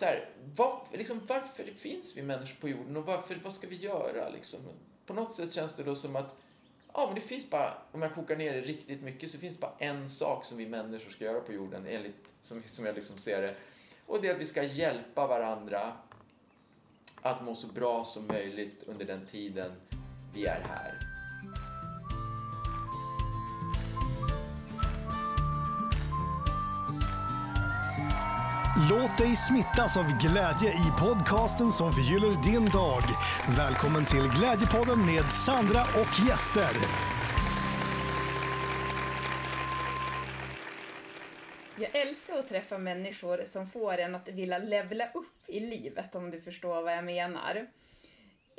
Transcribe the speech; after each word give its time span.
så 0.00 0.06
här, 0.06 0.28
var, 0.56 0.82
liksom, 0.92 1.20
varför 1.26 1.64
finns 1.64 2.16
vi 2.16 2.22
människor 2.22 2.60
på 2.60 2.68
jorden 2.68 2.96
och 2.96 3.04
varför, 3.04 3.40
vad 3.44 3.52
ska 3.52 3.66
vi 3.66 3.76
göra? 3.76 4.28
Liksom? 4.28 4.60
På 5.06 5.14
något 5.14 5.34
sätt 5.34 5.52
känns 5.52 5.76
det 5.76 5.82
då 5.82 5.94
som 5.94 6.16
att 6.16 6.36
Ja, 6.94 7.06
men 7.06 7.14
det 7.14 7.20
finns 7.20 7.50
bara, 7.50 7.74
om 7.92 8.02
jag 8.02 8.14
kokar 8.14 8.36
ner 8.36 8.52
det 8.52 8.60
riktigt 8.60 9.02
mycket, 9.02 9.30
så 9.30 9.38
finns 9.38 9.54
det 9.54 9.60
bara 9.60 9.74
en 9.78 10.08
sak 10.08 10.44
som 10.44 10.58
vi 10.58 10.66
människor 10.66 11.10
ska 11.10 11.24
göra 11.24 11.40
på 11.40 11.52
jorden, 11.52 11.86
enligt, 11.86 12.34
som, 12.42 12.62
som 12.66 12.86
jag 12.86 12.94
liksom 12.94 13.18
ser 13.18 13.42
det. 13.42 13.54
Och 14.06 14.22
det 14.22 14.28
är 14.28 14.34
att 14.34 14.40
vi 14.40 14.46
ska 14.46 14.62
hjälpa 14.62 15.26
varandra 15.26 15.92
att 17.22 17.44
må 17.44 17.54
så 17.54 17.66
bra 17.66 18.04
som 18.04 18.26
möjligt 18.26 18.82
under 18.86 19.04
den 19.04 19.26
tiden 19.26 19.72
vi 20.34 20.46
är 20.46 20.60
här. 20.68 21.09
Låt 28.88 29.18
dig 29.18 29.36
smittas 29.36 29.96
av 29.96 30.04
glädje 30.20 30.70
i 30.70 30.90
podcasten 31.00 31.70
som 31.70 31.92
förgyller 31.92 32.44
din 32.44 32.68
dag. 32.68 33.02
Välkommen 33.56 34.04
till 34.04 34.28
Glädjepodden 34.38 35.06
med 35.06 35.32
Sandra 35.32 35.80
och 35.80 36.28
gäster. 36.28 36.70
Jag 41.76 41.96
älskar 41.96 42.38
att 42.38 42.48
träffa 42.48 42.78
människor 42.78 43.44
som 43.52 43.68
får 43.68 43.98
en 43.98 44.14
att 44.14 44.28
vilja 44.28 44.58
levla 44.58 45.04
upp 45.04 45.48
i 45.48 45.60
livet, 45.60 46.14
om 46.14 46.30
du 46.30 46.40
förstår 46.40 46.82
vad 46.82 46.92
jag 46.92 47.04
menar. 47.04 47.66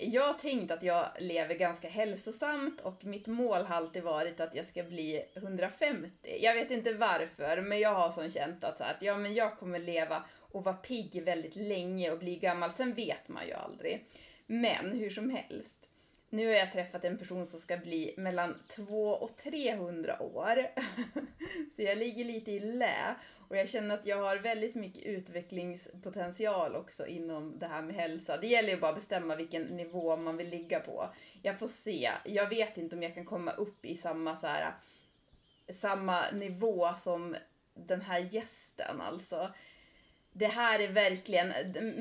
Jag 0.04 0.28
har 0.28 0.34
tänkt 0.34 0.72
att 0.72 0.84
jag 0.84 1.10
lever 1.20 1.56
ganska 1.56 1.90
hälsosamt 1.90 2.82
och 2.82 3.06
mitt 3.06 3.28
mål 3.28 3.62
har 3.62 3.76
alltid 3.76 4.04
varit 4.04 4.40
att 4.40 4.56
jag 4.56 4.66
ska 4.66 4.84
bli 4.84 5.26
150. 5.36 6.38
Jag 6.42 6.56
vet 6.56 6.72
inte 6.72 6.94
varför, 6.94 7.62
men 7.62 7.80
jag 7.80 7.94
har 7.94 8.12
som 8.12 8.32
känt 8.32 8.64
att, 8.64 8.78
så 8.78 8.84
att 8.84 9.02
ja, 9.02 9.18
men 9.18 9.34
jag 9.34 9.58
kommer 9.58 9.80
leva 9.80 10.24
och 10.52 10.64
vara 10.64 10.76
pigg 10.76 11.24
väldigt 11.24 11.56
länge 11.56 12.12
och 12.12 12.20
bli 12.20 12.36
gammal. 12.36 12.74
Sen 12.74 12.94
vet 12.94 13.28
man 13.28 13.48
ju 13.48 13.54
aldrig. 13.54 14.06
Men 14.46 14.92
hur 14.92 15.10
som 15.10 15.30
helst. 15.30 15.90
Nu 16.30 16.48
har 16.48 16.54
jag 16.54 16.72
träffat 16.72 17.06
en 17.06 17.18
person 17.18 17.46
som 17.46 17.60
ska 17.60 17.78
bli 17.78 18.14
mellan 18.18 18.64
200 18.68 19.16
och 19.16 19.38
300 19.38 20.22
år. 20.22 20.68
Så 21.76 21.82
jag 21.82 21.98
ligger 21.98 22.26
lite 22.26 22.52
i 22.52 22.60
lä. 22.60 23.16
Och 23.52 23.58
jag 23.58 23.70
känner 23.70 23.96
att 23.96 24.06
jag 24.06 24.18
har 24.18 24.38
väldigt 24.38 24.76
mycket 24.76 25.04
utvecklingspotential 25.04 26.76
också 26.76 27.08
inom 27.08 27.60
det 27.60 27.68
här 27.68 27.82
med 27.82 27.96
hälsa. 27.96 28.38
Det 28.38 28.48
gäller 28.48 28.70
ju 28.70 28.80
bara 28.80 28.90
att 28.90 28.96
bestämma 28.96 29.36
vilken 29.36 29.64
nivå 29.64 30.16
man 30.16 30.38
vill 30.38 30.50
ligga 30.50 30.80
på. 30.80 31.10
Jag 31.42 31.60
får 31.60 31.68
se. 31.68 32.12
Jag 32.26 32.50
vet 32.50 32.78
inte 32.78 32.96
om 32.96 33.04
jag 33.04 33.14
kan 33.16 33.26
komma 33.26 33.52
upp 33.52 33.86
i 33.86 33.96
samma 33.96 34.38
så 34.38 34.48
här, 34.48 34.74
samma 35.74 36.32
nivå 36.32 36.94
som 36.98 37.36
den 37.74 38.02
här 38.02 38.20
gästen 38.20 39.02
alltså 39.02 39.54
det 40.34 40.48
här 40.48 40.80
är 40.80 40.88
verkligen, 40.88 41.54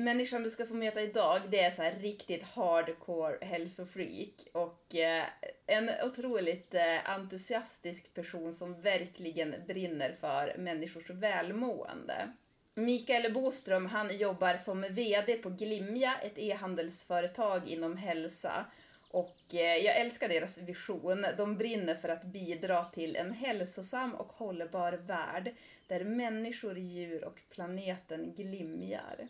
människan 0.03 0.43
du 0.43 0.49
ska 0.49 0.65
få 0.65 0.73
möta 0.73 1.01
idag, 1.01 1.41
det 1.49 1.59
är 1.59 1.71
så 1.71 1.81
här 1.81 1.95
riktigt 1.99 2.43
hardcore 2.43 3.45
hälsofreak. 3.45 4.33
Och 4.51 4.95
eh, 4.95 5.25
en 5.65 5.89
otroligt 6.03 6.73
eh, 6.73 7.09
entusiastisk 7.09 8.13
person 8.13 8.53
som 8.53 8.81
verkligen 8.81 9.55
brinner 9.67 10.15
för 10.19 10.55
människors 10.57 11.09
välmående. 11.09 12.31
Mikael 12.75 13.33
Boström, 13.33 13.85
han 13.85 14.17
jobbar 14.17 14.57
som 14.57 14.81
VD 14.89 15.33
på 15.33 15.49
Glimja, 15.49 16.17
ett 16.23 16.37
e-handelsföretag 16.37 17.67
inom 17.67 17.97
hälsa. 17.97 18.65
Och 19.09 19.39
eh, 19.53 19.77
jag 19.77 19.97
älskar 19.97 20.29
deras 20.29 20.57
vision. 20.57 21.25
De 21.37 21.57
brinner 21.57 21.95
för 21.95 22.09
att 22.09 22.23
bidra 22.23 22.85
till 22.85 23.15
en 23.15 23.31
hälsosam 23.31 24.15
och 24.15 24.33
hållbar 24.33 24.93
värld 24.93 25.53
där 25.91 26.03
människor, 26.03 26.77
djur 26.77 27.23
och 27.23 27.41
planeten 27.49 28.33
glimjar. 28.33 29.27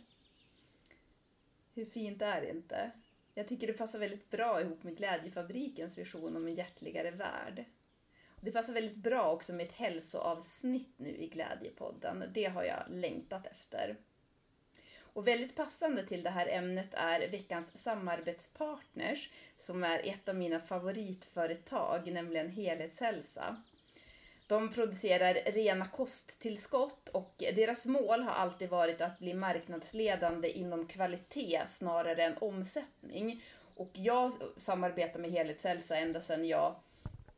Hur 1.74 1.86
fint 1.86 2.22
är 2.22 2.42
det 2.42 2.50
inte? 2.50 2.92
Jag 3.34 3.48
tycker 3.48 3.68
det 3.68 3.74
passar 3.74 4.00
väldigt 4.00 4.30
bra 4.30 4.62
ihop 4.62 4.84
med 4.84 4.98
Glädjefabrikens 4.98 5.98
vision 5.98 6.36
om 6.36 6.48
en 6.48 6.56
hjärtligare 6.56 7.12
värld. 7.12 7.66
Det 8.42 8.52
passar 8.52 8.74
väldigt 8.74 8.98
bra 8.98 9.32
också 9.32 9.54
med 9.54 9.66
ett 9.66 9.74
hälsoavsnitt 9.74 10.94
nu 10.98 11.10
i 11.10 11.28
Glädjepodden. 11.28 12.24
Det 12.34 12.46
har 12.46 12.64
jag 12.64 12.84
längtat 12.90 13.48
efter. 13.48 13.96
Och 15.00 15.28
väldigt 15.28 15.56
passande 15.56 16.08
till 16.08 16.24
det 16.24 16.30
här 16.30 16.48
ämnet 16.48 16.94
är 16.94 17.30
veckans 17.30 17.84
samarbetspartners 17.84 19.30
som 19.58 19.84
är 19.84 20.00
ett 20.10 20.30
av 20.30 20.36
mina 20.36 20.60
favoritföretag, 20.60 22.12
nämligen 22.12 22.50
Helhetshälsa. 22.50 23.64
De 24.52 24.70
producerar 24.70 25.34
rena 25.34 25.86
kosttillskott 25.86 27.10
och 27.10 27.34
deras 27.38 27.86
mål 27.86 28.22
har 28.22 28.32
alltid 28.32 28.70
varit 28.70 29.02
att 29.02 29.20
bli 29.20 29.34
marknadsledande 29.34 30.50
inom 30.50 30.88
kvalitet 30.88 31.62
snarare 31.68 32.24
än 32.24 32.38
omsättning. 32.38 33.44
Och 33.76 33.90
jag 33.94 34.34
samarbetar 34.58 35.20
med 35.20 35.32
Helhetshälsa 35.32 35.98
ända 35.98 36.22
sedan 36.22 36.46
jag 36.46 36.76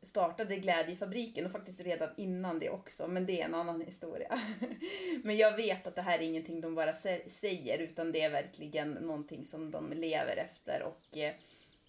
startade 0.02 0.56
Glädjefabriken 0.56 1.46
och 1.46 1.52
faktiskt 1.52 1.80
redan 1.80 2.08
innan 2.16 2.58
det 2.58 2.70
också, 2.70 3.06
men 3.08 3.26
det 3.26 3.40
är 3.40 3.44
en 3.44 3.54
annan 3.54 3.80
historia. 3.80 4.40
men 5.22 5.36
jag 5.36 5.56
vet 5.56 5.86
att 5.86 5.94
det 5.94 6.02
här 6.02 6.18
är 6.18 6.22
ingenting 6.22 6.60
de 6.60 6.74
bara 6.74 6.94
säger, 7.28 7.78
utan 7.78 8.12
det 8.12 8.20
är 8.20 8.30
verkligen 8.30 8.90
någonting 8.90 9.44
som 9.44 9.70
de 9.70 9.92
lever 9.92 10.36
efter 10.36 10.82
och 10.82 11.16
eh, 11.16 11.34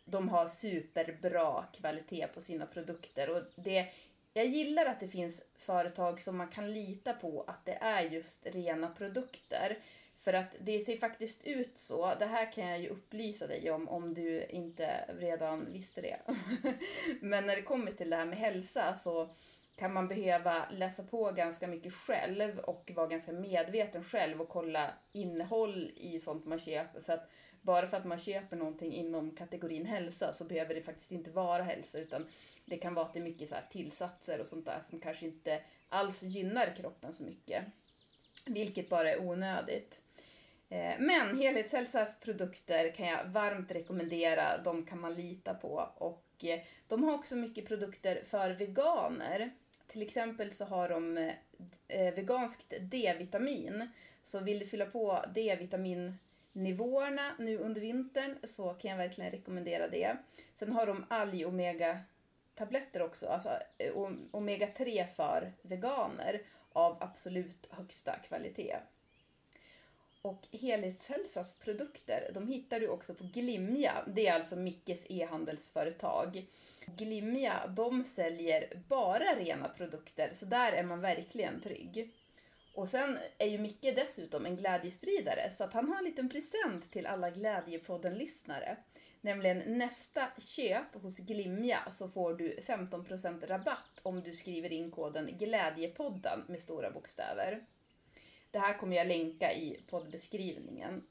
de 0.06 0.30
har 0.30 0.46
superbra 0.46 1.66
kvalitet 1.74 2.28
på 2.28 2.42
sina 2.42 2.66
produkter. 2.66 3.30
Och 3.30 3.42
det, 3.56 3.88
jag 4.38 4.46
gillar 4.46 4.86
att 4.86 5.00
det 5.00 5.08
finns 5.08 5.44
företag 5.56 6.22
som 6.22 6.38
man 6.38 6.48
kan 6.48 6.74
lita 6.74 7.14
på 7.14 7.44
att 7.48 7.66
det 7.66 7.78
är 7.82 8.02
just 8.02 8.46
rena 8.46 8.88
produkter. 8.88 9.78
För 10.20 10.34
att 10.34 10.56
det 10.60 10.80
ser 10.80 10.98
faktiskt 10.98 11.48
ut 11.48 11.78
så, 11.78 12.16
det 12.20 12.26
här 12.26 12.52
kan 12.52 12.68
jag 12.68 12.80
ju 12.80 12.90
upplysa 12.90 13.48
dig 13.48 13.72
om 13.72 13.90
om 13.90 14.14
du 14.14 14.44
inte 14.44 15.06
redan 15.20 15.74
visste 15.74 16.02
det. 16.02 16.20
Men 17.22 17.48
när 17.48 17.56
det 17.56 17.62
kommer 17.62 17.92
till 17.92 18.10
det 18.10 18.16
här 18.16 18.26
med 18.26 18.38
hälsa 18.38 18.96
så 18.96 19.30
kan 19.76 19.94
man 19.94 20.08
behöva 20.08 20.70
läsa 20.70 21.04
på 21.04 21.32
ganska 21.32 21.68
mycket 21.68 21.94
själv 21.94 22.60
och 22.60 22.92
vara 22.96 23.08
ganska 23.08 23.32
medveten 23.32 24.04
själv 24.04 24.42
och 24.42 24.50
kolla 24.50 24.94
innehåll 25.12 25.92
i 25.96 26.20
sånt 26.20 26.46
man 26.46 26.60
köper. 26.60 27.02
För 27.02 27.14
att 27.14 27.30
bara 27.62 27.88
för 27.88 27.98
att 27.98 28.06
man 28.06 28.20
köper 28.20 28.58
någonting 28.58 28.94
inom 28.94 29.32
kategorin 29.32 29.86
hälsa 29.86 30.34
så 30.34 30.44
behöver 30.44 30.76
det 30.76 30.82
faktiskt 30.82 31.12
inte 31.12 31.32
vara 31.32 31.64
hälsa 31.64 32.00
utan 32.00 32.28
det 32.66 32.78
kan 32.78 32.94
vara 32.94 33.06
att 33.06 33.14
det 33.14 33.20
är 33.20 33.24
mycket 33.24 33.50
så 33.50 33.56
tillsatser 33.70 34.42
och 34.42 34.48
sånt 34.48 34.66
där 34.66 34.82
som 34.90 35.00
kanske 35.00 35.26
inte 35.26 35.62
alls 35.90 36.24
gynnar 36.24 36.76
kroppen 36.76 37.14
så 37.14 37.24
mycket. 37.24 37.64
Vilket 38.46 38.90
bara 38.90 39.12
är 39.12 39.22
onödigt. 39.22 40.02
Eh, 40.70 40.94
men 41.00 41.38
Helhetshälsas 41.38 42.20
produkter 42.20 42.92
kan 42.92 43.08
jag 43.08 43.26
varmt 43.26 43.72
rekommendera. 43.72 44.58
De 44.58 44.86
kan 44.86 45.00
man 45.00 45.16
lita 45.16 45.54
på. 45.54 45.90
Och 45.98 46.46
eh, 46.46 46.60
de 46.88 47.04
har 47.04 47.14
också 47.14 47.36
mycket 47.36 47.68
produkter 47.68 48.24
för 48.30 48.52
veganer. 48.52 49.50
Till 49.88 50.02
exempel 50.02 50.52
så 50.52 50.66
har 50.66 50.90
de 50.90 51.18
eh, 51.88 52.14
veganskt 52.14 52.74
D-vitamin. 52.80 53.90
Så 54.24 54.40
vill 54.40 54.60
du 54.60 54.66
fylla 54.66 54.86
på 54.86 55.26
D-vitaminnivåerna 55.36 57.36
nu 57.40 57.58
under 57.58 57.82
vintern 57.82 58.38
så 58.44 58.74
kan 58.74 58.92
jag 58.92 58.98
verkligen 58.98 59.32
rekommendera 59.32 59.88
det. 59.88 60.18
Sen 60.56 60.72
har 60.72 60.88
de 60.88 61.06
alg-omega 61.10 62.00
tabletter 62.56 63.02
också, 63.02 63.28
alltså 63.28 63.50
eh, 63.78 63.94
omega-3 64.32 65.06
för 65.16 65.54
veganer 65.62 66.42
av 66.74 66.98
absolut 67.00 67.68
högsta 67.70 68.16
kvalitet. 68.16 68.76
Och 70.22 70.48
Helhetshälsas 70.52 71.54
produkter, 71.54 72.32
de 72.34 72.48
hittar 72.48 72.80
du 72.80 72.88
också 72.88 73.14
på 73.14 73.24
Glimja. 73.24 74.04
Det 74.08 74.28
är 74.28 74.34
alltså 74.34 74.56
Mickes 74.56 75.06
e-handelsföretag. 75.10 76.46
Glimja, 76.86 77.68
de 77.68 78.04
säljer 78.04 78.82
bara 78.88 79.36
rena 79.36 79.70
produkter, 79.70 80.30
så 80.34 80.46
där 80.46 80.72
är 80.72 80.84
man 80.84 81.02
verkligen 81.02 81.62
trygg. 81.62 82.12
Och 82.74 82.90
sen 82.90 83.20
är 83.38 83.48
ju 83.48 83.58
Micke 83.58 83.96
dessutom 83.96 84.46
en 84.46 84.56
glädjespridare, 84.56 85.52
så 85.52 85.64
att 85.64 85.74
han 85.74 85.88
har 85.88 85.98
en 85.98 86.04
liten 86.04 86.30
present 86.30 86.92
till 86.92 87.08
alla 87.08 87.30
Glädjepodden-lyssnare. 87.30 88.78
Nämligen 89.26 89.78
nästa 89.78 90.28
köp 90.38 90.96
hos 91.02 91.18
Glimja 91.18 91.80
så 91.92 92.10
får 92.10 92.34
du 92.34 92.60
15% 92.60 93.48
rabatt 93.48 94.00
om 94.04 94.24
du 94.24 94.34
skriver 94.34 94.72
in 94.72 94.92
koden 94.92 95.38
Glädjepodden 95.38 96.44
med 96.48 96.62
stora 96.62 96.92
bokstäver. 96.92 97.66
Det 98.52 98.60
här 98.60 98.78
kommer 98.78 98.98
jag 98.98 99.08
länka 99.08 99.54
i 99.54 99.80
poddbeskrivningen. 99.90 101.04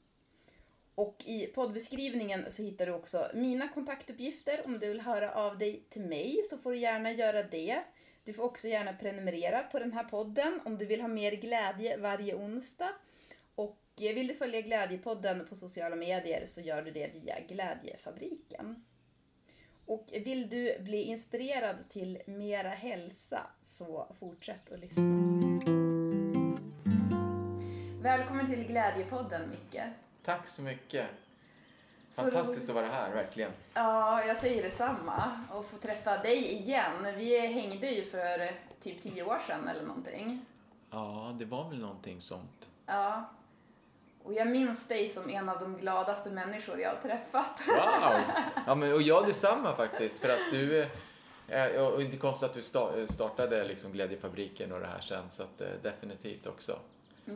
Och 0.95 1.23
i 1.25 1.47
poddbeskrivningen 1.47 2.51
så 2.51 2.63
hittar 2.63 2.85
du 2.85 2.91
också 2.91 3.31
mina 3.33 3.67
kontaktuppgifter. 3.67 4.61
Om 4.65 4.79
du 4.79 4.87
vill 4.87 5.01
höra 5.01 5.33
av 5.33 5.57
dig 5.57 5.83
till 5.89 6.01
mig 6.01 6.41
så 6.49 6.57
får 6.57 6.71
du 6.71 6.77
gärna 6.77 7.11
göra 7.11 7.43
det. 7.43 7.83
Du 8.23 8.33
får 8.33 8.43
också 8.43 8.67
gärna 8.67 8.93
prenumerera 8.93 9.63
på 9.63 9.79
den 9.79 9.93
här 9.93 10.03
podden 10.03 10.59
om 10.65 10.77
du 10.77 10.85
vill 10.85 11.01
ha 11.01 11.07
mer 11.07 11.31
glädje 11.31 11.97
varje 11.97 12.35
onsdag. 12.35 12.89
Och 13.55 13.84
vill 13.97 14.27
du 14.27 14.35
följa 14.35 14.61
Glädjepodden 14.61 15.45
på 15.49 15.55
sociala 15.55 15.95
medier 15.95 16.45
så 16.45 16.61
gör 16.61 16.81
du 16.81 16.91
det 16.91 17.07
via 17.07 17.39
Glädjefabriken. 17.39 18.85
Och 19.85 20.07
vill 20.11 20.49
du 20.49 20.79
bli 20.79 21.01
inspirerad 21.03 21.75
till 21.89 22.21
mera 22.25 22.69
hälsa 22.69 23.41
så 23.65 24.07
fortsätt 24.19 24.71
att 24.71 24.79
lyssna. 24.79 25.03
Välkommen 28.01 28.47
till 28.47 28.63
Glädjepodden, 28.67 29.49
Micke. 29.49 29.81
Tack 30.23 30.47
så 30.47 30.61
mycket. 30.61 31.07
Fantastiskt 32.11 32.69
att 32.69 32.75
vara 32.75 32.87
här, 32.87 33.13
verkligen. 33.13 33.51
Ja, 33.73 34.25
jag 34.25 34.37
säger 34.37 34.63
detsamma. 34.63 35.45
Och 35.51 35.65
få 35.65 35.77
träffa 35.77 36.17
dig 36.17 36.53
igen. 36.53 37.15
Vi 37.17 37.39
hängde 37.47 37.91
ju 37.91 38.03
för 38.03 38.51
typ 38.79 38.99
tio 38.99 39.23
år 39.23 39.39
sedan 39.39 39.67
eller 39.67 39.83
någonting. 39.83 40.45
Ja, 40.91 41.35
det 41.39 41.45
var 41.45 41.69
väl 41.69 41.79
någonting 41.79 42.21
sånt. 42.21 42.69
Ja. 42.85 43.29
Och 44.25 44.33
jag 44.33 44.47
minns 44.47 44.87
dig 44.87 45.09
som 45.09 45.29
en 45.29 45.49
av 45.49 45.59
de 45.59 45.77
gladaste 45.77 46.29
människor 46.29 46.79
jag 46.79 46.89
har 46.89 47.01
träffat. 47.01 47.61
Wow! 47.67 48.21
Ja, 48.67 48.75
men, 48.75 48.93
och 48.93 49.01
jag 49.01 49.27
detsamma 49.27 49.75
faktiskt. 49.75 50.19
För 50.19 50.29
att 50.29 50.51
du, 50.51 50.87
eh, 51.47 51.75
och 51.87 52.01
inte 52.01 52.17
konstigt 52.17 52.49
att 52.49 52.55
du 52.55 52.61
sta- 52.61 53.07
startade 53.07 53.63
liksom 53.63 53.91
Glädjefabriken 53.91 54.71
och 54.71 54.79
det 54.79 54.87
här 54.87 54.99
sen, 55.01 55.23
så 55.29 55.43
att, 55.43 55.61
eh, 55.61 55.67
definitivt 55.83 56.47
också. 56.47 56.79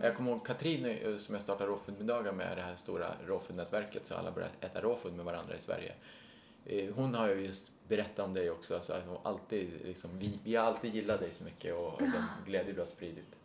Jag 0.02 0.16
kommer 0.16 0.32
ihåg 0.32 0.46
Katrin 0.46 0.86
eh, 0.86 1.18
som 1.18 1.36
jag 1.36 1.42
startade 1.42 1.70
råfoodmiddagar 1.72 2.32
med, 2.32 2.58
det 2.58 2.62
här 2.64 2.76
stora 2.76 3.08
råfoodnätverket, 3.28 4.08
så 4.08 4.16
alla 4.16 4.32
började 4.32 4.54
äta 4.62 4.82
råfood 4.82 5.14
med 5.14 5.26
varandra 5.26 5.56
i 5.56 5.60
Sverige. 5.60 5.94
Eh, 6.66 6.94
Hon 6.96 7.16
har 7.16 7.28
ju 7.28 7.46
just 7.46 7.72
berättat 7.88 8.20
om 8.20 8.34
dig 8.34 8.50
också, 8.52 8.80
så 8.82 8.94
att 8.94 9.04
hon 9.08 9.18
alltid, 9.24 9.82
liksom, 9.86 10.20
vi, 10.20 10.40
vi 10.44 10.56
har 10.56 10.66
alltid 10.66 10.96
gillat 10.96 11.20
dig 11.20 11.32
så 11.32 11.44
mycket 11.44 11.76
och 11.76 11.94
den 12.02 12.24
glädje 12.46 12.74
du 12.74 12.80
har 12.80 12.86
spridit 12.88 13.36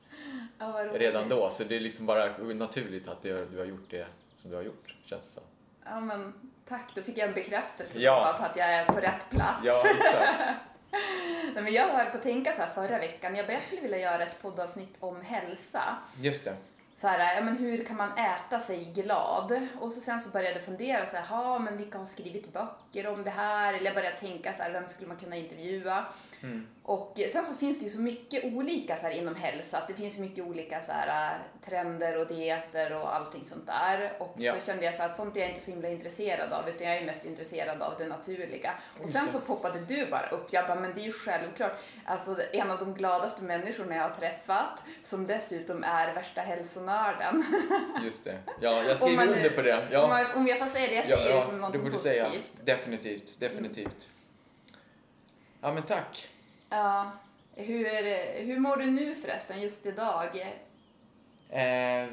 Ja, 0.58 0.84
redan 0.92 1.28
då. 1.28 1.50
Så 1.50 1.64
det 1.64 1.76
är 1.76 1.80
liksom 1.80 2.06
bara 2.06 2.38
naturligt 2.38 3.08
att 3.08 3.22
du 3.22 3.58
har 3.58 3.64
gjort 3.64 3.90
det 3.90 4.06
som 4.42 4.50
du 4.50 4.56
har 4.56 4.62
gjort, 4.62 4.94
känns 5.04 5.22
det 5.22 5.28
som. 5.30 5.42
Ja, 5.84 6.00
men 6.00 6.32
tack. 6.68 6.92
Då 6.94 7.02
fick 7.02 7.18
jag 7.18 7.28
en 7.28 7.34
bekräftelse 7.34 7.98
Ja. 8.00 8.34
på 8.38 8.44
att 8.44 8.56
jag 8.56 8.74
är 8.74 8.84
på 8.86 9.00
rätt 9.00 9.30
plats. 9.30 9.58
Ja, 9.64 9.82
exakt. 9.86 10.60
Nej, 11.54 11.62
men 11.64 11.72
jag 11.72 11.88
höll 11.88 12.06
på 12.06 12.16
att 12.16 12.22
tänka 12.22 12.52
så 12.52 12.60
här 12.62 12.68
förra 12.68 12.98
veckan. 12.98 13.36
Jag 13.36 13.46
bara, 13.46 13.52
jag 13.52 13.62
skulle 13.62 13.80
vilja 13.82 13.98
göra 13.98 14.22
ett 14.22 14.42
poddavsnitt 14.42 14.96
om 15.00 15.20
hälsa. 15.22 15.96
Just 16.20 16.44
det. 16.44 16.56
så 16.94 17.08
här, 17.08 17.34
ja 17.36 17.40
men 17.42 17.56
hur 17.56 17.84
kan 17.84 17.96
man 17.96 18.18
äta 18.18 18.58
sig 18.60 18.84
glad? 18.84 19.68
Och 19.80 19.92
så 19.92 20.00
sen 20.00 20.20
så 20.20 20.30
började 20.30 20.54
jag 20.54 20.64
fundera 20.64 21.06
så 21.06 21.16
här, 21.16 21.58
men 21.58 21.76
vilka 21.76 21.98
har 21.98 22.06
skrivit 22.06 22.52
böcker 22.52 23.06
om 23.06 23.24
det 23.24 23.30
här? 23.30 23.74
Eller 23.74 23.84
jag 23.86 23.94
började 23.94 24.16
tänka 24.18 24.52
så 24.52 24.62
här, 24.62 24.70
vem 24.72 24.86
skulle 24.86 25.08
man 25.08 25.16
kunna 25.16 25.36
intervjua? 25.36 26.04
Mm. 26.44 26.66
Och 26.82 27.20
sen 27.32 27.44
så 27.44 27.54
finns 27.54 27.78
det 27.78 27.84
ju 27.84 27.90
så 27.90 28.00
mycket 28.00 28.44
olika 28.44 28.96
så 28.96 29.02
här 29.06 29.10
inom 29.10 29.34
hälsa, 29.36 29.78
att 29.78 29.88
det 29.88 29.94
finns 29.94 30.18
mycket 30.18 30.44
olika 30.44 30.82
så 30.82 30.92
här 30.92 31.32
äh, 31.32 31.38
trender 31.68 32.18
och 32.18 32.26
dieter 32.26 32.92
och 32.96 33.14
allting 33.14 33.44
sånt 33.44 33.66
där. 33.66 34.12
Och 34.18 34.34
Ja. 34.38 34.54
då 34.54 34.60
kände 34.60 34.84
jag 34.84 34.94
så 34.94 35.02
att 35.02 35.16
sånt 35.16 35.36
är 35.36 35.40
jag 35.40 35.48
inte 35.48 35.60
så 35.60 35.70
himla 35.70 35.88
intresserad 35.88 36.52
av, 36.52 36.68
utan 36.68 36.86
jag 36.86 36.96
är 36.96 37.04
mest 37.06 37.24
intresserad 37.24 37.82
av 37.82 37.94
det 37.98 38.06
naturliga. 38.06 38.74
Och 39.02 39.08
sen 39.08 39.28
så 39.28 39.40
poppade 39.40 39.78
du 39.80 40.06
bara 40.06 40.28
upp, 40.28 40.46
jag 40.50 40.66
bara, 40.66 40.80
men 40.80 40.94
det 40.94 41.00
är 41.00 41.04
ju 41.04 41.12
självklart, 41.12 41.72
alltså 42.04 42.36
en 42.52 42.70
av 42.70 42.78
de 42.78 42.94
gladaste 42.94 43.44
människorna 43.44 43.94
jag 43.96 44.02
har 44.02 44.14
träffat, 44.14 44.82
som 45.02 45.26
dessutom 45.26 45.84
är 45.84 46.14
värsta 46.14 46.40
hälsonörden. 46.40 47.44
Just 48.04 48.24
det. 48.24 48.38
Ja, 48.60 48.82
jag 48.82 48.90
Om 48.90 48.96
skriver 48.96 49.16
man- 49.26 49.28
under 49.34 49.50
på 49.50 49.62
det. 49.62 49.76
Om, 49.78 49.82
Ja. 49.90 50.06
man, 50.08 50.26
om 50.34 50.46
jag 50.46 50.58
får 50.58 50.66
säga 50.66 50.88
det, 50.88 50.94
jag 50.94 51.06
säger 51.06 51.34
det 51.36 51.42
som 51.42 51.54
det 51.54 51.60
någonting 51.60 51.80
borde 51.82 51.92
positivt. 51.92 52.22
säga. 52.22 52.40
Definitivt, 52.76 53.40
definitivt. 53.40 54.08
Ja, 55.60 55.72
men 55.72 55.82
tack. 55.82 56.28
Ja. 56.74 57.10
Hur, 57.56 57.84
hur 58.44 58.58
mår 58.58 58.76
du 58.76 58.86
nu 58.86 59.14
förresten, 59.14 59.60
just 59.60 59.86
idag? 59.86 60.54
Eh, 61.50 62.08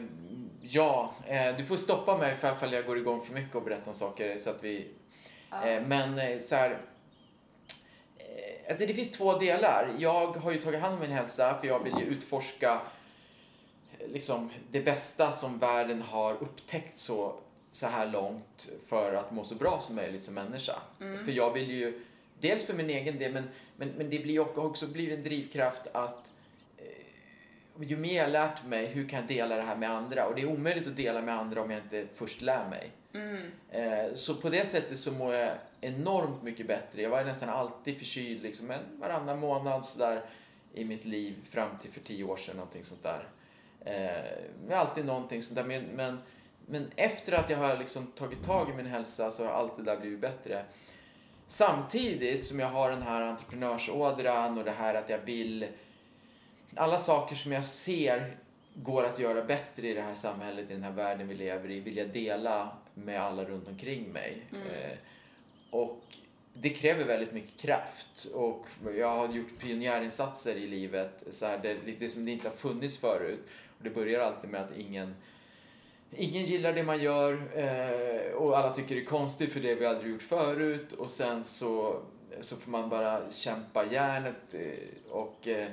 ja, 0.61 1.13
eh, 1.27 1.55
du 1.57 1.65
får 1.65 1.77
stoppa 1.77 2.17
mig 2.17 2.35
för 2.35 2.53
ifall 2.53 2.73
jag 2.73 2.85
går 2.85 2.97
igång 2.97 3.25
för 3.25 3.33
mycket 3.33 3.55
och 3.55 3.63
berättar 3.63 3.87
om 3.87 3.93
saker 3.93 4.37
så 4.37 4.49
att 4.49 4.63
vi... 4.63 4.87
Ja. 5.49 5.67
Eh, 5.67 5.83
men 5.87 6.19
eh, 6.19 6.39
så 6.39 6.55
här... 6.55 6.71
Eh, 8.17 8.69
alltså 8.69 8.85
det 8.85 8.93
finns 8.93 9.11
två 9.11 9.37
delar. 9.37 9.95
Jag 9.97 10.27
har 10.27 10.51
ju 10.51 10.57
tagit 10.57 10.81
hand 10.81 10.93
om 10.93 10.99
min 10.99 11.11
hälsa 11.11 11.57
för 11.61 11.67
jag 11.67 11.83
vill 11.83 11.93
ju 11.99 12.05
utforska 12.05 12.81
eh, 13.99 14.07
liksom 14.07 14.49
det 14.71 14.81
bästa 14.81 15.31
som 15.31 15.57
världen 15.57 16.01
har 16.01 16.33
upptäckt 16.33 16.95
så, 16.95 17.35
så 17.71 17.87
här 17.87 18.07
långt 18.07 18.69
för 18.87 19.13
att 19.13 19.31
må 19.31 19.43
så 19.43 19.55
bra 19.55 19.79
som 19.79 19.95
möjligt 19.95 20.23
som 20.23 20.33
människa. 20.33 20.75
För 20.97 21.31
jag 21.31 21.53
vill 21.53 21.71
ju, 21.71 22.05
dels 22.41 22.65
för 22.65 22.73
min 22.73 22.89
egen 22.89 23.19
del, 23.19 23.31
men, 23.31 23.49
men, 23.77 23.89
men 23.89 24.09
det 24.09 24.19
blir 24.19 24.39
också, 24.39 24.61
också 24.61 24.87
blir 24.87 25.13
en 25.13 25.23
drivkraft 25.23 25.87
att 25.91 26.31
eh, 26.77 27.83
ju 27.87 27.97
mer 27.97 28.21
jag 28.21 28.29
lärt 28.29 28.65
mig, 28.65 28.85
hur 28.85 29.09
kan 29.09 29.19
jag 29.19 29.27
dela 29.27 29.55
det 29.55 29.63
här 29.63 29.75
med 29.75 29.89
andra? 29.89 30.27
Och 30.27 30.35
det 30.35 30.41
är 30.41 30.45
omöjligt 30.45 30.87
att 30.87 30.95
dela 30.95 31.21
med 31.21 31.37
andra 31.37 31.61
om 31.61 31.71
jag 31.71 31.79
inte 31.79 32.07
först 32.15 32.41
lär 32.41 32.69
mig. 32.69 32.91
Mm. 33.13 33.51
Eh, 33.69 34.15
Så 34.15 34.35
på 34.35 34.49
det 34.49 34.65
sättet 34.65 34.99
så 34.99 35.11
mår 35.11 35.33
jag 35.33 35.53
enormt 35.81 36.43
mycket 36.43 36.67
bättre. 36.67 37.01
Jag 37.01 37.09
var 37.09 37.23
nästan 37.23 37.49
alltid 37.49 37.97
förkyld 37.97 38.43
liksom 38.43 38.71
en 38.71 38.99
varannan 38.99 39.39
månad 39.39 39.85
sådär 39.85 40.21
i 40.73 40.85
mitt 40.85 41.05
liv 41.05 41.35
fram 41.49 41.77
till 41.77 41.91
för 41.91 41.99
tio 41.99 42.23
år 42.23 42.37
sedan, 42.37 42.55
någonting 42.55 42.83
sånt 42.83 43.03
där. 43.03 43.27
Eh, 43.85 44.79
alltid 44.79 45.05
någonting 45.05 45.41
sånt 45.41 45.55
där. 45.55 45.63
Men, 45.63 45.83
men, 45.83 46.17
men 46.65 46.91
efter 46.95 47.33
att 47.33 47.49
jag 47.49 47.57
har 47.57 47.77
liksom 47.77 48.07
tagit 48.07 48.43
tag 48.43 48.69
i 48.69 48.73
min 48.73 48.85
hälsa 48.85 49.31
så 49.31 49.45
har 49.45 49.51
allt 49.51 49.77
det 49.77 49.83
där 49.83 49.97
blivit 49.99 50.19
bättre. 50.19 50.65
Samtidigt 51.51 52.45
som 52.45 52.59
jag 52.59 52.67
har 52.67 52.89
den 52.89 53.01
här 53.01 53.21
entreprenörsådran 53.21 54.57
och 54.57 54.63
det 54.63 54.71
här 54.71 54.93
att 54.93 55.09
jag 55.09 55.17
vill 55.17 55.67
alla 56.75 56.97
saker 56.97 57.35
som 57.35 57.51
jag 57.51 57.65
ser 57.65 58.37
går 58.73 59.03
att 59.03 59.19
göra 59.19 59.43
bättre 59.43 59.87
i 59.87 59.93
det 59.93 60.01
här 60.01 60.15
samhället, 60.15 60.69
i 60.69 60.73
den 60.73 60.83
här 60.83 60.91
världen 60.91 61.27
vi 61.27 61.35
lever 61.35 61.71
i, 61.71 61.79
vill 61.79 61.97
jag 61.97 62.09
dela 62.09 62.77
med 62.93 63.21
alla 63.21 63.43
runt 63.43 63.67
omkring 63.67 64.11
mig. 64.11 64.45
Eh, 64.51 64.97
och 65.69 66.01
det 66.53 66.69
kräver 66.69 67.05
väldigt 67.05 67.33
mycket 67.33 67.61
kraft 67.61 68.25
och 68.33 68.65
jag 68.97 69.15
har 69.15 69.33
gjort 69.33 69.59
pionjärinsatser 69.59 70.55
i 70.55 70.67
livet, 70.67 71.23
så 71.29 71.45
här, 71.45 71.59
det, 71.63 71.77
det 71.99 72.09
som 72.09 72.25
det 72.25 72.31
inte 72.31 72.47
har 72.47 72.55
funnits 72.55 72.97
förut. 72.97 73.47
Och 73.77 73.83
det 73.83 73.89
börjar 73.89 74.21
alltid 74.21 74.49
med 74.49 74.61
att 74.61 74.77
ingen 74.77 75.15
Ingen 76.15 76.43
gillar 76.43 76.73
det 76.73 76.83
man 76.83 77.01
gör 77.01 77.33
eh, 77.55 78.33
och 78.33 78.57
alla 78.57 78.73
tycker 78.73 78.95
det 78.95 79.01
är 79.01 79.05
konstigt 79.05 79.53
för 79.53 79.59
det 79.59 79.75
vi 79.75 79.85
aldrig 79.85 80.11
gjort 80.11 80.21
förut 80.21 80.93
och 80.93 81.11
sen 81.11 81.43
så, 81.43 82.01
så 82.39 82.55
får 82.55 82.71
man 82.71 82.89
bara 82.89 83.31
kämpa 83.31 83.85
järnet 83.85 84.53
eh, 84.53 85.11
och, 85.11 85.47
eh, 85.47 85.69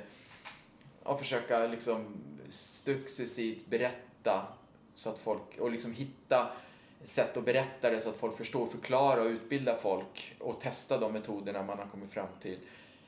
och 1.03 1.19
försöka 1.19 1.67
liksom 1.67 2.05
successivt 2.49 3.67
berätta 3.67 4.47
så 4.95 5.09
att 5.09 5.19
folk, 5.19 5.57
och 5.59 5.71
liksom 5.71 5.93
hitta 5.93 6.51
sätt 7.03 7.37
att 7.37 7.45
berätta 7.45 7.89
det 7.89 8.01
så 8.01 8.09
att 8.09 8.17
folk 8.17 8.37
förstår, 8.37 8.67
förklara 8.67 9.21
och 9.21 9.27
utbilda 9.27 9.75
folk 9.75 10.35
och 10.39 10.59
testa 10.59 10.97
de 10.97 11.13
metoderna 11.13 11.63
man 11.63 11.77
har 11.77 11.85
kommit 11.85 12.11
fram 12.11 12.29
till. 12.41 12.57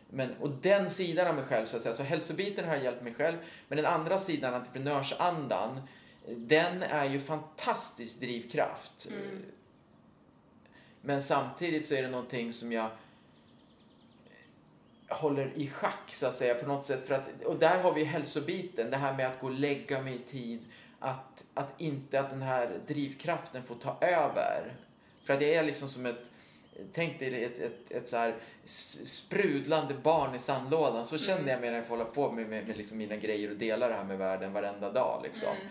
Men, 0.09 0.33
och 0.41 0.49
den 0.49 0.89
sidan 0.89 1.27
av 1.27 1.35
mig 1.35 1.43
själv, 1.43 1.65
så 1.65 1.77
att 1.77 1.83
säga, 1.83 1.93
så 1.93 2.03
hälsobiten 2.03 2.69
har 2.69 2.75
hjälpt 2.75 3.03
mig 3.03 3.13
själv, 3.13 3.37
men 3.67 3.77
den 3.77 3.85
andra 3.85 4.17
sidan, 4.17 4.53
entreprenörsandan, 4.53 5.81
den 6.27 6.83
är 6.83 7.09
ju 7.09 7.19
fantastisk 7.19 8.19
drivkraft. 8.19 9.07
Mm. 9.09 9.43
Men 11.01 11.21
samtidigt 11.21 11.85
så 11.85 11.95
är 11.95 12.01
det 12.01 12.09
någonting 12.09 12.53
som 12.53 12.71
jag 12.71 12.89
håller 15.09 15.51
i 15.55 15.67
schack 15.69 16.13
så 16.13 16.27
att 16.27 16.33
säga 16.33 16.55
på 16.55 16.67
något 16.67 16.83
sätt. 16.83 17.07
För 17.07 17.15
att, 17.15 17.43
och 17.43 17.59
där 17.59 17.83
har 17.83 17.93
vi 17.93 18.03
hälsobiten, 18.03 18.91
det 18.91 18.97
här 18.97 19.17
med 19.17 19.27
att 19.27 19.39
gå 19.39 19.47
och 19.47 19.53
lägga 19.53 20.01
mig 20.01 20.15
i 20.15 20.19
tid. 20.19 20.59
Att, 20.99 21.43
att 21.53 21.81
inte 21.81 22.19
att 22.19 22.29
den 22.29 22.41
här 22.41 22.79
drivkraften 22.87 23.63
får 23.63 23.75
ta 23.75 23.97
över. 24.01 24.75
För 25.23 25.33
att 25.33 25.39
det 25.39 25.53
är 25.55 25.63
liksom 25.63 25.87
som 25.89 26.05
ett, 26.05 26.29
tänk 26.93 27.19
dig 27.19 27.43
ett, 27.43 27.59
ett, 27.59 27.91
ett 27.91 28.07
så 28.07 28.17
här 28.17 28.35
sprudlande 29.05 29.93
barn 29.93 30.35
i 30.35 30.39
sandlådan. 30.39 31.05
Så 31.05 31.17
känner 31.17 31.51
jag 31.51 31.61
mig 31.61 31.69
när 31.69 31.77
jag 31.77 31.87
får 31.87 31.97
hålla 31.97 32.09
på 32.09 32.31
med, 32.31 32.49
med, 32.49 32.67
med 32.67 32.77
liksom 32.77 32.97
mina 32.97 33.15
grejer 33.15 33.49
och 33.49 33.57
dela 33.57 33.87
det 33.87 33.93
här 33.93 34.03
med 34.03 34.17
världen 34.17 34.53
varenda 34.53 34.91
dag. 34.91 35.21
Liksom. 35.23 35.49
Mm. 35.49 35.67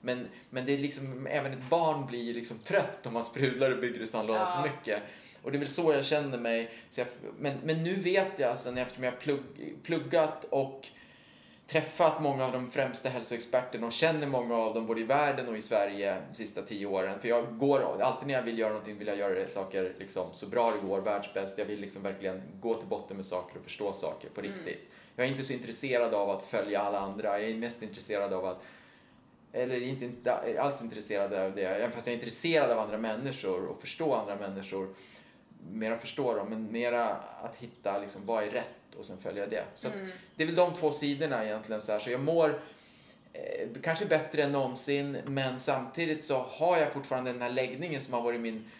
Men, 0.00 0.28
men 0.50 0.66
det 0.66 0.72
är 0.74 0.78
liksom, 0.78 1.26
även 1.26 1.52
ett 1.52 1.70
barn 1.70 2.06
blir 2.06 2.22
ju 2.22 2.32
liksom 2.32 2.58
trött 2.58 3.06
om 3.06 3.12
man 3.12 3.22
sprudlar 3.22 3.70
och 3.70 3.78
bygger 3.78 4.00
i 4.00 4.06
sandlådan 4.06 4.42
Ja. 4.42 4.62
för 4.62 4.70
mycket. 4.70 5.02
Och 5.42 5.52
det 5.52 5.56
är 5.56 5.60
väl 5.60 5.68
så 5.68 5.92
jag 5.92 6.04
känner 6.04 6.38
mig. 6.38 6.70
Jag, 6.96 7.06
men, 7.38 7.58
men 7.64 7.82
nu 7.82 7.94
vet 7.94 8.38
jag, 8.38 8.58
sen 8.58 8.78
eftersom 8.78 9.04
jag 9.04 9.12
har 9.12 9.18
plugg, 9.18 9.40
pluggat 9.82 10.44
och 10.50 10.88
träffat 11.66 12.22
många 12.22 12.44
av 12.44 12.52
de 12.52 12.70
främsta 12.70 13.08
hälsoexperterna 13.08 13.86
och 13.86 13.92
känner 13.92 14.26
många 14.26 14.56
av 14.56 14.74
dem 14.74 14.86
både 14.86 15.00
i 15.00 15.04
världen 15.04 15.48
och 15.48 15.56
i 15.56 15.60
Sverige 15.62 16.22
de 16.28 16.34
sista 16.34 16.62
tio 16.62 16.86
åren. 16.86 17.20
För 17.20 17.28
jag 17.28 17.58
går, 17.58 18.02
alltid 18.02 18.26
när 18.26 18.34
jag 18.34 18.42
vill 18.42 18.58
göra 18.58 18.70
någonting 18.70 18.98
vill 18.98 19.08
jag 19.08 19.16
göra 19.16 19.48
saker 19.48 19.94
liksom, 19.98 20.26
så 20.32 20.46
bra 20.46 20.70
det 20.70 20.88
går, 20.88 21.00
världsbäst. 21.00 21.58
Jag 21.58 21.64
vill 21.66 21.80
liksom 21.80 22.02
verkligen 22.02 22.42
gå 22.60 22.74
till 22.74 22.88
botten 22.88 23.16
med 23.16 23.26
saker 23.26 23.58
och 23.58 23.64
förstå 23.64 23.92
saker 23.92 24.28
på 24.28 24.40
riktigt. 24.40 24.90
Jag 25.16 25.26
är 25.26 25.30
inte 25.30 25.44
så 25.44 25.52
intresserad 25.52 26.14
av 26.14 26.30
att 26.30 26.42
följa 26.42 26.80
alla 26.80 26.98
andra. 26.98 27.40
Jag 27.40 27.50
är 27.50 27.54
mest 27.54 27.82
intresserad 27.82 28.32
av 28.32 28.44
att 28.46 28.62
eller 29.52 29.82
inte, 29.82 30.04
inte 30.04 30.58
alls 30.60 30.82
intresserad 30.82 31.32
av 31.34 31.54
det, 31.54 31.62
även 31.62 31.92
fast 31.92 32.06
jag 32.06 32.12
är 32.12 32.16
intresserad 32.16 32.70
av 32.70 32.78
andra 32.78 32.98
människor 32.98 33.66
och 33.66 33.80
förstå 33.80 34.14
andra 34.14 34.36
människor. 34.36 34.94
Mera 35.70 35.96
förstå 35.98 36.34
dem, 36.34 36.48
men 36.48 36.72
mera 36.72 37.08
att 37.42 37.56
hitta 37.56 37.98
liksom, 37.98 38.26
vad 38.26 38.44
är 38.44 38.50
rätt 38.50 38.94
och 38.98 39.04
sen 39.04 39.18
följa 39.18 39.46
det. 39.46 39.64
Så 39.74 39.88
att, 39.88 39.94
Mm. 39.94 40.10
det 40.36 40.42
är 40.42 40.46
väl 40.46 40.54
de 40.56 40.74
två 40.74 40.90
sidorna 40.90 41.44
egentligen. 41.44 41.80
Så, 41.80 41.92
här. 41.92 41.98
så 41.98 42.10
jag 42.10 42.20
mår 42.20 42.60
eh, 43.32 43.68
kanske 43.82 44.06
bättre 44.06 44.42
än 44.42 44.52
någonsin, 44.52 45.18
men 45.26 45.58
samtidigt 45.58 46.24
så 46.24 46.36
har 46.38 46.78
jag 46.78 46.92
fortfarande 46.92 47.32
den 47.32 47.42
här 47.42 47.50
läggningen 47.50 48.00
som 48.00 48.14
har 48.14 48.22
varit 48.22 48.40
min 48.40 48.70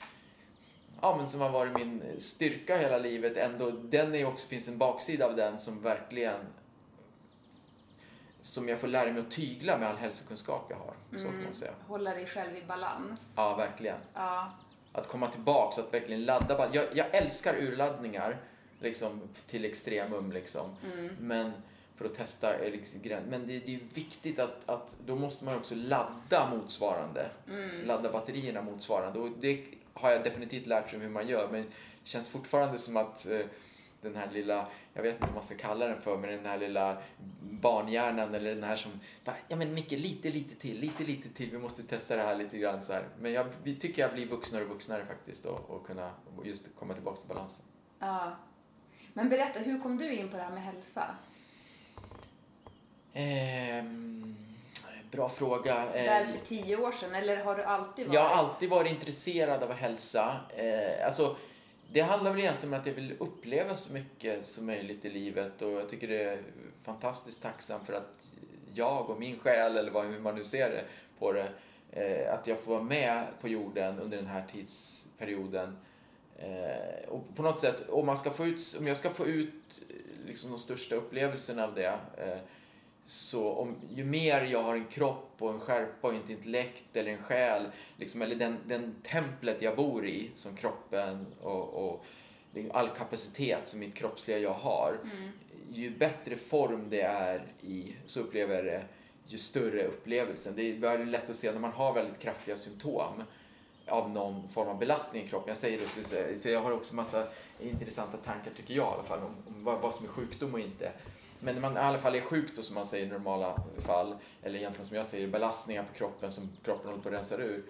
Ja, 1.03 1.17
men 1.17 1.29
som 1.29 1.41
har 1.41 1.51
varit 1.51 1.73
min 1.75 2.03
styrka 2.19 2.77
hela 2.77 2.99
livet 2.99 3.37
ändå. 3.37 3.71
Den 3.71 4.15
är 4.15 4.25
också, 4.25 4.49
finns 4.49 4.69
en 4.69 4.79
baksida 4.79 5.27
av 5.27 5.37
den 5.37 5.59
som 5.59 5.83
verkligen 5.83 6.41
som 8.43 8.69
jag 8.69 8.79
får 8.79 8.89
lära 8.89 9.13
mig 9.13 9.23
att 9.23 9.31
tygla 9.31 9.79
med 9.79 9.89
all 9.89 9.97
hälsokunskap 9.97 10.67
jag 10.69 10.77
har. 10.77 11.19
Så 11.19 11.27
kan 11.27 11.45
man 11.45 11.55
säga. 11.55 11.73
Hålla 11.87 12.15
dig 12.15 12.27
själv 12.27 12.57
i 12.57 12.63
balans. 12.63 13.35
Ja, 13.37 13.57
verkligen. 13.57 13.99
Ja. 14.15 14.53
Att 14.93 15.09
komma 15.09 15.31
tillbaks, 15.31 15.79
att 15.79 15.95
verkligen 15.95 16.25
ladda. 16.25 16.69
Jag, 16.73 16.87
jag 16.95 17.15
älskar 17.15 17.55
urladdningar 17.55 18.37
liksom, 18.81 19.21
till 19.47 19.65
extremum. 19.65 20.33
Liksom. 20.33 20.77
Men 21.19 21.53
för 21.97 22.05
att 22.05 22.15
testa 22.15 22.55
är 22.55 22.71
liksom, 22.71 23.01
Men 23.29 23.47
det, 23.47 23.59
det 23.59 23.75
är 23.75 23.81
viktigt 23.95 24.39
att, 24.39 24.71
att 24.71 24.97
då 25.07 25.17
måste 25.17 25.45
man 25.45 25.57
också 25.57 25.75
ladda 25.75 26.51
motsvarande. 26.51 27.31
Ladda 27.85 28.13
batterierna 28.13 28.63
motsvarande. 28.63 29.19
Och 29.19 29.31
det 29.41 29.65
har 29.93 30.11
jag 30.11 30.25
definitivt 30.25 30.67
lärt 30.67 30.91
sig 30.91 30.99
hur 30.99 31.09
man 31.09 31.29
gör. 31.29 31.49
Men 31.53 31.63
det 31.63 32.09
känns 32.09 32.29
fortfarande 32.29 32.79
som 32.79 32.97
att 32.97 33.27
eh, 33.27 33.41
den 34.03 34.17
här 34.17 34.29
lilla, 34.33 34.67
jag 34.95 35.03
vet 35.03 35.13
inte 35.13 35.25
vad 35.27 35.35
man 35.35 35.43
ska 35.43 35.55
kalla 35.55 35.87
den 35.87 36.01
för, 36.01 36.17
men 36.17 36.31
den 36.31 36.47
här 36.47 36.59
lilla 36.59 37.03
barnhjärnan 37.41 38.35
eller 38.35 38.55
den 38.55 38.65
här 38.65 38.77
som, 38.77 38.91
bara, 39.25 39.37
ja 39.49 39.57
men 39.57 39.75
Micke, 39.75 39.91
lite, 39.91 40.31
lite 40.31 40.55
till, 40.55 40.81
lite, 40.81 41.05
lite 41.05 41.29
till, 41.29 41.51
vi 41.51 41.59
måste 41.59 41.83
testa 41.83 42.17
det 42.17 42.23
här 42.23 42.37
lite 42.37 42.59
grann 42.59 42.83
så 42.83 42.93
här. 42.93 43.05
Men 43.21 43.33
jag 43.33 43.47
vi 43.63 43.77
tycker 43.77 44.03
jag 44.03 44.13
blir 44.13 44.27
vuxnare 44.27 44.65
och 44.65 44.71
vuxnare 44.71 45.05
faktiskt 45.07 45.47
och, 45.47 45.71
och 45.71 45.87
kunna 45.87 46.11
just 46.45 46.77
komma 46.79 46.95
tillbaka 46.95 47.17
till 47.17 47.29
balansen. 47.29 47.65
ja. 47.99 48.33
Men 49.13 49.29
berätta, 49.29 49.61
hur 49.61 49.81
kom 49.81 49.97
du 49.97 50.13
in 50.13 50.29
på 50.29 50.37
det 50.37 50.43
här 50.43 50.51
med 50.51 50.63
hälsa? 50.63 51.05
Ehm, 53.13 54.37
bra 55.11 55.29
fråga. 55.29 55.85
Eh, 55.87 55.93
Där 56.05 56.25
för 56.27 56.39
tio 56.45 56.77
år 56.77 56.93
sedan, 56.93 57.15
eller 57.15 57.37
har 57.37 57.57
du 57.57 57.63
alltid 57.65 58.07
varit? 58.07 58.15
Jag 58.15 58.21
har 58.29 58.37
alltid 58.37 58.71
varit 58.71 58.91
intresserad 58.93 59.63
av 59.63 59.73
hälsa. 59.73 60.37
Eh, 60.57 61.07
alltså, 61.07 61.37
det 61.93 62.01
handlar 62.01 62.31
väl 62.31 62.41
egentligen 62.41 62.75
om 62.75 62.81
att 62.81 62.87
jag 62.87 62.95
vill 62.95 63.17
uppleva 63.19 63.77
så 63.77 63.93
mycket 63.93 64.47
som 64.47 64.67
möjligt 64.67 65.05
i 65.05 65.11
livet 65.11 65.63
och 65.63 65.71
jag 65.71 65.89
tycker 65.89 66.09
det 66.09 66.23
är 66.23 66.39
fantastiskt 66.83 67.43
tacksam 67.43 67.85
för 67.85 67.93
att 67.93 68.27
jag 68.75 69.11
och 69.11 69.21
min 69.21 69.39
själ, 69.39 69.77
eller 69.77 69.91
vad, 69.91 70.21
man 70.21 70.35
nu 70.35 70.45
ser 70.45 70.71
det 70.71 70.85
på 71.19 71.33
det, 71.33 71.49
eh, 71.93 72.35
att 72.35 72.47
jag 72.47 72.59
får 72.59 72.73
vara 72.73 72.83
med 72.83 73.27
på 73.41 73.49
jorden 73.49 73.99
under 73.99 74.17
den 74.17 74.27
här 74.27 74.45
tidsperioden. 74.53 75.77
Eh, 76.39 77.09
och 77.09 77.37
på 77.37 77.43
något 77.43 77.61
sätt, 77.61 77.89
om, 77.89 78.07
man 78.07 78.17
ska 78.17 78.31
få 78.31 78.47
ut, 78.47 78.77
om 78.79 78.87
jag 78.87 78.97
ska 78.97 79.11
få 79.11 79.27
ut 79.27 79.83
eh, 79.89 80.27
liksom 80.27 80.51
de 80.51 80.59
största 80.59 80.95
upplevelserna 80.95 81.65
av 81.65 81.75
det 81.75 81.99
så 83.05 83.53
om, 83.53 83.77
ju 83.91 84.05
mer 84.05 84.43
jag 84.45 84.63
har 84.63 84.77
en 84.77 84.85
kropp 84.85 85.35
och 85.39 85.53
en 85.53 85.61
skärpa 85.61 86.09
och 86.09 86.15
ett 86.15 86.31
intellekt 86.31 86.97
eller 86.97 87.13
en 87.13 87.23
själ, 87.23 87.69
liksom, 87.97 88.23
eller 88.23 88.37
den, 88.37 88.57
den 88.67 88.95
templet 89.03 89.63
jag 89.63 89.77
bor 89.77 90.07
i, 90.07 90.31
som 90.35 90.57
kroppen 90.57 91.27
och, 91.43 91.69
och 91.69 92.05
all 92.73 92.89
kapacitet 92.89 93.69
som 93.69 93.81
mitt 93.81 93.95
kroppsliga 93.95 94.39
jag 94.39 94.53
har, 94.53 94.99
ju 95.73 95.91
bättre 95.91 96.37
form 96.37 96.91
det 96.91 97.01
är 97.01 97.47
i, 97.61 97.97
så 98.07 98.21
upplever 98.21 98.55
jag 98.55 98.65
det, 98.65 98.85
ju 99.27 99.39
större 99.39 99.85
upplevelsen. 99.85 100.53
Det 100.57 100.63
är 100.63 100.75
väldigt 100.75 101.09
lätt 101.09 101.31
att 101.31 101.37
se 101.37 101.53
när 101.53 101.61
man 101.61 101.73
har 101.73 101.95
väldigt 101.95 102.19
kraftiga 102.19 102.57
symptom 102.57 103.23
av 103.87 104.11
någon 104.11 104.49
form 104.49 104.69
av 104.69 104.79
belastning 104.79 105.25
i 105.25 105.29
kroppen. 105.29 105.49
Jag 105.49 105.59
säger 105.59 105.81
det 105.81 106.43
för 106.43 106.51
jag 106.51 106.61
har 106.61 106.73
också 106.73 106.95
massa 106.95 107.29
intressanta 107.61 108.17
tankar 108.17 108.51
tycker 108.57 108.75
jag 108.75 108.93
i 108.93 108.95
alla 108.95 109.03
fall 109.03 109.19
om, 109.19 109.35
om 109.49 109.65
vad, 109.65 109.81
vad 109.81 109.95
som 109.95 110.07
är 110.07 110.11
sjukdom 110.11 110.55
och 110.55 110.61
inte. 110.61 110.93
Men 111.41 111.55
när 111.55 111.63
man 111.63 111.75
i 111.77 111.79
alla 111.79 111.99
fall 111.99 112.15
är 112.15 112.21
sjuk 112.21 112.57
då 112.57 112.63
som 112.63 112.75
man 112.75 112.87
säger 112.87 113.07
i 113.07 113.09
normala 113.09 113.63
fall, 113.79 114.17
eller 114.43 114.59
egentligen 114.59 114.87
som 114.87 114.97
jag 114.97 115.07
säger 115.07 115.27
belastningar 115.27 115.83
på 115.83 115.93
kroppen 115.95 116.31
som 116.33 116.49
kroppen 116.65 116.87
håller 116.91 117.03
på 117.03 117.09
att 117.09 117.15
rensa 117.15 117.37
ur. 117.37 117.65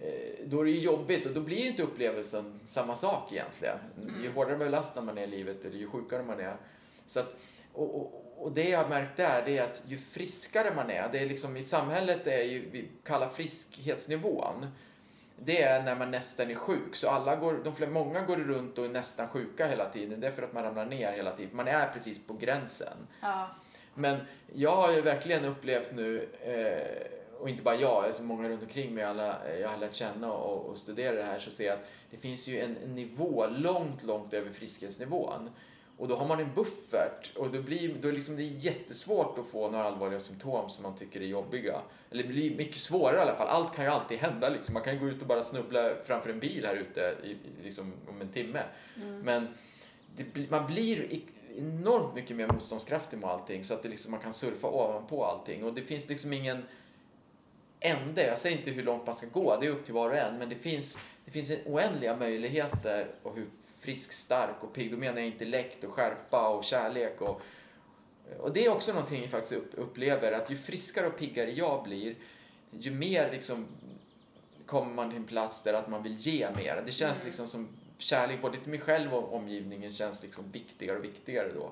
eh, 0.00 0.46
Då 0.46 0.60
är 0.60 0.64
det 0.64 0.70
ju 0.70 0.78
jobbigt 0.80 1.26
och 1.26 1.32
då 1.32 1.40
blir 1.40 1.66
inte 1.66 1.82
upplevelsen 1.82 2.60
samma 2.64 2.94
sak 2.94 3.32
egentligen. 3.32 3.78
Ju 4.22 4.32
hårdare 4.32 4.56
belastad 4.56 5.00
man 5.00 5.18
är 5.18 5.22
i 5.22 5.26
livet 5.26 5.64
eller 5.64 5.76
ju 5.76 5.86
sjukare 5.90 6.22
man 6.22 6.40
är. 6.40 6.56
Så 7.06 7.20
att, 7.20 7.34
och, 7.72 7.94
och, 7.94 8.24
och 8.38 8.52
det 8.52 8.68
jag 8.68 8.78
har 8.82 8.88
märkt 8.88 9.16
där 9.16 9.42
det 9.46 9.58
är 9.58 9.62
att 9.64 9.82
ju 9.86 9.98
friskare 9.98 10.74
man 10.74 10.90
är, 10.90 11.08
det 11.12 11.18
är 11.18 11.26
liksom 11.26 11.56
i 11.56 11.64
samhället 11.64 12.26
är 12.26 12.42
ju, 12.42 12.70
vi 12.70 12.88
kallar 13.04 13.28
friskhetsnivån, 13.28 14.66
det 15.44 15.62
är 15.62 15.82
när 15.82 15.96
man 15.96 16.10
nästan 16.10 16.50
är 16.50 16.54
sjuk. 16.54 16.96
Så 16.96 17.08
alla 17.10 17.36
går, 17.36 17.60
de 17.64 17.74
flesta, 17.74 17.92
många 17.92 18.20
går 18.20 18.36
runt 18.36 18.78
och 18.78 18.84
är 18.84 18.88
nästan 18.88 19.28
sjuka 19.28 19.66
hela 19.66 19.88
tiden. 19.88 20.20
Det 20.20 20.26
är 20.26 20.32
för 20.32 20.42
att 20.42 20.52
man 20.52 20.62
ramlar 20.62 20.86
ner 20.86 21.12
hela 21.12 21.36
tiden. 21.36 21.56
Man 21.56 21.68
är 21.68 21.88
precis 21.88 22.26
på 22.26 22.34
gränsen. 22.34 22.96
Ja. 23.20 23.48
Men 23.94 24.18
jag 24.54 24.76
har 24.76 24.92
ju 24.92 25.00
verkligen 25.00 25.44
upplevt 25.44 25.92
nu, 25.92 26.28
eh, 26.42 27.40
och 27.40 27.48
inte 27.48 27.62
bara 27.62 27.74
jag, 27.74 28.04
alltså 28.04 28.22
många 28.22 28.48
runt 28.48 28.62
omkring 28.62 28.94
mig, 28.94 29.04
alla 29.04 29.58
jag 29.60 29.68
har 29.68 29.76
lärt 29.76 29.94
känna 29.94 30.32
och, 30.32 30.66
och 30.66 30.76
studera 30.76 31.16
det 31.16 31.22
här, 31.22 31.38
så 31.38 31.50
ser 31.50 31.66
jag 31.66 31.74
att 31.74 31.86
det 32.10 32.16
finns 32.16 32.48
ju 32.48 32.60
en, 32.60 32.76
en 32.84 32.94
nivå 32.94 33.46
långt, 33.46 34.02
långt 34.02 34.34
över 34.34 34.50
friskhetsnivån. 34.50 35.50
Och 36.00 36.08
då 36.08 36.16
har 36.16 36.26
man 36.26 36.40
en 36.40 36.54
buffert 36.54 37.36
och 37.36 37.50
då 37.50 37.62
blir 37.62 37.94
då 38.00 38.08
är 38.08 38.12
liksom 38.12 38.36
det 38.36 38.42
är 38.42 38.56
jättesvårt 38.58 39.38
att 39.38 39.46
få 39.46 39.70
några 39.70 39.84
allvarliga 39.84 40.20
symptom 40.20 40.70
som 40.70 40.82
man 40.82 40.96
tycker 40.96 41.20
är 41.20 41.26
jobbiga. 41.26 41.80
Eller 42.10 42.22
det 42.22 42.28
blir 42.28 42.56
mycket 42.56 42.80
svårare 42.80 43.16
i 43.16 43.20
alla 43.20 43.34
fall. 43.34 43.48
Allt 43.48 43.74
kan 43.74 43.84
ju 43.84 43.90
alltid 43.90 44.18
hända 44.18 44.48
liksom. 44.48 44.74
Man 44.74 44.82
kan 44.82 44.94
ju 44.94 45.00
gå 45.00 45.08
ut 45.08 45.20
och 45.20 45.26
bara 45.26 45.42
snubbla 45.42 45.94
framför 46.04 46.30
en 46.30 46.40
bil 46.40 46.66
här 46.66 46.76
ute 46.76 47.16
i, 47.24 47.36
liksom 47.62 47.92
om 48.08 48.20
en 48.20 48.28
timme. 48.28 48.62
Men 49.24 49.48
det, 50.16 50.50
man 50.50 50.66
blir 50.66 51.22
enormt 51.56 52.14
mycket 52.14 52.36
mer 52.36 52.46
motståndskraftig 52.46 53.18
med 53.18 53.30
allting 53.30 53.64
så 53.64 53.74
att 53.74 53.82
det 53.82 53.88
liksom, 53.88 54.10
man 54.10 54.20
kan 54.20 54.32
surfa 54.32 54.68
ovanpå 54.68 55.24
allting. 55.24 55.64
Och 55.64 55.74
det 55.74 55.82
finns 55.82 56.08
liksom 56.08 56.32
ingen 56.32 56.62
ände. 57.80 58.26
Jag 58.26 58.38
säger 58.38 58.56
inte 58.56 58.70
hur 58.70 58.82
långt 58.82 59.06
man 59.06 59.14
ska 59.14 59.26
gå, 59.26 59.60
det 59.60 59.66
är 59.66 59.70
upp 59.70 59.84
till 59.84 59.94
var 59.94 60.10
och 60.10 60.16
en. 60.16 60.38
Men 60.38 60.48
det 60.48 60.56
finns, 60.56 60.98
det 61.24 61.30
finns 61.30 61.50
oändliga 61.66 62.16
möjligheter 62.16 63.14
och 63.22 63.34
hur 63.34 63.46
frisk, 63.80 64.12
stark 64.12 64.64
och 64.64 64.72
pigg. 64.72 64.90
Då 64.90 64.96
menar 64.96 65.18
jag 65.18 65.26
intellekt 65.26 65.84
och 65.84 65.92
skärpa 65.92 66.48
och 66.48 66.64
kärlek. 66.64 67.20
Och, 67.20 67.40
och 68.38 68.52
det 68.52 68.66
är 68.66 68.70
också 68.70 68.92
någonting 68.92 69.22
jag 69.22 69.30
faktiskt 69.30 69.52
upp, 69.52 69.70
upplever. 69.74 70.32
Att 70.32 70.50
ju 70.50 70.56
friskare 70.56 71.06
och 71.06 71.16
piggare 71.16 71.50
jag 71.50 71.84
blir, 71.84 72.14
ju 72.70 72.90
mer 72.90 73.30
liksom 73.30 73.66
kommer 74.66 74.94
man 74.94 75.10
till 75.10 75.18
en 75.18 75.24
plats 75.24 75.62
där 75.62 75.74
att 75.74 75.88
man 75.88 76.02
vill 76.02 76.16
ge 76.16 76.50
mer. 76.50 76.82
Det 76.86 76.92
känns 76.92 77.24
liksom 77.24 77.46
som 77.46 77.68
kärlek 77.98 78.42
både 78.42 78.60
till 78.60 78.70
mig 78.70 78.80
själv 78.80 79.14
och 79.14 79.34
omgivningen 79.34 79.92
känns 79.92 80.22
liksom 80.22 80.50
viktigare 80.50 80.98
och 80.98 81.04
viktigare 81.04 81.52
då. 81.52 81.70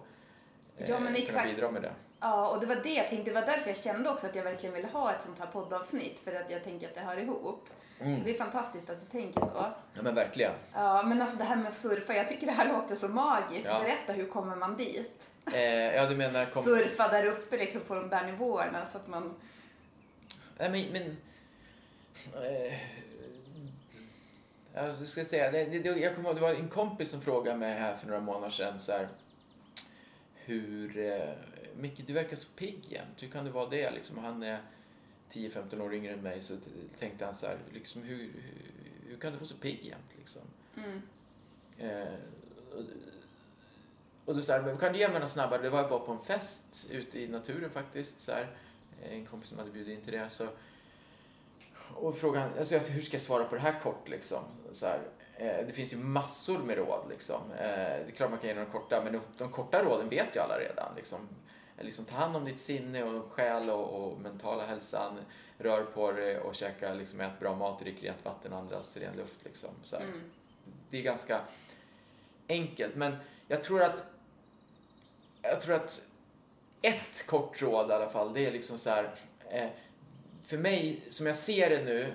Ja, 0.76 1.00
men 1.00 1.14
Eh, 1.14 1.22
exakt. 1.22 1.42
Kunna 1.42 1.54
bidra 1.54 1.70
med 1.70 1.82
det. 1.82 1.92
Ja, 2.20 2.48
och 2.48 2.60
det 2.60 2.66
var 2.66 2.76
det 2.76 2.94
jag 2.94 3.08
tänkte. 3.08 3.30
Det 3.30 3.40
var 3.40 3.46
därför 3.46 3.68
jag 3.68 3.76
kände 3.76 4.10
också 4.10 4.26
att 4.26 4.36
jag 4.36 4.44
verkligen 4.44 4.74
ville 4.74 4.88
ha 4.88 5.14
ett 5.14 5.22
sånt 5.22 5.38
här 5.38 5.46
poddavsnitt. 5.46 6.18
För 6.18 6.34
att 6.34 6.50
jag 6.50 6.64
tänker 6.64 6.88
att 6.88 6.94
det 6.94 7.00
hör 7.00 7.16
ihop. 7.16 7.68
Så 7.98 8.24
det 8.24 8.30
är 8.30 8.34
fantastiskt 8.34 8.90
att 8.90 9.00
du 9.00 9.06
tänker 9.06 9.40
så. 9.40 9.72
Ja 9.94 10.02
men 10.02 10.14
verkligen. 10.14 10.52
Ja, 10.74 11.02
men 11.02 11.22
alltså 11.22 11.38
det 11.38 11.44
här 11.44 11.56
med 11.56 11.68
att 11.68 11.74
surfa, 11.74 12.14
jag 12.14 12.28
tycker 12.28 12.46
det 12.46 12.52
här 12.52 12.72
låter 12.72 12.94
så 12.94 13.08
magiskt. 13.08 13.66
Ja. 13.66 13.80
Berätta, 13.80 14.12
hur 14.12 14.26
kommer 14.26 14.56
man 14.56 14.76
dit? 14.76 15.30
Eh, 15.52 15.94
ja 15.94 16.06
du 16.06 16.16
menar... 16.16 16.46
Kom... 16.46 16.62
Surfa 16.62 17.08
där 17.08 17.26
uppe 17.26 17.56
liksom 17.56 17.80
på 17.80 17.94
de 17.94 18.08
där 18.08 18.26
nivåerna 18.26 18.86
så 18.92 18.98
att 18.98 19.08
man... 19.08 19.34
Nej 20.58 20.70
men... 20.70 20.86
men 20.92 21.16
eh, 22.44 22.74
jag 24.74 25.08
ska 25.08 25.24
säga, 25.24 25.50
det, 25.50 25.64
det, 25.64 25.88
jag 25.88 26.14
kommer 26.14 26.28
ihåg, 26.28 26.36
det 26.36 26.42
var 26.42 26.54
en 26.54 26.68
kompis 26.68 27.10
som 27.10 27.20
frågade 27.20 27.58
mig 27.58 27.72
här 27.72 27.96
för 27.96 28.06
några 28.06 28.20
månader 28.20 28.50
sedan 28.50 28.78
så 28.78 28.92
här, 28.92 29.08
Hur... 30.34 30.98
Eh, 30.98 31.34
Micke, 31.76 32.06
du 32.06 32.12
verkar 32.12 32.36
så 32.36 32.48
pigg 32.48 32.84
jämt. 32.88 33.22
Hur 33.22 33.28
kan 33.28 33.44
det 33.44 33.50
vara 33.50 33.68
det 33.68 33.90
liksom? 33.90 34.18
Han 34.18 34.42
är 34.42 34.58
10-15 35.32 35.80
år 35.80 35.94
yngre 35.94 36.12
än 36.12 36.22
mig 36.22 36.40
så 36.42 36.54
tänkte 36.98 37.24
han 37.24 37.34
så 37.34 37.46
här, 37.46 37.58
liksom 37.72 38.02
hur, 38.02 38.16
hur, 38.16 38.72
hur 39.08 39.16
kan 39.16 39.32
du 39.32 39.36
vara 39.38 39.46
så 39.46 39.56
pigg 39.56 39.84
jämt 39.84 40.14
liksom? 40.18 40.42
Mm. 40.76 41.02
Eh, 41.78 42.08
och- 42.74 42.84
och 44.24 44.34
då 44.36 44.42
så 44.42 44.52
här, 44.52 44.76
kan 44.76 44.92
du 44.92 45.08
mig 45.08 45.20
något 45.20 45.30
snabbare? 45.30 45.62
Det 45.62 45.70
var 45.70 45.82
jag 45.82 45.88
var 45.88 45.98
på 45.98 46.12
en 46.12 46.20
fest 46.20 46.86
ute 46.90 47.20
i 47.20 47.28
naturen 47.28 47.70
faktiskt. 47.70 48.20
Så 48.20 48.32
här. 48.32 48.56
Eh, 49.02 49.12
En 49.14 49.26
kompis 49.26 49.48
som 49.48 49.58
hade 49.58 49.70
bjudit 49.70 49.98
in 49.98 50.04
till 50.04 50.12
det. 50.12 50.30
Så, 50.30 50.48
och 51.94 52.16
frågan, 52.16 52.50
alltså 52.58 52.74
jag, 52.74 52.80
hur 52.80 53.00
ska 53.02 53.14
jag 53.14 53.22
svara 53.22 53.44
på 53.44 53.54
det 53.54 53.60
här 53.60 53.80
kort 53.80 54.08
liksom? 54.08 54.42
Så 54.72 54.86
här, 54.86 55.00
eh, 55.36 55.66
det 55.66 55.72
finns 55.72 55.92
ju 55.92 55.96
massor 55.96 56.58
med 56.58 56.76
råd 56.76 57.06
liksom. 57.10 57.40
Eh, 57.52 57.58
det 57.66 58.04
är 58.06 58.10
klart 58.16 58.30
man 58.30 58.38
kan 58.38 58.48
ge 58.48 58.54
några 58.54 58.70
korta, 58.70 59.00
men 59.04 59.12
de, 59.12 59.20
de 59.38 59.52
korta 59.52 59.84
råden 59.84 60.08
vet 60.08 60.36
ju 60.36 60.40
alla 60.40 60.58
redan. 60.58 60.92
Liksom. 60.96 61.28
Liksom, 61.80 62.04
ta 62.04 62.14
hand 62.14 62.36
om 62.36 62.44
ditt 62.44 62.58
sinne 62.58 63.02
och 63.04 63.32
själ 63.32 63.70
och, 63.70 63.88
och 64.04 64.20
mentala 64.20 64.66
hälsan. 64.66 65.18
Rör 65.58 65.84
på 65.84 66.12
dig 66.12 66.38
och 66.38 66.54
käka, 66.54 66.94
liksom, 66.94 67.20
ät 67.20 67.40
bra 67.40 67.54
mat, 67.56 67.78
drick 67.78 68.02
rent 68.02 68.24
vatten, 68.24 68.52
andas 68.52 68.96
ren 68.96 69.16
luft. 69.16 69.44
Liksom. 69.44 69.70
Så 69.84 69.96
Mm. 69.96 70.20
det 70.90 70.98
är 70.98 71.02
ganska 71.02 71.40
enkelt. 72.48 72.94
Men 72.94 73.16
jag 73.48 73.62
tror 73.62 73.82
att 73.82 74.04
jag 75.42 75.60
tror 75.60 75.74
att 75.74 76.02
ett 76.82 77.26
kort 77.26 77.62
råd 77.62 77.90
i 77.90 77.92
alla 77.92 78.08
fall, 78.10 78.32
det 78.34 78.46
är 78.46 78.52
liksom 78.52 78.78
så 78.78 78.90
här. 78.90 79.14
Eh, 79.50 79.68
för 80.46 80.58
mig, 80.58 81.00
som 81.08 81.26
jag 81.26 81.36
ser 81.36 81.70
det 81.70 81.84
nu, 81.84 82.12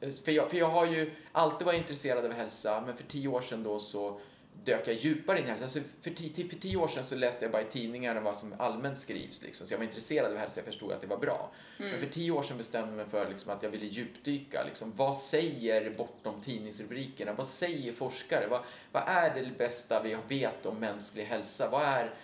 eh, 0.00 0.10
för 0.10 0.32
jag, 0.32 0.50
för 0.50 0.56
jag 0.56 0.68
har 0.70 0.86
ju 0.86 1.14
alltid 1.32 1.66
varit 1.66 1.80
intresserad 1.80 2.24
av 2.24 2.32
hälsa, 2.32 2.82
men 2.86 2.96
för 2.96 3.04
tio 3.04 3.28
år 3.28 3.40
sedan 3.40 3.62
då 3.62 3.78
så 3.78 4.20
dök 4.64 4.88
jag 4.88 4.94
djupare 4.94 5.38
in 5.38 5.44
i 5.44 5.48
hälsa. 5.48 5.64
Alltså 5.64 5.80
för, 6.02 6.10
tio, 6.10 6.48
för 6.48 6.56
tio 6.56 6.76
år 6.76 6.88
sedan 6.88 7.04
så 7.04 7.16
läste 7.16 7.44
jag 7.44 7.52
bara 7.52 7.62
i 7.62 7.70
tidningarna 7.70 8.20
vad 8.20 8.36
som 8.36 8.54
allmänt 8.58 8.98
skrivs. 8.98 9.42
Liksom. 9.42 9.66
Så 9.66 9.74
jag 9.74 9.78
var 9.78 9.84
intresserad 9.84 10.32
av 10.32 10.38
hälsa, 10.38 10.60
jag 10.60 10.66
förstod 10.66 10.92
att 10.92 11.00
det 11.00 11.06
var 11.06 11.18
bra. 11.18 11.50
Men 11.78 12.00
för 12.00 12.06
tio 12.06 12.30
år 12.30 12.42
sedan 12.42 12.56
bestämde 12.56 12.88
jag 12.88 12.96
mig 12.96 13.06
för 13.06 13.28
liksom, 13.28 13.52
att 13.52 13.62
jag 13.62 13.70
ville 13.70 13.86
djupdyka. 13.86 14.64
Liksom, 14.64 14.92
vad 14.96 15.16
säger 15.16 15.90
bortom 15.90 16.40
tidningsrubrikerna? 16.40 17.32
Vad 17.32 17.46
säger 17.46 17.92
forskare? 17.92 18.46
Vad, 18.46 18.60
vad 18.92 19.02
är 19.06 19.34
det 19.34 19.58
bästa 19.58 20.02
vi 20.02 20.16
vet 20.28 20.66
om 20.66 20.76
mänsklig 20.76 21.24
hälsa? 21.24 21.68
Vad 21.70 21.82
är, 21.82 22.14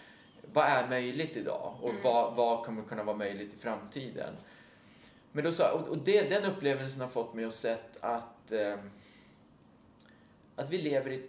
vad 0.52 0.64
är 0.64 0.88
möjligt 0.88 1.36
idag 1.36 1.74
och 1.80 1.94
vad, 2.02 2.34
vad 2.34 2.64
kommer 2.64 2.82
kunna 2.82 3.04
vara 3.04 3.16
möjligt 3.16 3.54
i 3.54 3.58
framtiden. 3.58 4.34
Men 5.32 5.44
då 5.44 5.52
sa, 5.52 5.72
och, 5.72 5.98
det, 5.98 6.30
den 6.30 6.44
upplevelsen 6.44 7.00
har 7.00 7.08
fått 7.08 7.34
mig 7.34 7.44
att 7.44 7.54
sett 7.54 7.96
att, 8.00 8.52
eh, 8.52 8.76
att 10.56 10.70
vi 10.70 10.78
lever 10.78 11.10
i 11.10 11.28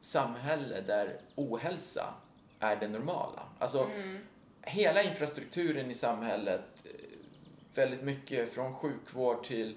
samhälle 0.00 0.80
där 0.80 1.16
ohälsa 1.34 2.14
är 2.60 2.76
det 2.76 2.88
normala. 2.88 3.42
Alltså, 3.58 3.90
hela 4.62 5.02
infrastrukturen 5.02 5.90
i 5.90 5.94
samhället, 5.94 6.64
eh, 6.84 6.90
väldigt 7.74 8.02
mycket 8.02 8.52
från 8.52 8.74
sjukvård 8.74 9.44
till 9.44 9.76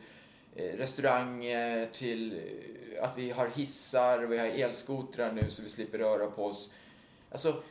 eh, 0.56 0.78
restauranger 0.78 1.90
till 1.92 2.34
eh, 2.34 3.04
att 3.04 3.18
vi 3.18 3.32
har 3.32 3.48
hissar 3.48 4.24
och 4.24 4.32
vi 4.32 4.38
har 4.38 4.48
elskotrar 4.48 5.32
nu 5.32 5.50
så 5.50 5.64
vi 5.64 5.70
slipper 5.70 5.98
röra 5.98 6.32
på 6.32 6.46
oss. 6.46 6.74
Alltså, 7.32 7.64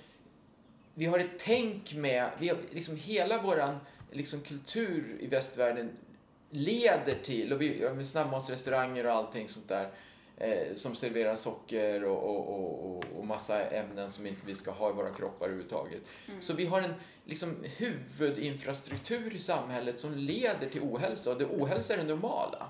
vi 0.94 1.06
har 1.06 1.18
ett 1.18 1.38
tänk 1.38 1.94
med, 1.94 2.30
vi 2.38 2.48
har, 2.48 2.58
liksom 2.70 2.96
hela 2.96 3.42
våran 3.42 3.78
liksom, 4.10 4.40
kultur 4.40 5.16
i 5.20 5.26
västvärlden 5.26 5.90
leder 6.50 7.14
till, 7.22 7.52
och 7.52 7.62
vi 7.62 7.84
har 7.84 8.02
snabbmatsrestauranger 8.02 9.06
och 9.06 9.12
allting 9.12 9.48
sånt 9.48 9.68
där 9.68 9.90
eh, 10.40 10.74
som 10.74 10.94
serverar 10.94 11.34
socker 11.34 12.04
och, 12.04 12.18
och, 12.36 12.54
och, 12.96 13.04
och, 13.18 13.26
massa 13.26 13.64
ämnen 13.66 14.10
som 14.10 14.26
inte 14.26 14.46
vi 14.46 14.54
ska 14.54 14.70
ha 14.70 14.90
i 14.90 14.92
våra 14.92 15.10
kroppar 15.14 15.46
överhuvudtaget. 15.46 16.00
Så 16.40 16.52
vi 16.54 16.66
har 16.66 16.82
en 16.82 16.94
liksom, 17.24 17.56
huvudinfrastruktur 17.76 19.34
i 19.34 19.38
samhället 19.38 20.00
som 20.00 20.14
leder 20.14 20.68
till 20.68 20.80
ohälsa 20.82 21.30
och 21.32 21.38
det 21.38 21.44
ohälsa 21.44 21.94
är 21.94 21.98
det 21.98 22.04
normala. 22.04 22.66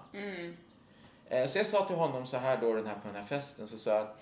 Eh, 1.29 1.47
Så 1.47 1.59
jag 1.59 1.67
sa 1.67 1.85
till 1.87 1.97
honom 1.97 2.27
så 2.27 2.37
här 2.37 2.57
då 2.61 2.75
den 2.75 2.87
här, 2.87 2.95
på 2.95 3.01
den 3.09 3.17
här 3.17 3.25
festen, 3.25 3.67
så 3.67 3.79
sa 3.79 3.91
jag 3.91 4.03
att 4.03 4.17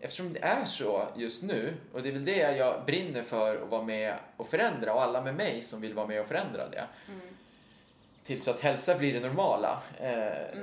eftersom 0.00 0.32
det 0.32 0.40
är 0.42 0.64
så 0.64 1.08
just 1.16 1.42
nu, 1.42 1.74
och 1.92 2.02
det 2.02 2.08
är 2.08 2.12
väl 2.12 2.24
det 2.24 2.56
jag 2.56 2.84
brinner 2.86 3.22
för 3.22 3.62
att 3.62 3.68
vara 3.68 3.82
med 3.82 4.14
och 4.36 4.48
förändra 4.48 4.94
och 4.94 5.02
alla 5.02 5.22
med 5.22 5.34
mig 5.34 5.62
som 5.62 5.80
vill 5.80 5.94
vara 5.94 6.06
med 6.06 6.20
och 6.20 6.26
förändra 6.26 6.68
det. 6.68 6.84
Till 8.24 8.42
så 8.42 8.50
att 8.50 8.60
hälsa 8.60 8.98
blir 8.98 9.12
det 9.12 9.20
normala. 9.20 9.82
Eh, 10.00 10.58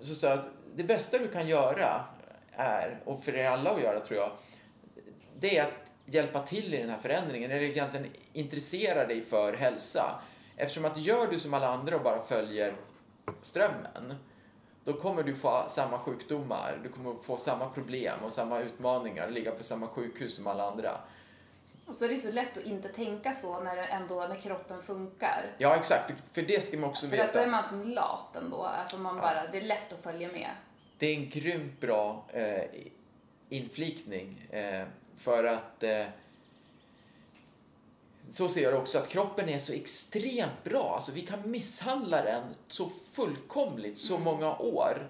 Så 0.00 0.14
sa 0.14 0.28
jag 0.28 0.38
att 0.38 0.48
det 0.74 0.84
bästa 0.84 1.18
du 1.18 1.28
kan 1.28 1.48
göra 1.48 2.04
är, 2.52 3.00
och 3.04 3.24
för 3.24 3.36
er 3.36 3.50
alla 3.50 3.70
att 3.70 3.82
göra 3.82 4.00
tror 4.00 4.20
jag, 4.20 4.30
det 5.38 5.58
är 5.58 5.62
att 5.62 5.90
hjälpa 6.04 6.42
till 6.42 6.74
i 6.74 6.78
den 6.78 6.90
här 6.90 6.98
förändringen, 6.98 7.50
eller 7.50 7.62
egentligen 7.62 8.06
intressera 8.32 9.06
dig 9.06 9.22
för 9.22 9.52
hälsa. 9.52 10.20
Eftersom 10.56 10.84
att 10.84 10.98
gör 10.98 11.26
du 11.26 11.38
som 11.38 11.54
alla 11.54 11.68
andra 11.68 11.96
och 11.96 12.02
bara 12.02 12.22
följer 12.22 12.74
strömmen, 13.42 14.14
då 14.84 14.92
kommer 14.92 15.22
du 15.22 15.34
få 15.34 15.64
samma 15.68 15.98
sjukdomar, 15.98 16.80
du 16.82 16.88
kommer 16.88 17.14
få 17.22 17.36
samma 17.36 17.68
problem 17.68 18.18
och 18.24 18.32
samma 18.32 18.60
utmaningar, 18.60 19.30
ligga 19.30 19.50
på 19.50 19.62
samma 19.62 19.86
sjukhus 19.86 20.34
som 20.36 20.46
alla 20.46 20.68
andra. 20.68 21.00
Och 21.86 21.94
så 21.94 22.04
är 22.04 22.08
det 22.08 22.16
så 22.16 22.32
lätt 22.32 22.56
att 22.56 22.64
inte 22.64 22.88
tänka 22.88 23.32
så 23.32 23.60
när, 23.60 23.76
ändå, 23.76 24.26
när 24.28 24.34
kroppen 24.34 24.82
funkar. 24.82 25.46
Ja, 25.58 25.76
exakt, 25.76 26.06
för, 26.06 26.16
för 26.32 26.42
det 26.42 26.64
ska 26.64 26.78
man 26.78 26.90
också 26.90 27.08
För 27.08 27.18
att 27.18 27.32
då 27.32 27.38
är 27.38 27.44
veta. 27.44 27.50
man 27.50 27.64
som 27.64 27.82
lat 27.90 28.36
ändå. 28.36 28.62
Alltså 28.62 28.98
man 28.98 29.16
bara, 29.16 29.46
det 29.46 29.58
är 29.58 29.62
lätt 29.62 29.92
att 29.92 30.02
följa 30.02 30.28
med. 30.28 30.50
Det 30.98 31.06
är 31.06 31.14
en 31.14 31.30
grymt 31.30 31.80
bra 31.80 32.24
eh, 32.32 32.62
inflikning 33.48 34.46
eh, 34.50 34.86
för 35.16 35.44
att 35.44 35.82
eh, 35.82 36.06
så 38.30 38.48
ser 38.48 38.62
jag 38.62 38.72
det 38.72 38.78
också, 38.78 38.98
att 38.98 39.08
kroppen 39.08 39.48
är 39.48 39.58
så 39.58 39.72
extremt 39.72 40.64
bra. 40.64 40.94
Alltså 40.94 41.12
vi 41.12 41.20
kan 41.20 41.50
misshandla 41.50 42.22
den 42.22 42.42
så 42.68 42.90
fullkomligt 43.12 43.98
så 43.98 44.18
många 44.18 44.56
år. 44.56 45.08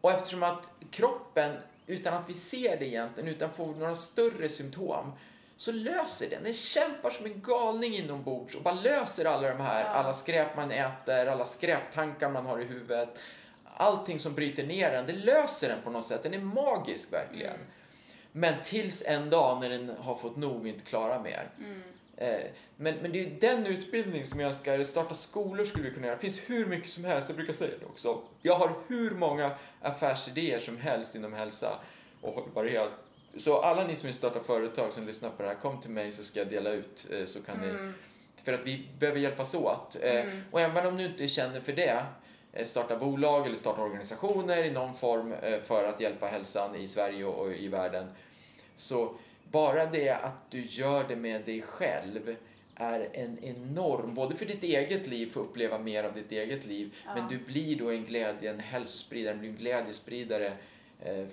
Och 0.00 0.12
eftersom 0.12 0.42
att 0.42 0.68
kroppen, 0.90 1.56
utan 1.86 2.14
att 2.14 2.30
vi 2.30 2.34
ser 2.34 2.76
det 2.78 2.86
egentligen, 2.86 3.28
utan 3.28 3.50
får 3.52 3.66
några 3.66 3.94
större 3.94 4.48
symptom, 4.48 5.12
så 5.56 5.72
löser 5.72 6.30
den. 6.30 6.42
Den 6.44 6.52
kämpar 6.52 7.10
som 7.10 7.26
en 7.26 7.40
galning 7.40 7.94
inombords 7.94 8.54
och 8.54 8.62
bara 8.62 8.74
löser 8.74 9.24
alla 9.24 9.48
de 9.48 9.60
här, 9.60 9.84
alla 9.84 10.12
skräp 10.12 10.56
man 10.56 10.70
äter, 10.70 11.26
alla 11.26 11.44
skräptankar 11.44 12.30
man 12.30 12.46
har 12.46 12.60
i 12.60 12.64
huvudet. 12.64 13.08
Allting 13.78 14.18
som 14.18 14.34
bryter 14.34 14.66
ner 14.66 14.90
den, 14.90 15.06
det 15.06 15.12
löser 15.12 15.68
den 15.68 15.82
på 15.82 15.90
något 15.90 16.06
sätt. 16.06 16.22
Den 16.22 16.34
är 16.34 16.38
magisk 16.40 17.12
verkligen. 17.12 17.58
Men 18.32 18.54
tills 18.64 19.04
en 19.06 19.30
dag 19.30 19.60
när 19.60 19.68
den 19.70 19.88
har 19.98 20.14
fått 20.14 20.36
nog 20.36 20.60
och 20.60 20.68
inte 20.68 20.84
klarar 20.84 21.20
mer. 21.22 21.50
Eh, 22.16 22.40
Men, 22.76 22.94
men 22.94 23.12
det 23.12 23.20
är 23.20 23.30
den 23.40 23.66
utbildning 23.66 24.26
som 24.26 24.40
jag 24.40 24.48
önskar. 24.48 24.82
Starta 24.82 25.14
skolor 25.14 25.64
skulle 25.64 25.84
vi 25.88 25.94
kunna 25.94 26.06
göra. 26.06 26.16
Det 26.16 26.20
finns 26.22 26.40
hur 26.50 26.66
mycket 26.66 26.90
som 26.90 27.04
helst. 27.04 27.28
Jag 27.28 27.36
brukar 27.36 27.52
säga 27.52 27.70
det 27.80 27.86
också. 27.86 28.22
Jag 28.42 28.54
har 28.58 28.72
hur 28.88 29.10
många 29.10 29.50
affärsidéer 29.82 30.58
som 30.58 30.76
helst 30.76 31.14
inom 31.14 31.32
hälsa 31.32 31.78
och 32.20 32.34
hållbarhet. 32.34 32.90
Så 33.38 33.60
alla 33.60 33.86
ni 33.86 33.96
som 33.96 34.06
vill 34.06 34.14
starta 34.14 34.40
företag 34.40 34.92
som 34.92 35.06
lyssnar 35.06 35.30
på 35.30 35.42
det 35.42 35.48
här, 35.48 35.54
kom 35.54 35.80
till 35.80 35.90
mig 35.90 36.12
så 36.12 36.24
ska 36.24 36.38
jag 36.40 36.48
dela 36.48 36.70
ut. 36.70 37.06
eh, 37.12 37.24
Så 37.24 37.42
kan 37.42 37.58
ni, 37.60 37.92
för 38.44 38.52
att 38.52 38.66
vi 38.66 38.88
behöver 38.98 39.20
hjälpas 39.20 39.54
åt. 39.54 39.96
Eh, 40.02 40.24
Och 40.50 40.60
även 40.60 40.86
om 40.86 40.96
du 40.96 41.04
inte 41.06 41.28
känner 41.28 41.60
för 41.60 41.72
det, 41.72 42.02
eh, 42.52 42.64
starta 42.64 42.96
bolag 42.96 43.46
eller 43.46 43.56
starta 43.56 43.82
organisationer 43.82 44.64
i 44.64 44.70
någon 44.70 44.94
form 44.94 45.34
för 45.64 45.84
att 45.88 46.00
hjälpa 46.00 46.26
hälsan 46.26 46.74
i 46.76 46.88
Sverige 46.88 47.24
och 47.24 47.52
i 47.52 47.68
världen. 47.68 48.06
Så 48.74 49.14
bara 49.50 49.86
det 49.86 50.10
att 50.10 50.50
du 50.50 50.60
gör 50.66 51.04
det 51.08 51.16
med 51.16 51.44
dig 51.44 51.62
själv 51.62 52.36
är 52.74 53.08
en 53.12 53.38
enorm, 53.44 54.14
både 54.14 54.36
för 54.36 54.46
ditt 54.46 54.62
eget 54.62 55.06
liv, 55.06 55.30
för 55.32 55.40
att 55.40 55.46
uppleva 55.46 55.78
mer 55.78 56.04
av 56.04 56.12
ditt 56.12 56.32
eget 56.32 56.66
liv, 56.66 56.94
men 57.14 57.28
du 57.28 57.38
blir 57.38 57.76
då 57.78 57.90
en 57.90 58.04
glädje, 58.04 58.50
en 58.50 58.60
hälsospridare, 58.60 59.34
du 59.34 59.40
blir 59.40 59.50
en 59.50 59.56
glädjespridare 59.56 60.52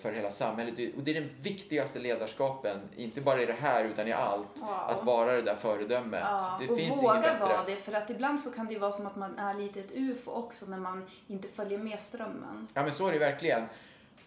för 0.02 0.13
hela 0.13 0.32
samhället. 0.32 0.73
Och 0.97 1.04
det 1.04 1.12
är 1.12 1.21
den 1.21 1.30
viktigaste 1.41 1.99
ledarskapen, 1.99 2.80
inte 2.97 3.21
bara 3.21 3.41
i 3.41 3.45
det 3.45 3.54
här 3.54 3.84
utan 3.86 4.08
i 4.08 4.12
allt, 4.12 4.49
Wow. 4.62 4.69
att 4.69 5.04
vara 5.04 5.32
det 5.36 5.41
där 5.41 5.56
föredömet. 5.56 6.23
Ja, 6.23 6.58
det 6.62 6.69
och 6.69 6.78
finns 6.78 7.04
våga 7.04 7.13
inget 7.13 7.23
bättre. 7.26 7.39
vara 7.54 7.65
det. 7.65 7.76
För 7.76 7.93
att 7.93 8.10
ibland 8.10 8.39
så 8.39 8.52
kan 8.52 8.65
det 8.67 8.73
ju 8.73 8.80
vara 8.80 8.91
som 8.91 9.08
att 9.08 9.15
man 9.15 9.39
är 9.39 9.54
lite 9.54 9.80
ett 9.80 9.91
ufo 9.93 10.32
också 10.32 10.65
när 10.65 10.78
man 10.78 11.06
inte 11.28 11.47
följer 11.47 11.78
med 11.80 12.02
strömmen. 12.02 12.67
Ja, 12.73 12.84
men 12.84 12.91
så 12.93 13.08
är 13.08 13.12
det 13.13 13.19
verkligen. 13.19 13.65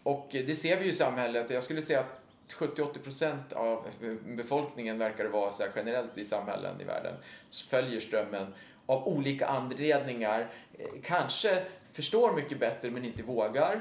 Och 0.03 0.35
eh, 0.35 0.45
det 0.47 0.55
ser 0.55 0.77
vi 0.79 0.85
ju 0.85 0.91
i 0.91 0.95
samhället. 0.95 1.51
Jag 1.51 1.63
skulle 1.63 1.83
säga 1.83 2.01
att 2.01 2.21
70-80 2.55 2.99
procent 2.99 3.53
av 3.53 3.87
befolkningen 4.27 4.99
verkar 4.99 5.25
det 5.25 5.31
vara 5.31 5.53
så 5.53 5.63
här 5.63 5.71
generellt 5.77 6.19
i 6.19 6.25
samhällen 6.25 6.81
i 6.81 6.85
världen 6.85 7.15
följer 7.69 8.01
strömmen 8.01 8.55
av 8.87 9.09
olika 9.09 9.47
anledningar. 9.47 10.49
Eh, 10.79 10.87
Kanske 11.05 11.63
förstår 11.97 12.33
mycket 12.33 12.61
bättre 12.61 12.91
men 12.91 13.05
inte 13.05 13.23
vågar. 13.23 13.81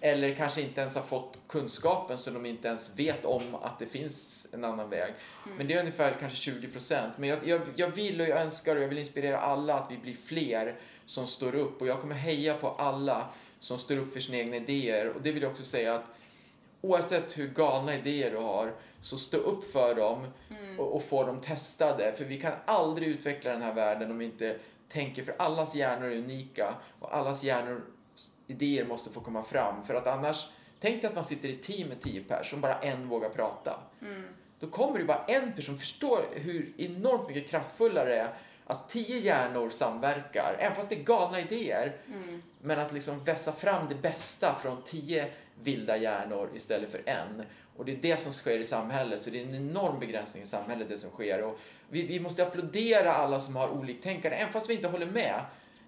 Eller 0.00 0.34
kanske 0.34 0.60
inte 0.60 0.80
ens 0.80 0.94
har 0.94 1.02
fått 1.02 1.38
kunskapen 1.48 2.18
så 2.18 2.30
de 2.30 2.46
inte 2.46 2.68
ens 2.68 2.98
vet 2.98 3.24
om 3.24 3.54
att 3.54 3.78
det 3.78 3.86
finns 3.86 4.46
en 4.52 4.64
annan 4.64 4.90
väg. 4.90 5.14
Men 5.56 5.66
det 5.66 5.74
är 5.74 5.80
ungefär 5.80 6.16
kanske 6.20 6.38
20 6.38 6.68
procent. 6.68 7.12
Men 7.16 7.28
jag, 7.28 7.38
jag, 7.48 7.60
jag 7.76 7.88
vill 7.88 8.20
och 8.20 8.28
jag 8.28 8.40
önskar 8.40 8.76
och 8.76 8.82
jag 8.82 8.88
vill 8.88 8.98
inspirera 8.98 9.38
alla 9.38 9.74
att 9.74 9.90
vi 9.90 9.98
blir 9.98 10.14
fler 10.14 10.76
som 11.06 11.26
står 11.26 11.54
upp. 11.54 11.80
Och 11.80 11.86
jag 11.86 12.00
kommer 12.00 12.14
heja 12.14 12.54
på 12.54 12.68
alla 12.68 13.28
som 13.60 13.78
står 13.78 13.96
upp 13.96 14.12
för 14.12 14.20
sina 14.20 14.38
egna 14.38 14.56
idéer. 14.56 15.08
Och 15.08 15.22
det 15.22 15.32
vill 15.32 15.42
jag 15.42 15.52
också 15.52 15.64
säga 15.64 15.94
att 15.94 16.04
oavsett 16.80 17.38
hur 17.38 17.48
galna 17.48 17.94
idéer 17.94 18.30
du 18.30 18.36
har, 18.36 18.72
så 19.00 19.18
stå 19.18 19.36
upp 19.36 19.72
för 19.72 19.94
dem 19.94 20.26
och, 20.78 20.94
och 20.94 21.02
få 21.02 21.24
dem 21.24 21.40
testade. 21.40 22.12
För 22.12 22.24
vi 22.24 22.40
kan 22.40 22.52
aldrig 22.64 23.08
utveckla 23.08 23.50
den 23.50 23.62
här 23.62 23.74
världen 23.74 24.10
om 24.10 24.18
vi 24.18 24.24
inte 24.24 24.56
tänker, 24.88 25.24
för 25.24 25.34
allas 25.38 25.74
hjärnor 25.74 26.06
är 26.06 26.16
unika 26.16 26.74
och 27.00 27.16
allas 27.16 27.44
hjärnor, 27.44 27.82
idéer 28.46 28.84
måste 28.84 29.10
få 29.10 29.20
komma 29.20 29.42
fram. 29.42 29.82
För 29.82 29.94
att 29.94 30.06
annars, 30.06 30.46
tänk 30.80 31.02
dig 31.02 31.08
att 31.08 31.14
man 31.14 31.24
sitter 31.24 31.48
i 31.48 31.56
team 31.56 31.88
med 31.88 32.00
tio 32.00 32.20
personer 32.20 32.44
som 32.44 32.60
bara 32.60 32.78
en 32.78 33.08
vågar 33.08 33.28
prata. 33.28 33.80
Då 34.60 34.66
kommer 34.66 34.98
det 34.98 35.04
bara 35.04 35.24
en 35.24 35.52
person 35.52 35.78
förstår 35.78 36.24
hur 36.32 36.72
enormt 36.76 37.28
mycket 37.28 37.50
kraftfullare 37.50 38.08
det 38.08 38.16
är 38.16 38.34
att 38.66 38.88
tio 38.88 39.18
hjärnor 39.18 39.70
samverkar, 39.70 40.56
även 40.58 40.76
fast 40.76 40.88
det 40.88 40.94
är 40.94 41.02
galna 41.02 41.40
idéer. 41.40 41.96
Men 42.60 42.78
att 42.78 42.92
liksom 42.92 43.24
vässa 43.24 43.52
fram 43.52 43.88
det 43.88 43.94
bästa 43.94 44.54
från 44.62 44.82
tio 44.82 45.32
vilda 45.62 45.96
hjärnor 45.96 46.50
istället 46.54 46.90
för 46.90 47.02
en. 47.06 47.42
Och 47.76 47.84
det 47.84 47.92
är 47.92 47.96
det 47.96 48.20
som 48.20 48.32
sker 48.32 48.58
i 48.58 48.64
samhället, 48.64 49.22
så 49.22 49.30
det 49.30 49.40
är 49.40 49.46
en 49.46 49.54
enorm 49.54 50.00
begränsning 50.00 50.42
i 50.42 50.46
samhället 50.46 50.88
det 50.88 50.98
som 50.98 51.10
sker. 51.10 51.42
Och 51.42 51.58
vi, 51.90 52.02
vi 52.02 52.20
måste 52.20 52.46
applådera 52.46 53.12
alla 53.12 53.40
som 53.40 53.56
har 53.56 53.68
oliktänkande, 53.68 54.36
även 54.36 54.52
fast 54.52 54.70
vi 54.70 54.74
inte 54.74 54.88
håller 54.88 55.06
med. 55.06 55.40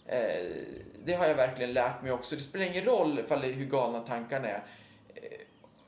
Eh, 0.06 0.46
det 1.04 1.14
har 1.14 1.26
jag 1.26 1.34
verkligen 1.34 1.72
lärt 1.72 2.02
mig 2.02 2.12
också. 2.12 2.36
Det 2.36 2.42
spelar 2.42 2.66
ingen 2.66 2.84
roll 2.84 3.18
ifall 3.18 3.42
hur 3.42 3.66
galna 3.66 4.00
tankarna 4.00 4.48
är. 4.48 4.64
Eh, 5.14 5.22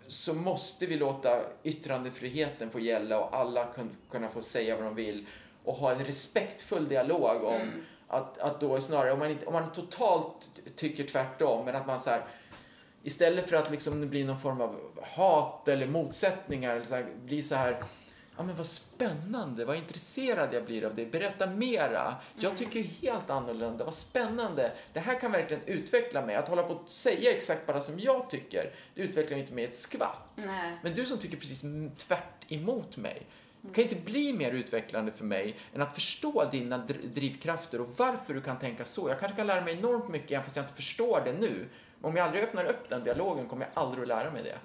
så 0.06 0.34
måste 0.34 0.86
vi 0.86 0.96
låta 0.96 1.42
yttrandefriheten 1.62 2.70
få 2.70 2.80
gälla 2.80 3.20
och 3.20 3.36
alla 3.36 3.64
kun, 3.64 3.96
kunna 4.10 4.28
få 4.28 4.42
säga 4.42 4.76
vad 4.76 4.84
de 4.84 4.94
vill 4.94 5.26
och 5.64 5.74
ha 5.74 5.92
en 5.92 6.04
respektfull 6.04 6.88
dialog 6.88 7.44
om 7.44 7.70
att, 8.08 8.38
att 8.38 8.60
då 8.60 8.80
snarare, 8.80 9.12
om 9.12 9.18
man, 9.18 9.30
inte, 9.30 9.46
om 9.46 9.52
man 9.52 9.72
totalt 9.72 10.60
tycker 10.76 11.04
tvärtom, 11.04 11.64
men 11.64 11.76
att 11.76 11.86
man 11.86 12.00
så 12.00 12.10
här, 12.10 12.24
istället 13.02 13.50
för 13.50 13.56
att 13.56 13.70
liksom 13.70 14.00
det 14.00 14.06
blir 14.06 14.24
någon 14.24 14.40
form 14.40 14.60
av 14.60 15.00
hat 15.02 15.68
eller 15.68 15.86
motsättningar, 15.86 16.76
eller 16.76 16.86
så 16.86 16.94
här, 16.94 17.06
blir 17.24 17.42
så 17.42 17.54
här, 17.54 17.84
ja 18.36 18.42
men 18.42 18.56
vad 18.56 18.66
spännande, 18.66 19.64
vad 19.64 19.76
intresserad 19.76 20.54
jag 20.54 20.64
blir 20.64 20.84
av 20.84 20.94
det, 20.94 21.06
berätta 21.06 21.46
mera. 21.46 22.14
Jag 22.36 22.56
tycker 22.56 22.82
helt 22.82 23.30
annorlunda, 23.30 23.84
vad 23.84 23.94
spännande. 23.94 24.72
Det 24.92 25.00
här 25.00 25.20
kan 25.20 25.32
verkligen 25.32 25.62
utveckla 25.66 26.26
mig. 26.26 26.36
Att 26.36 26.48
hålla 26.48 26.62
på 26.62 26.72
att 26.72 26.90
säga 26.90 27.30
exakt 27.30 27.66
bara 27.66 27.80
som 27.80 28.00
jag 28.00 28.30
tycker, 28.30 28.74
det 28.94 29.02
utvecklar 29.02 29.38
inte 29.38 29.52
mig 29.52 29.64
ett 29.64 29.76
skvatt. 29.76 30.42
Nej. 30.46 30.78
Men 30.82 30.94
du 30.94 31.04
som 31.04 31.18
tycker 31.18 31.36
precis 31.36 31.64
tvärt 31.96 32.44
emot 32.52 32.96
mig, 32.96 33.26
Det 33.62 33.74
kan 33.74 33.84
inte 33.84 33.96
bli 33.96 34.32
mer 34.32 34.52
utvecklande 34.52 35.12
för 35.12 35.24
mig 35.24 35.56
än 35.74 35.82
att 35.82 35.94
förstå 35.94 36.44
dina 36.44 36.78
dr- 36.78 37.06
drivkrafter 37.14 37.80
och 37.80 37.88
varför 37.96 38.34
du 38.34 38.40
kan 38.40 38.58
tänka 38.58 38.84
så. 38.84 39.08
Jag 39.08 39.20
kanske 39.20 39.36
kan 39.36 39.46
lära 39.46 39.60
mig 39.64 39.78
enormt 39.78 40.08
mycket 40.08 40.30
även 40.30 40.44
fast 40.44 40.56
jag 40.56 40.62
inte 40.64 40.74
förstår 40.74 41.22
det 41.24 41.32
nu. 41.32 41.68
Om 42.02 42.16
jag 42.16 42.26
aldrig 42.26 42.44
öppnar 42.44 42.64
upp 42.64 42.88
den 42.88 43.04
dialogen 43.04 43.48
kommer 43.48 43.64
jag 43.74 43.82
aldrig 43.82 44.02
att 44.02 44.08
lära 44.08 44.30
mig 44.30 44.42
det. 44.42 44.58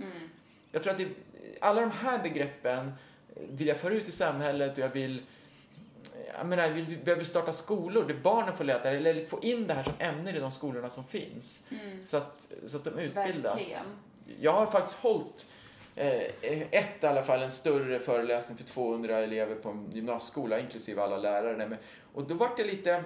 Jag 0.72 0.84
tror 0.84 0.92
att 0.92 0.98
det, 1.00 1.08
alla 1.62 1.82
de 1.82 1.92
här 1.92 2.24
begreppen 2.24 2.92
vill 3.36 3.68
jag 3.68 3.78
föra 3.78 3.94
ut 3.94 4.08
i 4.08 4.12
samhället 4.12 4.72
och 4.74 4.80
jag 4.80 4.90
vill 4.90 5.22
jag 6.38 6.46
menar, 6.48 6.70
vi 6.70 6.98
behöver 6.98 7.24
starta 7.24 7.54
skolor 7.54 8.04
där 8.08 8.14
barnen 8.24 8.58
får 8.58 8.64
lära 8.64 8.92
eller 8.92 9.26
få 9.26 9.40
in 9.44 9.68
det 9.68 9.74
här 9.74 9.84
som 9.84 9.94
ämne 10.00 10.36
i 10.36 10.40
de 10.40 10.52
skolorna 10.52 10.90
som 10.90 11.04
finns. 11.04 11.68
Så, 12.06 12.18
att, 12.18 12.48
så 12.66 12.78
att 12.78 12.84
de 12.84 13.00
utbildas. 13.00 13.56
Verkligen. 13.56 13.82
Jag 14.40 14.52
har 14.54 14.66
faktiskt 14.66 14.98
hållit 15.00 15.46
eh, 15.96 16.22
ett 16.72 17.04
i 17.04 17.06
alla 17.08 17.24
fall, 17.24 17.42
en 17.42 17.52
större 17.52 18.00
föreläsning 18.00 18.58
för 18.58 18.64
200 18.64 19.18
elever 19.18 19.56
på 19.56 19.70
en 19.70 19.92
gymnasieskola, 19.94 20.60
inklusive 20.60 21.02
alla 21.02 21.18
lärare. 21.18 21.58
Nej, 21.58 21.68
men- 21.68 21.78
Och 22.14 22.24
då 22.24 22.34
vart 22.34 22.60
jag 22.60 22.68
lite, 22.68 23.04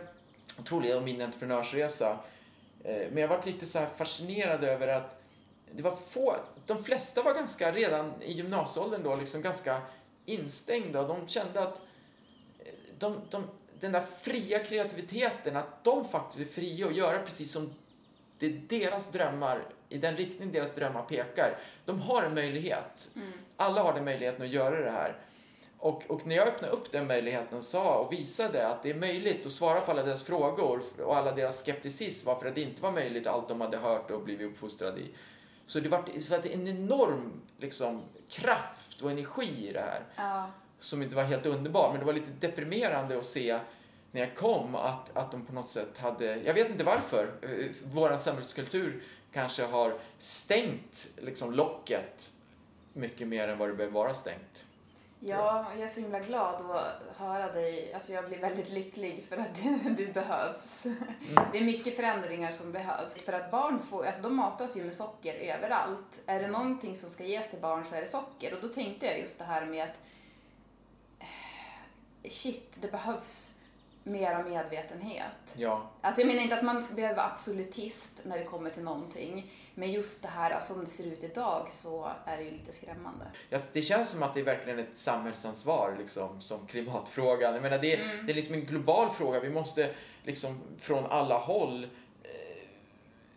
otroligt 0.60 0.96
om 0.96 1.04
min 1.04 1.22
entreprenörsresa, 1.22 2.18
eh, 2.84 3.08
men 3.12 3.18
jag 3.18 3.28
vart 3.28 3.46
lite 3.46 3.65
så 3.65 3.80
här 3.80 3.88
fascinerad 3.98 4.63
över 4.63 4.88
att 4.88 5.22
det 5.72 5.82
var 5.82 5.96
få, 6.10 6.36
de 6.65 6.84
flesta 6.84 7.24
var 7.24 7.34
ganska, 7.34 7.72
redan 7.72 8.13
i 8.22 8.32
gymnasieåldern 8.34 9.04
då, 9.04 9.15
liksom 9.15 9.42
ganska 9.42 9.82
instängda 10.30 11.02
och 11.02 11.08
de 11.08 11.28
kände 11.28 11.62
att 11.62 11.82
eh, 12.60 12.74
de, 13.00 13.22
de, 13.30 13.44
den 13.80 13.92
där 13.92 14.06
fria 14.22 14.60
kreativiteten, 14.60 15.56
att 15.56 15.84
de 15.84 16.06
faktiskt 16.06 16.39
är 16.42 16.54
fria 16.54 16.86
och 16.86 16.94
göra 16.94 17.20
precis 17.20 17.52
som 17.52 17.74
det 18.39 18.46
är 18.46 18.62
deras 18.68 19.12
drömmar, 19.12 19.65
i 19.89 19.98
den 19.98 20.18
riktning 20.18 20.52
deras 20.52 20.76
drömmar 20.76 21.02
pekar. 21.02 21.58
De 21.86 22.02
har 22.02 22.24
en 22.24 22.34
möjlighet. 22.34 23.12
Alla 23.58 23.84
har 23.84 23.94
den 23.94 24.06
möjligheten 24.06 24.42
att 24.42 24.52
göra 24.52 24.82
det 24.82 24.92
här. 24.92 25.15
Och, 25.78 26.04
och 26.08 26.28
när 26.28 26.36
jag 26.36 26.48
öppnade 26.48 26.74
upp 26.74 26.92
den 26.92 27.08
möjligheten 27.08 27.58
och 27.58 27.63
sa 27.63 28.00
och 28.00 28.13
visade 28.13 28.68
att 28.68 28.84
det 28.84 28.89
är 28.89 28.96
möjligt 28.96 29.46
att 29.46 29.52
svara 29.52 29.82
på 29.82 29.92
alla 29.92 30.04
deras 30.04 30.24
frågor 30.24 30.84
och 31.06 31.18
alla 31.18 31.32
deras 31.32 31.63
skepticism 31.63 32.28
varför 32.28 32.52
det 32.52 32.62
inte 32.62 32.82
var 32.82 32.92
möjligt 32.92 33.28
allt 33.28 33.48
de 33.48 33.62
hade 33.62 33.78
hört 33.78 34.12
och 34.12 34.24
blivit 34.24 34.52
uppfostrade 34.52 35.00
i. 35.00 35.13
Så 35.65 35.80
det 35.80 35.89
var 35.89 36.20
för 36.28 36.36
att 36.36 36.44
det 36.44 36.50
är 36.50 36.58
en 36.58 36.68
enorm 36.68 37.42
liksom, 37.58 38.02
kraft 38.30 38.79
och 39.02 39.12
energi 39.12 39.68
i 39.70 39.74
det 39.74 39.80
här 39.82 40.04
Ja. 40.16 40.48
som 40.80 41.02
inte 41.02 41.16
var 41.16 41.24
helt 41.24 41.46
underbar, 41.46 41.90
men 41.92 42.00
det 42.00 42.06
var 42.06 42.14
lite 42.14 42.32
deprimerande 42.40 43.18
att 43.20 43.26
se 43.26 43.60
när 44.12 44.22
jag 44.22 44.36
kom 44.36 44.76
att, 44.76 45.18
att 45.18 45.32
de 45.32 45.46
på 45.46 45.54
något 45.54 45.70
sätt 45.70 45.98
hade, 45.98 46.36
jag 46.36 46.54
vet 46.54 46.70
inte 46.70 46.84
varför, 46.84 47.32
eh, 47.42 47.72
vår 47.84 48.18
samhällskultur 48.18 49.04
kanske 49.34 49.64
har 49.66 49.94
stängt 50.18 51.08
liksom 51.18 51.54
locket 51.54 52.32
mycket 52.94 53.28
mer 53.28 53.48
än 53.48 53.58
vad 53.58 53.70
det 53.70 53.74
behöver 53.74 53.94
vara 53.94 54.14
stängt. 54.14 54.66
Ja, 55.22 55.66
jag 55.72 55.82
är 55.82 55.88
så 55.88 56.00
himla 56.00 56.20
glad 56.20 56.72
att 56.72 57.18
höra 57.18 57.52
dig. 57.52 57.94
Alltså 57.94 58.14
jag 58.14 58.28
blir 58.28 58.40
väldigt 58.40 58.70
lycklig 58.70 59.26
för 59.30 59.38
att 59.38 59.56
du, 59.56 59.80
du 59.98 60.14
behövs. 60.14 60.88
Det 61.52 61.58
är 61.58 61.64
mycket 61.64 61.96
förändringar 61.96 62.52
som 62.52 62.72
behövs. 62.72 63.18
För 63.18 63.34
att 63.34 63.52
barn 63.52 63.80
får, 63.82 64.06
alltså 64.06 64.22
de 64.22 64.36
matas 64.36 64.78
ju 64.78 64.84
med 64.84 64.96
socker 64.96 65.34
överallt. 65.34 66.22
Är 66.26 66.42
det 66.42 66.48
någonting 66.48 66.96
som 66.96 67.10
ska 67.10 67.24
ges 67.24 67.50
till 67.50 67.60
barn 67.60 67.86
så 67.86 67.96
är 67.96 68.02
det 68.02 68.08
socker. 68.08 68.54
Och 68.54 68.62
då 68.62 68.68
tänkte 68.68 69.06
jag 69.06 69.20
just 69.20 69.40
det 69.40 69.46
här 69.46 69.66
med 69.66 69.84
att 69.84 70.02
shit, 72.32 72.78
det 72.82 72.92
behövs 72.92 73.52
mera 74.04 74.44
medvetenhet. 74.44 75.56
Ja, 75.58 75.90
Alltså 76.02 76.22
jag 76.22 76.28
menar 76.28 76.42
inte 76.42 76.56
att 76.56 76.64
man 76.64 76.84
behöva 76.96 77.16
vara 77.16 77.26
absolutist 77.26 78.22
när 78.24 78.38
det 78.38 78.44
kommer 78.44 78.70
till 78.70 78.84
någonting. 78.84 79.52
Men 79.76 79.92
just 79.92 80.22
det 80.22 80.28
här, 80.28 80.52
alltså 80.52 80.74
som 80.74 80.82
det 80.86 80.90
ser 80.90 81.08
ut 81.08 81.24
idag 81.24 81.68
så 81.72 82.12
är 82.26 82.38
det 82.38 82.44
ju 82.44 82.52
lite 82.52 82.72
skrämmande. 82.72 83.26
Ja, 83.50 83.60
det 83.74 83.82
känns 83.82 84.10
som 84.10 84.24
att 84.24 84.34
det 84.34 84.40
är 84.40 84.44
verkligen 84.44 84.80
ett 84.80 84.98
samhällsansvar, 84.98 85.96
liksom, 86.00 86.42
som 86.42 86.68
klimatfrågan. 86.68 87.54
Jag 87.54 87.62
menar, 87.64 87.78
det, 87.78 87.94
är, 87.94 88.24
det 88.24 88.32
är 88.32 88.36
liksom 88.36 88.54
en 88.54 88.66
global 88.66 89.10
fråga. 89.10 89.40
Vi 89.40 89.50
måste 89.50 89.94
liksom 90.24 90.60
från 90.80 91.06
alla 91.06 91.38
håll 91.38 91.84
eh, 92.24 92.30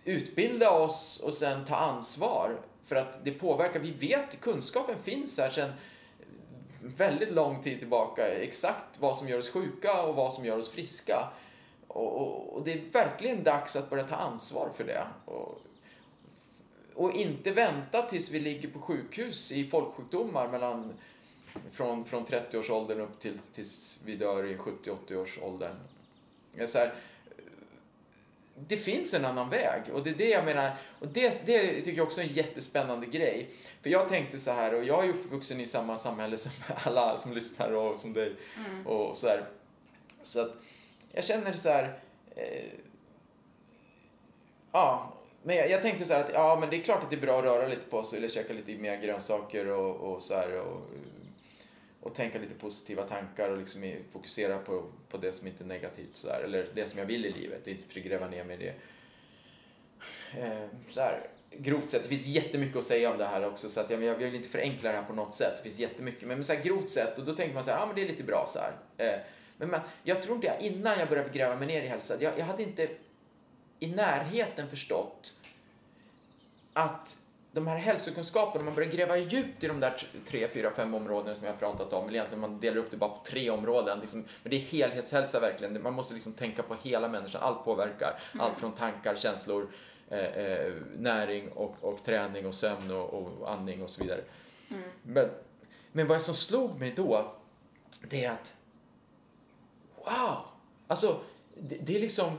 utbilda 0.05 0.70
oss 0.70 1.20
och 1.25 1.35
sen 1.35 1.64
ta 1.64 1.77
ansvar. 1.77 2.61
För 2.85 2.96
att 2.96 3.25
det 3.25 3.33
påverkar. 3.33 3.81
Vi 3.81 3.90
vet, 3.90 4.40
kunskapen 4.40 4.98
finns 5.03 5.38
här 5.38 5.51
sedan 5.51 5.72
väldigt 6.83 7.33
lång 7.33 7.62
tid 7.62 7.79
tillbaka. 7.79 8.27
Exakt 8.27 9.01
vad 9.01 9.16
som 9.16 9.29
gör 9.29 9.38
oss 9.38 9.51
sjuka 9.51 10.03
och 10.03 10.14
vad 10.14 10.33
som 10.33 10.45
gör 10.45 10.59
oss 10.59 10.68
friska. 10.68 11.29
Och, 11.88 12.21
och, 12.21 12.57
och 12.57 12.64
det 12.64 12.73
är 12.73 12.81
verkligen 12.92 13.42
dags 13.42 13.77
att 13.77 13.90
börja 13.90 14.05
ta 14.05 14.16
ansvar 14.16 14.71
för 14.77 14.85
det. 14.85 15.07
Och, 15.25 15.62
och 16.95 17.12
inte 17.12 17.51
vänta 17.51 18.03
tills 18.03 18.31
vi 18.31 18.40
ligger 18.40 18.68
på 18.68 18.79
sjukhus 18.79 19.53
i 19.53 19.64
folksjukdomar 19.64 20.49
mellan 20.49 20.92
från, 21.73 22.05
från 22.05 22.27
30-årsåldern 22.27 23.01
upp 23.01 23.21
till 23.21 23.38
tills 23.38 24.01
vi 24.05 24.16
dör 24.16 24.45
i 24.45 24.57
70-80-årsåldern. 24.57 25.77
Så 26.66 26.79
här, 26.79 26.95
det 28.54 28.76
finns 28.76 29.14
en 29.14 29.24
annan 29.24 29.50
väg 29.50 29.82
och 29.92 30.04
det 30.04 30.10
är 30.10 30.14
det 30.14 30.28
jag 30.28 30.44
menar 30.44 30.76
och 30.98 31.08
det, 31.08 31.46
det 31.46 31.60
tycker 31.82 31.96
jag 31.96 32.06
också 32.06 32.20
är 32.20 32.24
en 32.24 32.32
jättespännande 32.32 33.06
grej. 33.06 33.50
För 33.82 33.90
jag 33.90 34.08
tänkte 34.08 34.38
så 34.38 34.50
här 34.50 34.74
och 34.74 34.84
jag 34.84 35.04
är 35.04 35.08
uppvuxen 35.08 35.60
i 35.60 35.66
samma 35.66 35.96
samhälle 35.96 36.36
som 36.36 36.52
alla 36.84 37.16
som 37.16 37.32
lyssnar 37.32 37.70
och 37.70 37.98
som 37.98 38.12
dig 38.12 38.36
och 38.86 39.16
så 39.16 39.28
här. 39.28 39.44
Så 40.22 40.40
att 40.40 40.52
jag 41.12 41.24
känner 41.24 41.52
så 41.52 41.68
här 41.68 41.98
eh, 42.36 42.64
Ja, 44.72 45.12
men 45.42 45.56
jag, 45.56 45.70
jag 45.70 45.82
tänkte 45.82 46.04
så 46.04 46.12
här 46.12 46.24
att 46.24 46.30
ja, 46.32 46.56
men 46.60 46.70
det 46.70 46.76
är 46.76 46.82
klart 46.82 47.02
att 47.02 47.10
det 47.10 47.16
är 47.16 47.20
bra 47.20 47.38
att 47.38 47.44
röra 47.44 47.68
lite 47.68 47.90
på 47.90 48.02
sig 48.02 48.18
eller 48.18 48.28
käka 48.28 48.52
lite 48.52 48.76
mer 48.76 48.96
grönsaker 48.96 49.66
och, 49.66 49.96
och 49.96 50.22
så 50.22 50.34
här 50.34 50.60
och, 50.60 50.80
och 52.02 52.14
tänka 52.14 52.38
lite 52.38 52.54
positiva 52.54 53.02
tankar 53.02 53.50
och 53.50 53.58
liksom 53.58 53.94
fokusera 54.12 54.58
på, 54.58 54.90
på 55.08 55.16
det 55.16 55.32
som 55.32 55.46
inte 55.46 55.64
är 55.64 55.66
negativt 55.66 56.16
så 56.16 56.26
där, 56.26 56.40
eller 56.44 56.68
det 56.74 56.86
som 56.86 56.98
jag 56.98 57.06
vill 57.06 57.26
i 57.26 57.32
livet 57.32 57.62
och 57.62 57.68
inte 57.68 58.00
gräva 58.00 58.28
ner 58.28 58.44
mig 58.44 58.56
i 58.56 58.64
det. 58.64 58.74
Eh, 60.40 60.68
så 60.90 61.00
här, 61.00 61.26
grovt 61.50 61.90
sett, 61.90 62.02
det 62.02 62.08
finns 62.08 62.26
jättemycket 62.26 62.76
att 62.76 62.84
säga 62.84 63.10
om 63.10 63.18
det 63.18 63.24
här 63.24 63.44
också 63.44 63.68
så 63.68 63.80
att 63.80 63.90
jag, 63.90 64.02
jag 64.02 64.14
vill 64.14 64.34
inte 64.34 64.48
förenkla 64.48 64.90
det 64.90 64.96
här 64.96 65.04
på 65.04 65.14
något 65.14 65.34
sätt. 65.34 65.56
Det 65.56 65.62
finns 65.62 65.78
jättemycket, 65.78 66.28
men 66.28 66.44
så 66.44 66.52
här, 66.52 66.62
grovt 66.62 66.88
sett 66.88 67.18
och 67.18 67.24
då 67.24 67.32
tänker 67.32 67.54
man 67.54 67.64
så 67.64 67.70
här, 67.70 67.78
ja 67.78 67.86
men 67.86 67.94
det 67.94 68.02
är 68.02 68.08
lite 68.08 68.24
bra 68.24 68.46
så 68.48 68.58
här. 68.58 68.72
Eh, 68.96 69.20
men 69.56 69.70
man, 69.70 69.80
jag 70.02 70.22
tror 70.22 70.34
inte 70.34 70.46
jag, 70.46 70.60
innan 70.60 70.98
jag 70.98 71.08
började 71.08 71.28
gräva 71.28 71.56
mig 71.56 71.66
ner 71.66 71.82
i 71.82 71.86
hälsa, 71.86 72.16
jag, 72.20 72.38
jag 72.38 72.44
hade 72.44 72.62
inte 72.62 72.88
i 73.78 73.86
närheten 73.86 74.70
förstått 74.70 75.34
att 76.72 77.16
de 77.52 77.66
här 77.66 77.76
hälsokunskaperna, 77.76 78.64
man 78.64 78.74
börjar 78.74 78.90
gräva 78.90 79.16
djupt 79.16 79.64
i 79.64 79.66
de 79.66 79.80
där 79.80 80.06
tre, 80.26 80.48
fyra, 80.48 80.70
fem 80.70 80.94
områdena 80.94 81.34
som 81.34 81.44
jag 81.44 81.52
har 81.52 81.58
pratat 81.58 81.92
om, 81.92 82.04
eller 82.08 82.14
egentligen 82.14 82.40
man 82.40 82.60
delar 82.60 82.76
upp 82.76 82.90
det 82.90 82.96
bara 82.96 83.10
på 83.10 83.24
tre 83.24 83.50
områden, 83.50 84.00
liksom, 84.00 84.24
men 84.42 84.50
det 84.50 84.56
är 84.56 84.60
helhetshälsa 84.60 85.40
verkligen, 85.40 85.82
man 85.82 85.94
måste 85.94 86.14
liksom 86.14 86.32
tänka 86.32 86.62
på 86.62 86.76
hela 86.82 87.08
människan, 87.08 87.42
allt 87.42 87.64
påverkar, 87.64 88.20
allt 88.38 88.58
från 88.58 88.72
tankar, 88.72 89.14
känslor, 89.14 89.68
eh, 90.08 90.18
eh, 90.18 90.72
näring 90.98 91.52
och, 91.52 91.76
och 91.80 92.04
träning 92.04 92.46
och 92.46 92.54
sömn 92.54 92.90
och, 92.90 93.14
och 93.14 93.50
andning 93.52 93.82
och 93.82 93.90
så 93.90 94.02
vidare. 94.02 94.20
Men, 95.02 95.28
men 95.92 96.06
vad 96.06 96.22
som 96.22 96.34
slog 96.34 96.80
mig 96.80 96.92
då, 96.96 97.34
det 98.08 98.24
är 98.24 98.30
att 98.30 98.54
wow, 99.96 100.38
alltså 100.86 101.20
det, 101.54 101.76
det 101.76 101.96
är 101.96 102.00
liksom 102.00 102.38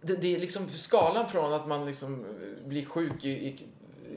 det, 0.00 0.14
det 0.14 0.34
är 0.34 0.38
liksom 0.38 0.68
skalan 0.68 1.28
från 1.28 1.52
att 1.52 1.68
man 1.68 1.86
liksom 1.86 2.24
eh, 2.24 2.68
blir 2.68 2.84
sjuk 2.84 3.24
i, 3.24 3.30
i 3.30 3.58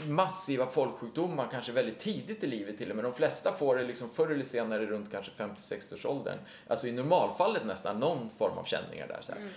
massiva 0.07 0.67
folksjukdomar 0.67 1.47
kanske 1.51 1.71
väldigt 1.71 1.99
tidigt 1.99 2.43
i 2.43 2.47
livet 2.47 2.77
till 2.77 2.89
och 2.89 2.95
med. 2.95 3.05
De 3.05 3.13
flesta 3.13 3.53
får 3.53 3.75
det 3.75 3.83
liksom 3.83 4.09
förr 4.09 4.31
eller 4.31 4.43
senare 4.43 4.85
runt 4.85 5.11
kanske 5.11 5.31
50-60 5.37 5.93
års 5.93 6.05
åldern. 6.05 6.37
Alltså 6.67 6.87
i 6.87 6.91
normalfallet 6.91 7.65
nästan 7.65 7.99
någon 7.99 8.29
form 8.37 8.57
av 8.57 8.63
känningar 8.63 9.07
där. 9.07 9.21
Så 9.21 9.31
här. 9.31 9.49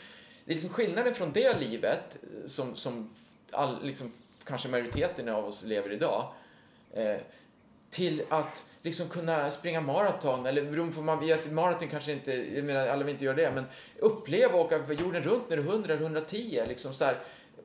Det 0.45 0.53
är 0.53 0.55
liksom 0.55 0.73
skillnaden 0.73 1.15
från 1.15 1.33
det 1.33 1.61
livet 1.61 2.17
eh, 2.23 2.47
som, 2.47 2.77
som 2.77 3.11
all, 3.51 3.85
liksom, 3.85 4.13
kanske 4.45 4.69
majoriteten 4.69 5.29
av 5.29 5.45
oss 5.45 5.65
lever 5.65 5.93
idag 5.93 6.33
eh, 6.93 7.17
till 7.91 8.23
att 8.29 8.67
liksom 8.85 9.09
kunna 9.09 9.51
springa 9.51 9.81
maraton, 9.81 10.47
eller 10.47 10.63
beroende 10.63 10.95
på 10.95 11.03
man 11.03 11.21
vet, 11.21 11.53
maraton 11.53 11.89
kanske 11.89 12.13
inte, 12.13 12.33
jag 12.33 12.65
menar 12.65 12.89
alla 12.89 13.05
vill 13.05 13.13
inte 13.13 13.25
göra 13.25 13.37
det, 13.37 13.51
men 13.51 13.65
uppleva 13.99 14.55
och 14.55 14.65
åka 14.65 14.93
jorden 14.93 15.23
runt 15.23 15.51
när 15.51 15.57
du 15.57 15.63
är 15.63 15.67
100 15.67 15.95
eller 15.95 16.03
110, 16.03 16.63
liksom 16.69 16.95
så 16.95 17.05
här, 17.05 17.19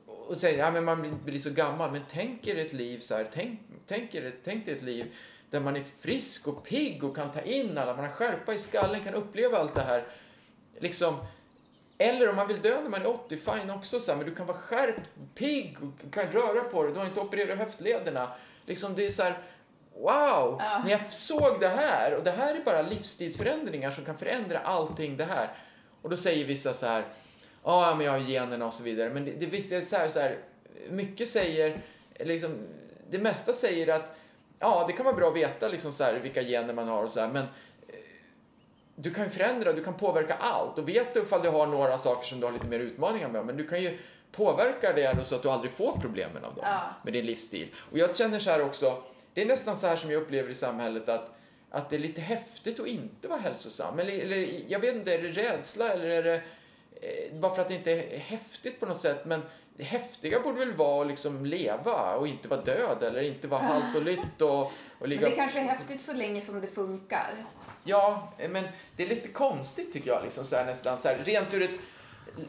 och 0.06 0.36
säga, 0.36 0.58
ja 0.58 0.70
men 0.70 0.84
man 0.84 1.00
blir, 1.00 1.10
blir 1.10 1.38
så 1.38 1.50
gammal, 1.50 1.92
men 1.92 2.02
tänk 2.10 2.46
er 2.46 2.58
ett 2.58 2.72
liv 2.72 2.98
så 2.98 3.14
här, 3.14 3.28
tänk, 3.34 3.60
tänk, 3.86 4.14
er, 4.14 4.32
tänk 4.44 4.68
er 4.68 4.76
ett 4.76 4.82
liv 4.82 5.14
där 5.50 5.60
man 5.60 5.76
är 5.76 5.82
frisk 6.00 6.48
och 6.48 6.64
pigg 6.64 7.04
och 7.04 7.16
kan 7.16 7.32
ta 7.32 7.40
in 7.40 7.78
alla, 7.78 7.96
man 7.96 8.04
har 8.04 8.12
skärpa 8.12 8.54
i 8.54 8.58
skallen, 8.58 9.04
kan 9.04 9.14
uppleva 9.14 9.58
allt 9.58 9.74
det 9.74 9.82
här, 9.82 10.04
liksom, 10.78 11.16
eller 11.98 12.28
om 12.28 12.36
man 12.36 12.48
vill 12.48 12.60
dö 12.60 12.80
när 12.82 12.90
man 12.90 13.02
är 13.02 13.06
80, 13.06 13.36
fine 13.36 13.70
också, 13.70 14.00
så 14.00 14.10
här, 14.10 14.18
men 14.18 14.26
du 14.26 14.34
kan 14.34 14.46
vara 14.46 14.58
skärpt, 14.58 15.10
pigg 15.34 15.76
och 15.82 16.12
kan 16.12 16.26
röra 16.26 16.64
på 16.64 16.82
dig, 16.82 16.92
du 16.92 16.98
har 16.98 17.06
inte 17.06 17.20
opererat 17.20 17.58
höftlederna, 17.58 18.32
liksom 18.66 18.94
det 18.94 19.06
är 19.06 19.10
så 19.10 19.22
här, 19.22 19.38
Wow! 20.00 20.56
Ja. 20.58 20.80
När 20.84 20.90
jag 20.90 21.12
såg 21.12 21.60
det 21.60 21.68
här, 21.68 22.14
och 22.14 22.24
det 22.24 22.30
här 22.30 22.54
är 22.54 22.60
bara 22.60 22.82
livsstilsförändringar 22.82 23.90
som 23.90 24.04
kan 24.04 24.18
förändra 24.18 24.58
allting 24.58 25.16
det 25.16 25.24
här. 25.24 25.48
Och 26.02 26.10
då 26.10 26.16
säger 26.16 26.44
vissa 26.44 26.74
så 26.74 26.86
här, 26.86 27.04
ja 27.64 27.94
men 27.96 28.06
jag 28.06 28.12
har 28.12 28.18
generna 28.18 28.66
och 28.66 28.72
så 28.74 28.82
vidare. 28.82 29.10
Men 29.10 29.24
det, 29.24 29.30
det, 29.30 29.46
visst 29.46 29.72
är 29.72 29.80
så 29.80 29.96
här, 29.96 30.08
så 30.08 30.20
här, 30.20 30.36
mycket 30.90 31.28
säger, 31.28 31.80
liksom, 32.18 32.58
det 33.10 33.18
mesta 33.18 33.52
säger 33.52 33.94
att 33.94 34.16
ja, 34.58 34.84
det 34.86 34.92
kan 34.92 35.04
vara 35.04 35.16
bra 35.16 35.28
att 35.28 35.36
veta 35.36 35.68
liksom 35.68 35.92
så 35.92 36.04
här, 36.04 36.14
vilka 36.14 36.42
gener 36.42 36.74
man 36.74 36.88
har 36.88 37.02
och 37.02 37.10
så 37.10 37.20
här, 37.20 37.28
men 37.28 37.42
eh, 37.42 37.94
du 38.94 39.14
kan 39.14 39.24
ju 39.24 39.30
förändra, 39.30 39.72
du 39.72 39.84
kan 39.84 39.94
påverka 39.94 40.34
allt. 40.34 40.78
Och 40.78 40.88
vet 40.88 41.14
du 41.14 41.20
ifall 41.20 41.42
du 41.42 41.48
har 41.48 41.66
några 41.66 41.98
saker 41.98 42.26
som 42.26 42.40
du 42.40 42.46
har 42.46 42.52
lite 42.52 42.66
mer 42.66 42.78
utmaningar 42.78 43.28
med, 43.28 43.46
men 43.46 43.56
du 43.56 43.68
kan 43.68 43.82
ju 43.82 43.98
påverka 44.32 44.92
det 44.92 45.24
så 45.24 45.34
att 45.36 45.42
du 45.42 45.50
aldrig 45.50 45.72
får 45.72 45.98
problemen 46.00 46.44
av 46.44 46.54
dem 46.54 46.64
Ja. 46.66 46.80
med 47.04 47.12
din 47.12 47.26
livsstil. 47.26 47.68
Och 47.92 47.98
jag 47.98 48.16
känner 48.16 48.38
så 48.38 48.50
här 48.50 48.62
också, 48.64 49.02
det 49.34 49.42
är 49.42 49.46
nästan 49.46 49.76
så 49.76 49.86
här 49.86 49.96
som 49.96 50.10
jag 50.10 50.22
upplever 50.22 50.50
i 50.50 50.54
samhället 50.54 51.08
att 51.08 51.36
att 51.70 51.90
det 51.90 51.96
är 51.96 52.00
lite 52.00 52.20
häftigt 52.20 52.80
att 52.80 52.86
inte 52.86 53.28
vara 53.28 53.40
hälsosam. 53.40 53.98
Eller, 53.98 54.12
eller 54.12 54.64
jag 54.68 54.80
vet 54.80 54.94
inte, 54.94 55.14
är 55.14 55.22
det 55.22 55.28
rädsla 55.28 55.92
eller 55.92 56.08
är 56.08 56.22
det 56.22 56.42
eh, 57.00 57.34
bara 57.34 57.54
för 57.54 57.62
att 57.62 57.68
det 57.68 57.74
inte 57.74 57.92
är 57.92 58.18
häftigt 58.18 58.80
på 58.80 58.86
något 58.86 59.00
sätt. 59.00 59.24
Men 59.24 59.42
det 59.76 59.84
häftiga 59.84 60.40
borde 60.40 60.58
väl 60.58 60.72
vara 60.72 61.02
att 61.02 61.08
liksom 61.08 61.46
leva 61.46 62.16
och 62.16 62.28
inte 62.28 62.48
vara 62.48 62.60
död 62.60 63.02
eller 63.02 63.22
inte 63.22 63.48
vara 63.48 63.62
halt 63.62 63.96
och 63.96 64.02
lytt 64.02 64.42
och, 64.42 64.60
och 64.62 64.72
Men 65.00 65.10
ligga... 65.10 65.30
det 65.30 65.36
kanske 65.36 65.58
är 65.58 65.62
häftigt 65.62 66.00
så 66.00 66.12
länge 66.12 66.40
som 66.40 66.60
det 66.60 66.66
funkar. 66.66 67.46
Ja, 67.84 68.32
men 68.48 68.68
det 68.96 69.02
är 69.02 69.08
lite 69.08 69.28
konstigt 69.28 69.92
tycker 69.92 70.10
jag. 70.10 70.22
Liksom, 70.22 70.44
så 70.44 70.56
här, 70.56 70.66
nästan 70.66 70.98
så 70.98 71.08
här, 71.08 71.18
rent 71.24 71.54
ur 71.54 71.62
ett... 71.62 71.80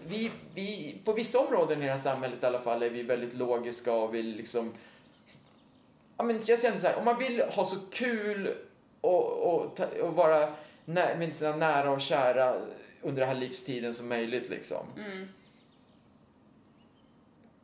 Vi, 0.07 0.31
vi, 0.53 0.97
på 1.05 1.13
vissa 1.13 1.39
områden 1.39 1.81
i 1.81 1.85
det 1.85 1.91
här 1.91 1.99
samhället 1.99 2.43
i 2.43 2.45
alla 2.45 2.61
fall 2.61 2.83
är 2.83 2.89
vi 2.89 3.03
väldigt 3.03 3.33
logiska 3.33 3.93
och 3.93 4.15
vill 4.15 4.35
liksom... 4.35 4.73
Ja, 6.21 6.25
men 6.25 6.39
jag 6.47 6.61
känner 6.61 6.77
så 6.77 6.87
här, 6.87 6.97
om 6.97 7.05
man 7.05 7.19
vill 7.19 7.41
ha 7.41 7.65
så 7.65 7.75
kul 7.91 8.57
och, 9.01 9.31
och, 9.31 9.79
och 10.01 10.15
vara 10.15 10.53
nä, 10.85 11.15
med 11.17 11.33
sina 11.33 11.55
nära 11.55 11.91
och 11.91 12.01
kära 12.01 12.55
under 13.01 13.19
den 13.19 13.29
här 13.29 13.35
livstiden 13.35 13.93
som 13.93 14.09
möjligt 14.09 14.49
liksom. 14.49 14.85
Mm. 14.97 15.27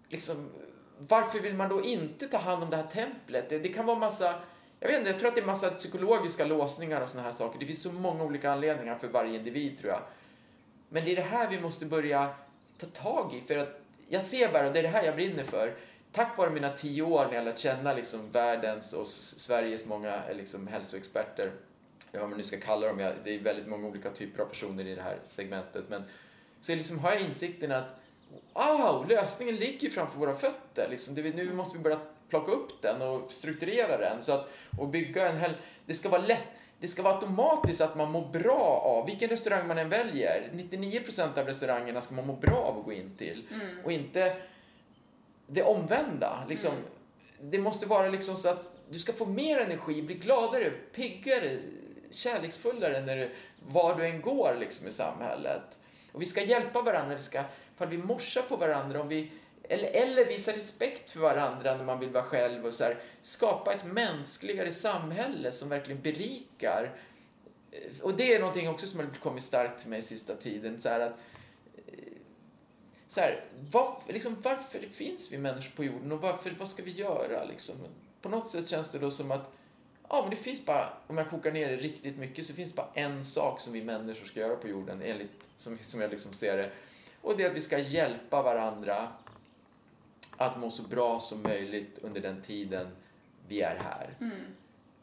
liksom, 0.10 0.50
varför 0.98 1.39
vill 1.39 1.54
man 1.54 1.70
då 1.70 1.84
inte 1.84 2.28
ta 2.28 2.38
hand 2.38 2.63
om 2.63 2.70
det 2.70 2.76
här 2.76 2.88
templet? 2.88 3.50
Det, 3.50 3.60
det 3.60 3.70
kan 3.70 3.86
vara 3.86 4.00
massa, 4.00 4.36
jag 4.80 4.88
vet 4.88 4.98
inte, 4.98 5.10
jag 5.10 5.20
tror 5.20 5.30
att 5.30 5.36
det 5.36 5.41
är 5.41 5.46
massa 5.46 5.70
psykologiska 5.70 6.46
låsningar 6.46 7.02
och 7.02 7.10
såna 7.10 7.24
här 7.24 7.32
saker. 7.32 7.60
Det 7.60 7.65
finns 7.65 7.82
så 7.82 7.91
många 7.91 8.24
olika 8.24 8.52
anledningar 8.52 8.98
för 8.98 9.08
varje 9.08 9.38
individ 9.38 9.78
tror 9.78 9.91
jag. 9.91 10.02
Men 10.89 11.06
det 11.06 11.12
är 11.12 11.15
det 11.15 11.22
här 11.22 11.50
vi 11.50 11.60
måste 11.60 11.86
börja 11.86 12.30
ta 12.78 12.88
tag 12.88 13.34
i 13.34 13.41
för 13.41 13.58
att 13.58 13.82
jag 14.08 14.24
ser 14.24 14.52
bara, 14.52 14.70
det 14.70 14.80
är 14.80 14.84
det 14.84 14.89
här 14.89 15.04
jag 15.04 15.15
brinner 15.15 15.43
för, 15.43 15.74
tack 16.17 16.38
vare 16.38 16.49
mina 16.49 16.69
tio 16.69 17.01
år 17.03 17.25
när 17.25 17.34
jag 17.36 17.45
lärt 17.45 17.58
känna 17.58 17.93
liksom 17.93 18.32
världens 18.32 18.93
och 18.93 19.08
Sveriges 19.08 19.86
många 19.86 20.15
eh, 20.30 20.36
liksom, 20.36 20.67
hälsoexperter, 20.67 21.51
vad 22.12 22.30
man 22.30 22.38
nu 22.38 22.43
ska 22.43 22.58
kalla 22.60 22.88
dem, 22.88 22.99
jag- 22.99 23.13
det 23.23 23.36
är 23.36 23.39
väldigt 23.39 23.67
många 23.67 23.88
olika 23.88 24.10
typer 24.10 24.43
av 24.43 24.47
personer 24.47 24.86
i 24.88 24.95
det 24.95 25.01
här 25.01 25.17
segmentet, 25.23 25.84
men 25.89 26.03
så 26.62 26.75
liksom 26.75 26.99
har 26.99 27.12
jag 27.12 27.21
insikten 27.21 27.71
att 27.71 27.86
wow, 28.53 29.06
lösningen 29.10 29.56
ligger 29.56 29.89
framför 29.89 30.19
våra 30.19 30.36
fötter. 30.36 30.88
Liksom. 30.89 31.15
Det, 31.15 31.21
vi- 31.21 31.34
nu 31.34 31.53
måste 31.53 31.77
vi 31.77 31.84
börja 31.84 31.99
plocka 32.30 32.51
upp 32.51 32.82
den 32.82 33.01
och 33.01 33.32
strukturera 33.34 33.97
den 33.97 34.21
så 34.21 34.32
att, 34.34 34.49
och 34.77 34.88
bygga 34.88 35.30
en 35.30 35.38
hel... 35.38 35.53
Det 35.86 35.93
ska 35.93 36.10
vara 36.10 36.21
lätt. 36.21 36.43
Det 36.80 36.88
ska 36.88 37.01
vara 37.03 37.13
automatiskt 37.13 37.82
att 37.82 37.95
man 37.97 38.12
mår 38.12 38.27
bra 38.27 38.82
av, 38.86 39.06
vilken 39.06 39.30
restaurang 39.30 39.67
man 39.67 39.77
än 39.77 39.89
väljer. 39.89 40.49
99% 40.53 41.39
av 41.39 41.45
restaurangerna 41.47 42.01
ska 42.01 42.15
man 42.15 42.27
må 42.27 42.34
bra 42.34 42.56
av 42.58 42.77
att 42.80 42.86
gå 42.86 42.93
in 42.93 43.15
till. 43.17 43.47
Mm. 43.53 43.77
Och 43.86 43.91
inte 43.91 44.36
det 45.47 45.63
omvända. 45.63 46.45
Liksom. 46.49 46.71
Det 47.41 47.60
måste 47.60 47.86
vara 47.86 48.10
liksom 48.10 48.36
så 48.36 48.49
att 48.49 48.73
du 48.89 48.99
ska 48.99 49.13
få 49.13 49.25
mer 49.25 49.60
energi, 49.60 50.01
bli 50.01 50.15
gladare, 50.15 50.69
piggare, 50.69 51.60
kärleksfullare 52.10 53.01
när 53.01 53.15
du, 53.15 53.29
var 53.67 53.95
du 53.95 54.05
än 54.05 54.21
går 54.21 54.57
liksom, 54.60 54.88
i 54.88 54.91
samhället. 54.91 55.79
Och 56.12 56.21
vi 56.21 56.25
ska 56.25 56.43
hjälpa 56.43 56.81
varandra, 56.81 57.15
vi 57.15 57.21
ska, 57.21 57.43
ifall 57.75 57.88
vi 57.88 57.97
morsar 57.97 58.41
på 58.41 58.55
varandra, 58.55 59.01
om 59.01 59.07
vi, 59.07 59.31
eller, 59.63 59.89
eller 59.89 60.25
visa 60.25 60.51
respekt 60.51 61.10
för 61.10 61.19
varandra 61.19 61.77
när 61.77 61.83
man 61.83 61.99
vill 61.99 62.10
vara 62.10 62.23
själv 62.23 62.65
och 62.65 62.73
så 62.73 62.83
här, 62.83 62.97
skapa 63.21 63.73
ett 63.73 63.86
mänskligare 63.86 64.71
samhälle 64.71 65.51
som 65.51 65.69
verkligen 65.69 66.01
berikar. 66.01 66.91
Och 68.01 68.13
det 68.17 68.33
är 68.33 68.39
någonting 68.39 68.69
också 68.69 68.88
som 68.88 68.99
har 68.99 69.07
kommit 69.07 69.43
starkt 69.43 69.79
till 69.79 69.89
mig 69.89 70.01
sista 70.01 70.36
tiden. 70.36 70.81
Så 70.81 70.89
här 70.89 70.99
att, 70.99 71.13
så 73.17 73.21
här, 73.21 73.43
var, 73.71 73.97
liksom, 74.08 74.36
varför 74.43 74.80
finns 74.80 75.32
vi 75.32 75.38
människor 75.38 75.75
på 75.75 75.84
jorden 75.84 76.12
och 76.12 76.21
varför, 76.21 76.56
vad 76.60 76.69
ska 76.69 76.84
vi 76.84 76.91
göra? 76.91 77.43
Liksom? 77.43 77.75
På 78.21 78.30
något 78.30 78.49
sätt 78.49 78.69
känns 78.69 78.91
det 78.91 78.99
då 78.99 79.12
som 79.12 79.32
att 79.32 79.51
ja, 80.10 80.21
men 80.21 80.30
det 80.30 80.36
finns 80.36 80.65
bara, 80.65 80.89
om 81.08 81.17
jag 81.17 81.30
kokar 81.30 81.51
ner 81.51 81.69
det 81.69 81.75
riktigt 81.75 82.17
mycket, 82.17 82.45
så 82.45 82.53
finns 82.53 82.69
det 82.69 82.75
bara 82.75 82.89
en 82.93 83.25
sak 83.25 83.60
som 83.60 83.73
vi 83.73 83.84
människor 83.84 84.25
ska 84.25 84.39
göra 84.39 84.56
på 84.56 84.67
jorden, 84.67 85.01
enligt, 85.01 85.43
som, 85.56 85.77
som 85.82 86.01
jag 86.01 86.12
liksom 86.12 86.34
ser 86.34 86.58
det. 86.58 86.71
Och 87.21 87.38
det 87.38 87.43
är 87.43 87.49
att 87.49 87.56
vi 87.56 87.62
ska 87.62 87.80
hjälpa 87.80 88.41
varandra 88.41 89.08
att 90.38 90.60
må 90.60 90.71
så 90.71 90.84
bra 90.84 91.19
som 91.19 91.43
möjligt 91.43 91.99
under 92.01 92.21
den 92.21 92.41
tiden 92.41 92.88
vi 93.47 93.62
är 93.62 93.75
här. 93.75 94.10
Mm. 94.19 94.45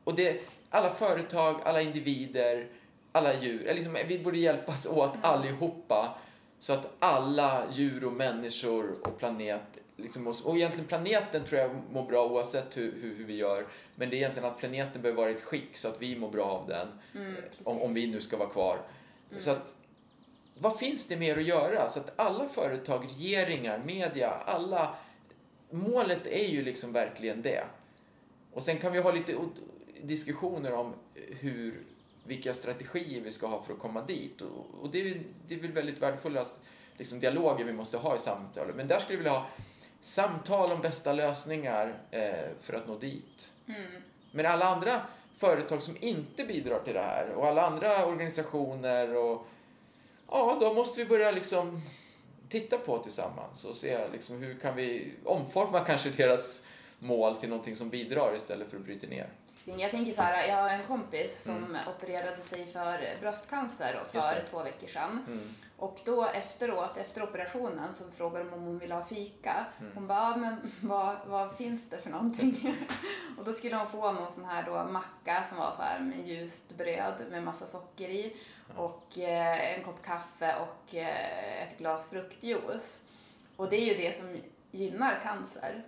Och 0.05 0.15
det, 0.15 0.41
alla 0.71 0.91
företag, 0.91 1.61
alla 1.65 1.81
individer, 1.81 2.67
alla 3.13 3.41
djur, 3.41 3.75
liksom, 3.75 3.99
vi 4.09 4.19
borde 4.19 4.39
hjälpas 4.39 4.87
åt 4.87 5.13
allihopa 5.23 6.19
så 6.65 6.73
att 6.73 6.89
alla 6.99 7.67
djur 7.73 8.05
och 8.05 8.13
människor 8.13 8.97
och 9.03 9.19
planet, 9.19 9.63
liksom, 9.97 10.27
och 10.27 10.57
egentligen 10.57 10.89
planeten 10.89 11.45
tror 11.45 11.61
jag 11.61 11.71
mår 11.93 12.07
bra 12.07 12.27
oavsett 12.27 12.77
hur, 12.77 12.93
hur, 12.93 13.17
hur 13.17 13.25
vi 13.25 13.37
gör, 13.37 13.67
men 13.95 14.11
det 14.11 14.17
är 14.17 14.19
egentligen 14.19 14.49
att 14.49 14.59
planeten 14.59 15.03
behöver 15.03 15.23
vara 15.23 15.31
i 15.31 15.35
ett 15.35 15.43
skick 15.43 15.77
så 15.77 15.89
att 15.89 16.03
vi 16.03 16.17
mår 16.17 16.31
bra 16.31 16.45
av 16.45 16.69
den, 16.69 16.89
Mm, 17.15 17.35
om, 17.65 17.83
om 17.83 17.95
vi 17.95 18.13
nu 18.13 18.21
ska 18.21 18.37
vara 18.37 18.49
kvar. 18.49 18.79
Så 19.39 19.51
att, 19.51 19.75
vad 20.59 20.79
finns 20.79 21.07
det 21.07 21.17
mer 21.17 21.37
att 21.37 21.45
göra? 21.45 21.89
Så 21.89 22.01
att 22.01 22.13
alla 22.17 22.49
företag, 22.49 23.05
regeringar, 23.05 23.83
media, 23.87 24.31
alla, 24.31 24.95
målet 25.71 26.27
är 26.27 26.49
ju 26.49 26.63
liksom 26.63 26.93
verkligen 26.93 27.43
det. 27.43 27.65
Och 28.53 28.63
sen 28.63 28.79
kan 28.79 28.93
vi 28.93 28.99
ha 28.99 29.13
lite 29.13 29.37
diskussioner 30.03 30.73
om 30.73 30.95
hur, 31.15 31.83
vilka 32.27 32.55
strategier 32.55 33.21
vi 33.21 33.31
ska 33.31 33.47
ha 33.47 33.63
för 33.63 33.73
att 33.73 33.79
komma 33.79 34.03
dit. 34.03 34.41
Och, 34.41 34.67
och 34.83 34.91
det, 34.91 35.11
är, 35.11 35.23
det 35.49 35.55
är 35.55 35.59
väl 35.59 35.73
väldigt 35.73 35.99
värdefullast 35.99 36.61
liksom, 36.97 37.21
dialoger 37.21 37.65
vi 37.65 37.73
måste 37.73 37.97
ha 37.97 38.17
i 38.17 38.19
samtalet. 38.19 38.77
Men 38.77 38.89
där 38.89 38.99
skulle 38.99 39.15
jag 39.15 39.19
vilja 39.19 39.39
ha 39.39 39.47
samtal 40.01 40.73
om 40.73 40.81
bästa 40.81 41.13
lösningar 41.13 41.99
eh, 42.11 42.49
för 42.61 42.75
att 42.75 42.89
nå 42.89 42.99
dit. 42.99 43.53
Mm. 43.67 44.03
Men 44.31 44.47
alla 44.47 44.65
andra 44.65 45.03
företag 45.37 45.83
som 45.83 45.97
inte 46.01 46.45
bidrar 46.45 46.81
till 46.81 46.95
det 46.95 47.03
här 47.03 47.31
och 47.31 47.47
alla 47.47 47.67
andra 47.67 48.07
organisationer 48.07 49.17
och 49.17 49.47
ja, 50.31 50.57
då 50.61 50.75
måste 50.75 51.01
vi 51.01 51.07
börja 51.07 51.31
liksom 51.31 51.83
titta 52.49 52.79
på 52.79 52.99
tillsammans 52.99 53.65
och 53.65 53.77
se 53.77 54.09
liksom 54.13 54.43
hur 54.43 54.55
kan 54.55 54.77
vi 54.77 55.13
omforma 55.25 55.81
kanske 55.81 56.11
deras 56.11 56.67
mål 56.99 57.37
till 57.37 57.49
någonting 57.49 57.77
som 57.77 57.91
bidrar 57.91 58.37
istället 58.37 58.71
för 58.71 58.77
att 58.77 58.85
bryta 58.85 59.07
ner. 59.07 59.29
Jag 59.65 59.91
tänker 59.91 60.13
så 60.13 60.23
här, 60.23 60.49
jag 60.49 60.57
har 60.57 60.71
en 60.71 60.87
kompis 60.87 61.43
som 61.43 61.57
Mm. 61.57 61.77
opererade 61.89 62.41
sig 62.43 62.67
för 62.67 63.17
bröstcancer 63.21 64.01
för 64.13 64.43
två 64.51 64.63
veckor 64.63 64.87
sedan. 64.87 65.25
Mm. 65.27 65.55
Och 65.77 66.01
då 66.05 66.27
efteråt, 66.27 66.97
efter 66.97 67.23
operationen, 67.23 67.95
så 67.95 68.11
frågade 68.11 68.45
de 68.45 68.55
om 68.55 68.63
hon 68.63 68.79
ville 68.79 68.95
ha 68.95 69.05
fika. 69.05 69.67
Mm. 69.81 69.93
Hon 69.95 70.07
bara, 70.07 70.19
"Ja, 70.31 70.37
men 70.37 70.73
vad, 70.81 71.17
vad 71.27 71.57
finns 71.57 71.91
det 71.91 71.99
för 71.99 72.11
någonting? 72.11 72.77
och 73.39 73.45
då 73.45 73.53
skulle 73.53 73.77
hon 73.77 73.87
få 73.87 74.13
någon 74.13 74.31
sån 74.31 74.45
här 74.45 74.63
då 74.63 74.85
macka 74.85 75.45
som 75.45 75.59
var 75.59 75.73
så 75.77 75.83
här 75.83 76.01
med 76.01 76.29
ljust 76.29 76.77
bröd 76.77 77.25
med 77.31 77.43
massa 77.43 77.67
socker 77.67 78.09
i 78.09 78.37
och 78.77 79.19
eh, 79.19 79.75
en 79.79 79.85
kopp 79.85 80.03
kaffe 80.03 80.57
och 80.57 80.95
eh, 80.95 81.63
ett 81.63 81.79
glas 81.79 82.11
fruktjuice. 82.11 82.99
Och 83.57 83.69
det 83.71 83.77
är 83.77 83.85
ju 83.85 83.95
det 83.95 84.13
som 84.17 84.37
gynnar 84.71 85.21
cancer. 85.23 85.85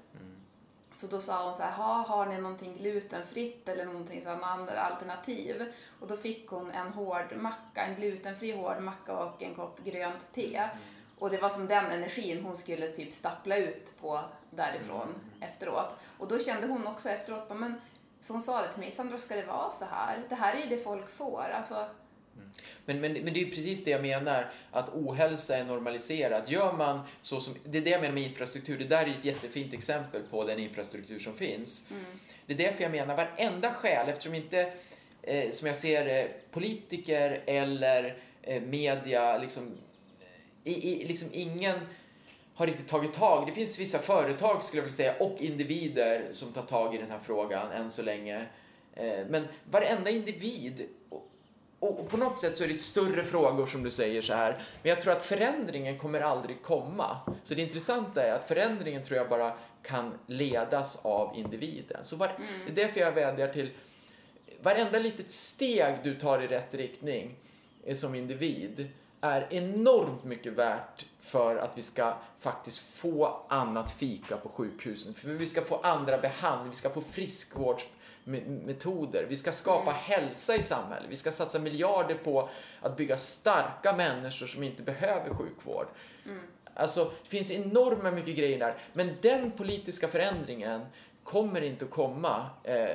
Så 0.97 1.07
då 1.07 1.21
sa 1.21 1.45
hon 1.45 1.55
så 1.55 1.63
här, 1.63 1.73
"Ha, 1.73 1.93
har 1.95 2.27
ni 2.27 2.39
någonting 2.39 2.77
glutenfritt 2.77 3.69
eller 3.69 3.85
någonting 3.85 4.23
som 4.23 4.43
andra 4.43 4.81
alternativ? 4.81 5.73
Och 6.01 6.07
då 6.07 6.17
fick 6.17 6.49
hon 6.49 6.71
en 6.71 6.93
hård 6.93 7.37
macka, 7.37 7.83
en 7.83 7.95
glutenfri 7.95 8.53
hård 8.53 8.81
macka 8.81 9.17
och 9.17 9.43
en 9.43 9.55
kopp 9.55 9.85
grönt 9.85 10.33
te. 10.33 10.69
Och 11.19 11.31
det 11.31 11.39
var 11.39 11.49
som 11.49 11.67
den 11.67 11.85
energin 11.87 12.45
hon 12.45 12.57
skulle 12.57 12.89
typ 12.89 13.15
stappla 13.15 13.57
ut 13.57 14.01
på 14.01 14.21
därifrån 14.51 15.15
efteråt. 15.41 15.95
Och 16.19 16.29
då 16.29 16.39
kände 16.39 16.67
hon 16.67 16.87
också 16.87 17.09
efteråt, 17.09 17.57
men, 17.57 17.81
för 18.23 18.35
hon 18.35 18.43
sa 18.43 18.63
det 18.63 18.69
till 18.73 18.81
mig, 18.81 18.91
Sandra 18.91 19.19
ska 19.19 19.37
det 19.37 19.47
vara 19.47 19.71
så 19.71 19.85
här? 19.85 20.23
Det 20.29 20.35
här 20.35 20.55
är 20.55 20.61
ju 20.61 20.77
det 20.77 20.83
folk 20.85 21.09
får. 21.09 21.45
Alltså, 21.55 21.87
Men, 22.85 23.01
men, 23.01 23.13
men 23.13 23.25
det 23.25 23.41
är 23.41 23.45
ju 23.45 23.51
precis 23.51 23.85
det 23.85 23.91
jag 23.91 24.03
menar, 24.03 24.51
att 24.71 24.89
ohälsa 24.89 25.57
är 25.57 25.65
normaliserat. 25.65 26.51
Gör 26.51 26.73
man 26.73 27.01
så 27.23 27.41
som, 27.41 27.55
det 27.65 27.79
är 27.79 27.83
det 27.83 27.91
jag 27.91 28.01
menar 28.01 28.15
med 28.15 28.23
infrastruktur, 28.23 28.79
det 28.79 28.85
där 28.85 29.03
är 29.03 29.07
ju 29.07 29.13
ett 29.13 29.25
jättefint 29.25 29.75
exempel 29.75 30.23
på 30.31 30.45
den 30.45 30.59
infrastruktur 30.59 31.19
som 31.19 31.35
finns. 31.35 31.89
Det 32.47 32.53
är 32.53 32.59
därför 32.59 32.83
jag 32.83 32.93
menar, 32.93 33.17
varenda 33.17 33.73
skäl, 33.73 34.09
eftersom 34.09 34.35
inte, 34.35 34.73
eh, 35.23 35.51
som 35.51 35.67
jag 35.67 35.77
ser 35.77 36.05
det, 36.05 36.29
politiker 36.51 37.43
eller 37.47 38.17
eh, 38.43 38.63
media, 38.63 39.39
liksom, 39.39 39.77
i, 40.65 40.93
i, 40.93 41.07
liksom 41.07 41.29
ingen 41.33 41.79
har 42.55 42.67
riktigt 42.67 42.89
tagit 42.89 43.13
tag. 43.13 43.47
Det 43.47 43.53
finns 43.53 43.79
vissa 43.79 43.99
företag 43.99 44.63
skulle 44.63 44.81
jag 44.81 44.85
vilja 44.85 44.97
säga 44.97 45.15
och 45.21 45.37
individer 45.43 46.29
som 46.33 46.53
tar 46.53 46.63
tag 46.63 46.95
i 46.95 46.99
den 46.99 47.11
här 47.11 47.19
frågan 47.19 47.71
än 47.73 47.91
så 47.91 48.03
länge. 48.03 48.47
Eh, 48.95 49.27
Men 49.29 49.49
varenda 49.71 50.11
individ 50.11 50.89
och, 51.81 52.09
på 52.09 52.17
något 52.17 52.37
sätt 52.39 52.57
så 52.57 52.65
är 52.65 52.69
det 52.69 52.79
större 52.79 53.25
frågor 53.25 53.67
som 53.67 53.83
du 53.83 53.91
säger 53.91 54.23
så 54.23 54.35
här. 54.35 54.63
Men 54.83 54.91
jag 54.91 55.01
tror 55.01 55.13
att 55.13 55.23
förändringen 55.23 55.99
kommer 55.99 56.21
aldrig 56.21 56.63
komma. 56.63 57.17
Så 57.45 57.55
det 57.55 57.63
intressanta 57.63 58.23
är 58.23 58.33
att 58.33 58.49
förändringen 58.49 59.05
tror 59.05 59.19
jag 59.19 59.29
bara 59.29 59.53
kan 59.83 60.19
ledas 60.27 60.99
av 61.03 61.37
individen. 61.39 62.05
Så 62.05 62.17
var, 62.17 62.31
Det 62.67 62.81
är 62.81 62.87
därför 62.87 63.01
jag 63.01 63.13
vädjar 63.13 63.49
till 63.49 63.71
varenda 64.63 64.99
litet 64.99 65.31
steg 65.31 65.95
du 66.03 66.15
tar 66.15 66.43
i 66.43 66.47
rätt 66.47 66.75
riktning 66.75 67.35
eh, 67.85 67.97
som 67.97 68.15
individ 68.15 68.89
är 69.21 69.47
enormt 69.51 70.25
mycket 70.25 70.53
värt 70.53 71.07
för 71.21 71.57
att 71.57 71.79
vi 71.79 71.83
ska 71.83 72.15
faktiskt 72.41 72.79
få 72.79 73.41
annat 73.49 73.93
fika 73.93 74.37
på 74.37 74.49
sjukhusen. 74.49 75.15
För 75.15 75.29
vi 75.29 75.47
ska 75.47 75.63
få 75.63 75.77
andra 75.77 76.19
behandling, 76.19 76.71
vi 76.71 76.77
ska 76.77 76.91
få 76.91 77.01
friskvårdsmetoder, 78.27 79.27
vi 79.29 79.37
ska 79.37 79.53
skapa 79.53 79.91
hälsa 79.91 80.57
i 80.57 80.63
samhället, 80.63 81.07
vi 81.09 81.17
ska 81.17 81.33
satsa 81.33 81.59
miljarder 81.59 82.15
på 82.15 82.49
att 82.81 82.97
bygga 82.97 83.17
starka 83.17 83.93
människor 83.93 84.47
som 84.47 84.63
inte 84.63 84.83
behöver 84.83 85.35
sjukvård. 85.35 85.87
Alltså, 86.75 87.05
det 87.23 87.29
finns 87.29 87.51
enorma 87.51 88.11
mycket 88.11 88.37
grejer 88.37 88.59
där. 88.59 88.75
Men 88.93 89.17
den 89.23 89.51
politiska 89.51 90.09
förändringen 90.09 90.87
kommer 91.23 91.61
inte 91.61 91.85
att 91.85 91.91
komma 91.91 92.47
eh, 92.65 92.87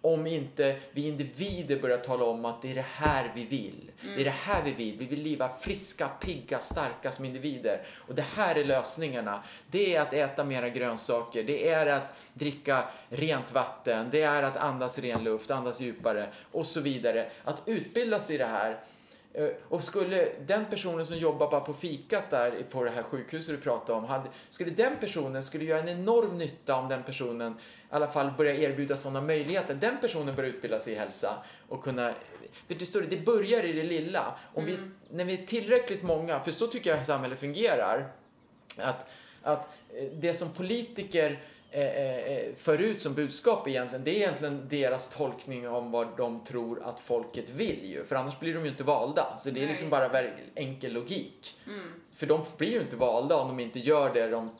om 0.00 0.26
inte 0.26 0.76
vi 0.92 1.08
individer 1.08 1.80
börjar 1.80 1.98
tala 1.98 2.24
om 2.24 2.44
att 2.44 2.62
det 2.62 2.70
är 2.70 2.74
det 2.74 2.86
här 2.92 3.32
vi 3.34 3.44
vill. 3.44 3.90
Det 4.02 4.20
är 4.20 4.24
det 4.24 4.30
här 4.30 4.62
vi 4.64 4.72
vill. 4.72 4.98
Vi 4.98 5.06
vill 5.06 5.22
leva 5.22 5.50
friska, 5.60 6.08
pigga, 6.20 6.58
starka 6.58 7.12
som 7.12 7.24
individer. 7.24 7.86
Och 7.96 8.14
det 8.14 8.24
här 8.36 8.54
är 8.54 8.64
lösningarna. 8.64 9.42
Det 9.70 9.96
är 9.96 10.00
att 10.00 10.12
äta 10.12 10.44
mera 10.44 10.68
grönsaker. 10.68 11.42
Det 11.42 11.68
är 11.68 11.86
att 11.86 12.16
dricka 12.34 12.84
rent 13.08 13.52
vatten. 13.52 14.08
Det 14.10 14.22
är 14.22 14.42
att 14.42 14.56
andas 14.56 14.98
ren 14.98 15.24
luft, 15.24 15.50
andas 15.50 15.80
djupare 15.80 16.28
och 16.52 16.66
så 16.66 16.80
vidare. 16.80 17.30
Att 17.44 17.62
utbilda 17.66 18.20
sig 18.20 18.34
i 18.34 18.38
det 18.38 18.46
här 18.46 18.78
Och 19.68 19.84
skulle 19.84 20.28
den 20.46 20.64
personen 20.64 21.06
som 21.06 21.16
jobbar 21.16 21.50
bara 21.50 21.60
på 21.60 21.74
fikat 21.74 22.30
där 22.30 22.64
på 22.70 22.84
det 22.84 22.90
här 22.90 23.02
sjukhuset 23.02 23.54
du 23.54 23.60
pratade 23.60 23.98
om, 23.98 24.04
hade, 24.04 24.28
skulle 24.50 24.70
den 24.70 24.96
personen 25.00 25.42
skulle 25.42 25.64
göra 25.64 25.80
en 25.80 25.88
enorm 25.88 26.38
nytta 26.38 26.74
om 26.76 26.88
den 26.88 27.02
personen 27.02 27.52
i 27.52 27.54
alla 27.90 28.06
fall 28.06 28.30
börjar 28.36 28.54
erbjuda 28.54 28.96
sådana 28.96 29.20
möjligheter. 29.20 29.74
Den 29.74 29.96
personen 30.00 30.34
börjar 30.34 30.50
utbilda 30.50 30.78
sig 30.78 30.92
i 30.92 30.96
hälsa 30.96 31.42
och 31.68 31.84
kunna 31.84 32.12
för 32.66 32.74
det, 32.74 32.86
står, 32.86 33.02
det 33.02 33.16
börjar 33.16 33.64
i 33.64 33.72
det 33.72 33.82
lilla. 33.82 34.34
Om 34.54 34.64
vi, 34.64 34.78
när 35.10 35.24
vi 35.24 35.42
är 35.42 35.46
tillräckligt 35.46 36.02
många, 36.02 36.40
för 36.40 36.50
så 36.50 36.66
tycker 36.66 36.90
jag 36.90 36.98
att 36.98 37.06
samhället 37.06 37.38
fungerar, 37.38 38.10
att, 38.78 39.10
att 39.42 39.78
eh, 39.94 40.04
det 40.12 40.34
som 40.34 40.50
politiker 40.52 41.38
eh, 41.70 42.18
eh, 42.18 42.54
för 42.54 42.78
ut 42.78 43.02
som 43.02 43.14
budskap 43.14 43.68
egentligen, 43.68 44.04
det 44.04 44.10
är 44.10 44.14
egentligen 44.14 44.68
deras 44.68 45.08
tolkning 45.08 45.68
om 45.68 45.90
vad 45.90 46.16
de 46.16 46.44
tror 46.44 46.82
att 46.82 47.00
folket 47.00 47.50
vill 47.50 47.90
ju. 47.90 48.04
För 48.04 48.16
annars 48.16 48.38
blir 48.40 48.54
de 48.54 48.64
ju 48.64 48.70
inte 48.70 48.84
valda. 48.84 49.38
Så 49.38 49.50
det 49.50 49.64
är 49.64 49.68
liksom 49.68 49.88
bara 49.88 50.22
enkel 50.54 50.92
logik. 50.92 51.54
För 52.16 52.26
de 52.26 52.44
blir 52.56 52.72
ju 52.72 52.80
inte 52.80 52.96
valda 52.96 53.36
om 53.36 53.48
de 53.48 53.60
inte 53.60 53.78
gör 53.78 54.14
det 54.14 54.28
de 54.28 54.50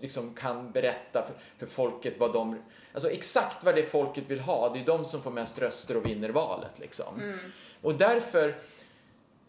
liksom 0.00 0.34
kan 0.34 0.70
berätta 0.72 1.26
för, 1.26 1.34
för 1.58 1.74
folket 1.74 2.14
vad 2.18 2.32
de... 2.32 2.62
Alltså 2.92 3.10
exakt 3.10 3.64
vad 3.64 3.74
det 3.74 3.82
folket 3.82 4.24
vill 4.26 4.40
ha, 4.40 4.68
det 4.68 4.80
är 4.80 4.84
de 4.84 5.04
som 5.04 5.22
får 5.22 5.30
mest 5.30 5.58
röster 5.58 5.96
och 5.96 6.06
vinner 6.06 6.28
valet 6.28 6.78
liksom. 6.78 7.38
Och 7.82 7.94
därför 7.94 8.54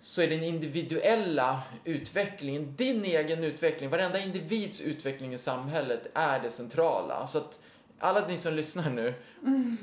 så 0.07 0.21
är 0.21 0.27
den 0.27 0.43
individuella 0.43 1.61
utvecklingen, 1.83 2.75
din 2.75 3.05
egen 3.05 3.43
utveckling, 3.43 3.89
varenda 3.89 4.19
individs 4.19 4.81
utveckling 4.81 5.33
i 5.33 5.37
samhället 5.37 6.07
är 6.13 6.39
det 6.39 6.49
centrala. 6.49 7.27
Så 7.27 7.37
att 7.37 7.59
alla 7.99 8.27
ni 8.27 8.37
som 8.37 8.53
lyssnar 8.53 8.89
nu, 8.89 9.13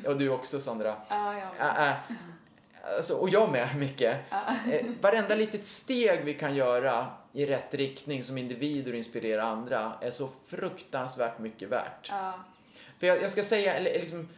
och 0.06 0.16
du 0.16 0.28
också 0.28 0.60
Sandra, 0.60 0.96
Ja, 1.08 1.38
ja. 1.38 1.50
Ä- 1.66 1.74
ä- 1.90 2.14
alltså, 2.96 3.14
och 3.14 3.28
jag 3.28 3.52
med 3.52 3.68
Micke. 3.76 4.00
Eh, 4.02 4.16
varenda 5.00 5.34
litet 5.34 5.66
steg 5.66 6.24
vi 6.24 6.34
kan 6.34 6.54
göra 6.54 7.06
i 7.32 7.46
rätt 7.46 7.74
riktning 7.74 8.24
som 8.24 8.38
individer 8.38 8.90
och 8.92 8.98
inspirera 8.98 9.42
andra 9.42 9.92
är 10.00 10.10
så 10.10 10.28
fruktansvärt 10.46 11.38
mycket 11.38 11.68
värt. 11.68 12.08
För 12.98 13.06
jag, 13.06 13.22
jag 13.22 13.30
ska 13.30 13.42
säga, 13.44 13.74
eller 13.74 13.94
liksom, 14.00 14.28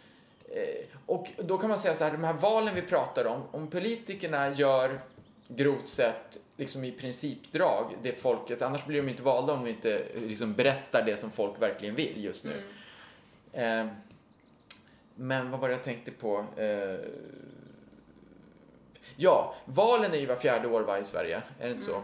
eh, 0.49 0.85
och 1.07 1.29
då 1.39 1.59
kan 1.59 1.69
man 1.69 1.79
säga 1.79 1.95
så 1.95 2.05
här, 2.05 2.13
de 2.13 2.25
här 2.25 2.33
valen 2.33 2.75
vi 2.75 2.83
pratar 2.83 3.25
om, 3.25 3.43
om 3.51 3.71
politikerna 3.71 4.49
gör 4.49 5.01
grovt 5.49 5.89
sett 5.89 6.39
liksom 6.57 6.85
i 6.85 6.93
principdrag 6.93 7.97
det 8.03 8.13
folket, 8.13 8.63
annars 8.63 8.87
blir 8.87 9.03
de 9.03 9.09
inte 9.09 9.23
valda 9.23 9.53
om 9.53 9.65
de 9.65 9.71
inte 9.71 10.07
liksom 10.15 10.55
berättar 10.55 11.03
det 11.03 11.17
som 11.17 11.31
folk 11.31 11.63
verkligen 11.63 11.95
vill 11.95 12.25
just 12.25 12.45
nu. 12.45 12.63
Eh, 13.53 13.87
men 15.15 15.51
vad 15.51 15.61
var 15.61 15.69
det 15.69 15.75
jag 15.75 15.85
tänkte 15.85 16.11
på? 16.11 16.45
Eh, 16.57 16.99
ja, 19.17 19.55
valen 19.65 20.13
är 20.13 20.19
ju 20.19 20.27
var 20.27 20.37
fjärde 20.37 20.69
år 20.69 20.83
va, 20.83 20.99
i 20.99 21.05
Sverige, 21.05 21.43
är 21.61 21.67
det 21.67 21.73
inte 21.73 21.85
så? 21.85 22.03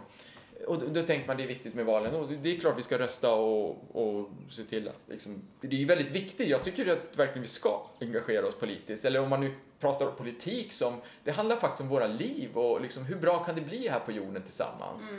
Och 0.67 0.79
då, 0.79 0.87
då 0.87 1.03
tänker 1.03 1.27
man 1.27 1.37
det 1.37 1.43
är 1.43 1.49
viktigt 1.49 1.75
med 1.75 1.87
valen 1.87 2.15
och 2.15 2.29
det 2.29 2.57
är 2.57 2.61
klart 2.61 2.79
vi 2.79 2.83
ska 2.83 2.99
rösta 2.99 3.35
och, 3.35 3.77
och 3.93 4.31
se 4.51 4.65
till 4.65 4.89
att 4.89 5.01
liksom, 5.07 5.43
det 5.61 5.77
är 5.77 5.81
ju 5.81 5.87
väldigt 5.87 6.11
viktigt. 6.11 6.49
Jag 6.49 6.65
tycker 6.65 6.87
att 6.87 7.19
verkligen 7.19 7.43
vi 7.43 7.49
ska 7.49 7.87
engagera 8.01 8.47
oss 8.47 8.55
politiskt. 8.55 9.05
Eller 9.05 9.21
om 9.21 9.29
man 9.29 9.41
nu 9.41 9.55
pratar 9.83 10.07
om 10.07 10.16
politik 10.16 10.73
som, 10.73 11.01
det 11.25 11.31
handlar 11.31 11.57
faktiskt 11.57 11.81
om 11.81 11.88
våra 11.88 12.07
liv 12.07 12.57
och 12.59 12.81
liksom 12.81 13.05
hur 13.05 13.16
bra 13.16 13.45
kan 13.45 13.55
det 13.55 13.61
bli 13.61 13.88
här 13.88 14.01
på 14.01 14.12
jorden 14.12 14.42
tillsammans. 14.42 15.14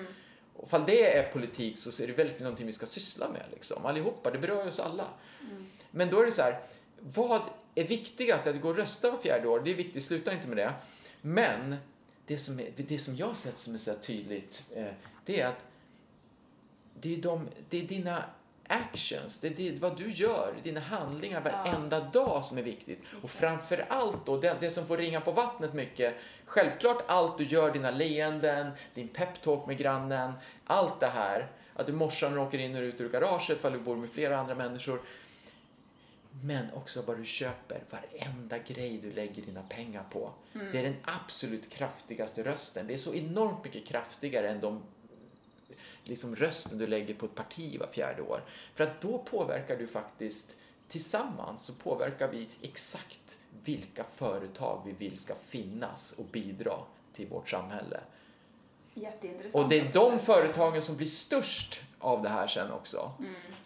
Och 0.53 0.67
ifall 0.67 0.85
det 0.85 1.17
är 1.17 1.31
politik 1.31 1.77
så 1.77 2.03
är 2.03 2.07
det 2.07 2.13
verkligen 2.13 2.43
någonting 2.43 2.65
vi 2.65 2.71
ska 2.71 2.85
syssla 2.85 3.29
med 3.29 3.45
liksom. 3.51 3.85
Allihopa, 3.85 4.31
det 4.31 4.37
berör 4.37 4.67
oss 4.67 4.79
alla. 4.79 5.07
Men 5.91 6.09
då 6.09 6.21
är 6.21 6.25
det 6.25 6.31
så 6.31 6.41
här, 6.41 6.59
vad 6.99 7.41
är 7.75 7.87
viktigast? 7.87 8.47
Att 8.47 8.61
gå 8.61 8.69
och 8.69 8.77
rösta 8.77 9.11
var 9.11 9.17
fjärde 9.17 9.47
år, 9.47 9.59
det 9.59 9.71
är 9.71 9.75
viktigt, 9.75 10.03
sluta 10.03 10.33
inte 10.33 10.47
med 10.47 10.57
det. 10.57 10.73
Men 11.21 11.75
det 12.25 12.37
som, 12.37 12.59
är, 12.59 12.69
det 12.75 12.99
som 12.99 13.15
jag 13.15 13.27
har 13.27 13.35
sett 13.35 13.59
som 13.59 13.73
är 13.73 13.77
så 13.77 13.93
tydligt, 13.93 14.63
eh, 14.75 14.85
det 15.25 15.41
är 15.41 15.47
att 15.47 15.65
det 16.93 17.13
är, 17.13 17.17
de, 17.17 17.49
det 17.69 17.81
är 17.81 17.87
dina 17.87 18.23
actions, 18.67 19.39
det 19.39 19.47
är 19.47 19.71
det, 19.71 19.79
vad 19.79 19.97
du 19.97 20.11
gör, 20.11 20.53
dina 20.63 20.79
handlingar 20.79 21.41
varenda 21.41 21.99
dag 21.99 22.45
som 22.45 22.57
är 22.57 22.61
viktigt. 22.61 23.05
Och 23.21 23.29
framför 23.29 23.85
allt 23.89 24.25
då, 24.25 24.37
det, 24.37 24.57
det 24.59 24.71
som 24.71 24.87
får 24.87 24.97
ringa 24.97 25.21
på 25.21 25.31
vattnet 25.31 25.73
mycket, 25.73 26.15
självklart 26.45 27.03
allt 27.07 27.37
du 27.37 27.45
gör, 27.45 27.71
dina 27.71 27.91
leenden, 27.91 28.71
din 28.93 29.07
peptalk 29.07 29.65
med 29.65 29.77
grannen, 29.77 30.33
allt 30.65 30.99
det 30.99 31.07
här. 31.07 31.47
Att 31.75 31.87
du 31.87 31.93
morsan 31.93 32.37
åker 32.37 32.57
in 32.57 32.75
och 32.75 32.81
ut 32.81 33.01
ur 33.01 33.09
garaget 33.09 33.61
för 33.61 33.67
att 33.67 33.73
du 33.73 33.79
bor 33.79 33.95
med 33.95 34.09
flera 34.09 34.37
andra 34.37 34.55
människor. 34.55 35.01
Men 36.43 36.65
också 36.73 37.01
vad 37.01 37.17
du 37.17 37.25
köper, 37.25 37.83
varenda 37.89 38.57
grej 38.57 38.97
du 38.97 39.11
lägger 39.11 39.41
dina 39.41 39.61
pengar 39.61 40.03
på. 40.09 40.33
Det 40.71 40.79
är 40.79 40.83
den 40.83 40.95
absolut 41.03 41.69
kraftigaste 41.69 42.43
rösten. 42.43 42.87
Det 42.87 42.93
är 42.93 42.97
så 42.97 43.13
enormt 43.13 43.63
mycket 43.63 43.85
kraftigare 43.85 44.49
än 44.49 44.59
de 44.59 44.81
liksom 46.03 46.35
rösten 46.35 46.77
du 46.77 46.87
lägger 46.87 47.13
på 47.13 47.25
ett 47.25 47.35
parti 47.35 47.79
var 47.79 47.87
fjärde 47.87 48.21
år. 48.21 48.43
För 48.75 48.83
att 48.83 49.01
då 49.01 49.17
påverkar 49.17 49.77
du 49.77 49.87
faktiskt, 49.87 50.57
tillsammans 50.87 51.65
så 51.65 51.73
påverkar 51.73 52.27
vi 52.27 52.47
exakt 52.61 53.37
vilka 53.63 54.03
företag 54.03 54.81
vi 54.85 54.91
vill 54.91 55.19
ska 55.19 55.35
finnas 55.47 56.11
och 56.11 56.25
bidra 56.25 56.79
till 57.13 57.27
vårt 57.27 57.49
samhälle. 57.49 57.99
Jätteintressant. 58.93 59.63
Och 59.63 59.69
det 59.69 59.79
är 59.79 59.93
de 59.93 60.19
företagen 60.19 60.81
som 60.81 60.97
blir 60.97 61.07
störst 61.07 61.81
av 61.99 62.23
det 62.23 62.29
här 62.29 62.47
sen 62.47 62.71
också. 62.71 63.11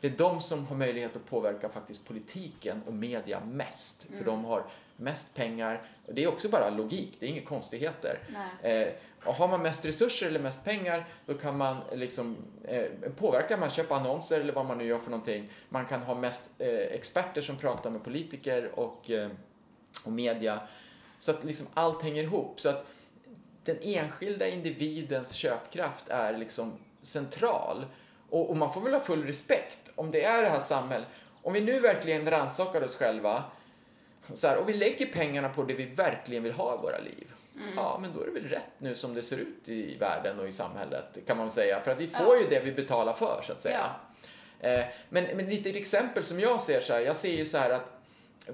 Det 0.01 0.07
är 0.07 0.17
de 0.17 0.41
som 0.41 0.67
har 0.67 0.75
möjlighet 0.75 1.15
att 1.15 1.25
påverka 1.25 1.69
faktiskt 1.69 2.07
politiken 2.07 2.83
och 2.87 2.93
media 2.93 3.39
mest. 3.39 4.07
För 4.17 4.25
de 4.25 4.45
har 4.45 4.63
mest 4.97 5.35
pengar. 5.35 5.81
Och 6.05 6.13
det 6.13 6.23
är 6.23 6.27
också 6.27 6.49
bara 6.49 6.69
logik, 6.69 7.17
det 7.19 7.25
är 7.25 7.29
inga 7.29 7.45
konstigheter. 7.45 8.19
Nej. 8.61 8.81
Eh, 8.81 8.93
och 9.27 9.35
har 9.35 9.47
man 9.47 9.61
mest 9.61 9.85
resurser 9.85 10.27
eller 10.27 10.39
mest 10.39 10.65
pengar 10.65 11.07
då 11.25 11.33
kan 11.33 11.57
man 11.57 11.77
liksom 11.93 12.37
eh, 12.63 12.85
påverka, 13.17 13.57
man 13.57 13.69
köper 13.69 13.95
annonser 13.95 14.39
eller 14.39 14.53
vad 14.53 14.65
man 14.65 14.77
nu 14.77 14.83
gör 14.83 14.99
för 14.99 15.11
någonting. 15.11 15.51
Man 15.69 15.85
kan 15.85 16.01
ha 16.01 16.15
mest 16.15 16.49
eh, 16.57 16.69
experter 16.69 17.41
som 17.41 17.57
pratar 17.57 17.89
med 17.89 18.03
politiker 18.03 18.79
och, 18.79 19.09
eh, 19.09 19.29
och 20.03 20.11
media. 20.11 20.59
Så 21.19 21.31
att 21.31 21.43
liksom 21.43 21.67
allt 21.73 22.03
hänger 22.03 22.23
ihop. 22.23 22.59
Så 22.59 22.69
att 22.69 22.85
den 23.63 23.77
enskilda 23.81 24.47
individens 24.47 25.33
köpkraft 25.33 26.09
är 26.09 26.37
liksom 26.37 26.73
central. 27.01 27.85
Och, 28.29 28.49
och 28.49 28.57
man 28.57 28.73
får 28.73 28.81
väl 28.81 28.93
ha 28.93 28.99
full 28.99 29.23
respekt 29.23 29.91
om 29.95 30.11
det 30.11 30.23
är 30.23 30.43
det 30.43 30.49
här 30.49 30.59
samhället. 30.59 31.07
Om 31.41 31.53
vi 31.53 31.61
nu 31.61 31.79
verkligen 31.79 32.29
rannsakar 32.29 32.83
oss 32.83 32.95
själva 32.95 33.43
så 34.33 34.47
här, 34.47 34.57
och 34.57 34.69
vi 34.69 34.73
lägger 34.73 35.05
pengarna 35.05 35.49
på 35.49 35.63
det 35.63 35.73
vi 35.73 35.85
verkligen 35.85 36.43
vill 36.43 36.53
ha 36.53 36.75
i 36.75 36.77
våra 36.77 36.97
liv. 36.97 37.31
Ja, 37.75 37.97
men 38.01 38.13
då 38.13 38.21
är 38.21 38.25
det 38.25 38.31
väl 38.31 38.47
rätt 38.49 38.67
nu 38.77 38.95
som 38.95 39.13
det 39.13 39.23
ser 39.23 39.37
ut 39.37 39.69
i 39.69 39.97
världen 39.97 40.39
och 40.39 40.47
i 40.47 40.51
samhället 40.51 41.17
kan 41.27 41.37
man 41.37 41.51
säga. 41.51 41.81
För 41.81 41.91
att 41.91 41.99
vi 41.99 42.07
får 42.07 42.35
Ja. 42.35 42.41
ju 42.41 42.47
det 42.49 42.59
vi 42.59 42.71
betalar 42.71 43.13
för 43.13 43.41
så 43.45 43.51
att 43.51 43.61
säga. 43.61 43.89
Eh, 44.59 44.85
men, 45.09 45.23
men 45.23 45.49
lite 45.49 45.69
exempel 45.69 46.23
som 46.23 46.39
jag 46.39 46.61
ser 46.61 46.81
så 46.81 46.93
här, 46.93 46.99
jag 46.99 47.15
ser 47.15 47.31
ju 47.31 47.45
så 47.45 47.57
här 47.57 47.69
att 47.69 47.91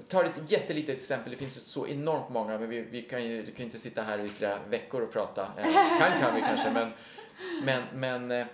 tar 0.08 0.24
ett 0.24 0.50
jättelitet 0.52 0.96
exempel, 0.96 1.30
det 1.32 1.36
finns 1.38 1.56
ju 1.56 1.60
så 1.60 1.86
enormt 1.88 2.28
många, 2.30 2.58
men 2.58 2.68
vi, 2.68 2.80
vi 2.80 3.02
kan 3.02 3.24
ju 3.24 3.42
vi 3.42 3.52
kan 3.52 3.64
inte 3.66 3.78
sitta 3.78 4.02
här 4.02 4.18
i 4.18 4.28
flera 4.28 4.58
veckor 4.68 5.02
och 5.02 5.12
prata. 5.12 5.48
Eh, 5.58 5.98
kan 5.98 6.20
kan 6.20 6.34
vi 6.34 6.40
kanske, 6.40 6.70
men, 6.70 6.90
men, 7.64 7.82
men, 7.94 8.30
eh, 8.40 8.46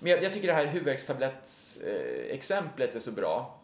men 0.00 0.10
jag, 0.10 0.22
jag 0.22 0.32
tycker 0.32 0.46
det 0.48 0.54
här 0.54 0.66
huvudvärkstablettsexemplet 0.66 2.94
är 2.94 2.98
så 3.00 3.12
bra. 3.12 3.60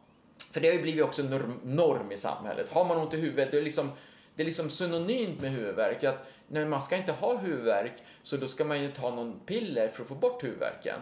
För 0.52 0.60
det 0.60 0.68
har 0.68 0.74
ju 0.74 0.82
blivit 0.82 1.04
också 1.04 1.22
norm, 1.22 1.60
norm 1.64 2.12
i 2.12 2.16
samhället. 2.16 2.68
Har 2.68 2.84
man 2.84 2.96
ont 2.98 3.14
i 3.14 3.16
huvudet, 3.16 3.50
det 3.50 3.58
är 3.58 3.62
liksom, 3.62 3.92
det 4.34 4.42
är 4.42 4.46
liksom 4.46 4.70
synonymt 4.70 5.40
med 5.40 5.50
huvudvärk. 5.50 6.04
Att, 6.04 6.26
nej, 6.48 6.64
man 6.64 6.82
ska 6.82 6.96
inte 6.96 7.12
ha 7.12 7.36
huvudvärk, 7.36 7.92
så 8.22 8.36
då 8.36 8.48
ska 8.48 8.64
man 8.64 8.82
ju 8.82 8.90
ta 8.90 9.10
någon 9.10 9.40
piller 9.46 9.88
för 9.88 10.02
att 10.02 10.08
få 10.08 10.14
bort 10.14 10.44
huvudvärken. 10.44 11.00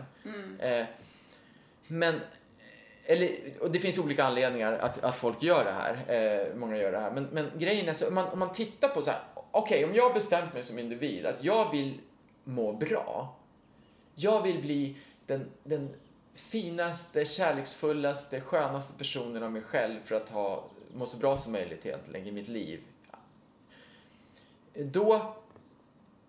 Eh, 0.58 0.84
men 1.86 2.20
eller, 3.04 3.36
och 3.60 3.70
det 3.70 3.78
finns 3.78 3.98
olika 3.98 4.24
anledningar 4.24 4.72
att, 4.72 5.04
att 5.04 5.16
folk 5.16 5.42
gör 5.42 5.64
det 5.64 5.72
här. 5.72 6.14
Eh, 6.14 6.54
många 6.54 6.76
gör 6.76 6.92
det 6.92 6.98
här. 6.98 7.10
Men, 7.10 7.24
men 7.24 7.50
grejen 7.58 7.88
är 7.88 7.92
så, 7.92 8.08
om 8.08 8.14
man, 8.14 8.28
om 8.28 8.38
man 8.38 8.52
tittar 8.52 8.88
på 8.88 9.02
så 9.02 9.10
här, 9.10 9.20
okej, 9.34 9.78
okay, 9.78 9.90
om 9.90 9.96
jag 9.96 10.02
har 10.02 10.14
bestämt 10.14 10.54
mig 10.54 10.62
som 10.62 10.78
individ 10.78 11.26
att 11.26 11.44
jag 11.44 11.70
vill 11.70 12.00
må 12.44 12.72
bra. 12.72 13.36
Jag 14.14 14.42
vill 14.42 14.62
bli 14.62 14.96
den, 15.26 15.50
den 15.64 15.94
finaste, 16.34 17.24
kärleksfullaste, 17.24 18.40
skönaste 18.40 18.98
personen 18.98 19.42
av 19.42 19.52
mig 19.52 19.62
själv 19.62 20.00
för 20.04 20.14
att 20.14 20.28
ha, 20.28 20.64
må 20.94 21.06
så 21.06 21.18
bra 21.18 21.36
som 21.36 21.52
möjligt 21.52 21.86
egentligen 21.86 22.26
i 22.26 22.32
mitt 22.32 22.48
liv. 22.48 22.80
Då, 24.74 25.34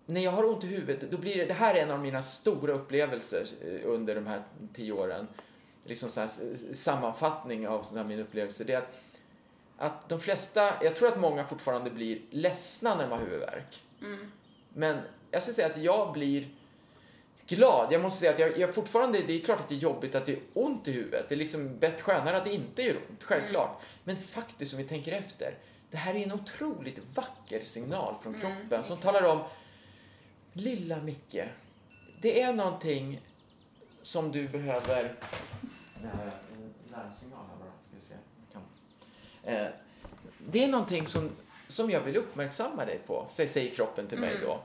när 0.05 0.21
jag 0.21 0.31
har 0.31 0.45
ont 0.45 0.63
i 0.63 0.67
huvudet, 0.67 1.11
då 1.11 1.17
blir 1.17 1.37
det, 1.37 1.45
det 1.45 1.53
här 1.53 1.75
är 1.75 1.81
en 1.81 1.91
av 1.91 1.99
mina 1.99 2.21
stora 2.21 2.73
upplevelser 2.73 3.47
eh, 3.61 3.89
under 3.89 4.15
de 4.15 4.27
här 4.27 4.43
tio 4.73 4.91
åren. 4.91 5.27
Liksom 5.83 6.09
så 6.09 6.19
här, 6.19 6.29
sammanfattning 6.73 7.67
av 7.67 7.81
sådana 7.81 8.07
min 8.07 8.19
upplevelse. 8.19 8.63
Det 8.63 8.73
är 8.73 8.77
att, 8.77 8.93
att 9.77 10.09
de 10.09 10.19
flesta, 10.19 10.83
jag 10.83 10.95
tror 10.95 11.07
att 11.07 11.19
många 11.19 11.45
fortfarande 11.45 11.89
blir 11.89 12.21
ledsna 12.29 12.95
när 12.95 13.03
de 13.03 13.11
har 13.11 13.19
huvudvärk. 13.19 13.83
Mm. 14.01 14.31
Men 14.69 14.99
jag 15.31 15.43
ska 15.43 15.53
säga 15.53 15.67
att 15.67 15.77
jag 15.77 16.13
blir 16.13 16.47
glad. 17.47 17.93
Jag 17.93 18.01
måste 18.01 18.19
säga 18.19 18.31
att 18.31 18.39
jag, 18.39 18.59
jag 18.59 18.75
fortfarande, 18.75 19.21
det 19.27 19.33
är 19.33 19.39
klart 19.39 19.59
att 19.59 19.69
det 19.69 19.75
är 19.75 19.79
jobbigt 19.79 20.15
att 20.15 20.25
det 20.25 20.31
är 20.31 20.39
ont 20.53 20.87
i 20.87 20.91
huvudet. 20.91 21.29
Det 21.29 21.35
är 21.35 21.39
liksom 21.39 21.77
bättre 21.79 22.03
skönare 22.03 22.37
att 22.37 22.43
det 22.43 22.53
inte 22.53 22.81
gör 22.81 22.95
ont, 23.09 23.23
självklart. 23.23 23.69
Mm. 23.69 23.87
Men 24.03 24.17
faktiskt 24.17 24.73
om 24.73 24.77
vi 24.77 24.85
tänker 24.85 25.11
efter, 25.11 25.57
det 25.93 25.99
här 25.99 26.15
är 26.15 26.23
en 26.23 26.31
otroligt 26.31 26.99
vacker 27.15 27.63
signal 27.63 28.15
från 28.21 28.35
mm, 28.35 28.41
kroppen 28.41 28.73
mm, 28.73 28.83
som 28.83 28.97
talar 28.97 29.23
om, 29.23 29.41
lilla 30.53 30.97
Micke, 30.97 31.43
det 32.21 32.41
är 32.41 32.53
någonting 32.53 33.21
som 34.01 34.31
du 34.31 34.47
behöver... 34.47 35.15
Larmsignal 36.91 37.39
här 37.49 37.57
bara, 37.59 37.71
ska 37.87 37.95
vi 37.95 38.01
se. 38.01 38.15
Eh, 39.43 39.67
det 40.47 40.63
är 40.63 40.67
någonting 40.67 41.07
som, 41.07 41.29
som 41.67 41.89
jag 41.89 42.01
vill 42.01 42.17
uppmärksamma 42.17 42.85
dig 42.85 42.99
på, 43.07 43.25
säger 43.29 43.75
kroppen 43.75 44.07
till 44.07 44.19
mig 44.19 44.35
mm. 44.35 44.41
då. 44.41 44.59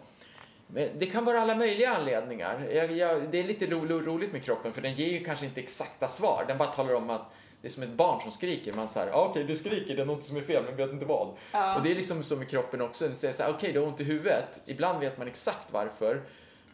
Det 0.99 1.07
kan 1.07 1.25
vara 1.25 1.41
alla 1.41 1.55
möjliga 1.55 1.97
anledningar. 1.97 2.69
Jag, 2.73 2.93
jag, 2.93 3.31
det 3.31 3.39
är 3.39 3.45
lite 3.45 3.67
ro, 3.67 3.87
ro, 3.87 4.01
roligt 4.01 4.33
med 4.33 4.45
kroppen 4.45 4.73
för 4.73 4.83
den 4.83 4.95
ger 4.95 5.09
ju 5.09 5.25
kanske 5.25 5.47
inte 5.47 5.61
exakta 5.61 6.09
svar. 6.09 6.45
Den 6.49 6.59
bara 6.59 6.73
talar 6.73 6.95
om 6.95 7.11
att 7.11 7.33
det 7.61 7.69
är 7.69 7.71
som 7.71 7.83
ett 7.83 7.89
barn 7.89 8.21
som 8.21 8.31
skriker. 8.31 8.73
Man 8.73 8.89
säger, 8.89 9.13
ah, 9.13 9.21
okej 9.21 9.31
okay, 9.31 9.43
du 9.43 9.57
skriker, 9.57 9.97
det 9.97 10.03
är 10.03 10.07
något 10.07 10.25
som 10.25 10.37
är 10.37 10.43
fel 10.43 10.65
men 10.65 10.77
vet 10.77 10.91
inte 10.91 11.05
vad. 11.05 11.37
Ja. 11.53 11.77
Och 11.77 11.83
det 11.83 11.91
är 11.91 11.95
liksom 11.95 12.23
så 12.23 12.37
med 12.37 12.49
kroppen 12.49 12.81
också. 12.81 13.05
Den 13.05 13.15
säger 13.15 13.35
såhär, 13.35 13.51
okej 13.51 13.57
okay, 13.59 13.73
du 13.73 13.81
har 13.81 13.87
ont 13.87 14.01
i 14.01 14.05
huvudet. 14.05 14.61
Ibland 14.67 15.01
vet 15.01 15.19
man 15.19 15.29
exakt 15.29 15.73
varför. 15.73 16.23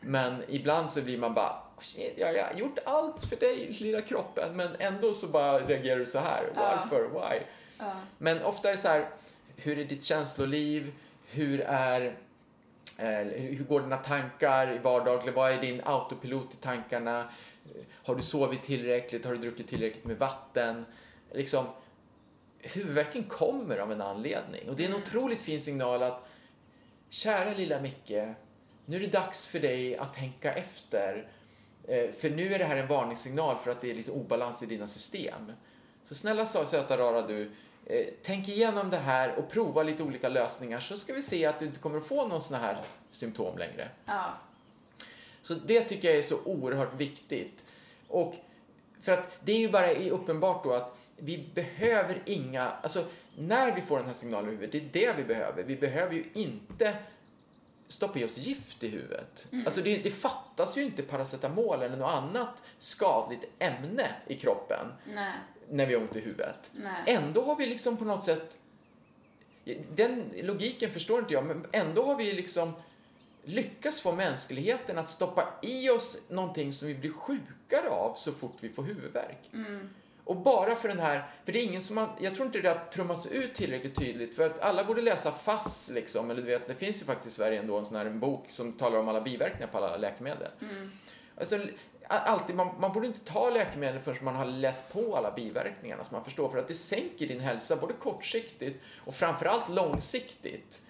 Men 0.00 0.42
ibland 0.48 0.90
så 0.90 1.02
blir 1.02 1.18
man 1.18 1.34
bara, 1.34 1.56
shit, 1.80 2.14
jag 2.16 2.44
har 2.44 2.54
gjort 2.54 2.78
allt 2.84 3.24
för 3.24 3.36
dig 3.36 3.76
lilla 3.80 4.00
kroppen. 4.00 4.56
Men 4.56 4.76
ändå 4.78 5.14
så 5.14 5.26
bara 5.26 5.58
reagerar 5.58 5.98
du 5.98 6.06
så 6.06 6.18
här. 6.18 6.52
Varför? 6.54 7.10
Ja. 7.14 7.28
Why? 7.28 7.40
Ja. 7.78 7.92
Men 8.18 8.42
ofta 8.42 8.68
är 8.68 8.72
det 8.72 8.78
så 8.78 8.88
här, 8.88 9.08
hur 9.56 9.78
är 9.78 9.84
ditt 9.84 10.04
känsloliv? 10.04 10.92
Hur 11.26 11.60
är 11.60 12.16
Eh, 12.96 13.26
hur 13.40 13.64
går 13.64 13.80
dina 13.80 13.96
tankar 13.96 14.74
i 14.74 14.78
vardagen? 14.78 15.34
Vad 15.34 15.52
är 15.52 15.60
din 15.60 15.80
autopilot 15.84 16.54
i 16.54 16.56
tankarna? 16.56 17.28
Eh, 17.64 17.82
har 17.92 18.14
du 18.14 18.22
sovit 18.22 18.62
tillräckligt? 18.62 19.24
Har 19.24 19.32
du 19.32 19.38
druckit 19.38 19.68
tillräckligt 19.68 20.04
med 20.04 20.18
vatten? 20.18 20.84
Liksom, 21.32 21.66
huvudvärken 22.58 23.24
kommer 23.24 23.78
av 23.78 23.92
en 23.92 24.00
anledning. 24.00 24.68
Och 24.68 24.76
det 24.76 24.84
är 24.84 24.88
en 24.88 24.94
otroligt 24.94 25.40
fin 25.40 25.60
signal 25.60 26.02
att 26.02 26.28
kära 27.08 27.54
lilla 27.54 27.80
Micke, 27.80 28.34
nu 28.86 28.96
är 28.96 29.00
det 29.00 29.06
dags 29.06 29.46
för 29.46 29.60
dig 29.60 29.96
att 29.96 30.14
tänka 30.14 30.54
efter. 30.54 31.28
Eh, 31.88 32.10
för 32.10 32.30
nu 32.30 32.54
är 32.54 32.58
det 32.58 32.64
här 32.64 32.76
en 32.76 32.86
varningssignal 32.86 33.56
för 33.56 33.70
att 33.70 33.80
det 33.80 33.90
är 33.90 33.94
lite 33.94 34.10
obalans 34.10 34.62
i 34.62 34.66
dina 34.66 34.88
system. 34.88 35.52
Så 36.08 36.14
snälla 36.14 36.46
söta 36.46 36.98
rara 36.98 37.26
du, 37.26 37.50
eh, 37.86 38.06
tänk 38.22 38.48
igenom 38.48 38.90
det 38.90 38.96
här 38.96 39.34
och 39.38 39.50
prova 39.50 39.82
lite 39.82 40.02
olika 40.02 40.28
lösningar 40.28 40.80
så 40.80 40.96
ska 40.96 41.14
vi 41.14 41.22
se 41.22 41.46
att 41.46 41.58
du 41.58 41.66
inte 41.66 41.80
kommer 41.80 41.98
att 41.98 42.06
få 42.06 42.28
någon 42.28 42.42
sån 42.42 42.60
här 42.60 42.82
symptom 43.10 43.58
längre. 43.58 43.88
Ja. 44.06 44.32
Så 45.44 45.54
det 45.54 45.80
tycker 45.80 46.08
jag 46.08 46.18
är 46.18 46.22
så 46.22 46.38
oerhört 46.44 47.00
viktigt. 47.00 47.64
Och 48.08 48.34
för 49.00 49.12
att 49.12 49.38
det 49.44 49.52
är 49.52 49.58
ju 49.58 49.70
bara 49.70 49.94
uppenbart 49.94 50.64
då 50.64 50.72
att 50.72 50.96
vi 51.16 51.48
behöver 51.54 52.22
inga, 52.24 52.70
alltså 52.70 53.04
när 53.38 53.74
vi 53.74 53.80
får 53.80 53.96
den 53.96 54.06
här 54.06 54.12
signalen 54.12 54.48
i 54.48 54.52
huvudet, 54.52 54.92
det 54.92 55.04
är 55.04 55.14
det 55.14 55.22
vi 55.22 55.24
behöver. 55.24 55.62
Vi 55.62 55.76
behöver 55.76 56.14
ju 56.14 56.24
inte 56.34 56.96
stoppa 57.88 58.18
i 58.18 58.24
oss 58.24 58.38
gift 58.38 58.84
i 58.84 58.88
huvudet. 58.88 59.46
Mm. 59.52 59.66
Alltså 59.66 59.80
det, 59.80 59.96
det, 59.96 60.10
fattas 60.10 60.76
ju 60.76 60.82
inte 60.82 61.02
paracetamol 61.02 61.82
eller 61.82 61.96
något 61.96 62.12
annat 62.12 62.62
skadligt 62.78 63.44
ämne 63.58 64.08
i 64.26 64.36
kroppen. 64.36 64.86
Nej 65.14 65.32
när 65.70 65.86
vi 65.86 65.94
har 65.94 66.00
ont 66.00 66.16
i 66.16 66.20
huvudet. 66.20 66.70
Nej. 66.72 67.02
Ändå 67.06 67.42
har 67.42 67.56
vi 67.56 67.66
liksom 67.66 67.96
på 67.96 68.04
något 68.04 68.24
sätt, 68.24 68.56
den 69.94 70.30
logiken 70.34 70.90
förstår 70.90 71.18
inte 71.18 71.34
jag, 71.34 71.44
men 71.44 71.66
ändå 71.72 72.04
har 72.04 72.16
vi 72.16 72.32
liksom 72.32 72.72
lyckats 73.44 74.00
få 74.00 74.12
mänskligheten 74.12 74.98
att 74.98 75.08
stoppa 75.08 75.48
i 75.62 75.90
oss 75.90 76.22
någonting 76.28 76.72
som 76.72 76.88
vi 76.88 76.94
blir 76.94 77.12
sjukare 77.12 77.88
av 77.90 78.14
så 78.14 78.32
fort 78.32 78.56
vi 78.60 78.68
får 78.68 78.82
huvudvärk. 78.82 79.50
Mm. 79.52 79.90
Och 80.24 80.36
bara 80.36 80.76
för 80.76 80.88
den 80.88 80.98
här, 80.98 81.24
för 81.44 81.52
det 81.52 81.58
är 81.58 81.64
ingen 81.64 81.82
som 81.82 81.96
har, 81.96 82.08
jag 82.20 82.34
tror 82.34 82.46
inte 82.46 82.60
det 82.60 82.68
har 82.68 82.84
trummats 82.92 83.26
ut 83.26 83.54
tillräckligt 83.54 83.96
tydligt 83.96 84.34
för 84.34 84.46
att 84.46 84.60
alla 84.60 84.84
borde 84.84 85.02
läsa 85.02 85.32
FASS 85.32 85.90
liksom, 85.94 86.30
eller 86.30 86.42
du 86.42 86.48
vet, 86.48 86.66
det 86.66 86.74
finns 86.74 87.02
ju 87.02 87.04
faktiskt 87.04 87.28
i 87.28 87.30
Sverige 87.30 87.58
ändå 87.58 87.78
en 87.78 87.84
sån 87.84 87.96
här 87.96 88.06
en 88.06 88.20
bok 88.20 88.44
som 88.48 88.72
talar 88.72 88.98
om 88.98 89.08
alla 89.08 89.20
biverkningar 89.20 89.66
på 89.66 89.78
alla 89.78 89.96
läkemedel. 89.96 90.50
Mm. 90.60 90.90
Alltså, 91.38 91.58
alltid, 92.08 92.56
man, 92.56 92.80
man 92.80 92.92
borde 92.92 93.06
inte 93.06 93.20
ta 93.20 93.50
läkemedel 93.50 94.02
förrän 94.02 94.24
man 94.24 94.34
har 94.34 94.44
läst 94.44 94.92
på 94.92 95.16
alla 95.16 95.30
biverkningarna 95.30 96.04
så 96.04 96.14
man 96.14 96.24
förstår 96.24 96.48
för 96.48 96.58
att 96.58 96.68
det 96.68 96.74
sänker 96.74 97.26
din 97.26 97.40
hälsa 97.40 97.76
både 97.76 97.92
kortsiktigt 97.92 98.82
och 99.04 99.14
framförallt 99.14 99.68
långsiktigt. 99.68 100.82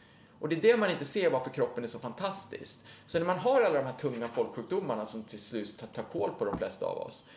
Och 0.44 0.50
det 0.50 0.56
är 0.56 0.60
det 0.60 0.76
man 0.76 0.90
inte 0.90 1.04
ser 1.04 1.30
varför 1.30 1.50
kroppen 1.50 1.84
är 1.84 1.88
så 1.88 1.98
fantastisk. 1.98 2.80
Så 3.06 3.18
när 3.18 3.26
man 3.26 3.38
har 3.38 3.62
alla 3.62 3.78
de 3.78 3.86
här 3.86 3.92
tunga 3.92 4.28
folksjukdomarna 4.28 5.06
som 5.06 5.22
till 5.22 5.40
slut 5.40 5.78
tar, 5.78 5.86
tar 5.86 6.02
koll 6.02 6.30
på 6.38 6.44
de 6.44 6.58
flesta 6.58 6.86
av 6.86 6.98
oss, 6.98 7.28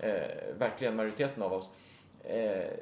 eh, 0.00 0.56
verkligen 0.58 0.96
majoriteten 0.96 1.42
av 1.42 1.52
oss, 1.52 1.70
eh, 2.24 2.72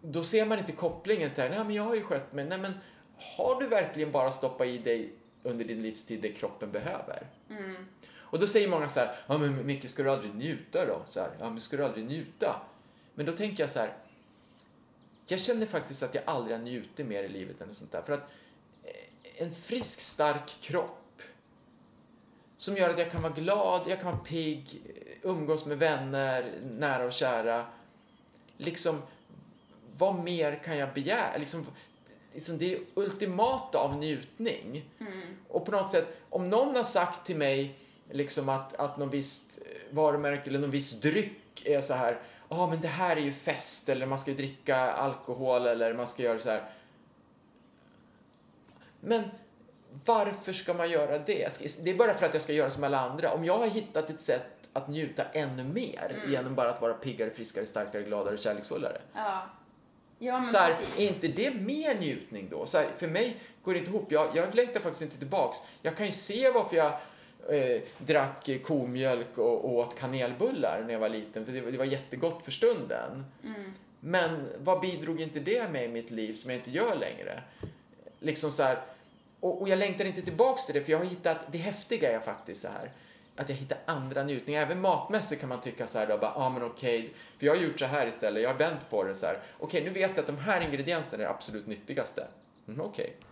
då 0.00 0.24
ser 0.24 0.46
man 0.46 0.58
inte 0.58 0.72
kopplingen 0.72 1.34
till, 1.34 1.44
nej 1.44 1.64
men 1.64 1.70
jag 1.70 1.82
har 1.82 1.94
ju 1.94 2.02
skött 2.02 2.32
mig, 2.32 2.44
nej 2.44 2.58
men 2.58 2.72
har 3.16 3.60
du 3.60 3.66
verkligen 3.66 4.12
bara 4.12 4.32
stoppat 4.32 4.66
i 4.66 4.78
dig 4.78 5.12
under 5.42 5.64
din 5.64 5.82
livstid 5.82 6.20
det 6.22 6.32
kroppen 6.32 6.70
behöver? 6.70 7.26
Mm. 7.50 7.86
Och 8.16 8.38
då 8.38 8.46
säger 8.46 8.68
många 8.68 8.88
så 8.88 9.00
här, 9.00 9.16
ja 9.26 9.38
men 9.38 9.66
Micke, 9.66 9.90
ska 9.90 10.02
du 10.02 10.10
aldrig 10.10 10.34
njuta 10.34 10.86
då? 10.86 11.02
Så 11.08 11.20
här, 11.20 11.30
ja 11.38 11.50
men 11.50 11.60
ska 11.60 11.76
du 11.76 11.84
aldrig 11.84 12.04
njuta? 12.04 12.60
Men 13.14 13.26
då 13.26 13.32
tänker 13.32 13.62
jag 13.62 13.70
så 13.70 13.78
här, 13.78 13.92
jag 15.26 15.40
känner 15.40 15.66
faktiskt 15.66 16.02
att 16.02 16.14
jag 16.14 16.24
aldrig 16.26 16.56
har 16.56 16.64
njutit 16.64 17.06
mer 17.06 17.22
i 17.22 17.28
livet 17.28 17.60
än 17.60 17.74
sånt 17.74 17.92
där. 17.92 18.02
För 18.02 18.12
att 18.12 18.30
en 19.36 19.54
frisk, 19.54 20.00
stark 20.00 20.60
kropp 20.60 21.22
som 22.56 22.76
gör 22.76 22.90
att 22.90 22.98
jag 22.98 23.10
kan 23.10 23.22
vara 23.22 23.32
glad, 23.32 23.82
jag 23.86 24.00
kan 24.00 24.12
vara 24.12 24.24
pigg, 24.24 24.82
umgås 25.22 25.66
med 25.66 25.78
vänner, 25.78 26.52
nära 26.62 27.04
och 27.04 27.12
kära. 27.12 27.66
Liksom, 28.56 29.02
vad 29.96 30.14
mer 30.14 30.62
kan 30.64 30.76
jag 30.78 30.94
begära? 30.94 31.36
Liksom, 31.38 31.66
liksom 32.32 32.58
det 32.58 32.74
är 32.74 32.80
ultimata 32.94 33.78
av 33.78 33.96
njutning. 33.96 34.90
Mm. 35.00 35.36
Och 35.48 35.64
på 35.64 35.72
något 35.72 35.90
sätt, 35.90 36.16
om 36.30 36.50
någon 36.50 36.76
har 36.76 36.84
sagt 36.84 37.26
till 37.26 37.36
mig 37.36 37.78
liksom 38.10 38.48
att, 38.48 38.74
att 38.74 38.98
någon 38.98 39.10
visst 39.10 39.58
varumärke 39.90 40.50
eller 40.50 40.58
någon 40.58 40.70
viss 40.70 41.00
dryck 41.00 41.66
är 41.66 41.80
så 41.80 41.94
här, 41.94 42.18
ja 42.48 42.58
ah, 42.58 42.66
men 42.66 42.80
det 42.80 42.88
här 42.88 43.16
är 43.16 43.20
ju 43.20 43.32
fest 43.32 43.88
eller 43.88 44.06
man 44.06 44.18
ska 44.18 44.32
dricka 44.32 44.76
alkohol 44.76 45.66
eller 45.66 45.94
man 45.94 46.08
ska 46.08 46.22
göra 46.22 46.38
så 46.38 46.50
här. 46.50 46.70
Men 49.04 49.22
varför 50.04 50.52
ska 50.52 50.74
man 50.74 50.90
göra 50.90 51.18
det? 51.18 51.48
Det 51.84 51.90
är 51.90 51.94
bara 51.94 52.14
för 52.14 52.26
att 52.26 52.34
jag 52.34 52.42
ska 52.42 52.52
göra 52.52 52.70
som 52.70 52.84
alla 52.84 53.00
andra. 53.00 53.32
Om 53.32 53.44
jag 53.44 53.58
har 53.58 53.66
hittat 53.66 54.10
ett 54.10 54.20
sätt 54.20 54.68
att 54.72 54.88
njuta 54.88 55.24
ännu 55.24 55.64
mer 55.64 56.16
mm. 56.16 56.32
genom 56.32 56.54
bara 56.54 56.70
att 56.70 56.80
vara 56.80 56.94
piggare, 56.94 57.30
friskare, 57.30 57.66
starkare, 57.66 58.02
gladare, 58.02 58.38
kärleksfullare. 58.38 59.00
Ja. 59.14 59.42
Ja, 60.18 60.32
men 60.32 60.44
så 60.44 60.58
här, 60.58 60.74
är 60.98 61.06
inte 61.08 61.28
det 61.28 61.54
mer 61.54 61.94
njutning 61.94 62.48
då? 62.50 62.66
Så 62.66 62.78
här, 62.78 62.86
för 62.98 63.06
mig 63.06 63.36
går 63.62 63.72
det 63.72 63.78
inte 63.78 63.90
ihop. 63.90 64.12
Jag, 64.12 64.36
jag 64.36 64.54
längtar 64.54 64.80
faktiskt 64.80 65.02
inte 65.02 65.18
tillbaks. 65.18 65.58
Jag 65.82 65.96
kan 65.96 66.06
ju 66.06 66.12
se 66.12 66.50
varför 66.50 66.76
jag 66.76 66.92
eh, 67.48 67.82
drack 67.98 68.48
komjölk 68.64 69.38
och, 69.38 69.64
och 69.64 69.74
åt 69.74 69.98
kanelbullar 69.98 70.82
när 70.86 70.92
jag 70.92 71.00
var 71.00 71.08
liten. 71.08 71.46
För 71.46 71.52
det, 71.52 71.60
det 71.60 71.78
var 71.78 71.84
jättegott 71.84 72.42
för 72.44 72.50
stunden. 72.50 73.24
Mm. 73.44 73.72
Men 74.00 74.48
vad 74.58 74.80
bidrog 74.80 75.20
inte 75.20 75.40
det 75.40 75.70
med 75.70 75.84
i 75.84 75.88
mitt 75.88 76.10
liv 76.10 76.34
som 76.34 76.50
jag 76.50 76.58
inte 76.58 76.70
gör 76.70 76.96
längre? 76.96 77.42
Liksom 78.20 78.52
så 78.52 78.62
här, 78.62 78.78
och, 79.44 79.60
och, 79.60 79.68
jag 79.68 79.78
längtar 79.78 80.04
inte 80.04 80.22
tillbaks 80.22 80.66
till 80.66 80.74
det 80.74 80.80
för 80.80 80.92
jag 80.92 80.98
har 80.98 81.04
hittat, 81.04 81.38
det 81.52 81.58
häftiga 81.58 82.12
är 82.12 82.20
faktiskt 82.20 82.62
så 82.62 82.68
här 82.68 82.90
att 83.36 83.48
jag 83.48 83.56
hittar 83.56 83.78
andra 83.84 84.22
njutningar. 84.22 84.62
Även 84.62 84.80
matmässigt 84.80 85.40
kan 85.40 85.48
man 85.48 85.60
tycka 85.60 85.86
så 85.86 85.98
här 85.98 86.06
då, 86.06 86.18
bara, 86.18 86.34
ah, 86.34 86.50
men 86.50 86.62
okej, 86.62 86.98
okay. 86.98 87.10
för 87.38 87.46
jag 87.46 87.54
har 87.54 87.62
gjort 87.62 87.78
så 87.78 87.86
här 87.86 88.06
istället, 88.06 88.42
jag 88.42 88.50
har 88.50 88.58
vänt 88.58 88.90
på 88.90 89.04
det 89.04 89.14
så 89.14 89.26
här. 89.26 89.34
Okej, 89.58 89.80
okay, 89.80 89.84
nu 89.84 90.00
vet 90.00 90.10
jag 90.10 90.18
att 90.18 90.26
de 90.26 90.38
här 90.38 90.60
ingredienserna 90.60 91.22
är 91.22 91.26
det 91.26 91.34
absolut 91.34 91.66
nyttigaste. 91.66 92.26
Mm, 92.68 92.80
okej. 92.80 93.04
Okay. 93.04 93.28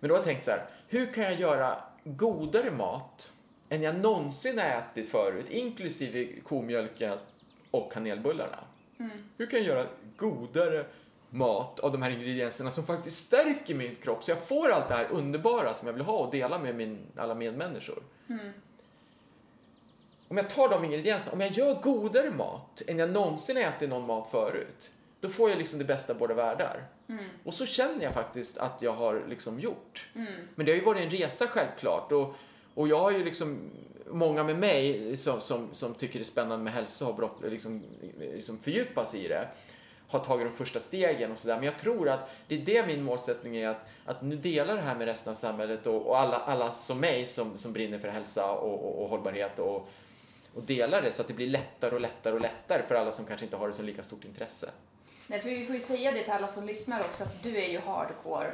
Men 0.00 0.08
då 0.08 0.14
har 0.14 0.18
jag 0.18 0.24
tänkt 0.24 0.44
så 0.44 0.50
här, 0.50 0.64
hur 0.88 1.12
kan 1.12 1.24
jag 1.24 1.40
göra 1.40 1.82
godare 2.04 2.70
mat 2.70 3.32
än 3.68 3.82
jag 3.82 3.94
någonsin 3.94 4.58
ätit 4.58 5.10
förut, 5.10 5.46
inklusive 5.50 6.40
komjölken 6.40 7.18
och 7.70 7.92
kanelbullarna. 7.92 8.58
Hur 9.36 9.46
kan 9.46 9.58
jag 9.58 9.68
göra 9.68 9.86
godare 10.16 10.86
mat 11.36 11.80
av 11.80 11.92
de 11.92 12.02
här 12.02 12.10
ingredienserna 12.10 12.70
som 12.70 12.86
faktiskt 12.86 13.26
stärker 13.26 13.74
min 13.74 13.94
kropp 13.94 14.24
så 14.24 14.30
jag 14.30 14.38
får 14.38 14.70
allt 14.70 14.88
det 14.88 14.94
här 14.94 15.08
underbara 15.10 15.74
som 15.74 15.86
jag 15.86 15.92
vill 15.94 16.04
ha 16.04 16.18
och 16.18 16.32
dela 16.32 16.58
med 16.58 16.74
min, 16.74 16.98
alla 17.16 17.34
medmänniskor. 17.34 18.02
Om 20.28 20.36
jag 20.36 20.50
tar 20.50 20.68
de 20.68 20.84
ingredienserna, 20.84 21.32
om 21.32 21.40
jag 21.40 21.52
gör 21.52 21.74
godare 21.82 22.30
mat 22.30 22.82
än 22.86 22.98
jag 22.98 23.10
någonsin 23.10 23.56
ätit 23.56 23.88
någon 23.88 24.06
mat 24.06 24.30
förut, 24.30 24.90
då 25.20 25.28
får 25.28 25.50
jag 25.50 25.58
liksom 25.58 25.78
det 25.78 25.84
bästa 25.84 26.12
av 26.12 26.18
båda 26.18 26.34
världar. 26.34 26.84
Och 27.44 27.54
så 27.54 27.66
känner 27.66 28.04
jag 28.04 28.12
faktiskt 28.14 28.58
att 28.58 28.82
jag 28.82 28.92
har 28.92 29.24
liksom 29.28 29.60
gjort. 29.60 30.08
Men 30.54 30.66
det 30.66 30.72
har 30.72 30.76
ju 30.76 30.84
varit 30.84 31.02
en 31.02 31.10
resa 31.10 31.46
självklart. 31.46 32.12
Och, 32.12 32.34
och 32.74 32.88
jag 32.88 33.00
har 33.00 33.10
ju 33.10 33.24
liksom 33.24 33.58
många 34.06 34.44
med 34.44 34.58
mig 34.58 35.16
som, 35.16 35.40
som, 35.40 35.68
som 35.72 35.94
tycker 35.94 36.18
det 36.18 36.22
är 36.22 36.24
spännande 36.24 36.64
med 36.64 36.72
hälsa 36.72 37.06
och 37.06 37.14
brott, 37.14 37.36
liksom, 37.42 37.82
liksom 38.18 38.58
fördjupas 38.58 39.14
i 39.14 39.28
det 39.28 39.48
har 40.08 40.20
tagit 40.20 40.46
de 40.46 40.56
första 40.56 40.80
stegen 40.80 41.32
och 41.32 41.38
sådär. 41.38 41.54
Men 41.54 41.64
jag 41.64 41.78
tror 41.78 42.08
att 42.08 42.30
det 42.48 42.54
är 42.54 42.58
det 42.58 42.86
min 42.86 43.02
målsättning 43.02 43.56
är 43.56 43.68
att, 43.68 43.88
att 44.04 44.22
nu 44.22 44.36
dela 44.36 44.74
det 44.74 44.80
här 44.80 44.94
med 44.94 45.06
resten 45.06 45.30
av 45.30 45.34
samhället 45.34 45.86
och, 45.86 46.06
och 46.06 46.18
alla, 46.18 46.36
alla 46.36 46.72
som 46.72 47.00
mig 47.00 47.26
som, 47.26 47.58
som 47.58 47.72
brinner 47.72 47.98
för 47.98 48.08
hälsa 48.08 48.50
och, 48.50 48.84
och, 48.84 49.02
och 49.02 49.08
hållbarhet 49.08 49.58
och, 49.58 49.88
och 50.54 50.62
dela 50.62 51.00
det 51.00 51.10
så 51.10 51.22
att 51.22 51.28
det 51.28 51.34
blir 51.34 51.46
lättare 51.46 51.94
och 51.94 52.00
lättare 52.00 52.34
och 52.34 52.40
lättare 52.40 52.82
för 52.82 52.94
alla 52.94 53.12
som 53.12 53.26
kanske 53.26 53.44
inte 53.44 53.56
har 53.56 53.68
det 53.68 53.74
som 53.74 53.84
lika 53.84 54.02
stort 54.02 54.24
intresse. 54.24 54.70
Nej, 55.26 55.40
för 55.40 55.48
vi 55.48 55.64
får 55.64 55.74
ju 55.74 55.80
säga 55.80 56.12
det 56.12 56.22
till 56.22 56.32
alla 56.32 56.48
som 56.48 56.66
lyssnar 56.66 57.00
också 57.00 57.24
att 57.24 57.42
du 57.42 57.58
är 57.58 57.68
ju 57.68 57.78
hardcore 57.78 58.52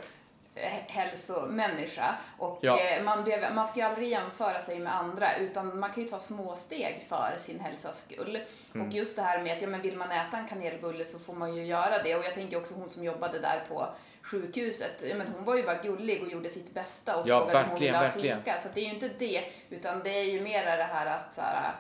hälsomänniska 0.88 2.14
och 2.38 2.58
Ja. 2.62 2.80
eh, 2.80 3.02
man, 3.02 3.24
behöver, 3.24 3.54
man 3.54 3.66
ska 3.66 3.80
ju 3.80 3.86
aldrig 3.86 4.08
jämföra 4.08 4.60
sig 4.60 4.78
med 4.78 4.96
andra 4.96 5.36
utan 5.36 5.78
man 5.78 5.92
kan 5.92 6.02
ju 6.02 6.08
ta 6.08 6.18
små 6.18 6.54
steg 6.56 7.04
för 7.08 7.34
sin 7.38 7.60
hälsas 7.60 8.00
skull. 8.00 8.38
Mm. 8.74 8.86
Och 8.86 8.94
just 8.94 9.16
det 9.16 9.22
här 9.22 9.42
med 9.42 9.56
att 9.56 9.62
ja, 9.62 9.68
men 9.68 9.82
vill 9.82 9.96
man 9.96 10.10
äta 10.10 10.36
en 10.36 10.48
kanelbulle 10.48 11.04
så 11.04 11.18
får 11.18 11.34
man 11.34 11.56
ju 11.56 11.64
göra 11.64 12.02
det 12.02 12.16
och 12.16 12.24
jag 12.24 12.34
tänker 12.34 12.56
också 12.56 12.74
hon 12.74 12.88
som 12.88 13.04
jobbade 13.04 13.38
där 13.38 13.64
på 13.68 13.88
sjukhuset, 14.22 15.02
ja, 15.08 15.14
men 15.14 15.26
hon 15.26 15.44
var 15.44 15.56
ju 15.56 15.62
bara 15.62 15.82
gullig 15.82 16.22
och 16.22 16.28
gjorde 16.28 16.50
sitt 16.50 16.74
bästa 16.74 17.16
och 17.16 17.28
Ja, 17.28 17.38
frågade 17.38 17.64
om 17.64 17.70
hon 17.70 17.80
ville 17.80 17.98
ha 17.98 18.10
fika. 18.10 18.58
Så 18.58 18.68
det 18.74 18.80
är 18.80 18.84
ju 18.84 18.90
inte 18.94 19.10
det 19.18 19.44
utan 19.70 20.02
det 20.02 20.10
är 20.10 20.24
ju 20.24 20.40
mer 20.40 20.76
det 20.76 20.84
här 20.84 21.06
att 21.06 21.34
så 21.34 21.40
här, 21.40 21.74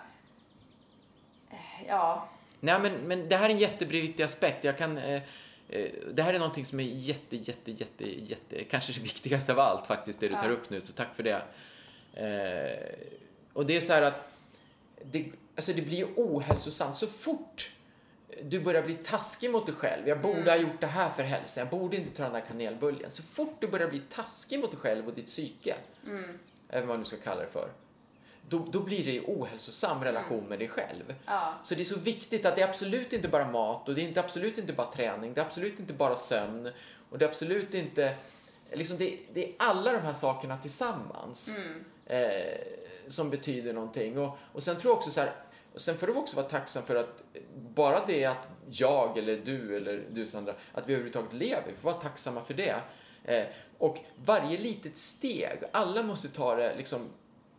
eh, 1.50 1.86
ja, 1.88 2.28
Nej, 2.64 2.80
men, 2.80 2.92
men 2.92 3.28
det 3.28 3.36
här 3.36 3.44
är 3.46 3.50
en 3.50 3.58
jätteviktig 3.58 4.22
aspekt. 4.22 4.64
Jag 4.64 4.78
kan, 4.78 4.98
eh, 4.98 5.22
det 6.12 6.22
här 6.22 6.34
är 6.34 6.38
någonting 6.38 6.66
som 6.66 6.80
är 6.80 6.84
jätte, 6.84 7.36
jätte, 7.36 7.70
jätte, 7.70 8.04
jätte, 8.04 8.64
kanske 8.64 8.92
det 8.92 9.00
viktigaste 9.00 9.52
av 9.52 9.58
allt 9.58 9.86
faktiskt, 9.86 10.20
det 10.20 10.28
du 10.28 10.34
tar 10.34 10.50
upp 10.50 10.70
nu, 10.70 10.80
så 10.80 10.92
tack 10.92 11.16
för 11.16 11.22
det. 11.22 11.42
Eh, 12.14 13.08
och 13.52 13.66
det 13.66 13.76
är 13.76 13.80
så 13.80 13.92
här 13.92 14.02
att 14.02 14.32
det, 15.04 15.26
alltså 15.56 15.72
det 15.72 15.82
blir 15.82 15.96
ju 15.96 16.06
ohälsosamt 16.16 16.96
så 16.96 17.06
fort 17.06 17.70
du 18.42 18.60
börjar 18.60 18.82
bli 18.82 18.94
taskig 18.94 19.50
mot 19.50 19.66
dig 19.66 19.74
själv. 19.74 20.08
Jag 20.08 20.20
borde 20.20 20.50
ha 20.50 20.56
gjort 20.56 20.80
det 20.80 20.86
här 20.86 21.10
för 21.10 21.22
hälsan. 21.22 21.60
Jag 21.60 21.80
borde 21.80 21.96
inte 21.96 22.16
ta 22.16 22.22
den 22.22 22.32
här 22.32 22.40
kanelbullen. 22.40 23.10
Så 23.10 23.22
fort 23.22 23.56
du 23.60 23.68
börjar 23.68 23.88
bli 23.88 24.00
taskig 24.14 24.60
mot 24.60 24.70
dig 24.70 24.80
själv 24.80 25.08
och 25.08 25.14
ditt 25.14 25.26
psyke, 25.26 25.74
eller 26.68 26.80
vad 26.80 26.88
man 26.88 26.98
nu 26.98 27.04
ska 27.04 27.16
kalla 27.16 27.40
det 27.40 27.48
för, 27.48 27.70
då, 28.52 28.66
då 28.70 28.80
blir 28.80 29.04
det 29.04 29.10
ju 29.10 29.22
ohälsosam 29.26 30.04
relation 30.04 30.44
med 30.48 30.58
dig 30.58 30.68
själv. 30.68 31.14
ja. 31.26 31.54
Så 31.62 31.74
det 31.74 31.82
är 31.82 31.84
så 31.84 31.98
viktigt 31.98 32.46
att 32.46 32.56
det 32.56 32.62
är 32.62 32.68
absolut 32.68 33.12
inte 33.12 33.28
bara 33.28 33.50
mat 33.50 33.88
och 33.88 33.94
det 33.94 34.00
är 34.00 34.04
inte, 34.08 34.20
absolut 34.20 34.58
inte 34.58 34.72
bara 34.72 34.92
träning. 34.92 35.34
Det 35.34 35.40
är 35.40 35.44
absolut 35.44 35.80
inte 35.80 35.92
bara 35.92 36.16
sömn 36.16 36.70
och 37.10 37.18
det 37.18 37.24
är 37.24 37.28
absolut 37.28 37.74
inte... 37.74 38.14
Liksom 38.72 38.96
det, 38.96 39.18
det 39.32 39.48
är 39.48 39.54
alla 39.58 39.92
de 39.92 39.98
här 39.98 40.12
sakerna 40.12 40.58
tillsammans 40.58 41.58
eh, 42.06 42.58
som 43.06 43.30
betyder 43.30 43.72
någonting. 43.72 44.18
Och, 44.18 44.38
och 44.52 44.62
sen 44.62 44.76
tror 44.76 44.90
jag 44.90 44.98
också 44.98 45.10
så 45.10 45.20
här, 45.20 45.32
och 45.74 45.80
sen 45.80 45.96
får 45.96 46.06
du 46.06 46.12
också 46.12 46.36
vara 46.36 46.48
tacksam 46.48 46.82
för 46.82 46.96
att 46.96 47.22
bara 47.56 48.06
det 48.06 48.24
att 48.24 48.48
jag 48.70 49.18
eller 49.18 49.36
du 49.36 49.76
eller 49.76 50.04
du 50.10 50.26
Sandra, 50.26 50.54
att 50.72 50.88
vi 50.88 50.92
överhuvudtaget 50.92 51.32
lever, 51.32 51.64
vi 51.66 51.76
får 51.76 51.90
vara 51.90 52.00
tacksamma 52.00 52.44
för 52.44 52.54
det. 52.54 52.80
Eh, 53.24 53.46
och 53.78 53.98
varje 54.24 54.58
litet 54.58 54.96
steg, 54.96 55.58
alla 55.72 56.02
måste 56.02 56.28
ta 56.28 56.54
det 56.54 56.76
liksom 56.76 57.08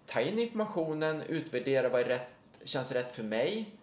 ta 0.06 0.22
in 0.22 0.39
informationen, 0.39 1.22
utvärdera 1.22 1.89
vad 1.89 2.01
är 2.01 2.06
rätt, 2.06 2.30
känns 2.64 2.91
rätt 2.91 3.16
för 3.16 3.24
mig. 3.24 3.76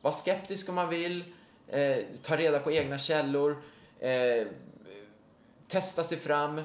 Var 0.00 0.12
skeptisk 0.12 0.68
om 0.68 0.74
man 0.74 0.88
vill. 0.88 1.24
Eh, 1.68 1.98
ta 2.22 2.36
reda 2.36 2.58
på 2.58 2.72
egna 2.72 2.98
källor. 2.98 3.62
Eh, 4.00 4.46
testa 5.68 6.04
sig 6.04 6.18
fram. 6.18 6.60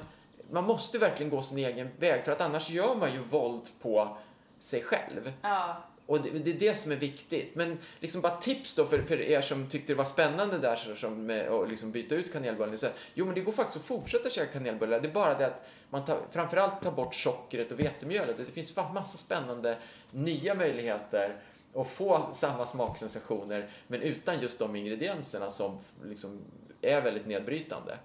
Man 0.50 0.64
måste 0.64 0.98
verkligen 0.98 1.30
gå 1.30 1.42
sin 1.42 1.58
egen 1.58 1.90
väg 1.98 2.24
för 2.24 2.32
att 2.32 2.40
annars 2.40 2.70
gör 2.70 2.94
man 2.94 3.12
ju 3.12 3.18
våld 3.18 3.68
på 3.82 4.16
sig 4.58 4.82
själv. 4.82 5.32
ja. 5.42 5.82
Och 6.10 6.20
det, 6.22 6.30
det 6.30 6.50
är 6.50 6.54
det 6.54 6.74
som 6.74 6.92
är 6.92 6.96
viktigt. 6.96 7.54
Men 7.54 7.78
liksom 8.00 8.20
bara 8.20 8.36
tips 8.36 8.74
då 8.74 8.86
för, 8.86 9.02
för 9.02 9.20
er 9.20 9.40
som 9.40 9.68
tyckte 9.68 9.92
det 9.92 9.96
var 9.96 10.04
spännande 10.04 10.58
där 10.58 10.76
så- 10.76 10.94
som 10.96 11.26
med 11.26 11.48
att 11.48 11.68
liksom 11.70 11.90
byta 11.92 12.14
ut 12.14 12.32
kanelbullen. 12.32 12.78
Så, 12.78 12.86
jo 13.14 13.24
men 13.26 13.34
det 13.34 13.40
går 13.40 13.52
faktiskt 13.52 13.76
att 13.78 13.84
fortsätta 13.84 14.30
köra 14.30 14.46
kanelbullar. 14.46 15.00
Det 15.00 15.08
är 15.08 15.12
bara 15.12 15.38
det 15.38 15.46
att 15.46 15.66
man 15.90 16.04
tar, 16.04 16.20
framförallt 16.30 16.82
tar 16.82 16.90
bort 16.92 17.14
sockret 17.14 17.72
och 17.72 17.80
vetemjölet. 17.80 18.36
Det 18.36 18.44
finns 18.52 18.76
massa 18.76 19.18
spännande 19.18 19.76
nya 20.10 20.54
möjligheter 20.54 21.36
att 21.74 21.90
få 21.90 22.28
samma 22.32 22.66
smaksensationer 22.66 23.70
men 23.86 24.02
utan 24.02 24.40
just 24.40 24.58
de 24.58 24.76
ingredienserna 24.76 25.50
som 25.50 25.78
liksom 26.04 26.38
är 26.80 27.00
väldigt 27.00 27.26
nedbrytande. 27.26 27.96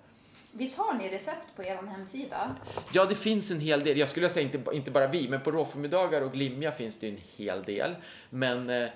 Visst 0.58 0.78
har 0.78 0.94
ni 0.94 1.10
recept 1.10 1.56
på 1.56 1.64
er 1.64 1.76
hemsida? 1.88 2.56
Ja, 2.94 3.06
det 3.06 3.16
finns 3.16 3.52
en 3.52 3.60
hel 3.60 3.84
del. 3.84 3.98
Jag 3.98 4.10
skulle 4.10 4.30
säga 4.30 4.44
inte, 4.44 4.76
inte 4.76 4.92
bara 4.92 5.08
vi, 5.08 5.30
men 5.30 5.42
på 5.42 5.52
råförmiddagar 5.52 6.22
och 6.22 6.32
Glimja 6.32 6.72
finns 6.72 7.00
det 7.00 7.08
ju 7.08 7.14
en 7.14 7.22
hel 7.36 7.64
del. 7.64 7.96
Men 8.30 8.70
eh, 8.70 8.90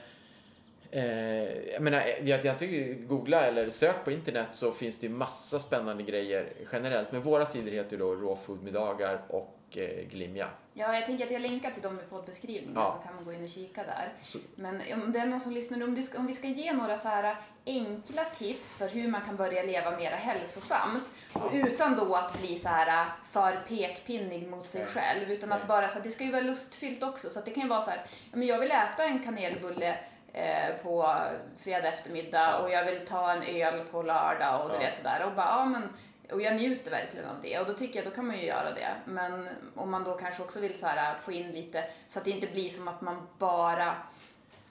eh 0.92 1.04
jag 1.74 1.82
menar, 1.82 2.04
jag, 2.24 2.46
jag 2.46 2.60
tycker 2.60 2.94
googla 2.94 3.42
eller 3.42 3.70
sök 3.70 4.06
på 4.06 4.12
internet 4.12 4.48
så 4.52 4.72
finns 4.72 5.00
det 5.00 5.08
ju 5.08 5.14
massa 5.14 5.60
spännande 5.60 6.04
grejer 6.04 6.54
generellt. 6.72 7.12
Men 7.12 7.22
våra 7.22 7.46
sidor 7.46 7.72
heter 7.72 7.92
ju 7.92 7.98
då 7.98 8.16
råfoodmiddagar 8.16 9.22
och 9.28 9.59
eh, 9.78 10.08
Glimja. 10.10 10.48
Ja, 10.74 10.96
jag 10.96 11.06
tänker 11.06 11.26
att 11.26 11.32
jag 11.32 11.42
länkar 11.42 11.72
till 11.72 11.82
dem 11.82 12.00
i 12.00 12.04
poddbeskrivningen 12.10 12.76
Ja. 12.76 12.98
så 13.02 13.08
kan 13.08 13.16
man 13.16 13.26
gå 13.26 13.34
in 13.34 13.44
och 13.44 13.50
kika 13.50 13.84
där. 13.84 14.10
Så, 14.22 14.38
Men 14.56 14.82
om 14.94 15.12
det 15.12 15.20
är 15.20 15.26
någon 15.26 15.40
som 15.40 15.52
lyssnar 15.52 15.84
om, 15.84 15.96
du 15.96 16.04
om 16.18 16.28
vi 16.28 16.34
ska 16.34 16.48
ge 16.48 16.74
några 16.74 16.98
så 16.98 17.08
här 17.10 17.36
enkla 17.66 18.24
tips 18.24 18.76
för 18.76 18.90
hur 18.90 19.08
man 19.08 19.22
kan 19.22 19.36
börja 19.36 19.64
leva 19.64 19.92
mer 19.98 20.12
hälsosamt 20.12 21.12
och 21.34 21.52
utan 21.54 21.96
då 21.96 22.16
att 22.16 22.40
bli 22.40 22.58
så 22.58 22.70
här 22.70 23.06
för 23.32 23.56
pekpinnig 23.68 24.48
mot 24.48 24.68
sig 24.68 24.82
Nej. 24.82 24.90
själv 24.94 25.32
utan 25.32 25.50
Nej. 25.50 25.58
att 25.62 25.68
bara 25.68 25.90
så 25.90 25.96
här, 25.96 26.04
det 26.04 26.10
ska 26.10 26.24
ju 26.24 26.32
vara 26.32 26.42
lustfyllt 26.42 27.04
också 27.04 27.30
så 27.30 27.40
att 27.40 27.46
det 27.46 27.52
kan 27.52 27.64
ju 27.64 27.70
vara 27.70 27.82
så 27.82 27.90
här, 27.92 28.02
men 28.32 28.48
jag 28.48 28.60
vill 28.60 28.72
äta 28.72 29.04
en 29.04 29.24
kanelbulle 29.24 29.98
eh, 30.34 30.76
på 30.84 31.16
fredag 31.58 31.88
eftermiddag 31.88 32.58
och 32.60 32.72
jag 32.72 32.86
vill 32.86 33.00
ta 33.08 33.32
en 33.32 33.44
öl 33.44 33.86
på 33.92 34.02
lördag 34.02 34.62
och 34.64 34.70
du 34.70 34.74
Ja. 34.76 34.80
vet 34.80 34.96
sådär 34.96 35.24
och 35.26 35.32
bara, 35.34 35.46
ja 35.48 35.66
men 35.66 35.90
och 36.32 36.42
jag 36.42 36.56
njuter 36.56 36.92
verkligen 36.92 37.26
av 37.26 37.36
det 37.42 37.60
och 37.60 37.68
då 37.68 37.74
tycker 37.74 38.00
jag 38.00 38.06
då 38.06 38.16
kan 38.16 38.28
man 38.28 38.38
ju 38.38 38.46
göra 38.46 38.74
det. 38.74 38.96
Men 39.06 39.48
om 39.76 39.92
man 39.92 40.04
då 40.04 40.14
kanske 40.14 40.44
också 40.44 40.60
vill 40.60 40.80
så 40.80 40.86
här 40.86 41.16
få 41.16 41.32
in 41.32 41.52
lite 41.52 41.84
så 42.08 42.20
att 42.20 42.26
det 42.26 42.32
inte 42.32 42.48
blir 42.48 42.70
som 42.70 42.88
att 42.88 43.02
man 43.02 43.28
bara 43.38 43.96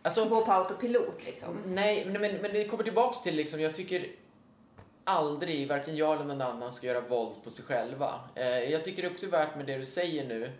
alltså, 0.02 0.24
går 0.24 0.44
på 0.44 0.52
autopilot 0.52 1.26
liksom. 1.26 1.58
Nej, 1.66 2.04
men, 2.06 2.20
men, 2.20 2.34
men 2.36 2.52
det 2.52 2.68
kommer 2.68 2.84
tillbaks 2.84 3.22
till 3.22 3.36
liksom, 3.36 3.60
jag 3.60 3.74
tycker 3.74 4.06
aldrig, 5.04 5.68
varken 5.68 5.96
jag 5.96 6.14
eller 6.14 6.24
någon 6.24 6.40
annan 6.40 6.72
ska 6.72 6.86
göra 6.86 7.00
våld 7.00 7.34
på 7.44 7.50
sig 7.50 7.64
själva. 7.64 8.20
Eh, 8.34 8.46
jag 8.46 8.84
tycker 8.84 9.02
det 9.02 9.08
också 9.10 9.26
är 9.26 9.30
värt 9.30 9.56
med 9.56 9.66
det 9.66 9.78
du 9.78 9.84
säger 9.84 10.28
nu, 10.28 10.52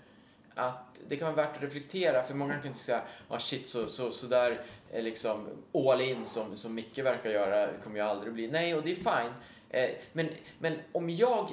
att 0.55 0.99
det 1.09 1.17
kan 1.17 1.35
vara 1.35 1.47
värt 1.47 1.57
att 1.57 1.63
reflektera, 1.63 2.23
för 2.23 2.35
många 2.35 2.55
kan 2.55 2.67
inte 2.67 2.79
säga, 2.79 3.03
ah 3.29 3.39
shit, 3.39 3.69
så, 3.69 3.87
så, 3.87 4.11
så 4.11 4.27
där 4.27 4.61
är 4.93 5.03
liksom 5.03 5.47
all 5.75 6.01
in 6.01 6.27
som, 6.27 6.57
som 6.57 6.75
Micke 6.75 6.99
verkar 6.99 7.31
göra 7.31 7.71
kommer 7.85 7.99
jag 7.99 8.09
aldrig 8.09 8.33
bli. 8.33 8.49
Nej, 8.49 8.75
och 8.75 8.83
det 8.83 8.91
är 8.91 8.95
fine. 8.95 9.33
Eh, 9.71 9.91
men, 10.13 10.29
men 10.59 10.79
om 10.93 11.11
jag 11.11 11.51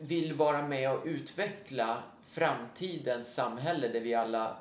vill 0.00 0.34
vara 0.34 0.68
med 0.68 0.92
och 0.92 1.02
utveckla 1.04 2.02
framtidens 2.30 3.34
samhälle 3.34 3.88
där 3.88 4.00
vi 4.00 4.14
alla 4.14 4.56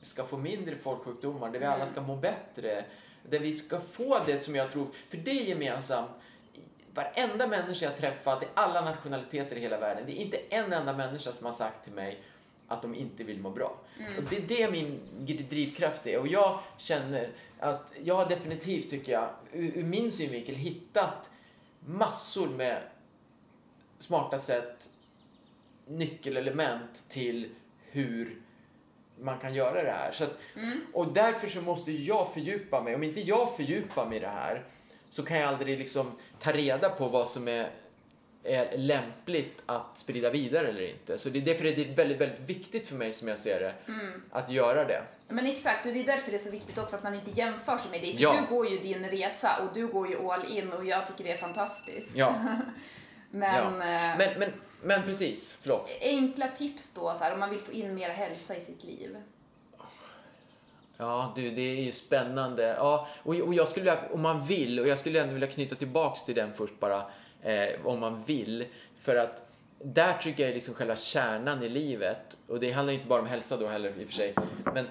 ska 0.00 0.24
få 0.24 0.36
mindre 0.36 0.76
folksjukdomar, 0.76 1.50
där 1.50 1.58
vi 1.58 1.66
alla 1.66 1.86
ska 1.86 2.00
må 2.00 2.16
bättre, 2.16 2.84
där 3.22 3.38
vi 3.38 3.52
ska 3.52 3.80
få 3.80 4.18
det 4.26 4.44
som 4.44 4.54
jag 4.54 4.70
tror, 4.70 4.86
för 5.08 5.16
det 5.16 5.30
är 5.30 5.44
gemensamt. 5.44 6.10
Varenda 6.94 7.46
människa 7.46 7.86
jag 7.86 7.96
träffat 7.96 8.42
i 8.42 8.46
alla 8.54 8.80
nationaliteter 8.80 9.56
i 9.56 9.60
hela 9.60 9.78
världen, 9.78 10.06
det 10.06 10.12
är 10.12 10.24
inte 10.24 10.38
en 10.50 10.72
enda 10.72 10.92
människa 10.92 11.32
som 11.32 11.44
har 11.44 11.52
sagt 11.52 11.84
till 11.84 11.92
mig 11.92 12.18
att 12.68 12.82
de 12.82 12.94
inte 12.94 13.24
vill 13.24 13.40
må 13.40 13.50
bra. 13.50 13.76
Och 14.18 14.22
det 14.30 14.36
är 14.36 14.40
det 14.40 14.70
min 14.70 15.00
drivkraft 15.50 16.06
är. 16.06 16.18
Och 16.18 16.28
jag 16.28 16.58
känner 16.78 17.30
att 17.58 17.92
jag 18.04 18.14
har 18.14 18.26
definitivt, 18.26 18.90
tycker 18.90 19.12
jag, 19.12 19.28
ur, 19.52 19.78
ur 19.78 19.84
min 19.84 20.10
synvinkel 20.10 20.54
hittat 20.54 21.30
massor 21.86 22.48
med 22.48 22.82
smarta 23.98 24.38
sätt, 24.38 24.88
nyckelelement 25.86 27.04
till 27.08 27.48
hur 27.90 28.36
man 29.20 29.38
kan 29.38 29.54
göra 29.54 29.82
det 29.82 29.90
här. 29.90 30.12
Så 30.12 30.24
att, 30.24 30.38
Och 30.92 31.12
därför 31.12 31.48
så 31.48 31.60
måste 31.62 31.92
jag 31.92 32.34
fördjupa 32.34 32.82
mig. 32.82 32.94
Om 32.94 33.02
inte 33.02 33.20
jag 33.20 33.56
fördjupar 33.56 34.06
mig 34.06 34.16
i 34.16 34.20
det 34.20 34.28
här 34.28 34.64
så 35.08 35.22
kan 35.22 35.38
jag 35.38 35.48
aldrig 35.48 35.78
liksom 35.78 36.12
ta 36.38 36.52
reda 36.52 36.90
på 36.90 37.08
vad 37.08 37.28
som 37.28 37.48
är 37.48 37.70
är 38.44 38.78
lämpligt 38.78 39.62
att 39.66 39.98
sprida 39.98 40.30
vidare 40.30 40.68
eller 40.68 40.88
inte. 40.90 41.18
Så 41.18 41.28
det 41.28 41.38
är 41.38 41.42
därför 41.42 41.64
det 41.64 41.90
är 41.90 41.94
väldigt, 41.94 42.20
väldigt 42.20 42.40
viktigt 42.40 42.86
för 42.88 42.94
mig 42.94 43.12
som 43.12 43.28
jag 43.28 43.38
ser 43.38 43.60
det, 43.60 43.74
att 44.30 44.50
göra 44.50 44.84
det. 44.84 45.02
Men 45.28 45.46
exakt, 45.46 45.86
och 45.86 45.92
det 45.92 46.00
är 46.00 46.04
därför 46.04 46.30
det 46.30 46.36
är 46.36 46.38
så 46.38 46.50
viktigt 46.50 46.78
också 46.78 46.96
att 46.96 47.02
man 47.02 47.14
inte 47.14 47.30
jämför 47.30 47.78
sig 47.78 47.90
med 47.90 48.00
dig. 48.00 48.16
För 48.16 48.22
Ja. 48.22 48.36
du 48.48 48.54
går 48.56 48.68
ju 48.70 48.78
din 48.78 49.04
resa 49.10 49.56
och 49.62 49.74
du 49.74 49.86
går 49.86 50.08
ju 50.08 50.30
all 50.30 50.44
in 50.58 50.72
och 50.72 50.84
jag 50.86 51.06
tycker 51.06 51.24
det 51.24 51.32
är 51.32 51.36
fantastiskt. 51.36 52.16
Ja, 52.16 52.34
Men, 53.30 53.54
ja. 53.54 54.12
eh, 54.12 54.18
Men, 54.18 54.38
men, 54.38 54.52
men 54.82 55.02
precis, 55.02 55.58
förlåt. 55.62 55.92
enkla 56.00 56.48
tips 56.48 56.90
då, 56.94 57.14
så 57.14 57.24
här, 57.24 57.32
om 57.34 57.40
man 57.40 57.50
vill 57.50 57.60
få 57.60 57.72
in 57.72 57.94
mer 57.94 58.08
hälsa 58.10 58.56
i 58.56 58.60
sitt 58.60 58.84
liv. 58.84 59.16
Ja, 60.96 61.32
du, 61.36 61.50
det 61.50 61.62
är 61.62 61.82
ju 61.82 61.92
spännande. 61.92 62.62
Ja, 62.78 63.08
och, 63.22 63.34
och 63.34 63.54
jag 63.54 63.68
skulle, 63.68 63.98
om 64.12 64.20
man 64.20 64.46
vill, 64.46 64.80
och 64.80 64.88
jag 64.88 64.98
skulle 64.98 65.20
ändå 65.20 65.32
vilja 65.32 65.48
knyta 65.48 65.74
tillbaks 65.74 66.24
till 66.24 66.34
den 66.34 66.52
först 66.54 66.80
bara, 66.80 67.04
eh, 67.44 67.86
om 67.86 68.00
man 68.00 68.22
vill. 68.22 68.66
För 68.96 69.16
att 69.16 69.48
där 69.78 70.18
tycker 70.18 70.42
jag 70.42 70.50
är 70.50 70.54
liksom 70.54 70.74
själva 70.74 70.96
kärnan 70.96 71.62
i 71.62 71.68
livet. 71.68 72.36
Och 72.46 72.60
det 72.60 72.72
handlar 72.72 72.92
ju 72.92 72.98
inte 72.98 73.08
bara 73.08 73.20
om 73.20 73.26
hälsa 73.26 73.56
då 73.56 73.66
heller 73.66 74.00
i 74.00 74.04
och 74.04 74.08
för 74.08 74.14
sig. 74.14 74.34
Men 74.74 74.86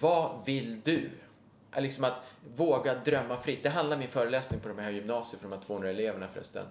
vad 0.00 0.44
vill 0.46 0.80
du? 0.80 1.10
Liksom 1.76 2.04
att 2.04 2.14
våga 2.56 2.94
drömma 2.94 3.36
fritt. 3.36 3.62
Det 3.62 3.70
handlar 3.70 3.96
min 3.96 4.08
föreläsning 4.08 4.60
på 4.60 4.68
de 4.68 4.78
här 4.78 4.90
gymnasiet 4.90 5.42
för 5.42 5.48
de 5.48 5.56
här 5.56 5.64
200 5.64 5.90
eleverna 5.90 6.28
förresten. 6.32 6.66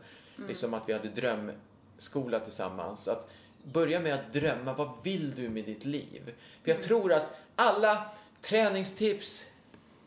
Liksom 0.47 0.73
att 0.73 0.89
vi 0.89 0.93
hade 0.93 1.09
drömskola 1.09 2.39
tillsammans. 2.39 3.07
Att 3.07 3.29
börja 3.63 3.99
med 3.99 4.13
att 4.13 4.33
drömma. 4.33 4.73
Vad 4.73 4.91
vill 5.03 5.35
du 5.35 5.49
med 5.49 5.65
ditt 5.65 5.85
liv? 5.85 6.33
För 6.63 6.71
jag 6.71 6.83
tror 6.83 7.13
att 7.13 7.39
alla 7.55 8.05
träningstips, 8.41 9.45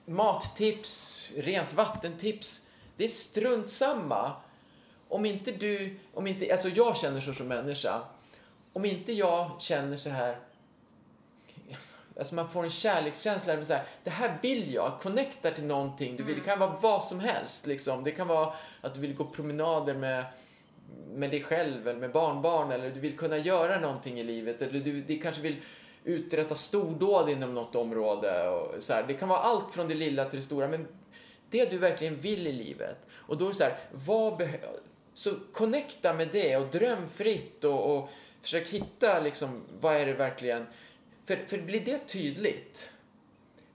mattips, 0.06 1.32
rent 1.36 1.72
vattentips, 1.72 2.66
det 2.96 3.04
är 3.04 3.08
strunt 3.08 3.70
samma. 3.70 4.32
Om 5.12 5.26
inte 5.26 5.52
du, 5.52 5.96
om 6.14 6.26
inte, 6.26 6.52
alltså 6.52 6.68
jag 6.68 6.96
känner 6.96 7.20
så 7.20 7.34
som 7.34 7.48
människa. 7.48 8.00
Om 8.72 8.84
inte 8.84 9.12
jag 9.12 9.50
känner 9.58 9.96
så 9.96 10.10
här 10.10 10.36
Alltså 12.18 12.34
man 12.34 12.48
får 12.48 12.64
en 12.64 12.70
kärlekskänsla. 12.70 13.56
med 13.56 13.66
Så 13.66 13.72
här, 13.72 13.84
det 14.04 14.10
här 14.10 14.38
vill 14.42 14.74
jag. 14.74 14.98
Connectar 15.02 15.50
till 15.50 15.64
någonting. 15.64 16.16
Du 16.16 16.22
vill, 16.22 16.34
Det 16.34 16.44
kan 16.44 16.58
vara 16.58 16.76
vad 16.82 17.04
som 17.04 17.20
helst. 17.20 17.66
Liksom. 17.66 18.04
Det 18.04 18.10
kan 18.10 18.28
vara 18.28 18.54
att 18.80 18.94
du 18.94 19.00
vill 19.00 19.14
gå 19.14 19.24
promenader 19.24 19.94
med, 19.94 20.24
med 21.14 21.30
dig 21.30 21.42
själv 21.42 21.88
eller 21.88 22.00
med 22.00 22.12
barnbarn. 22.12 22.72
Eller 22.72 22.90
du 22.90 23.00
vill 23.00 23.18
kunna 23.18 23.38
göra 23.38 23.80
någonting 23.80 24.20
i 24.20 24.24
livet. 24.24 24.62
Eller 24.62 24.80
du, 24.80 25.02
du 25.02 25.18
kanske 25.18 25.42
vill 25.42 25.56
uträtta 26.04 26.54
stordåd 26.54 27.28
inom 27.28 27.54
något 27.54 27.74
område. 27.74 28.48
Och 28.48 28.82
så 28.82 28.92
här. 28.92 29.02
Det 29.02 29.14
kan 29.14 29.28
vara 29.28 29.40
allt 29.40 29.74
från 29.74 29.88
det 29.88 29.94
lilla 29.94 30.24
till 30.24 30.38
det 30.38 30.44
stora. 30.44 30.68
Men 30.68 30.86
det 31.50 31.70
du 31.70 31.78
verkligen 31.78 32.20
vill 32.20 32.46
i 32.46 32.52
livet. 32.52 32.96
Och 33.12 33.38
då 33.38 33.44
är 33.44 33.48
det 33.48 33.54
så 33.54 33.64
här, 33.64 33.78
vad 33.92 34.38
Så 35.14 35.30
connecta 35.52 36.12
med 36.12 36.28
det 36.32 36.56
och 36.56 36.66
dröm 36.66 37.08
fritt 37.08 37.64
och, 37.64 37.96
och 37.96 38.08
försök 38.42 38.66
hitta 38.66 39.20
liksom, 39.20 39.62
vad 39.80 39.96
är 39.96 40.06
det 40.06 40.14
verkligen 40.14 40.66
för, 41.26 41.36
för 41.46 41.58
blir 41.58 41.80
det 41.80 41.98
tydligt, 41.98 42.90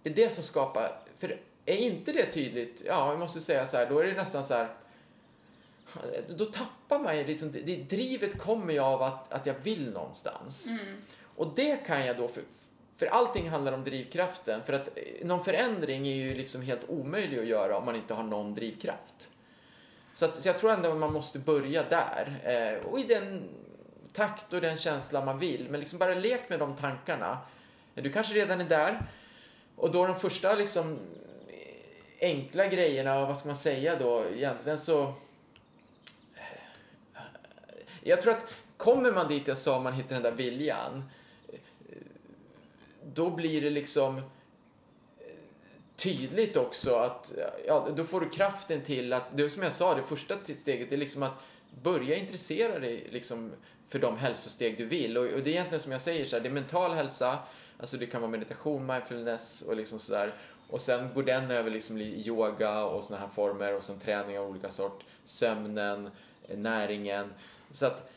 det 0.04 0.10
är 0.10 0.14
det 0.14 0.30
som 0.30 0.44
skapar, 0.44 1.00
för 1.20 1.40
är 1.66 1.78
inte 1.78 2.12
det 2.12 2.26
tydligt, 2.26 2.84
ja, 2.86 3.10
jag 3.10 3.20
måste 3.20 3.42
säga 3.42 3.66
så 3.66 3.78
här, 3.78 3.90
då 3.90 4.00
är 4.00 4.04
det 4.04 4.14
nästan 4.14 4.44
så 4.44 4.54
här, 4.54 4.70
då 6.30 6.46
tappar 6.46 7.00
man 7.00 7.18
ju 7.18 7.24
liksom, 7.24 7.52
det, 7.52 7.76
drivet 7.76 8.38
kommer 8.38 8.74
ju 8.74 8.80
av 8.80 9.02
att, 9.02 9.34
att 9.34 9.46
jag 9.46 9.56
vill 9.64 9.92
någonstans. 9.92 10.70
Och 11.36 11.54
det 11.56 11.76
kan 11.76 12.06
jag 12.06 12.18
då, 12.18 12.28
för, 12.28 12.44
för 12.96 13.06
allting 13.06 13.50
handlar 13.50 13.72
om 13.72 13.84
drivkraften, 13.84 14.62
för 14.66 14.74
att 14.74 14.88
eh, 14.88 15.26
någon 15.28 15.46
förändring 15.46 16.08
är 16.08 16.16
ju 16.16 16.34
liksom 16.34 16.62
helt 16.62 16.90
omöjlig 16.90 17.40
att 17.40 17.48
göra 17.48 17.78
om 17.78 17.86
man 17.86 17.96
inte 17.96 18.14
har 18.14 18.24
någon 18.24 18.56
drivkraft. 18.56 19.30
Så, 20.18 20.26
att, 20.26 20.42
så 20.42 20.50
jag 20.50 20.60
tror 20.60 20.72
ändå 20.72 20.92
att 20.92 20.98
man 20.98 21.14
måste 21.14 21.40
börja 21.40 21.84
där. 21.84 22.40
Eh, 22.44 22.90
och 22.90 23.00
i 23.00 23.04
den 23.04 23.50
takt 24.14 24.54
och 24.54 24.62
den 24.62 24.78
känsla 24.78 25.26
man 25.26 25.40
vill. 25.40 25.68
Men 25.70 25.80
liksom 25.80 26.00
bara 26.00 26.14
lek 26.14 26.50
med 26.50 26.60
de 26.60 26.76
tankarna. 26.76 27.38
Du 27.94 28.12
kanske 28.12 28.34
redan 28.34 28.62
är 28.62 28.66
där. 28.66 29.06
Och 29.76 29.92
då 29.92 30.08
de 30.08 30.20
första 30.20 30.56
liksom 30.56 31.00
eh, 31.48 32.30
enkla 32.30 32.68
grejerna, 32.68 33.26
vad 33.26 33.38
ska 33.38 33.48
man 33.48 33.58
säga 33.58 34.00
då, 34.00 34.26
egentligen 34.26 34.78
så... 34.78 35.04
Eh, 36.36 36.42
jag 38.02 38.22
tror 38.22 38.34
att 38.34 38.46
kommer 38.78 39.12
man 39.12 39.28
dit 39.28 39.48
jag 39.48 39.58
sa 39.58 39.80
man 39.80 39.94
hittar 39.94 40.14
den 40.16 40.24
där 40.24 40.32
viljan, 40.32 41.10
eh, 41.48 41.60
då 43.14 43.30
blir 43.30 43.62
det 43.62 43.70
liksom 43.70 44.22
tydligt 45.98 46.58
också 46.58 46.96
att 46.96 47.34
ja, 47.68 47.88
då 47.96 48.04
får 48.04 48.22
du 48.22 48.30
kraften 48.30 48.82
till 48.82 49.14
att, 49.14 49.24
det 49.38 49.44
är 49.44 49.50
som 49.50 49.64
jag 49.64 49.74
sa, 49.74 49.96
det 49.96 50.04
första 50.04 50.38
steget 50.58 50.92
är 50.92 50.98
liksom 50.98 51.24
att 51.24 51.34
börja 51.84 52.16
intressera 52.16 52.80
dig 52.80 53.08
liksom 53.12 53.52
för 53.90 54.00
de 54.00 54.18
hälsosteg 54.18 54.78
du 54.78 54.86
vill. 54.86 55.18
Och, 55.18 55.24
och 55.24 55.44
det 55.44 55.50
är 55.50 55.54
egentligen 55.54 55.80
som 55.80 55.92
jag 55.92 56.02
säger, 56.02 56.26
så 56.26 56.36
här, 56.36 56.44
det 56.44 56.50
är 56.50 56.54
mental 56.54 56.94
hälsa, 56.94 57.40
alltså 57.80 57.98
det 57.98 58.06
kan 58.06 58.22
vara 58.22 58.32
meditation, 58.32 58.86
mindfulness 58.86 59.62
och 59.62 59.76
liksom 59.76 60.00
sådär. 60.00 60.34
Och 60.70 60.82
sen 60.82 61.10
går 61.14 61.24
den 61.24 61.52
över 61.52 61.72
liksom 61.72 61.98
i 61.98 62.28
yoga 62.28 62.84
och 62.84 63.04
sådana 63.04 63.26
här 63.26 63.34
former 63.34 63.76
och 63.76 63.84
sen 63.84 64.00
träning 64.00 64.40
av 64.40 64.50
olika 64.50 64.70
sort, 64.70 65.04
sömnen, 65.26 66.10
eh, 66.48 66.58
näringen. 66.58 67.34
Så 67.72 67.86
att 67.86 68.12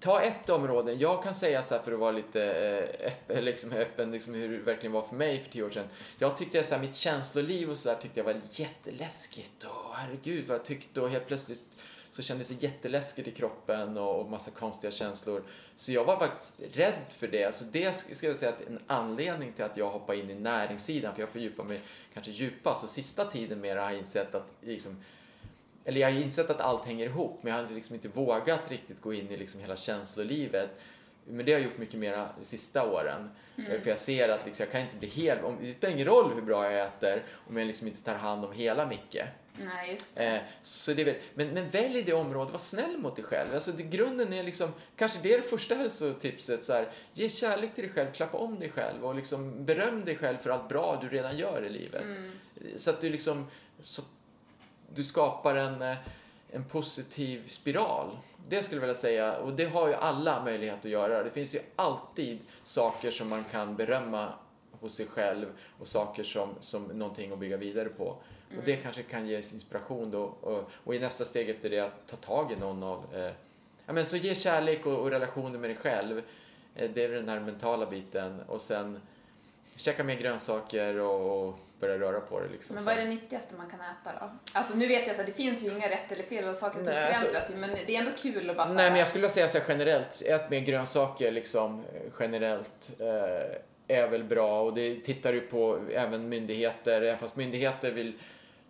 ta 0.00 0.22
ett 0.22 0.50
område. 0.50 0.92
Jag 0.92 1.22
kan 1.22 1.34
säga 1.34 1.62
så 1.62 1.74
här 1.74 1.82
för 1.82 1.92
att 1.92 1.98
vara 1.98 2.12
lite 2.12 2.44
eh, 2.44 3.06
öppen, 3.06 3.44
liksom, 3.44 3.72
öppen 3.72 4.10
liksom 4.10 4.34
hur 4.34 4.48
det 4.48 4.58
verkligen 4.58 4.92
var 4.92 5.02
för 5.02 5.16
mig 5.16 5.40
för 5.40 5.50
tio 5.50 5.62
år 5.62 5.70
sedan. 5.70 5.86
Jag 6.18 6.38
tyckte 6.38 6.62
så 6.62 6.74
här, 6.74 6.82
mitt 6.82 6.96
känsloliv 6.96 7.70
och 7.70 7.78
så 7.78 7.88
där 7.88 7.96
tyckte 7.96 8.20
jag 8.20 8.24
var 8.24 8.40
jätteläskigt. 8.52 9.64
Och 9.64 9.94
herregud 9.94 10.46
vad 10.48 10.58
jag 10.58 10.64
tyckte 10.64 11.00
och 11.00 11.10
helt 11.10 11.26
plötsligt 11.26 11.78
så 12.10 12.22
kändes 12.22 12.48
det 12.48 12.62
jätteläskigt 12.62 13.28
i 13.28 13.30
kroppen 13.30 13.98
och, 13.98 14.20
och 14.20 14.30
massa 14.30 14.50
konstiga 14.50 14.90
känslor. 14.90 15.42
Så 15.76 15.92
jag 15.92 16.04
var 16.04 16.18
faktiskt 16.18 16.60
rädd 16.72 17.04
för 17.08 17.28
det. 17.28 17.54
Så 17.54 17.64
det 17.64 17.92
ska 17.92 18.26
jag 18.26 18.36
säga 18.36 18.52
att 18.52 18.60
en 18.66 18.80
anledning 18.86 19.52
till 19.52 19.64
att 19.64 19.76
jag 19.76 19.90
hoppade 19.90 20.18
in 20.18 20.30
i 20.30 20.34
näringssidan, 20.34 21.14
för 21.14 21.22
jag 21.22 21.28
fördjupar 21.28 21.64
mig 21.64 21.80
kanske 22.14 22.32
djupast 22.32 22.84
och 22.84 22.90
sista 22.90 23.24
tiden 23.24 23.60
mer 23.60 23.76
har 23.76 23.90
jag 23.90 23.98
insett 23.98 24.34
att 24.34 24.48
liksom, 24.60 25.04
eller 25.88 26.00
jag 26.00 26.12
har 26.12 26.20
insett 26.20 26.50
att 26.50 26.60
allt 26.60 26.84
hänger 26.84 27.06
ihop, 27.06 27.38
men 27.42 27.52
jag 27.52 27.62
har 27.62 27.74
liksom 27.74 27.94
inte 27.94 28.08
vågat 28.08 28.70
riktigt 28.70 29.00
gå 29.00 29.14
in 29.14 29.30
i 29.30 29.36
liksom 29.36 29.60
hela 29.60 29.76
känslolivet. 29.76 30.70
Men 31.24 31.46
det 31.46 31.52
har 31.52 31.58
jag 31.58 31.68
gjort 31.68 31.78
mycket 31.78 32.00
mer 32.00 32.28
de 32.38 32.44
sista 32.44 32.90
åren. 32.90 33.30
För 33.56 33.88
jag 33.88 33.98
ser 33.98 34.28
att 34.28 34.46
liksom, 34.46 34.64
jag 34.64 34.72
kan 34.72 34.80
inte 34.80 34.96
bli 34.96 35.08
hel, 35.08 35.44
om, 35.44 35.56
det 35.60 35.74
spelar 35.74 35.94
ingen 35.94 36.06
roll 36.06 36.32
hur 36.34 36.42
bra 36.42 36.72
jag 36.72 36.86
äter 36.86 37.22
om 37.32 37.56
jag 37.56 37.66
liksom 37.66 37.86
inte 37.86 38.02
tar 38.02 38.14
hand 38.14 38.44
om 38.44 38.52
hela 38.52 38.86
Micke. 38.86 39.16
Nej, 39.64 39.92
just 39.92 40.16
det. 40.16 40.26
Eh, 40.26 40.42
så 40.62 40.92
det 40.92 41.04
väl, 41.04 41.14
men, 41.34 41.48
men 41.48 41.68
välj 41.68 42.02
det 42.02 42.12
området, 42.12 42.52
var 42.52 42.58
snäll 42.58 42.98
mot 42.98 43.16
dig 43.16 43.24
själv. 43.24 43.54
Alltså 43.54 43.72
det, 43.72 43.82
grunden 43.82 44.32
är 44.32 44.42
liksom, 44.42 44.72
kanske 44.96 45.18
det 45.22 45.32
är 45.32 45.36
det 45.36 45.48
första 45.48 45.74
hälsotipset, 45.74 46.64
så 46.64 46.72
här, 46.72 46.88
ge 47.12 47.28
kärlek 47.28 47.74
till 47.74 47.84
dig 47.84 47.92
själv, 47.92 48.12
klappa 48.12 48.38
om 48.38 48.60
dig 48.60 48.70
själv 48.70 49.04
och 49.04 49.14
liksom 49.14 49.64
beröm 49.64 50.04
dig 50.04 50.16
själv 50.16 50.36
för 50.36 50.50
allt 50.50 50.68
bra 50.68 50.98
du 51.02 51.08
redan 51.08 51.38
gör 51.38 51.64
i 51.66 51.70
livet. 51.70 52.04
Så 52.76 52.90
att 52.90 53.00
du 53.00 53.10
liksom, 53.10 53.46
så, 53.80 54.02
du 54.94 55.04
skapar 55.04 55.54
en, 55.54 55.82
eh, 55.82 55.96
en 56.50 56.64
positiv 56.64 57.48
spiral. 57.48 58.18
Det 58.48 58.62
skulle 58.62 58.76
jag 58.76 58.80
vilja 58.80 58.94
säga, 58.94 59.38
och 59.38 59.52
det 59.52 59.64
har 59.64 59.88
ju 59.88 59.94
alla 59.94 60.44
möjlighet 60.44 60.84
att 60.84 60.90
göra. 60.90 61.22
Det 61.22 61.30
finns 61.30 61.54
ju 61.54 61.60
alltid 61.76 62.38
saker 62.64 63.10
som 63.10 63.28
man 63.28 63.44
kan 63.44 63.76
berömma 63.76 64.32
hos 64.80 64.94
sig 64.94 65.06
själv 65.06 65.46
och 65.78 65.88
saker 65.88 66.24
som, 66.24 66.50
som 66.60 66.84
någonting 66.84 67.32
att 67.32 67.38
bygga 67.38 67.56
vidare 67.56 67.88
på. 67.88 68.04
Och 68.56 68.64
det 68.64 68.76
kanske 68.76 69.02
kan 69.02 69.26
ge 69.26 69.36
inspiration 69.36 70.10
då 70.10 70.22
och, 70.22 70.70
och 70.84 70.94
i 70.94 70.98
nästa 70.98 71.24
steg 71.24 71.50
efter 71.50 71.70
det 71.70 71.80
att 71.80 72.06
ta 72.06 72.16
tag 72.16 72.52
i 72.52 72.56
någon 72.56 72.82
av, 72.82 73.04
eh, 73.14 73.32
ja 73.86 73.92
men 73.92 74.06
så 74.06 74.16
ge 74.16 74.34
kärlek 74.34 74.86
och, 74.86 74.98
och 74.98 75.10
relationer 75.10 75.58
med 75.58 75.70
dig 75.70 75.76
själv. 75.76 76.22
Eh, 76.74 76.90
det 76.90 77.04
är 77.04 77.08
väl 77.08 77.26
den 77.26 77.28
här 77.28 77.40
mentala 77.40 77.86
biten 77.86 78.40
och 78.46 78.60
sen 78.60 79.00
käka 79.76 80.04
mer 80.04 80.16
grönsaker 80.16 80.98
och, 80.98 81.48
och 81.48 81.58
börja 81.80 81.98
röra 81.98 82.20
på 82.20 82.40
det 82.40 82.48
liksom. 82.48 82.74
Men 82.74 82.82
Så 82.82 82.86
vad 82.86 82.94
är 82.94 82.98
här. 82.98 83.04
det 83.08 83.10
nyttigaste 83.14 83.54
man 83.56 83.70
kan 83.70 83.80
äta 83.80 84.20
då? 84.20 84.30
Alltså 84.58 84.76
nu 84.76 84.86
vet 84.88 85.06
jag 85.06 85.16
så 85.16 85.22
att 85.22 85.26
det 85.26 85.32
finns 85.32 85.64
ju 85.64 85.70
inga 85.70 85.88
rätt 85.88 86.12
eller 86.12 86.22
fel 86.22 86.48
och 86.48 86.56
saker 86.56 86.78
och 86.78 86.84
Nej, 86.84 87.04
alltså- 87.06 87.20
förändras 87.20 87.50
ju 87.50 87.54
men 87.56 87.70
det 87.86 87.94
är 87.96 87.98
ändå 88.00 88.10
kul 88.18 88.50
att 88.50 88.56
bara 88.56 88.66
så 88.66 88.72
Nej 88.74 88.82
här- 88.84 88.90
men 88.90 88.98
jag 88.98 89.08
skulle 89.08 89.28
säga 89.30 89.48
så 89.48 89.58
här 89.58 89.64
generellt, 89.68 90.22
ät 90.26 90.50
mer 90.50 90.60
grönsaker 90.60 91.30
liksom 91.32 91.84
eh, 91.94 92.00
generellt 92.20 92.90
eh, 92.98 93.96
är 93.96 94.08
väl 94.08 94.24
bra 94.24 94.62
och 94.62 94.74
det 94.74 94.94
tittar 95.00 95.32
ju 95.32 95.40
på 95.40 95.80
även 95.92 96.28
myndigheter, 96.28 97.02
även 97.02 97.18
fast 97.18 97.36
myndigheter 97.36 97.90
vill 97.90 98.12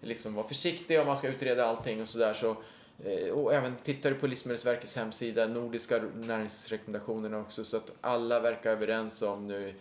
liksom 0.00 0.34
vara 0.34 0.48
försiktiga 0.48 1.00
om 1.00 1.06
man 1.06 1.16
ska 1.16 1.28
utreda 1.28 1.66
allting 1.66 2.02
och 2.02 2.08
sådär 2.08 2.34
så 2.34 2.56
eh, 3.04 3.28
och 3.32 3.54
även 3.54 3.76
tittar 3.76 4.10
du 4.10 4.16
på 4.16 4.26
Livsmedelsverkets 4.26 4.96
hemsida, 4.96 5.46
nordiska 5.46 6.00
näringsrekommendationerna 6.14 7.38
också 7.38 7.64
så 7.64 7.76
att 7.76 7.90
alla 8.00 8.40
verkar 8.40 8.70
överens 8.70 9.22
om 9.22 9.46
nu, 9.46 9.74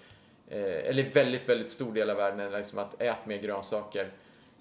eh, 0.47 0.89
eller 0.89 1.13
väldigt, 1.13 1.49
väldigt 1.49 1.71
stor 1.71 1.93
del 1.93 2.09
av 2.09 2.17
världen, 2.17 2.39
är 2.39 2.57
liksom 2.57 2.79
att 2.79 3.01
ät 3.01 3.25
mer 3.25 3.37
grönsaker. 3.37 4.11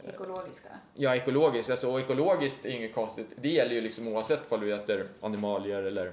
ekologiska. 0.08 0.68
Ja, 0.94 1.16
ekologiskt. 1.16 1.70
Alltså, 1.70 1.92
och 1.92 2.00
ekologiskt 2.00 2.66
är 2.66 2.70
inget 2.70 2.94
konstigt. 2.94 3.26
Det 3.36 3.48
gäller 3.48 3.74
ju 3.74 3.80
liksom 3.80 4.08
oavsett 4.08 4.52
om 4.52 4.60
du 4.60 4.74
äter 4.74 5.08
animalier 5.20 5.82
eller 5.82 6.12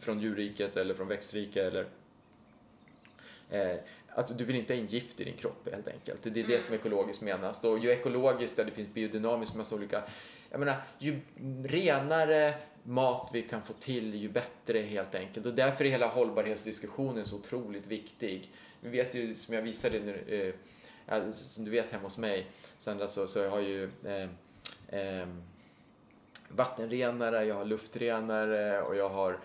från 0.00 0.20
djurriket 0.20 0.76
eller 0.76 0.94
från 0.94 1.08
växtriket 1.08 1.64
eller 1.64 1.86
eh, 3.50 3.76
att 4.08 4.38
du 4.38 4.44
vill 4.44 4.56
inte 4.56 4.72
ha 4.72 4.80
in 4.80 4.86
gift 4.86 5.20
i 5.20 5.24
din 5.24 5.36
kropp 5.36 5.68
helt 5.72 5.88
enkelt. 5.88 6.22
Det 6.22 6.40
är 6.40 6.46
det 6.46 6.60
som 6.60 6.74
ekologiskt 6.74 7.22
menas. 7.22 7.64
Och 7.64 7.78
ju 7.78 7.90
ekologiskt 7.90 8.56
där 8.56 8.64
det 8.64 8.70
finns 8.70 8.88
biodynamiskt 8.88 9.56
massa 9.56 9.74
olika 9.74 10.02
jag 10.50 10.60
menar, 10.60 10.76
ju 10.98 11.20
renare 11.64 12.54
mat 12.82 13.30
vi 13.32 13.42
kan 13.42 13.62
få 13.62 13.72
till, 13.72 14.14
ju 14.14 14.28
bättre 14.28 14.78
helt 14.78 15.14
enkelt. 15.14 15.46
Och 15.46 15.54
därför 15.54 15.84
är 15.84 15.88
hela 15.90 16.06
hållbarhetsdiskussionen 16.06 17.26
så 17.26 17.36
otroligt 17.36 17.86
viktig. 17.86 18.52
Vi 18.80 18.88
vet 18.88 19.14
ju, 19.14 19.34
som 19.34 19.54
jag 19.54 19.62
visade 19.62 20.00
nu, 20.00 20.54
eh, 21.08 21.30
som 21.32 21.64
du 21.64 21.70
vet 21.70 21.92
hemma 21.92 22.02
hos 22.02 22.18
mig, 22.18 22.46
Sandra, 22.78 23.08
så, 23.08 23.26
så 23.26 23.38
jag 23.38 23.50
har 23.50 23.60
ju 23.60 23.90
eh, 24.04 24.28
eh, 25.00 25.28
vattenrenare, 26.48 27.44
jag 27.44 27.54
har 27.54 27.64
luftrenare 27.64 28.82
och 28.82 28.96
jag 28.96 29.08
har 29.08 29.38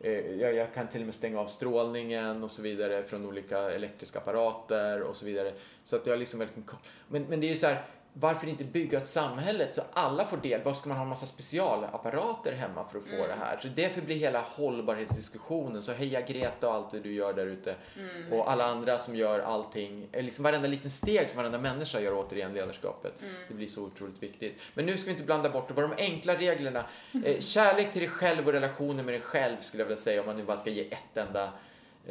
eh, 0.00 0.12
jag, 0.12 0.54
jag, 0.54 0.74
kan 0.74 0.88
till 0.88 1.00
och 1.00 1.06
med 1.06 1.14
stänga 1.14 1.40
av 1.40 1.46
strålningen 1.46 2.44
och 2.44 2.50
så 2.50 2.62
vidare 2.62 3.02
från 3.02 3.26
olika 3.26 3.58
elektriska 3.58 4.18
apparater 4.18 5.02
och 5.02 5.16
så 5.16 5.26
vidare. 5.26 5.52
Så 5.84 5.96
att 5.96 6.06
jag 6.06 6.18
liksom 6.18 6.40
verkligen... 6.40 6.68
Men, 7.08 7.22
men 7.22 7.40
det 7.40 7.46
är 7.46 7.50
ju 7.50 7.56
så 7.56 7.66
här, 7.66 7.84
varför 8.20 8.46
inte 8.46 8.64
bygga 8.64 8.98
ett 8.98 9.06
samhälle 9.06 9.72
så 9.72 9.82
alla 9.92 10.24
får 10.24 10.36
del? 10.36 10.60
Varför 10.64 10.78
ska 10.78 10.88
man 10.88 10.98
ha 10.98 11.02
en 11.02 11.08
massa 11.08 11.26
specialapparater 11.26 12.52
hemma 12.52 12.84
för 12.84 12.98
att 12.98 13.04
få 13.04 13.14
mm. 13.14 13.28
det 13.28 13.34
här? 13.34 13.58
Så 13.62 13.68
därför 13.68 14.00
blir 14.00 14.16
hela 14.16 14.40
hållbarhetsdiskussionen, 14.40 15.82
så 15.82 15.92
heja 15.92 16.20
Greta 16.20 16.68
och 16.68 16.74
allt 16.74 16.90
det 16.90 17.00
du 17.00 17.12
gör 17.12 17.32
där 17.32 17.46
ute. 17.46 17.74
Mm. 17.96 18.32
Och 18.32 18.50
alla 18.50 18.64
andra 18.64 18.98
som 18.98 19.16
gör 19.16 19.40
allting, 19.40 20.08
eh, 20.12 20.24
liksom 20.24 20.42
varenda 20.42 20.68
liten 20.68 20.90
steg 20.90 21.30
som 21.30 21.38
varenda 21.38 21.58
människa 21.58 22.00
gör 22.00 22.14
återigen 22.14 22.52
ledarskapet. 22.52 23.22
Mm. 23.22 23.34
Det 23.48 23.54
blir 23.54 23.66
så 23.66 23.84
otroligt 23.84 24.22
viktigt. 24.22 24.62
Men 24.74 24.86
nu 24.86 24.96
ska 24.96 25.06
vi 25.06 25.12
inte 25.12 25.24
blanda 25.24 25.48
bort 25.48 25.68
det. 25.68 25.74
Vad 25.74 25.90
de 25.90 26.02
enkla 26.02 26.34
reglerna? 26.34 26.84
Eh, 27.24 27.40
kärlek 27.40 27.92
till 27.92 28.00
dig 28.00 28.10
själv 28.10 28.46
och 28.46 28.52
relationen 28.52 29.04
med 29.04 29.14
dig 29.14 29.22
själv 29.22 29.56
skulle 29.60 29.82
jag 29.82 29.88
vilja 29.88 30.02
säga 30.02 30.20
om 30.20 30.26
man 30.26 30.36
nu 30.36 30.44
bara 30.44 30.56
ska 30.56 30.70
ge 30.70 30.92
ett 30.92 31.16
enda 31.16 31.52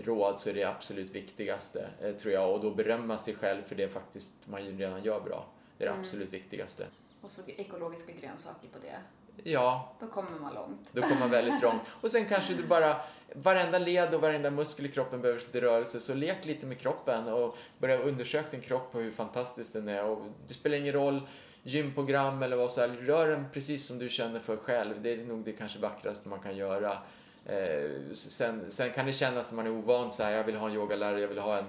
råd 0.04 0.40
så 0.40 0.50
är 0.50 0.54
det 0.54 0.64
absolut 0.64 1.12
viktigaste, 1.12 1.88
eh, 2.02 2.12
tror 2.12 2.34
jag. 2.34 2.54
Och 2.54 2.62
då 2.62 2.72
berömma 2.72 3.18
sig 3.18 3.36
själv 3.36 3.62
för 3.62 3.76
det 3.76 3.88
faktiskt 3.88 4.32
man 4.46 4.62
redan 4.62 5.04
gör 5.04 5.20
bra. 5.20 5.46
Det 5.78 5.84
är 5.84 5.88
det 5.88 5.92
mm. 5.94 6.02
absolut 6.02 6.34
viktigaste. 6.34 6.88
Och 7.22 7.32
så 7.32 7.42
ekologiska 7.48 8.14
grönsaker 8.22 8.68
på 8.68 8.80
det. 8.80 9.00
Ja. 9.44 9.96
Då 10.00 10.08
kommer 10.08 10.40
man 10.40 10.54
långt. 10.54 10.90
Då 10.92 11.02
kommer 11.02 11.20
man 11.20 11.30
väldigt 11.30 11.62
långt. 11.62 11.82
Och 11.88 12.12
sen 12.12 12.26
kanske 12.26 12.54
du 12.54 12.64
bara, 12.64 13.02
varenda 13.34 13.80
led 13.80 14.14
och 14.14 14.22
varenda 14.22 14.52
muskel 14.52 14.86
i 14.86 14.90
kroppen 14.90 15.22
behöver 15.22 15.42
lite 15.42 15.62
rörelse, 15.62 16.00
så 16.00 16.14
lek 16.14 16.46
lite 16.46 16.66
med 16.66 16.80
kroppen 16.80 17.28
och 17.28 17.58
börja 17.78 17.98
undersöka 17.98 18.52
din 18.52 18.62
kropp 18.62 18.96
och 18.96 19.02
hur 19.02 19.12
fantastisk 19.12 19.74
den 19.74 19.88
är. 19.88 20.04
Och 20.06 20.26
det 20.48 20.54
spelar 20.54 20.78
ingen 20.78 20.94
roll 20.94 21.22
gymprogram 21.64 22.44
eller 22.44 22.56
vad 22.56 22.72
så 22.72 22.82
här, 22.82 22.88
rör 22.88 23.30
den 23.30 23.46
precis 23.54 23.86
som 23.86 24.00
du 24.00 24.10
känner 24.10 24.40
för 24.40 24.58
själv. 24.58 25.02
Det 25.02 25.14
är 25.14 25.18
nog 25.18 25.44
det 25.44 25.52
kanske 25.52 25.80
vackraste 25.80 26.30
man 26.30 26.40
kan 26.40 26.58
göra. 26.58 26.98
Eh, 27.46 28.14
sen, 28.14 28.72
sen 28.72 28.92
kan 28.92 29.06
det 29.06 29.14
kännas 29.14 29.52
när 29.52 29.56
man 29.56 29.66
är 29.66 29.72
ovan 29.72 30.12
så 30.12 30.24
här, 30.24 30.32
jag 30.32 30.44
vill 30.44 30.56
ha 30.56 30.68
en 30.68 30.74
yogalärare, 30.74 31.22
jag 31.22 31.28
vill 31.28 31.40
ha 31.40 31.58
en 31.58 31.66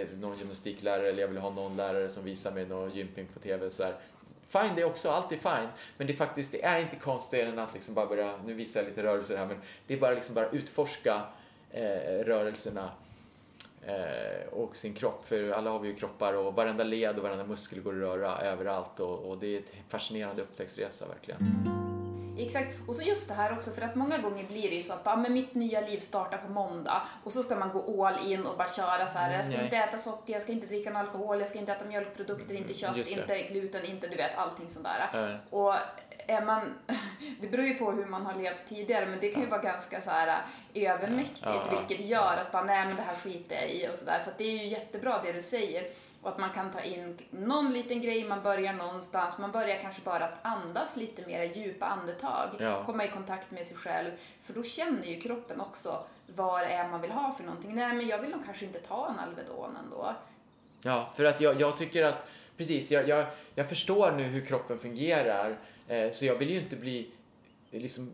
Eh, 0.00 0.18
någon 0.18 0.38
gymnastiklärare 0.38 1.08
eller 1.08 1.20
jag 1.20 1.28
vill 1.28 1.38
ha 1.38 1.50
någon 1.50 1.76
lärare 1.76 2.08
som 2.08 2.24
visar 2.24 2.52
mig 2.52 2.66
någon 2.66 2.90
gymping 2.90 3.26
på 3.34 3.40
TV. 3.40 3.70
Så 3.70 3.84
här. 3.84 3.94
Fine, 4.48 4.74
det 4.74 4.82
är 4.82 4.86
också 4.86 5.10
alltid 5.10 5.40
fine. 5.40 5.68
Men 5.96 6.06
det 6.06 6.12
är 6.12 6.16
faktiskt, 6.16 6.52
det 6.52 6.64
är 6.64 6.80
inte 6.80 6.96
konstigare 6.96 7.48
än 7.48 7.58
att 7.58 7.74
liksom 7.74 7.94
bara 7.94 8.06
börja, 8.06 8.34
nu 8.46 8.54
visar 8.54 8.80
jag 8.80 8.88
lite 8.88 9.02
rörelser 9.02 9.36
här, 9.36 9.46
men 9.46 9.56
det 9.86 9.94
är 9.94 9.98
bara 9.98 10.14
liksom 10.14 10.34
bara 10.34 10.50
utforska 10.50 11.22
eh, 11.70 12.24
rörelserna 12.24 12.90
eh, 13.86 14.48
och 14.52 14.76
sin 14.76 14.94
kropp. 14.94 15.24
För 15.24 15.50
alla 15.50 15.70
har 15.70 15.78
vi 15.78 15.88
ju 15.88 15.94
kroppar 15.94 16.34
och 16.34 16.54
varenda 16.54 16.84
led 16.84 17.16
och 17.16 17.22
varenda 17.22 17.44
muskel 17.44 17.80
går 17.80 17.92
att 17.92 17.98
röra 17.98 18.38
överallt 18.38 19.00
och, 19.00 19.30
och 19.30 19.38
det 19.38 19.46
är 19.46 19.58
en 19.58 19.64
fascinerande 19.88 20.42
upptäcktsresa 20.42 21.06
verkligen. 21.08 21.85
Exakt, 22.38 22.68
och 22.88 22.96
så 22.96 23.02
just 23.02 23.28
det 23.28 23.34
här 23.34 23.52
också 23.52 23.70
för 23.70 23.82
att 23.82 23.94
många 23.94 24.18
gånger 24.18 24.44
blir 24.44 24.68
det 24.70 24.74
ju 24.74 24.82
så 24.82 24.92
att 24.92 25.04
bara, 25.04 25.16
men 25.16 25.32
mitt 25.32 25.54
nya 25.54 25.80
liv 25.80 25.98
startar 25.98 26.38
på 26.38 26.52
måndag 26.52 27.02
och 27.24 27.32
så 27.32 27.42
ska 27.42 27.56
man 27.56 27.70
gå 27.70 28.06
all 28.06 28.32
in 28.32 28.46
och 28.46 28.56
bara 28.56 28.68
köra 28.68 29.08
så 29.08 29.18
här. 29.18 29.34
jag 29.34 29.44
ska 29.44 29.54
Nej. 29.54 29.64
inte 29.64 29.76
äta 29.76 29.98
socker, 29.98 30.32
jag 30.32 30.42
ska 30.42 30.52
inte 30.52 30.66
dricka 30.66 30.90
någon 30.90 31.00
alkohol, 31.00 31.38
jag 31.38 31.48
ska 31.48 31.58
inte 31.58 31.72
äta 31.72 31.84
mjölkprodukter, 31.84 32.54
inte 32.54 32.74
kött, 32.74 32.96
inte 32.96 33.42
gluten, 33.42 33.84
inte 33.84 34.06
du 34.06 34.16
vet 34.16 34.38
allting 34.38 34.68
sånt 34.68 34.86
där. 34.86 35.30
Äh. 35.30 35.36
Och 35.50 35.74
är 36.26 36.42
man, 36.42 36.74
det 37.40 37.48
beror 37.48 37.66
ju 37.66 37.74
på 37.74 37.92
hur 37.92 38.06
man 38.06 38.26
har 38.26 38.34
levt 38.34 38.68
tidigare 38.68 39.06
men 39.06 39.20
det 39.20 39.28
kan 39.28 39.42
ju 39.42 39.48
vara 39.48 39.62
ganska 39.62 40.00
så 40.00 40.10
här 40.10 40.42
övermäktigt 40.74 41.42
ja, 41.42 41.62
ja, 41.70 41.78
vilket 41.78 42.06
gör 42.06 42.36
att 42.36 42.52
bara 42.52 42.64
nej 42.64 42.86
men 42.86 42.96
det 42.96 43.02
här 43.02 43.14
skiter 43.14 43.56
jag 43.56 43.70
i 43.70 43.88
och 43.92 43.96
sådär 43.96 44.18
så 44.18 44.30
att 44.30 44.38
det 44.38 44.44
är 44.44 44.56
ju 44.56 44.66
jättebra 44.66 45.20
det 45.24 45.32
du 45.32 45.42
säger. 45.42 45.90
Och 46.26 46.32
att 46.32 46.38
man 46.38 46.50
kan 46.50 46.70
ta 46.70 46.80
in 46.80 47.16
någon 47.30 47.72
liten 47.72 48.00
grej, 48.00 48.24
man 48.24 48.42
börjar 48.42 48.72
någonstans, 48.72 49.38
man 49.38 49.52
börjar 49.52 49.78
kanske 49.82 50.02
bara 50.04 50.24
att 50.24 50.38
andas 50.42 50.96
lite 50.96 51.26
mer 51.26 51.42
djupa 51.42 51.86
andetag, 51.86 52.48
ja. 52.58 52.84
komma 52.84 53.04
i 53.04 53.08
kontakt 53.08 53.50
med 53.50 53.66
sig 53.66 53.76
själv. 53.76 54.10
För 54.40 54.54
då 54.54 54.62
känner 54.62 55.06
ju 55.06 55.20
kroppen 55.20 55.60
också 55.60 56.04
vad 56.26 56.60
det 56.60 56.72
är 56.72 56.88
man 56.88 57.00
vill 57.00 57.10
ha 57.10 57.32
för 57.32 57.44
någonting. 57.44 57.74
Nej, 57.74 57.94
men 57.94 58.08
jag 58.08 58.18
vill 58.18 58.30
nog 58.30 58.44
kanske 58.44 58.64
inte 58.64 58.78
ta 58.78 59.08
en 59.08 59.18
Alvedon 59.18 59.76
ändå. 59.84 60.14
Ja, 60.82 61.12
för 61.16 61.24
att 61.24 61.40
jag, 61.40 61.60
jag 61.60 61.76
tycker 61.76 62.02
att, 62.02 62.28
precis, 62.56 62.92
jag, 62.92 63.08
jag, 63.08 63.26
jag 63.54 63.68
förstår 63.68 64.12
nu 64.12 64.22
hur 64.22 64.46
kroppen 64.46 64.78
fungerar, 64.78 65.56
eh, 65.88 66.10
så 66.10 66.24
jag 66.24 66.34
vill 66.34 66.50
ju 66.50 66.58
inte 66.58 66.76
bli, 66.76 67.10
liksom, 67.70 68.12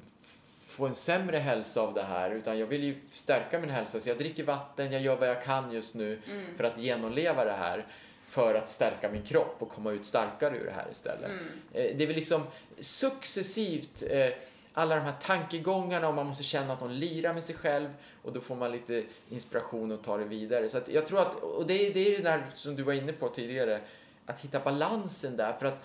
få 0.67 0.87
en 0.87 0.95
sämre 0.95 1.39
hälsa 1.39 1.81
av 1.81 1.95
det 1.95 2.03
här 2.03 2.31
utan 2.31 2.59
jag 2.59 2.67
vill 2.67 2.85
ju 2.85 2.97
stärka 3.13 3.59
min 3.59 3.71
hälsa 3.71 4.01
så 4.01 4.09
jag 4.09 4.19
dricker 4.19 4.45
vatten, 4.45 4.93
jag 4.93 5.03
gör 5.03 5.17
vad 5.17 5.29
jag 5.29 5.45
kan 5.45 5.73
just 5.73 5.95
nu 5.95 6.23
mm. 6.31 6.57
för 6.57 6.65
att 6.65 6.79
genomleva 6.79 7.45
det 7.45 7.53
här 7.53 7.87
för 8.33 8.55
att 8.55 8.69
stärka 8.69 9.09
min 9.09 9.23
kropp 9.23 9.57
och 9.59 9.71
komma 9.71 9.93
ut 9.93 10.07
starkare 10.07 10.57
ur 10.57 10.65
det 10.65 10.73
här 10.73 10.87
istället. 10.93 11.31
Mm. 11.31 11.47
Eh, 11.73 11.97
det 11.97 12.05
är 12.05 12.07
väl 12.07 12.17
liksom 12.17 12.43
successivt 12.81 14.03
eh, 14.11 14.29
alla 14.73 14.95
de 14.95 15.01
här 15.01 15.15
tankegångarna 15.23 16.09
och 16.09 16.15
man 16.15 16.27
måste 16.27 16.45
känna 16.45 16.73
att 16.73 16.81
någon 16.81 16.99
lirar 16.99 17.35
med 17.35 17.43
sig 17.43 17.55
själv 17.55 17.89
och 18.23 18.33
då 18.33 18.41
får 18.41 18.55
man 18.55 18.73
lite 18.73 19.05
inspiration 19.29 19.93
och 19.93 20.05
ta 20.05 20.17
det 20.17 20.25
vidare. 20.25 20.69
Så 20.69 20.81
jag 20.87 21.07
tror 21.07 21.23
att, 21.23 21.35
och 21.35 21.67
det 21.67 21.87
är, 21.87 21.95
det 21.95 22.01
är 22.01 22.17
det 22.17 22.23
där 22.23 22.47
som 22.55 22.77
du 22.77 22.83
var 22.83 22.93
inne 22.93 23.13
på 23.13 23.29
tidigare, 23.29 23.81
att 24.27 24.41
hitta 24.41 24.61
balansen 24.61 25.37
där. 25.37 25.53
För 25.53 25.67
att 25.67 25.79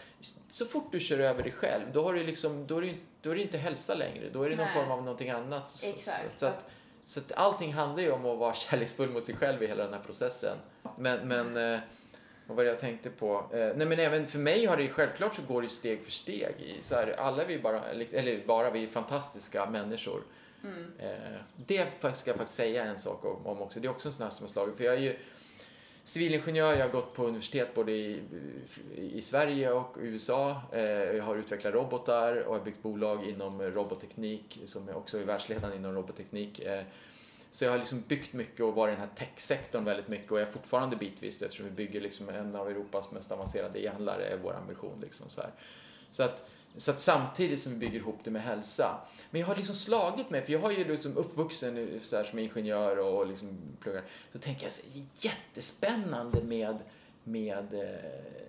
så 0.50 0.66
fort 0.66 0.92
du 0.92 1.00
kör 1.00 1.20
över 1.20 1.44
dig 1.44 1.52
själv, 1.52 1.84
då, 1.94 2.04
har 2.04 2.14
du 2.14 2.24
liksom, 2.24 2.68
då, 2.68 2.78
är, 2.78 2.82
det, 2.82 2.96
då 3.22 3.32
är 3.32 3.36
det 3.36 3.42
inte 3.42 3.58
hälsa 3.58 3.96
längre. 3.96 4.30
Då 4.34 4.44
är 4.44 4.50
det 4.50 4.56
någon 4.56 4.66
Nej. 4.66 4.76
form 4.76 4.92
av 4.92 5.04
någonting 5.04 5.30
annat. 5.30 5.80
Exakt. 5.84 6.34
Så, 6.34 6.40
så, 6.40 6.46
att, 6.46 6.72
så 7.06 7.20
att 7.20 7.32
allting 7.32 7.74
handlar 7.74 8.04
ju 8.04 8.12
om 8.12 8.26
att 8.26 8.38
vara 8.38 8.54
kärleksfull 8.70 9.10
mot 9.10 9.24
sig 9.24 9.36
själv 9.36 9.64
i 9.64 9.68
hela 9.68 9.84
den 9.84 9.94
här 9.94 10.04
processen. 10.06 10.58
Men, 10.98 11.28
men 11.28 11.80
eh, 12.48 12.50
vad 12.50 12.58
var 12.58 12.64
det 12.64 12.70
jag 12.70 12.80
tänkte 12.80 13.10
på? 13.10 13.46
Eh, 13.54 13.76
nej 13.76 13.88
men 13.88 14.00
även 14.00 14.28
för 14.28 14.40
mig 14.40 14.66
har 14.66 14.78
det 14.78 14.90
självklart 14.90 15.36
så 15.36 15.42
går 15.42 15.62
det 15.62 15.70
steg 15.70 16.04
för 16.04 16.12
steg. 16.12 16.56
I, 16.60 16.82
så 16.82 16.96
här, 16.96 17.16
alla 17.20 17.46
vi 17.46 17.60
bara, 17.60 17.84
eller 17.90 18.46
bara 18.46 18.70
vi 18.70 18.84
är 18.84 18.88
fantastiska 18.88 19.66
människor. 19.66 20.22
Mm. 20.64 20.92
Eh, 21.00 21.40
det 21.56 21.88
ska 22.00 22.30
jag 22.30 22.38
faktiskt 22.38 22.58
säga 22.58 22.86
en 22.86 23.00
sak 23.00 23.26
om, 23.26 23.48
om, 23.48 23.62
också. 23.62 23.80
Det 23.80 23.88
är 23.88 23.90
också 23.90 24.08
en 24.08 24.14
sån 24.14 24.24
här 24.24 24.32
som 24.32 24.44
har 24.44 24.50
slagit. 24.50 24.78
För 24.78 24.84
jag 24.84 24.94
är 24.94 25.00
ju 25.00 25.18
civilingenjör, 26.04 26.74
jag 26.74 26.86
har 26.86 26.90
gått 26.90 27.14
på 27.14 27.26
universitet 27.26 27.76
både 27.76 27.92
i, 27.92 28.22
i 28.96 29.22
Sverige 29.22 29.72
och 29.72 29.98
USA. 30.00 30.62
Eh, 30.72 30.82
jag 30.82 31.24
har 31.24 31.36
utvecklat 31.36 31.74
robotar 31.74 32.36
och 32.36 32.56
har 32.56 32.64
byggt 32.64 32.84
bolag 32.84 33.30
inom 33.30 33.62
robotteknik 33.62 34.62
som 34.66 34.90
också 34.90 35.20
är 35.20 35.24
världsledande 35.24 35.76
inom 35.76 35.96
robotteknik. 35.96 36.62
Så 37.52 37.66
jag 37.66 37.72
har 37.72 37.78
liksom 37.78 38.04
byggt 38.08 38.34
mycket 38.34 38.62
och 38.62 38.76
varit 38.76 38.92
i 38.92 38.96
den 38.96 39.10
här 39.10 39.16
techsektorn 39.16 39.84
väldigt 39.84 40.08
mycket 40.08 40.32
och 40.32 40.40
jag 40.40 40.48
är 40.48 40.52
fortfarande 40.52 40.96
bitvis 40.96 41.42
eftersom 41.42 41.66
vi 41.66 41.72
bygger 41.72 42.02
liksom 42.02 42.30
en 42.30 42.56
av 42.56 42.70
Europas 42.70 43.12
mest 43.12 43.32
avancerade 43.32 43.84
e-handlare 43.84 44.26
är 44.26 44.38
vår 44.38 44.54
ambition. 44.54 45.00
Liksom 45.02 45.30
så, 45.30 45.42
här. 45.42 45.52
så 46.12 46.24
att 46.24 46.50
så 46.78 46.92
att 46.92 47.00
samtidigt 47.00 47.62
som 47.62 47.72
vi 47.72 47.78
bygger 47.78 48.00
ihop 48.00 48.20
det 48.24 48.32
med 48.32 48.42
hälsa. 48.42 49.02
Men 49.30 49.42
jag 49.42 49.48
har 49.48 49.56
liksom 49.56 49.76
slagit 49.76 50.30
mig, 50.30 50.42
för 50.42 50.54
jag 50.54 50.60
har 50.60 50.72
ju 50.72 50.84
liksom 50.84 51.18
uppvuxen 51.18 52.00
så 52.02 52.18
här, 52.18 52.24
som 52.24 52.40
ingenjör 52.40 52.98
och 52.98 53.28
liksom 53.28 53.58
pluggar. 53.80 54.04
Så 54.34 54.40
tänker 54.40 54.64
jag 54.64 54.74
så 54.74 54.82
det 54.94 55.00
är 55.00 55.06
jättespännande 55.32 56.44
med, 56.44 56.78
med, 57.24 57.74
eh, 57.74 58.46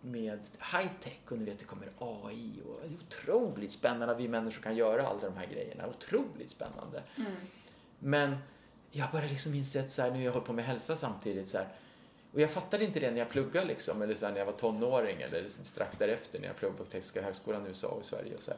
med 0.00 0.38
high-tech 0.58 1.18
och 1.28 1.38
ni 1.38 1.44
vet 1.44 1.58
det 1.58 1.64
kommer 1.64 1.88
AI 1.98 2.52
och 2.66 2.80
det 2.82 2.94
är 2.94 2.98
otroligt 3.06 3.72
spännande 3.72 4.14
att 4.14 4.20
vi 4.20 4.28
människor 4.28 4.62
kan 4.62 4.76
göra 4.76 5.06
alla 5.06 5.20
de 5.20 5.36
här 5.36 5.46
grejerna. 5.46 5.88
Otroligt 5.88 6.50
spännande. 6.50 7.02
Mm. 7.16 7.32
Men 8.02 8.36
jag 8.90 9.10
började 9.10 9.30
liksom 9.30 9.54
inse 9.54 9.80
att 9.80 9.90
så 9.90 10.02
här, 10.02 10.10
nu 10.10 10.22
jag 10.22 10.32
håller 10.32 10.46
på 10.46 10.52
med 10.52 10.64
hälsa 10.64 10.96
samtidigt 10.96 11.48
så 11.48 11.58
här, 11.58 11.68
och 12.32 12.40
jag 12.40 12.50
fattade 12.50 12.84
inte 12.84 13.00
det 13.00 13.10
när 13.10 13.18
jag 13.18 13.28
pluggade 13.28 13.66
liksom, 13.66 14.02
eller 14.02 14.14
så 14.14 14.26
här, 14.26 14.32
när 14.32 14.38
jag 14.38 14.46
var 14.46 14.52
tonåring 14.52 15.20
eller 15.20 15.48
strax 15.48 15.96
därefter 15.96 16.40
när 16.40 16.46
jag 16.46 16.56
pluggade 16.56 16.78
på 16.78 16.84
Tekniska 16.84 17.22
högskolan 17.22 17.66
i 17.66 17.68
USA 17.68 17.88
och 17.88 18.02
i 18.02 18.04
Sverige 18.04 18.34
och 18.36 18.42
så 18.42 18.52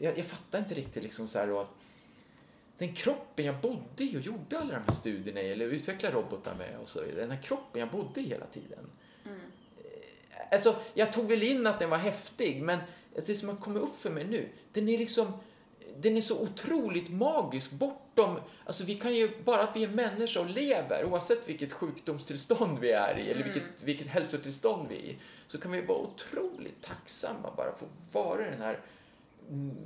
jag, 0.00 0.18
jag 0.18 0.26
fattade 0.26 0.62
inte 0.62 0.74
riktigt 0.74 1.02
liksom 1.02 1.28
så 1.28 1.38
här 1.38 1.60
att 1.62 1.68
den 2.78 2.94
kroppen 2.94 3.44
jag 3.44 3.60
bodde 3.60 4.04
i 4.04 4.16
och 4.16 4.20
gjorde 4.20 4.58
alla 4.58 4.74
de 4.74 4.82
här 4.86 4.92
studierna 4.92 5.42
i, 5.42 5.52
eller 5.52 5.66
utvecklade 5.66 6.16
robotar 6.16 6.54
med 6.54 6.78
och 6.82 6.88
så 6.88 7.00
vidare, 7.02 7.20
den 7.20 7.30
här 7.30 7.42
kroppen 7.42 7.80
jag 7.80 7.90
bodde 7.90 8.20
i 8.20 8.24
hela 8.24 8.46
tiden. 8.46 8.90
Mm. 9.24 9.40
Alltså, 10.50 10.76
jag 10.94 11.12
tog 11.12 11.28
väl 11.28 11.42
in 11.42 11.66
att 11.66 11.78
den 11.78 11.90
var 11.90 11.98
häftig, 11.98 12.62
men 12.62 12.78
det 13.26 13.34
som 13.34 13.48
har 13.48 13.56
kommit 13.56 13.82
upp 13.82 13.96
för 13.96 14.10
mig 14.10 14.24
nu, 14.24 14.48
den 14.72 14.88
är 14.88 14.98
liksom 14.98 15.32
den 16.00 16.16
är 16.16 16.20
så 16.20 16.42
otroligt 16.42 17.10
magisk 17.10 17.72
bortom, 17.72 18.38
alltså 18.64 18.84
vi 18.84 18.94
kan 18.94 19.14
ju, 19.14 19.30
bara 19.44 19.62
att 19.62 19.76
vi 19.76 19.84
är 19.84 19.88
människa 19.88 20.40
och 20.40 20.50
lever, 20.50 21.04
oavsett 21.04 21.48
vilket 21.48 21.72
sjukdomstillstånd 21.72 22.78
vi 22.78 22.90
är 22.90 23.18
i 23.18 23.30
eller 23.30 23.40
mm. 23.40 23.52
vilket, 23.52 23.82
vilket 23.82 24.06
hälsotillstånd 24.06 24.88
vi 24.88 24.96
är 24.96 25.00
i, 25.00 25.18
så 25.48 25.58
kan 25.58 25.70
vi 25.70 25.80
vara 25.80 25.98
otroligt 25.98 26.82
tacksamma 26.82 27.50
bara 27.56 27.76
för 27.76 27.86
att 27.86 28.14
vara 28.14 28.50
den 28.50 28.60
här 28.60 28.80
mm, 29.50 29.76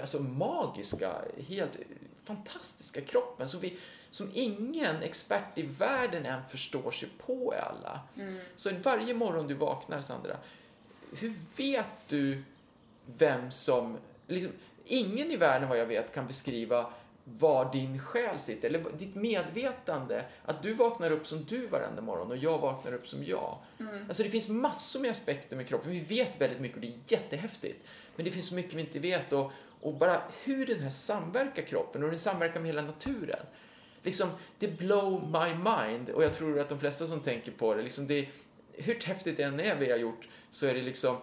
alltså 0.00 0.22
magiska, 0.22 1.12
helt 1.48 1.78
fantastiska 2.24 3.00
kroppen 3.00 3.48
som, 3.48 3.60
vi, 3.60 3.78
som 4.10 4.30
ingen 4.34 5.02
expert 5.02 5.58
i 5.58 5.62
världen 5.62 6.26
än 6.26 6.40
förstår 6.50 6.90
sig 6.90 7.08
på 7.26 7.54
i 7.54 7.58
alla. 7.58 8.00
Mm. 8.16 8.38
Så 8.56 8.70
varje 8.82 9.14
morgon 9.14 9.46
du 9.46 9.54
vaknar, 9.54 10.00
Sandra, 10.00 10.36
hur 11.12 11.34
vet 11.56 12.08
du 12.08 12.42
vem 13.06 13.50
som... 13.50 13.96
Liksom, 14.26 14.52
ingen 14.88 15.30
i 15.30 15.36
världen 15.36 15.68
vad 15.68 15.78
jag 15.78 15.86
vet 15.86 16.14
kan 16.14 16.26
beskriva 16.26 16.86
var 17.24 17.72
din 17.72 18.00
själ 18.00 18.38
sitter, 18.38 18.68
eller 18.68 18.84
ditt 18.98 19.14
medvetande. 19.14 20.24
Att 20.44 20.62
du 20.62 20.72
vaknar 20.72 21.10
upp 21.10 21.26
som 21.26 21.44
du 21.44 21.66
varenda 21.66 22.02
morgon 22.02 22.30
och 22.30 22.36
jag 22.36 22.58
vaknar 22.58 22.92
upp 22.94 23.08
som 23.08 23.24
jag. 23.24 23.58
Mm. 23.80 24.04
Alltså 24.08 24.22
det 24.22 24.28
finns 24.28 24.48
massor 24.48 25.00
med 25.00 25.10
aspekter 25.10 25.56
med 25.56 25.68
kroppen. 25.68 25.90
Vi 25.90 26.00
vet 26.00 26.40
väldigt 26.40 26.60
mycket 26.60 26.76
och 26.76 26.80
det 26.80 26.88
är 26.88 26.98
jättehäftigt. 27.06 27.86
Men 28.16 28.24
det 28.24 28.30
finns 28.30 28.48
så 28.48 28.54
mycket 28.54 28.74
vi 28.74 28.80
inte 28.80 28.98
vet 28.98 29.32
och, 29.32 29.52
och 29.80 29.94
bara 29.94 30.22
hur 30.44 30.66
den 30.66 30.80
här 30.80 30.90
samverkar 30.90 31.62
kroppen 31.62 32.02
och 32.04 32.10
den 32.10 32.18
samverkar 32.18 32.60
med 32.60 32.66
hela 32.66 32.82
naturen. 32.82 33.46
Liksom, 34.02 34.28
det 34.58 34.78
blow 34.78 35.22
my 35.22 35.54
mind 35.54 36.10
och 36.10 36.24
jag 36.24 36.34
tror 36.34 36.60
att 36.60 36.68
de 36.68 36.80
flesta 36.80 37.06
som 37.06 37.20
tänker 37.20 37.52
på 37.52 37.74
det, 37.74 37.82
liksom 37.82 38.06
det 38.06 38.28
hur 38.72 39.00
häftigt 39.04 39.36
det 39.36 39.42
än 39.42 39.60
är 39.60 39.76
vi 39.76 39.90
har 39.90 39.98
gjort 39.98 40.28
så 40.50 40.66
är 40.66 40.74
det 40.74 40.82
liksom, 40.82 41.16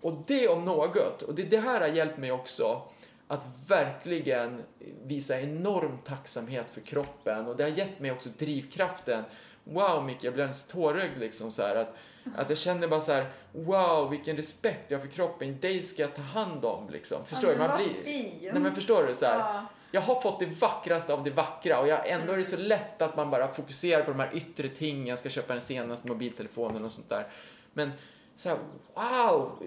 och 0.00 0.24
det 0.26 0.48
om 0.48 0.64
något, 0.64 1.22
och 1.22 1.34
det, 1.34 1.42
det 1.42 1.58
här 1.58 1.80
har 1.80 1.88
hjälpt 1.88 2.18
mig 2.18 2.32
också 2.32 2.82
att 3.28 3.46
verkligen 3.66 4.62
visa 5.02 5.40
enorm 5.40 5.98
tacksamhet 6.04 6.70
för 6.70 6.80
kroppen 6.80 7.46
och 7.46 7.56
det 7.56 7.62
har 7.62 7.70
gett 7.70 8.00
mig 8.00 8.12
också 8.12 8.28
drivkraften. 8.38 9.24
Wow 9.64 10.04
Micke, 10.04 10.24
jag 10.24 10.32
blir 10.34 10.44
alldeles 10.44 10.66
tårögd 10.66 11.18
liksom 11.18 11.50
så 11.52 11.62
här 11.62 11.76
att, 11.76 11.94
att 12.36 12.48
jag 12.48 12.58
känner 12.58 12.88
bara 12.88 13.00
så 13.00 13.12
här, 13.12 13.26
wow 13.52 14.10
vilken 14.10 14.36
respekt 14.36 14.90
jag 14.90 14.98
har 14.98 15.06
för 15.06 15.12
kroppen, 15.12 15.60
dig 15.60 15.82
ska 15.82 16.02
jag 16.02 16.14
ta 16.14 16.22
hand 16.22 16.64
om 16.64 16.90
liksom. 16.90 17.24
Förstår 17.26 17.50
ja, 17.50 17.56
du? 17.56 17.68
Man 17.68 17.76
blir... 17.76 18.52
nej 18.52 18.62
men 18.62 18.74
förstår 18.74 19.06
du 19.06 19.14
så 19.14 19.26
här, 19.26 19.38
Ja. 19.38 19.66
jag 19.90 20.00
har 20.00 20.20
fått 20.20 20.40
det 20.40 20.46
vackraste 20.46 21.12
av 21.12 21.24
det 21.24 21.30
vackra 21.30 21.80
och 21.80 21.88
jag, 21.88 22.08
ändå 22.08 22.32
är 22.32 22.36
det 22.36 22.44
så 22.44 22.56
lätt 22.56 23.02
att 23.02 23.16
man 23.16 23.30
bara 23.30 23.48
fokuserar 23.48 24.02
på 24.02 24.10
de 24.10 24.20
här 24.20 24.36
yttre 24.36 24.68
tingen. 24.68 25.06
Jag 25.06 25.18
ska 25.18 25.30
köpa 25.30 25.52
den 25.52 25.62
senaste 25.62 26.08
mobiltelefonen 26.08 26.84
och 26.84 26.92
sånt 26.92 27.08
där. 27.08 27.26
Men 27.72 27.92
så 28.34 28.48
här, 28.48 28.58
wow! 28.94 29.62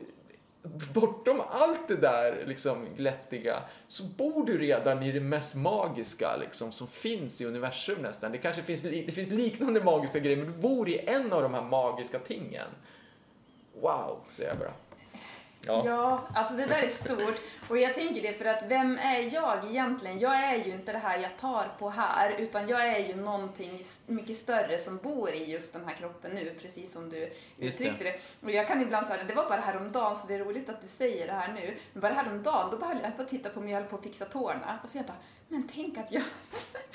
Bortom 0.94 1.42
allt 1.50 1.88
det 1.88 1.96
där 1.96 2.44
liksom 2.48 2.88
glättiga 2.98 3.64
så 3.88 4.04
bor 4.04 4.46
du 4.46 4.58
redan 4.58 5.04
i 5.04 5.12
det 5.12 5.20
mest 5.20 5.56
magiska 5.56 6.38
liksom 6.38 6.72
som 6.72 6.88
finns 6.88 7.42
i 7.42 7.46
universum 7.46 8.02
nästan. 8.02 8.32
Det 8.32 8.38
kanske 8.38 8.64
finns, 8.64 8.82
det 8.82 9.12
finns 9.12 9.30
liknande 9.30 9.84
magiska 9.84 10.20
grejer 10.20 10.38
men 10.38 10.46
du 10.46 10.58
bor 10.58 10.90
i 10.90 10.98
en 10.98 11.34
av 11.34 11.42
de 11.42 11.54
här 11.54 11.62
magiska 11.62 12.20
tingen. 12.20 12.68
Wow, 13.82 14.18
säger 14.30 14.50
jag 14.50 14.60
bara. 14.60 14.74
Ja. 15.62 15.84
Ja, 15.86 16.28
alltså 16.34 16.54
det 16.54 16.66
där 16.66 16.82
är 16.82 16.90
stort. 16.90 17.42
Och 17.70 17.78
jag 17.78 17.94
tänker 17.94 18.22
det 18.22 18.34
för 18.34 18.46
att 18.46 18.64
vem 18.68 18.98
är 18.98 19.34
jag 19.34 19.66
egentligen? 19.70 20.20
Jag 20.20 20.36
är 20.36 20.56
ju 20.56 20.72
inte 20.72 20.92
det 20.92 20.98
här 20.98 21.18
jag 21.18 21.38
tar 21.38 21.72
på 21.80 21.90
här, 21.90 22.36
utan 22.38 22.68
jag 22.68 22.88
är 22.88 23.00
ju 23.08 23.16
någonting 23.16 23.82
mycket 24.08 24.38
större 24.38 24.80
som 24.80 24.98
bor 24.98 25.30
i 25.30 25.52
just 25.52 25.74
den 25.74 25.86
här 25.86 25.94
kroppen 25.94 26.32
nu, 26.32 26.56
precis 26.62 26.94
som 26.94 27.10
du 27.10 27.32
Just 27.58 27.82
uttryckte 27.82 28.04
det. 28.04 28.20
Och 28.44 28.52
jag 28.52 28.68
kan 28.68 28.82
ibland 28.82 29.06
säga, 29.06 29.24
det 29.24 29.34
var 29.34 29.50
bara 29.50 29.62
häromdagen, 29.62 30.16
så 30.16 30.28
det 30.28 30.36
är 30.36 30.40
roligt 30.40 30.70
att 30.70 30.82
du 30.82 30.88
säger 30.88 31.28
det 31.28 31.34
här 31.34 31.54
nu, 31.54 31.78
men 31.94 32.02
bara 32.02 32.14
häromdagen, 32.14 32.72
då 32.72 32.78
bara 32.78 32.90
höll 32.90 33.04
jag 33.04 33.16
på 33.16 33.22
att 33.22 33.30
titta 33.30 33.50
på 33.50 33.60
mig, 33.60 33.72
jag 33.72 33.80
höll 33.80 33.90
på 33.90 33.96
att 33.96 34.04
fixa 34.04 34.26
tårna, 34.26 34.80
och 34.84 34.90
så 34.90 34.98
jag 34.98 35.06
bara, 35.06 35.18
men 35.48 35.68
tänk 35.74 35.98
att 35.98 36.12
jag... 36.12 36.24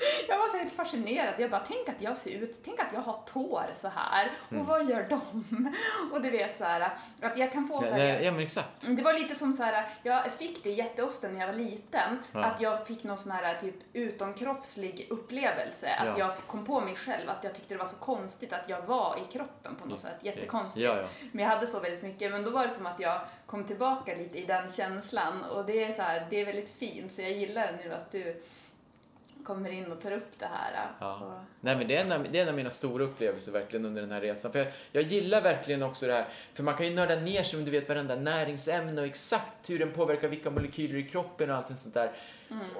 jag 0.29 0.37
var 0.37 0.47
så 0.49 0.57
helt 0.57 0.73
fascinerad, 0.73 1.33
jag 1.37 1.51
bara, 1.51 1.63
tänk 1.67 1.89
att 1.89 2.01
jag 2.01 2.17
ser 2.17 2.31
ut, 2.31 2.61
tänk 2.65 2.79
att 2.79 2.93
jag 2.93 2.99
har 3.01 3.13
tår 3.33 3.65
så 3.73 3.87
här, 3.87 4.31
och 4.47 4.51
Mm. 4.53 4.65
vad 4.65 4.89
gör 4.89 5.05
de? 5.09 5.75
och 6.11 6.21
du 6.21 6.29
vet 6.29 6.57
så 6.57 6.63
här, 6.63 6.89
att 7.21 7.37
jag 7.37 7.51
kan 7.51 7.67
få 7.67 7.81
så 7.83 7.89
Ja, 7.89 7.93
här, 7.95 8.19
ja, 8.19 8.31
men 8.31 8.41
exakt. 8.43 8.69
det 8.81 9.01
var 9.01 9.13
lite 9.13 9.35
som 9.35 9.53
så 9.53 9.63
här, 9.63 9.89
jag 10.03 10.33
fick 10.33 10.63
det 10.63 10.71
jätteofta 10.71 11.27
när 11.27 11.39
jag 11.39 11.47
var 11.47 11.53
liten, 11.53 12.19
Ja. 12.31 12.43
att 12.43 12.61
jag 12.61 12.87
fick 12.87 13.03
någon 13.03 13.17
sån 13.17 13.31
här 13.31 13.55
typ 13.55 13.75
utomkroppslig 13.93 15.07
upplevelse. 15.09 15.89
Att 15.99 16.05
Ja. 16.05 16.13
jag 16.19 16.37
kom 16.47 16.65
på 16.65 16.81
mig 16.81 16.95
själv, 16.95 17.29
att 17.29 17.43
jag 17.43 17.55
tyckte 17.55 17.73
det 17.73 17.77
var 17.77 17.85
så 17.85 17.95
konstigt 17.97 18.53
att 18.53 18.69
jag 18.69 18.81
var 18.81 19.17
i 19.27 19.31
kroppen 19.33 19.75
på 19.75 19.87
något 19.87 19.99
sätt. 19.99 20.15
Jättekonstigt. 20.21 20.83
Ja, 20.85 20.97
ja. 21.01 21.07
Men 21.31 21.43
jag 21.43 21.49
hade 21.51 21.67
så 21.67 21.79
väldigt 21.79 22.03
mycket, 22.03 22.31
men 22.31 22.43
då 22.43 22.49
var 22.49 22.63
det 22.67 22.73
som 22.73 22.85
att 22.85 22.99
jag 22.99 23.21
kom 23.45 23.63
tillbaka 23.63 24.15
lite 24.15 24.37
i 24.37 24.45
den 24.45 24.69
känslan 24.69 25.43
och 25.43 25.65
det 25.65 25.83
är 25.83 25.91
så 25.91 26.01
här, 26.01 26.27
det 26.29 26.41
är 26.41 26.45
väldigt 26.45 26.69
fint 26.69 27.11
så 27.11 27.21
jag 27.21 27.31
gillar 27.31 27.79
nu 27.83 27.93
att 27.93 28.11
du 28.11 28.43
kommer 29.45 29.69
in 29.69 29.91
och 29.91 30.01
tar 30.01 30.11
upp 30.11 30.39
det 30.39 30.45
här. 30.45 30.91
Ja. 30.99 31.13
Och, 31.15 31.31
Nej 31.61 31.75
men 31.77 31.87
det 31.87 31.95
är, 31.95 32.01
en 32.01 32.11
av, 32.11 32.27
det 32.31 32.39
är 32.39 32.43
en 32.43 32.49
av 32.49 32.55
mina 32.55 32.69
stora 32.69 33.03
upplevelser 33.03 33.51
verkligen 33.51 33.85
under 33.85 34.01
den 34.01 34.11
här 34.11 34.21
resan. 34.21 34.51
För 34.51 34.59
jag, 34.59 34.67
jag 34.91 35.03
gillar 35.03 35.41
verkligen 35.41 35.83
också 35.83 36.07
det 36.07 36.13
här, 36.13 36.27
för 36.53 36.63
man 36.63 36.75
kan 36.75 36.85
ju 36.85 36.93
nörda 36.93 37.15
ner 37.15 37.43
sig 37.43 37.59
om 37.59 37.65
du 37.65 37.71
vet 37.71 37.89
varenda 37.89 38.15
näringsämne 38.15 39.01
och 39.01 39.07
exakt 39.07 39.69
hur 39.69 39.79
den 39.79 39.91
påverkar 39.91 40.27
vilka 40.27 40.49
molekyler 40.49 40.95
i 40.95 41.03
kroppen 41.03 41.49
och 41.49 41.55
allt 41.55 41.77
sånt 41.77 41.93
där. 41.93 42.11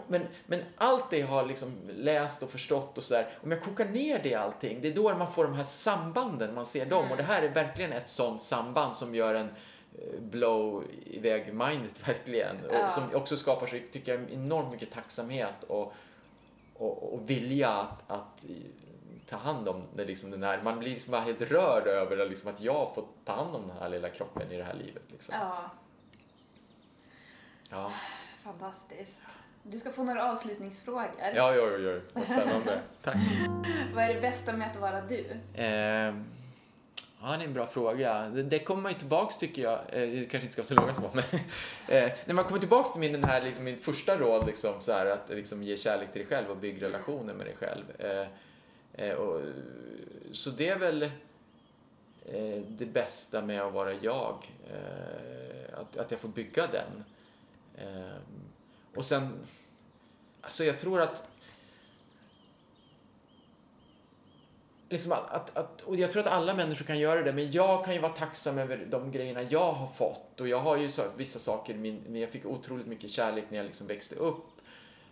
Men, 0.08 0.28
men 0.46 0.62
allt 0.76 1.10
det 1.10 1.18
jag 1.18 1.28
har 1.28 1.46
liksom 1.46 1.74
läst 1.96 2.44
och 2.44 2.50
förstått 2.50 2.98
och 2.98 3.04
sådär, 3.04 3.30
om 3.42 3.52
jag 3.52 3.62
kokar 3.62 3.86
ner 3.86 4.20
det 4.24 4.36
allting, 4.36 4.82
det 4.82 4.88
är 4.88 4.94
då 4.94 5.18
man 5.18 5.34
får 5.34 5.44
de 5.44 5.54
här 5.54 5.64
sambanden, 5.64 6.56
man 6.56 6.66
ser 6.66 6.86
dem. 6.86 7.12
Och 7.12 7.18
det 7.18 7.24
här 7.24 7.42
är 7.42 7.50
verkligen 7.50 7.94
ett 7.94 8.08
sånt 8.08 8.42
samband 8.42 8.96
som 8.96 9.16
gör 9.16 9.36
en 9.36 9.50
eh, 9.94 10.22
blow 10.22 10.84
iväg 11.06 11.54
mindet 11.54 12.08
verkligen. 12.08 12.56
Ja. 12.72 12.86
Och 12.86 12.92
som 12.92 13.04
också 13.14 13.38
skapar, 13.38 13.68
tycker 13.92 14.12
jag, 14.12 14.32
enormt 14.32 14.72
mycket 14.72 14.92
tacksamhet 14.92 15.64
och, 15.68 15.94
och, 16.78 17.14
och 17.14 17.30
vilja 17.30 17.70
att, 17.70 18.12
att 18.12 18.46
ta 19.30 19.38
hand 19.38 19.70
om 19.70 19.84
det, 19.96 20.06
liksom 20.06 20.32
den 20.32 20.44
här, 20.44 20.62
man 20.62 20.80
blir 20.80 20.90
liksom 20.92 21.12
bara 21.12 21.22
helt 21.22 21.42
rörd 21.42 21.88
över 21.88 22.30
liksom, 22.30 22.50
att 22.50 22.62
jag 22.62 22.96
fått 22.96 23.10
ta 23.26 23.34
hand 23.34 23.56
om 23.56 23.68
den 23.68 23.78
här 23.78 23.90
lilla 23.90 24.10
kroppen 24.10 24.52
i 24.52 24.58
det 24.58 24.64
här 24.64 24.74
livet. 24.74 25.04
Liksom. 25.08 25.36
ja, 25.40 25.70
Ja. 27.70 27.92
fantastiskt. 28.38 29.24
Du 29.64 29.78
ska 29.80 29.92
få 29.92 30.04
några 30.04 30.32
avslutningsfrågor. 30.32 31.12
Ja, 31.36 31.52
oj, 31.52 31.60
oj, 31.62 31.88
oj, 31.88 32.02
vad 32.14 32.26
spännande. 32.26 32.82
Tack. 33.04 33.18
Vad 33.94 34.04
är 34.04 34.14
det 34.14 34.22
bästa 34.22 34.54
med 34.54 34.72
att 34.72 34.78
vara 34.78 35.02
du? 35.02 35.32
Eh, 35.64 36.14
ja, 37.22 37.28
det 37.38 37.44
är 37.44 37.48
en 37.48 37.54
bra 37.54 37.68
fråga. 37.68 38.30
Det, 38.30 38.44
det 38.44 38.60
kommer 38.60 38.82
man 38.82 38.92
ju 38.92 38.98
tillbaks 38.98 39.38
tycker 39.38 39.62
jag. 39.62 39.80
Eh, 39.80 40.10
det 40.10 40.26
kanske 40.26 40.48
inte 40.48 40.52
ska 40.52 40.62
vara 40.62 40.68
så 40.68 40.76
långa 40.76 40.94
svar, 40.94 41.12
men 41.14 41.40
eh, 41.98 42.12
när 42.26 42.34
man 42.34 42.46
kommer 42.46 42.60
tillbaks 42.60 42.92
till 42.92 43.02
min, 43.02 43.12
den 43.12 43.24
här, 43.24 43.42
liksom, 43.42 43.64
min 43.64 43.78
första 43.78 44.18
råd, 44.18 44.46
liksom, 44.46 44.82
så 44.82 44.92
här, 44.92 45.06
att 45.06 45.30
liksom, 45.30 45.64
ge 45.64 45.78
kärlek 45.78 46.12
till 46.12 46.22
dig 46.22 46.30
själv 46.30 46.52
och 46.52 46.58
bygga 46.58 46.88
relationer 46.88 47.34
med 47.34 47.46
dig 47.46 47.56
själv. 47.56 47.84
Eh, 48.00 48.28
eh, 48.94 49.16
och, 49.16 49.42
så 50.32 50.50
det 50.50 50.70
är 50.70 50.80
väl 50.80 51.04
eh, 51.04 52.62
det 52.68 52.86
bästa 52.86 53.42
med 53.42 53.62
att 53.62 53.74
vara 53.74 53.94
jag. 53.94 54.52
Eh, 54.70 55.80
att, 55.80 55.98
att 55.98 56.12
jag 56.12 56.20
får 56.20 56.30
bygga 56.30 56.68
den. 56.68 57.04
Eh, 57.78 58.18
och 58.96 59.06
sen, 59.06 59.34
alltså 60.42 60.64
jag 60.64 60.80
tror 60.80 61.02
att 61.02 61.28
liksom 64.96 65.12
att, 65.12 65.32
att, 65.32 65.58
att, 65.58 65.82
och 65.82 65.96
jag 65.96 66.12
tror 66.12 66.22
att 66.28 66.34
alla 66.34 66.54
människor 66.54 66.86
kan 66.86 67.00
göra 67.00 67.22
det, 67.22 67.34
men 67.34 67.52
jag 67.52 67.86
kan 67.86 67.94
ju 67.94 68.00
vara 68.00 68.12
tacksam 68.12 68.58
över 68.58 68.88
de 68.90 69.12
grejerna 69.12 69.42
jag 69.50 69.72
har 69.72 69.88
fått. 69.88 70.42
Och 70.42 70.48
jag 70.48 70.60
har 70.60 70.78
ju 70.78 70.90
så, 70.90 71.02
vissa 71.18 71.40
saker, 71.40 71.74
min, 71.74 72.02
men 72.08 72.22
jag 72.22 72.30
fick 72.30 72.46
otroligt 72.46 72.88
mycket 72.88 73.10
kärlek 73.10 73.46
när 73.50 73.58
jag 73.58 73.66
liksom 73.66 73.88
växte 73.88 74.16
upp. 74.16 74.46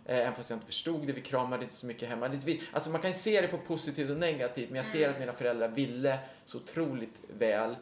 Eh, 0.06 0.18
Även 0.18 0.34
fast 0.34 0.50
jag 0.50 0.56
inte 0.56 0.66
förstod 0.66 1.06
det, 1.06 1.12
vi 1.12 1.20
kramade 1.20 1.62
inte 1.62 1.74
så 1.74 1.86
mycket 1.86 2.08
hemma. 2.08 2.28
Det, 2.28 2.44
vi, 2.44 2.62
alltså 2.72 2.90
man 2.90 3.00
kan 3.00 3.10
ju 3.10 3.14
se 3.14 3.40
det 3.40 3.48
på 3.48 3.58
positivt 3.58 4.10
och 4.10 4.16
negativt, 4.16 4.68
men 4.68 4.76
jag 4.76 4.86
ser 4.86 5.10
att 5.10 5.18
mina 5.18 5.32
föräldrar 5.32 5.68
ville 5.68 6.18
så 6.44 6.58
otroligt 6.58 7.20
väl. 7.38 7.76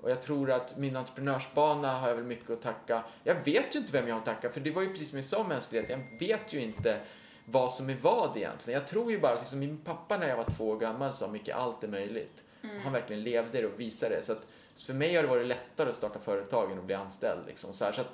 Och 0.00 0.10
jag 0.10 0.22
tror 0.22 0.50
att 0.50 0.76
min 0.78 0.96
entreprenörsbana 0.96 1.98
har 1.98 2.08
jag 2.08 2.14
väl 2.16 2.24
mycket 2.24 2.50
att 2.50 2.62
tacka. 2.62 3.04
Jag 3.24 3.34
vet 3.44 3.74
ju 3.74 3.78
inte 3.78 3.92
vem 3.92 4.08
jag 4.08 4.14
har 4.14 4.20
att 4.20 4.26
tacka, 4.26 4.50
för 4.50 4.60
det 4.60 4.70
var 4.70 4.82
ju 4.82 4.88
precis 4.88 5.08
som 5.08 5.18
jag 5.18 5.24
sa 5.24 5.44
mänsklighet, 5.44 5.88
jag 5.90 6.18
vet 6.18 6.52
ju 6.52 6.60
inte 6.60 7.00
vad 7.44 7.72
som 7.72 7.90
är 7.90 7.96
vad 8.02 8.36
egentligen. 8.36 8.80
Jag 8.80 8.88
tror 8.88 9.10
ju 9.12 9.20
bara 9.20 9.32
att 9.32 9.40
liksom, 9.40 9.58
min 9.58 9.78
pappa 9.78 10.18
när 10.18 10.28
jag 10.28 10.36
var 10.36 10.44
två 10.56 10.68
år 10.68 10.78
gammal 10.78 11.12
sa 11.12 11.28
mycket 11.28 11.56
allt 11.56 11.84
är 11.84 11.88
möjligt. 11.88 12.42
Och 12.62 12.82
han 12.82 12.92
verkligen 12.92 13.22
levde 13.22 13.60
det 13.60 13.66
och 13.66 13.80
visade 13.80 14.14
det. 14.16 14.22
Så 14.22 14.32
att 14.32 14.46
för 14.76 14.94
mig 14.94 15.14
har 15.14 15.22
det 15.22 15.28
varit 15.28 15.46
lättare 15.46 15.90
att 15.90 15.96
starta 15.96 16.18
företag 16.18 16.72
än 16.72 16.78
att 16.78 16.84
bli 16.84 16.94
anställd. 16.94 17.40
Liksom, 17.46 17.72
så, 17.72 17.84
här, 17.84 17.92
så, 17.92 18.00
att, 18.00 18.10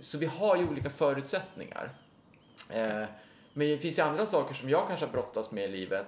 så 0.00 0.18
vi 0.18 0.26
har 0.26 0.56
ju 0.56 0.68
olika 0.68 0.90
förutsättningar. 0.90 1.90
Eh, 2.70 3.04
men 3.52 3.68
det 3.68 3.78
finns 3.78 3.98
ju 3.98 4.02
andra 4.02 4.26
saker 4.26 4.54
som 4.54 4.70
jag 4.70 4.86
kanske 4.88 5.06
har 5.06 5.12
brottats 5.12 5.50
med 5.50 5.64
i 5.64 5.68
livet. 5.68 6.06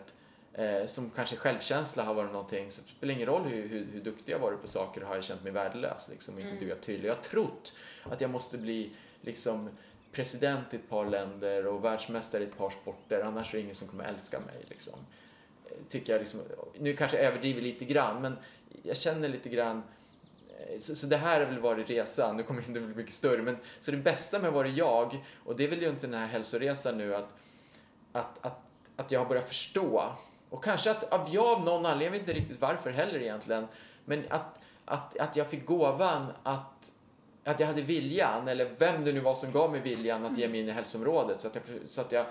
Eh, 0.52 0.86
som 0.86 1.10
kanske 1.10 1.36
självkänsla 1.36 2.02
har 2.02 2.14
varit 2.14 2.32
någonting. 2.32 2.70
Så 2.72 2.82
det 2.82 2.88
spelar 2.96 3.14
ingen 3.14 3.26
roll 3.26 3.42
hur, 3.42 3.68
hur, 3.68 3.86
hur 3.92 4.00
duktig 4.00 4.32
jag 4.32 4.38
varit 4.38 4.62
på 4.62 4.68
saker 4.68 5.00
har 5.00 5.14
jag 5.14 5.24
känt 5.24 5.42
mig 5.42 5.52
värdelös. 5.52 6.08
Liksom, 6.10 6.34
och 6.34 6.40
inte 6.40 6.64
Mm. 6.64 6.78
tydlig. 6.80 7.08
Jag 7.08 7.14
har 7.14 7.22
trott 7.22 7.72
att 8.02 8.20
jag 8.20 8.30
måste 8.30 8.58
bli 8.58 8.90
liksom, 9.20 9.70
president 10.12 10.74
i 10.74 10.76
ett 10.76 10.88
par 10.88 11.06
länder 11.06 11.66
och 11.66 11.84
världsmästare 11.84 12.42
i 12.42 12.46
ett 12.46 12.58
par 12.58 12.70
sporter. 12.70 13.20
Annars 13.20 13.54
är 13.54 13.58
det 13.58 13.62
ingen 13.62 13.74
som 13.74 13.88
kommer 13.88 14.04
älska 14.04 14.40
mig. 14.40 14.64
Liksom. 14.68 14.94
Eh, 15.66 15.76
tycker 15.88 16.12
jag 16.12 16.20
liksom, 16.20 16.40
nu 16.78 16.96
kanske 16.96 17.16
jag 17.16 17.26
överdriver 17.26 17.62
lite 17.62 17.84
grann, 17.84 18.22
men 18.22 18.36
jag 18.82 18.96
känner 18.96 19.28
lite 19.28 19.48
grann 19.48 19.82
eh, 20.48 20.78
så, 20.78 20.96
så 20.96 21.06
det 21.06 21.16
här 21.16 21.40
har 21.40 21.46
väl 21.46 21.58
varit 21.58 21.90
resan, 21.90 22.36
nu 22.36 22.42
kommer 22.42 22.62
det 22.62 22.80
bli 22.80 22.94
mycket 22.94 23.14
större, 23.14 23.42
men 23.42 23.56
så 23.80 23.90
det 23.90 23.96
bästa 23.96 24.38
med 24.38 24.48
att 24.48 24.54
vara 24.54 24.68
jag, 24.68 25.24
och 25.44 25.56
det 25.56 25.64
är 25.64 25.68
väl 25.68 25.82
ju 25.82 25.88
inte 25.88 26.06
den 26.06 26.20
här 26.20 26.26
hälsoresan 26.26 26.98
nu, 26.98 27.14
att, 27.14 27.28
att, 28.12 28.46
att, 28.46 28.60
att 28.96 29.10
jag 29.10 29.20
har 29.20 29.26
börjat 29.26 29.48
förstå, 29.48 30.12
och 30.50 30.64
kanske 30.64 30.90
att 30.90 31.12
av 31.12 31.28
jag 31.34 31.46
av 31.46 31.64
någon 31.64 31.86
anledning, 31.86 32.04
jag 32.04 32.10
vet 32.10 32.20
inte 32.20 32.32
riktigt 32.32 32.60
varför 32.60 32.90
heller 32.90 33.20
egentligen, 33.20 33.66
men 34.04 34.24
att, 34.28 34.58
att, 34.84 35.18
att 35.18 35.36
jag 35.36 35.46
fick 35.46 35.66
gåvan 35.66 36.26
att, 36.42 36.92
att 37.48 37.60
jag 37.60 37.66
hade 37.66 37.82
viljan, 37.82 38.48
eller 38.48 38.70
vem 38.78 39.04
det 39.04 39.12
nu 39.12 39.20
var 39.20 39.34
som 39.34 39.52
gav 39.52 39.72
mig 39.72 39.80
viljan 39.80 40.26
att 40.26 40.38
ge 40.38 40.48
mig 40.48 40.60
in 40.60 40.68
i 40.68 40.72
hälsoområdet, 40.72 41.40
så 41.40 41.48
att 41.48 41.54
jag, 41.54 41.64
så 41.86 42.00
att 42.00 42.12
jag 42.12 42.26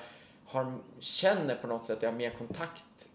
har, 0.45 0.73
känner 0.99 1.55
på 1.55 1.67
något 1.67 1.85
sätt 1.85 1.97
att 1.97 2.03
jag 2.03 2.11
har 2.11 2.17
mer 2.17 2.29
kontakt 2.29 3.07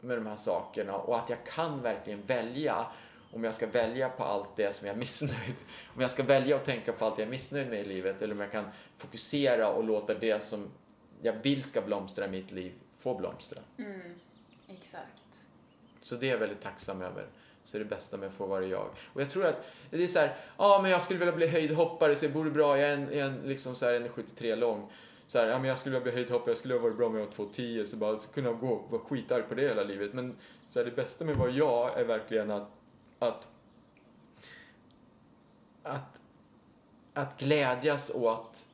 med 0.00 0.18
de 0.18 0.26
här 0.26 0.36
sakerna 0.36 0.96
och 0.96 1.16
att 1.18 1.30
jag 1.30 1.44
kan 1.44 1.82
verkligen 1.82 2.22
välja. 2.26 2.86
om 3.32 3.44
jag 3.44 3.54
ska 3.54 3.66
välja 3.66 4.08
på 4.08 4.24
allt 4.24 4.56
det 4.56 4.74
som 4.74 4.86
jag 4.86 4.94
är 4.94 5.00
missnöjd 5.00 5.54
Om 5.94 6.00
jag 6.00 6.10
ska 6.10 6.22
välja 6.22 6.56
att 6.56 6.64
tänka 6.64 6.92
på 6.92 7.04
allt 7.04 7.18
jag 7.18 7.26
är 7.26 7.30
missnöjd 7.30 7.68
med 7.68 7.80
i 7.80 7.84
livet 7.84 8.22
eller 8.22 8.34
om 8.34 8.40
jag 8.40 8.52
kan 8.52 8.68
fokusera 8.96 9.72
och 9.72 9.84
låta 9.84 10.14
det 10.14 10.44
som 10.44 10.70
jag 11.22 11.32
vill 11.32 11.62
ska 11.62 11.80
blomstra 11.80 12.24
i 12.24 12.28
mitt 12.28 12.50
liv 12.50 12.72
få 12.98 13.14
blomstra. 13.14 13.60
Mm. 13.78 14.00
Exakt. 14.68 15.24
Så 16.00 16.14
det 16.14 16.26
är 16.26 16.30
jag 16.30 16.38
väldigt 16.38 16.62
tacksam 16.62 17.02
över. 17.02 17.26
Så 17.66 17.76
är 17.76 17.78
det 17.78 17.84
bästa 17.84 18.16
med 18.16 18.28
att 18.28 18.34
få 18.34 18.46
vara 18.46 18.64
jag. 18.64 18.88
Och 19.12 19.20
jag 19.20 19.30
tror 19.30 19.46
att 19.46 19.66
det 19.90 20.02
är 20.02 20.06
så 20.06 20.18
här, 20.18 20.36
ja 20.58 20.78
men 20.82 20.90
jag 20.90 21.02
skulle 21.02 21.18
vilja 21.18 21.34
bli 21.34 21.46
höjdhoppare 21.46 22.16
så 22.16 22.24
jag 22.24 22.32
borde 22.32 22.50
bra, 22.50 22.78
jag 22.78 22.90
är 22.90 22.94
en, 22.94 23.12
en 23.12 23.48
liksom 23.48 23.76
så 23.76 23.86
här 23.86 23.92
1,73 23.92 24.56
lång. 24.56 24.90
Så 25.26 25.38
här, 25.38 25.46
ja 25.46 25.58
men 25.58 25.68
jag 25.68 25.78
skulle 25.78 25.98
vilja 25.98 26.04
bli 26.04 26.12
höjdhoppare, 26.12 26.50
jag 26.50 26.58
skulle 26.58 26.74
ha 26.74 26.80
varit 26.80 26.96
bra 26.96 27.08
med 27.08 27.22
att 27.22 27.38
vara 27.38 27.48
2,10 27.48 27.86
så 27.86 27.96
bara 27.96 28.18
så 28.18 28.32
kunna 28.32 28.52
gå 28.52 28.68
och 28.68 28.90
vara 28.90 29.02
skitarg 29.02 29.42
på 29.42 29.54
det 29.54 29.62
hela 29.62 29.82
livet. 29.82 30.12
Men 30.12 30.36
så 30.68 30.78
här, 30.78 30.86
det 30.86 30.96
bästa 30.96 31.24
med 31.24 31.32
att 31.32 31.38
vara 31.38 31.50
jag 31.50 32.00
är 32.00 32.04
verkligen 32.04 32.50
att, 32.50 32.68
att, 33.18 33.48
att, 35.82 36.20
att 37.14 37.38
glädjas 37.38 38.10
åt 38.14 38.66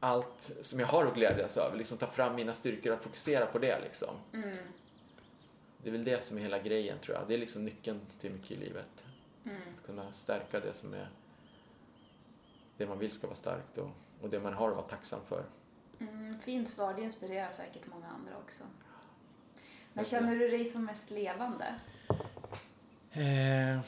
allt 0.00 0.50
som 0.60 0.80
jag 0.80 0.86
har 0.86 1.06
att 1.06 1.14
glädjas 1.14 1.56
över. 1.56 1.76
Liksom 1.76 1.98
ta 1.98 2.06
fram 2.06 2.34
mina 2.34 2.54
styrkor 2.54 2.92
och 2.92 3.02
fokusera 3.02 3.46
på 3.46 3.58
det 3.58 3.80
liksom. 3.80 4.14
Mm. 4.32 4.56
Det 5.82 5.88
är 5.88 5.92
väl 5.92 6.04
det 6.04 6.24
som 6.24 6.38
är 6.38 6.42
hela 6.42 6.58
grejen 6.58 6.98
tror 6.98 7.16
jag. 7.16 7.28
Det 7.28 7.34
är 7.34 7.38
liksom 7.38 7.64
nyckeln 7.64 8.00
till 8.20 8.32
mycket 8.32 8.50
i 8.50 8.56
livet. 8.56 9.04
Mm. 9.44 9.56
Att 9.76 9.86
kunna 9.86 10.12
stärka 10.12 10.60
det 10.60 10.74
som 10.74 10.94
är 10.94 11.08
det 12.76 12.86
man 12.86 12.98
vill 12.98 13.12
ska 13.12 13.26
vara 13.26 13.36
starkt 13.36 13.78
och, 13.78 13.90
och 14.20 14.30
det 14.30 14.40
man 14.40 14.52
har 14.54 14.68
att 14.70 14.76
vara 14.76 14.86
tacksam 14.86 15.20
för. 15.28 15.44
Mm. 15.98 16.38
Fint 16.44 16.70
svar, 16.70 16.94
det 16.94 17.02
inspirerar 17.02 17.50
säkert 17.50 17.86
många 17.86 18.06
andra 18.06 18.36
också. 18.36 18.64
Jag 19.92 20.06
känner 20.06 20.36
du 20.36 20.48
dig 20.48 20.64
som 20.64 20.84
mest 20.84 21.10
levande? 21.10 21.74
Eh... 23.12 23.80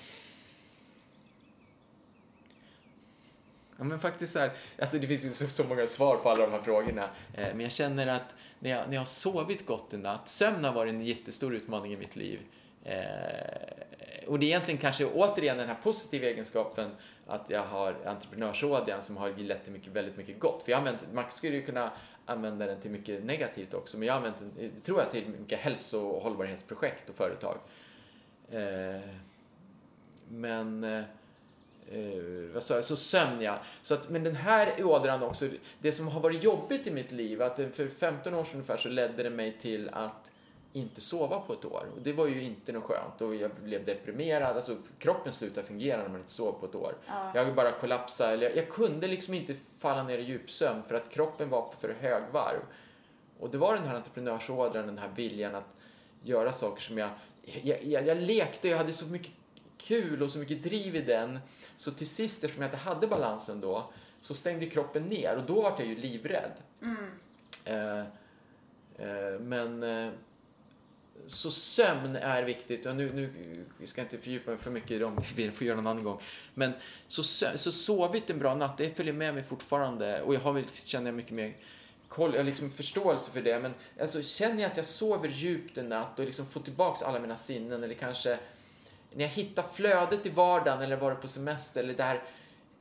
Ja 3.78 3.84
men 3.84 3.98
faktiskt 3.98 4.32
så 4.32 4.38
här, 4.38 4.52
alltså 4.78 4.98
det 4.98 5.06
finns 5.06 5.24
inte 5.24 5.36
så, 5.36 5.48
så 5.48 5.68
många 5.68 5.86
svar 5.86 6.16
på 6.16 6.30
alla 6.30 6.46
de 6.46 6.52
här 6.52 6.62
frågorna. 6.62 7.02
Eh, 7.34 7.48
men 7.48 7.60
jag 7.60 7.72
känner 7.72 8.06
att 8.06 8.34
när 8.58 8.70
jag, 8.70 8.86
när 8.86 8.94
jag 8.94 9.00
har 9.00 9.06
sovit 9.06 9.66
gott 9.66 9.92
en 9.92 10.00
natt, 10.00 10.28
sömn 10.28 10.64
har 10.64 10.72
varit 10.72 10.94
en 10.94 11.04
jättestor 11.04 11.54
utmaning 11.54 11.92
i 11.92 11.96
mitt 11.96 12.16
liv. 12.16 12.40
Eh, 12.84 12.94
och 14.26 14.38
det 14.38 14.46
är 14.46 14.48
egentligen 14.48 14.80
kanske 14.80 15.04
återigen 15.04 15.58
den 15.58 15.68
här 15.68 15.76
positiva 15.82 16.26
egenskapen 16.26 16.90
att 17.26 17.50
jag 17.50 17.62
har 17.62 17.96
entreprenörsådjan 18.06 19.02
som 19.02 19.16
har 19.16 19.30
lett 19.30 19.64
till 19.64 19.72
mycket, 19.72 19.92
väldigt 19.92 20.16
mycket 20.16 20.40
gott. 20.40 20.62
För 20.62 20.70
jag 20.70 20.78
har 20.78 20.86
använt, 20.86 21.12
man 21.12 21.30
skulle 21.30 21.56
ju 21.56 21.62
kunna 21.62 21.92
använda 22.26 22.66
den 22.66 22.80
till 22.80 22.90
mycket 22.90 23.24
negativt 23.24 23.74
också, 23.74 23.98
men 23.98 24.06
jag 24.06 24.14
har 24.14 24.18
använt 24.18 24.38
den, 24.38 24.64
eh, 24.64 24.70
tror 24.82 25.00
jag, 25.00 25.10
till 25.10 25.28
mycket 25.28 25.60
hälso 25.60 26.00
och 26.00 26.22
hållbarhetsprojekt 26.22 27.10
och 27.10 27.16
företag. 27.16 27.56
Eh, 28.50 29.00
men 30.28 30.84
eh, 30.84 31.02
eh, 31.90 31.98
eh, 31.98 32.52
vad 32.54 32.62
jag, 32.68 32.84
så 32.84 32.96
sömn 32.96 33.40
ja. 33.40 33.58
Så 33.82 33.94
att, 33.94 34.10
men 34.10 34.24
den 34.24 34.36
här 34.36 34.84
ådran 34.84 35.22
också, 35.22 35.48
det 35.78 35.92
som 35.92 36.08
har 36.08 36.20
varit 36.20 36.44
jobbigt 36.44 36.86
i 36.86 36.90
mitt 36.90 37.12
liv, 37.12 37.42
att 37.42 37.56
för 37.56 37.88
15 37.88 38.34
år 38.34 38.44
sedan 38.44 38.54
ungefär 38.54 38.76
så 38.76 38.88
ledde 38.88 39.22
det 39.22 39.30
mig 39.30 39.56
till 39.58 39.88
att 39.92 40.30
inte 40.72 41.00
sova 41.00 41.40
på 41.40 41.52
ett 41.52 41.64
år. 41.64 41.86
Och 41.96 42.02
det 42.02 42.12
var 42.12 42.26
ju 42.26 42.42
inte 42.42 42.72
något 42.72 42.84
skönt 42.84 43.20
och 43.20 43.34
jag 43.34 43.50
blev 43.64 43.84
deprimerad, 43.84 44.56
alltså 44.56 44.76
kroppen 44.98 45.32
slutar 45.32 45.62
fungera 45.62 46.02
när 46.02 46.08
man 46.08 46.20
inte 46.20 46.32
sover 46.32 46.58
på 46.58 46.66
ett 46.66 46.74
år. 46.74 46.94
Ja. 47.06 47.32
Jag 47.34 47.54
bara 47.54 47.72
kollapsade, 47.72 48.32
eller 48.32 48.46
jag, 48.46 48.56
jag 48.56 48.68
kunde 48.68 49.06
liksom 49.06 49.34
inte 49.34 49.54
falla 49.78 50.02
ner 50.02 50.18
i 50.18 50.22
djupsömn 50.22 50.82
för 50.82 50.94
att 50.94 51.10
kroppen 51.10 51.48
var 51.48 51.62
på 51.62 51.74
för 51.80 51.96
högvarv. 52.00 52.60
Och 53.38 53.50
det 53.50 53.58
var 53.58 53.74
den 53.74 53.84
här 53.84 53.94
entreprenörsådran, 53.96 54.86
den 54.86 54.98
här 54.98 55.10
viljan 55.16 55.54
att 55.54 55.74
göra 56.22 56.52
saker 56.52 56.82
som 56.82 56.98
jag, 56.98 57.10
jag, 57.42 57.84
jag, 57.84 58.06
jag 58.06 58.16
lekte, 58.16 58.68
jag 58.68 58.78
hade 58.78 58.92
så 58.92 59.06
mycket 59.06 59.32
kul 59.78 60.22
och 60.22 60.30
så 60.30 60.38
mycket 60.38 60.62
driv 60.62 60.96
i 60.96 61.00
den. 61.00 61.38
Så 61.76 61.90
till 61.90 62.06
sist, 62.06 62.44
eftersom 62.44 62.62
jag 62.62 62.68
inte 62.68 62.90
hade 62.90 63.06
balansen 63.06 63.60
då, 63.60 63.92
så 64.20 64.34
stängde 64.34 64.66
kroppen 64.66 65.02
ner 65.02 65.36
och 65.36 65.44
då 65.44 65.62
var 65.62 65.74
jag 65.78 65.86
ju 65.86 65.96
livrädd. 65.96 66.52
Mm. 66.82 67.10
Eh, 67.64 68.00
eh, 68.98 69.40
men 69.40 69.82
eh, 69.82 70.12
så 71.26 71.50
sömn 71.50 72.16
är 72.16 72.42
viktigt. 72.42 72.86
Och 72.86 72.96
nu, 72.96 73.12
nu 73.12 73.64
vi 73.78 73.86
ska 73.86 74.02
inte 74.02 74.18
fördjupa 74.18 74.50
mig 74.50 74.60
för 74.60 74.70
mycket 74.70 74.90
i 74.90 74.98
dem, 74.98 75.20
vi 75.36 75.50
får 75.50 75.66
göra 75.66 75.76
någon 75.76 75.86
annan 75.86 76.04
gång. 76.04 76.20
Men 76.54 76.72
så, 77.08 77.22
så 77.54 77.72
sovit 77.72 78.30
en 78.30 78.38
bra 78.38 78.54
natt, 78.54 78.78
det 78.78 78.96
följer 78.96 79.12
med 79.12 79.34
mig 79.34 79.42
fortfarande. 79.42 80.22
Och 80.22 80.34
jag 80.34 80.40
har 80.40 80.52
väl, 80.52 80.64
känner 80.84 81.06
jag 81.06 81.14
mycket 81.14 81.32
mer 81.32 81.56
koll, 82.08 82.34
jag 82.34 82.46
liksom 82.46 82.70
förståelse 82.70 83.32
för 83.32 83.42
det. 83.42 83.60
Men 83.60 83.74
alltså, 84.00 84.22
känner 84.22 84.62
jag 84.62 84.70
att 84.70 84.76
jag 84.76 84.86
sover 84.86 85.28
djupt 85.28 85.78
en 85.78 85.88
natt 85.88 86.18
och 86.18 86.24
liksom 86.24 86.46
får 86.46 86.60
tillbaks 86.60 87.02
alla 87.02 87.20
mina 87.20 87.36
sinnen 87.36 87.84
eller 87.84 87.94
kanske 87.94 88.38
när 89.14 89.24
jag 89.24 89.30
hittar 89.30 89.64
flödet 89.74 90.26
i 90.26 90.28
vardagen 90.28 90.82
eller 90.82 90.96
varit 90.96 91.20
på 91.20 91.28
semester 91.28 91.80
eller 91.80 91.94
där 91.94 92.22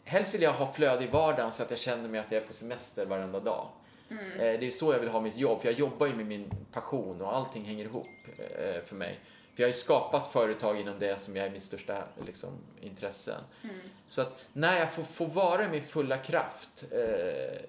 Helst 0.05 0.33
vill 0.33 0.41
jag 0.41 0.53
ha 0.53 0.71
flöde 0.71 1.03
i 1.03 1.07
vardagen 1.07 1.51
så 1.51 1.63
att 1.63 1.69
jag 1.69 1.79
känner 1.79 2.09
mig 2.09 2.19
att 2.19 2.31
jag 2.31 2.41
är 2.43 2.47
på 2.47 2.53
semester 2.53 3.05
varenda 3.05 3.39
dag. 3.39 3.67
Mm. 4.09 4.31
Eh, 4.31 4.59
Det 4.59 4.67
är 4.67 4.71
så 4.71 4.93
jag 4.93 4.99
vill 4.99 5.09
ha 5.09 5.21
mitt 5.21 5.37
jobb, 5.37 5.61
för 5.61 5.67
jag 5.69 5.79
jobbar 5.79 6.07
ju 6.07 6.15
med 6.15 6.25
min 6.25 6.51
passion 6.71 7.21
och 7.21 7.35
allting 7.35 7.65
hänger 7.65 7.85
ihop 7.85 8.07
eh, 8.37 8.83
för 8.85 8.95
mig. 8.95 9.19
För 9.55 9.63
jag 9.63 9.67
har 9.67 9.73
ju 9.73 9.79
skapat 9.79 10.27
företag 10.27 10.79
inom 10.79 10.99
det 10.99 11.21
som 11.21 11.37
är 11.37 11.49
mitt 11.49 11.63
största 11.63 12.03
liksom, 12.25 12.49
intressen. 12.81 13.41
Mm. 13.63 13.75
Så 14.09 14.21
att 14.21 14.39
när 14.53 14.79
jag 14.79 14.93
får, 14.93 15.03
får 15.03 15.27
vara 15.27 15.65
i 15.65 15.67
min 15.67 15.83
fulla 15.83 16.17
kraft 16.17 16.83
eh, 16.91 17.59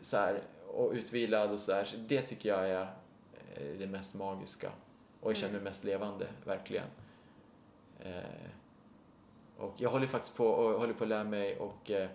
så 0.00 0.16
här, 0.16 0.40
och 0.66 0.92
utvilad 0.92 1.50
och 1.50 1.60
så 1.60 1.72
här, 1.72 1.84
så 1.84 1.96
det 1.96 2.22
tycker 2.22 2.48
jag 2.48 2.68
är 2.70 2.80
eh, 3.54 3.78
det 3.78 3.86
mest 3.86 4.14
magiska. 4.14 4.70
Och 5.20 5.30
jag 5.30 5.36
känner 5.36 5.52
mig 5.52 5.62
mest 5.62 5.84
levande, 5.84 6.26
verkligen. 6.44 6.86
Eh, 8.04 8.50
och 9.56 9.74
jag 9.76 9.90
håller 9.90 10.06
faktiskt 10.06 10.36
på 10.36 10.46
och 10.46 10.80
håller 10.80 10.94
på 10.94 11.04
att 11.04 11.08
lära 11.10 11.24
mig 11.24 11.56
och 11.58 11.90
eh, 11.90 12.08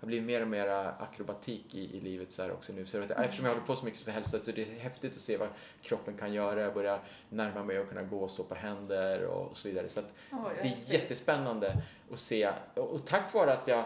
har 0.00 0.06
blivit 0.06 0.26
mer 0.26 0.42
och 0.42 0.48
mer 0.48 0.68
akrobatik 0.98 1.74
i, 1.74 1.96
i 1.96 2.00
livet 2.00 2.32
så 2.32 2.50
också 2.50 2.72
nu. 2.72 2.86
Så 2.86 3.02
att, 3.02 3.10
eftersom 3.10 3.44
jag 3.44 3.52
håller 3.52 3.66
på 3.66 3.76
så 3.76 3.84
mycket 3.84 4.06
med 4.06 4.14
hälsa 4.14 4.38
så 4.38 4.50
är 4.50 4.54
det 4.54 4.64
häftigt 4.64 5.14
att 5.14 5.20
se 5.20 5.36
vad 5.36 5.48
kroppen 5.82 6.16
kan 6.16 6.32
göra. 6.32 6.60
Jag 6.60 6.74
börjar 6.74 7.00
närma 7.28 7.64
mig 7.64 7.78
att 7.78 7.88
kunna 7.88 8.02
gå 8.02 8.18
och 8.20 8.30
stå 8.30 8.42
på 8.44 8.54
händer 8.54 9.24
och 9.24 9.56
så 9.56 9.68
vidare. 9.68 9.88
Så 9.88 10.00
att 10.00 10.12
vad 10.30 10.54
det 10.54 10.60
är 10.60 10.64
häftigt. 10.64 10.92
jättespännande 10.92 11.82
att 12.12 12.18
se. 12.18 12.52
Och, 12.74 12.88
och 12.94 13.06
tack 13.06 13.34
vare 13.34 13.52
att 13.52 13.68
jag, 13.68 13.84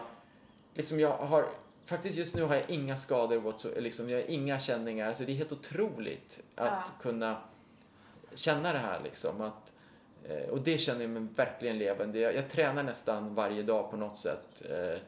liksom 0.73 0.99
jag 0.99 1.17
har, 1.17 1.45
faktiskt 1.85 2.17
just 2.17 2.35
nu 2.35 2.43
har 2.43 2.55
jag 2.55 2.69
inga 2.69 2.97
skador, 2.97 3.79
liksom 3.81 4.09
jag 4.09 4.17
har 4.17 4.29
inga 4.29 4.59
känningar. 4.59 5.13
Så 5.13 5.23
det 5.23 5.31
är 5.31 5.35
helt 5.35 5.51
otroligt 5.51 6.43
att 6.55 6.67
Ja. 6.87 7.01
kunna 7.01 7.37
känna 8.35 8.73
det 8.73 8.79
här 8.79 8.99
liksom. 9.03 9.41
Att, 9.41 9.72
eh, 10.29 10.49
och 10.49 10.61
det 10.61 10.77
känner 10.77 11.01
jag 11.01 11.09
mig 11.09 11.27
verkligen 11.35 11.77
levande. 11.77 12.19
Jag, 12.19 12.35
jag 12.35 12.49
tränar 12.49 12.83
nästan 12.83 13.35
varje 13.35 13.63
dag 13.63 13.91
på 13.91 13.97
något 13.97 14.17
sätt. 14.17 14.63
Eh, 14.69 14.99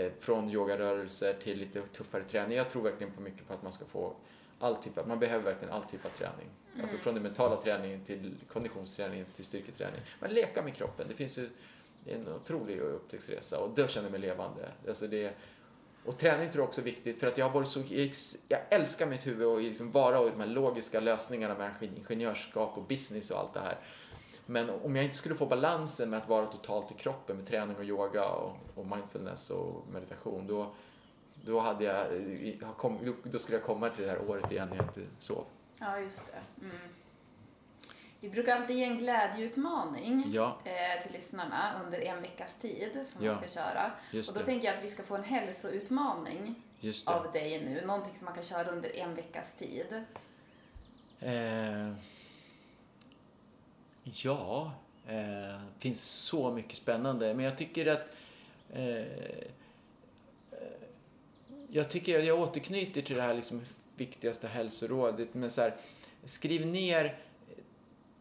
eh, 0.00 0.12
från 0.20 0.50
yogarörelser 0.50 1.34
till 1.42 1.58
lite 1.58 1.82
tuffare 1.82 2.24
träning. 2.24 2.56
Jag 2.56 2.70
tror 2.70 2.82
verkligen 2.82 3.12
på 3.12 3.20
mycket 3.20 3.48
på 3.48 3.54
att 3.54 3.62
man 3.62 3.72
ska 3.72 3.84
få 3.84 4.12
all 4.58 4.76
typ 4.76 4.98
av, 4.98 5.08
man 5.08 5.18
behöver 5.18 5.44
verkligen 5.44 5.74
all 5.74 5.84
typ 5.84 6.04
av 6.04 6.10
träning. 6.10 6.48
Alltså 6.80 6.96
från 6.96 7.14
den 7.14 7.22
mentala 7.22 7.56
träningen 7.56 8.04
till 8.04 8.34
konditionsträning 8.52 9.24
till 9.34 9.44
styrketräning. 9.44 10.00
Man 10.20 10.30
lekar 10.30 10.62
med 10.62 10.74
kroppen. 10.74 11.06
Det 11.08 11.14
finns 11.14 11.38
ju 11.38 11.48
en 12.06 12.28
otrolig 12.28 12.78
upptäcktsresa 12.78 13.58
och 13.58 13.70
då 13.74 13.86
känner 13.86 14.06
jag 14.06 14.12
mig 14.12 14.20
levande. 14.20 14.68
Alltså 14.88 15.06
det, 15.06 15.32
och 16.04 16.18
träning 16.18 16.50
tror 16.50 16.62
jag 16.62 16.68
också 16.68 16.80
är 16.80 16.84
viktigt 16.84 17.18
för 17.18 17.26
att 17.26 17.38
jag 17.38 17.46
har 17.46 17.54
varit 17.54 17.68
så, 17.68 17.82
jag 18.48 18.60
älskar 18.70 19.06
mitt 19.06 19.26
huvud 19.26 19.46
och 19.46 19.60
liksom 19.60 19.90
vara 19.90 20.20
och 20.20 20.30
de 20.30 20.40
här 20.40 20.46
logiska 20.46 21.00
lösningarna 21.00 21.54
med 21.54 21.70
ingenjörskap 21.80 22.78
och 22.78 22.82
business 22.82 23.30
och 23.30 23.38
allt 23.38 23.54
det 23.54 23.60
här. 23.60 23.78
Men 24.46 24.70
om 24.70 24.96
jag 24.96 25.04
inte 25.04 25.16
skulle 25.16 25.34
få 25.34 25.46
balansen 25.46 26.10
med 26.10 26.18
att 26.18 26.28
vara 26.28 26.46
totalt 26.46 26.90
i 26.90 26.94
kroppen 26.94 27.36
med 27.36 27.46
träning 27.46 27.76
och 27.76 27.84
yoga 27.84 28.28
och, 28.28 28.56
och 28.74 28.86
mindfulness 28.86 29.50
och 29.50 29.84
meditation 29.92 30.46
då, 30.46 30.74
då, 31.44 31.60
hade 31.60 31.84
jag, 31.84 32.06
då- 33.24 33.38
skulle 33.38 33.58
jag 33.58 33.66
komma 33.66 33.90
till 33.90 34.04
det 34.04 34.10
här 34.10 34.30
året 34.30 34.52
igen 34.52 34.68
när 34.68 34.76
jag 34.76 34.84
inte 34.86 35.00
sov. 35.18 35.44
Ja, 35.80 35.98
just 35.98 36.26
det. 36.26 36.64
Mm. 36.64 36.76
Vi 38.20 38.30
brukar 38.30 38.56
alltid 38.56 38.76
ge 38.76 38.84
en 38.84 38.98
glädjeutmaning 38.98 40.24
Ja, 40.32 40.56
eh, 40.64 41.02
till 41.02 41.12
lyssnarna 41.12 41.80
under 41.84 42.00
en 42.00 42.22
veckas 42.22 42.58
tid 42.58 43.02
som 43.06 43.24
Ja, 43.24 43.32
man 43.32 43.42
ska 43.42 43.60
köra. 43.60 43.90
just 44.10 44.28
Och 44.28 44.34
då 44.34 44.40
det. 44.40 44.46
tänker 44.46 44.66
jag 44.68 44.76
att 44.76 44.84
vi 44.84 44.88
ska 44.88 45.02
få 45.02 45.14
en 45.14 45.24
hälsoutmaning 45.24 46.54
av 47.06 47.32
dig 47.32 47.64
nu. 47.64 47.86
Någonting 47.86 48.14
som 48.14 48.24
man 48.24 48.34
kan 48.34 48.42
köra 48.44 48.70
under 48.70 48.96
en 48.96 49.14
veckas 49.14 49.56
tid. 49.56 50.04
Eh, 51.20 51.92
ja, 54.14 54.72
eh, 55.06 55.60
finns 55.78 56.02
så 56.04 56.50
mycket 56.50 56.78
spännande. 56.78 57.34
Men 57.34 57.44
jag 57.44 57.58
tycker 57.58 57.86
att 57.86 58.08
eh, 58.72 58.96
eh, 58.96 59.06
jag 61.68 61.90
tycker 61.90 62.18
att 62.18 62.24
jag 62.24 62.40
återknyter 62.40 63.02
till 63.02 63.16
det 63.16 63.22
här 63.22 63.34
liksom 63.34 63.62
viktigaste 63.96 64.48
hälsorådet. 64.48 65.34
Men 65.34 65.50
så 65.50 65.60
här, 65.60 65.76
skriv 66.24 66.66
ner 66.66 67.18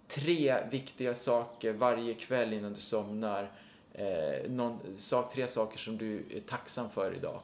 tre 0.07 0.63
viktiga 0.71 1.15
saker 1.15 1.73
varje 1.73 2.13
kväll 2.13 2.53
innan 2.53 2.73
du 2.73 2.81
somnar. 2.81 3.51
Eh, 3.93 4.49
någon, 4.49 4.79
sak, 4.97 5.33
tre 5.33 5.47
saker 5.47 5.77
som 5.77 5.97
du 5.97 6.23
är 6.35 6.39
tacksam 6.39 6.89
för 6.89 7.13
idag. 7.13 7.41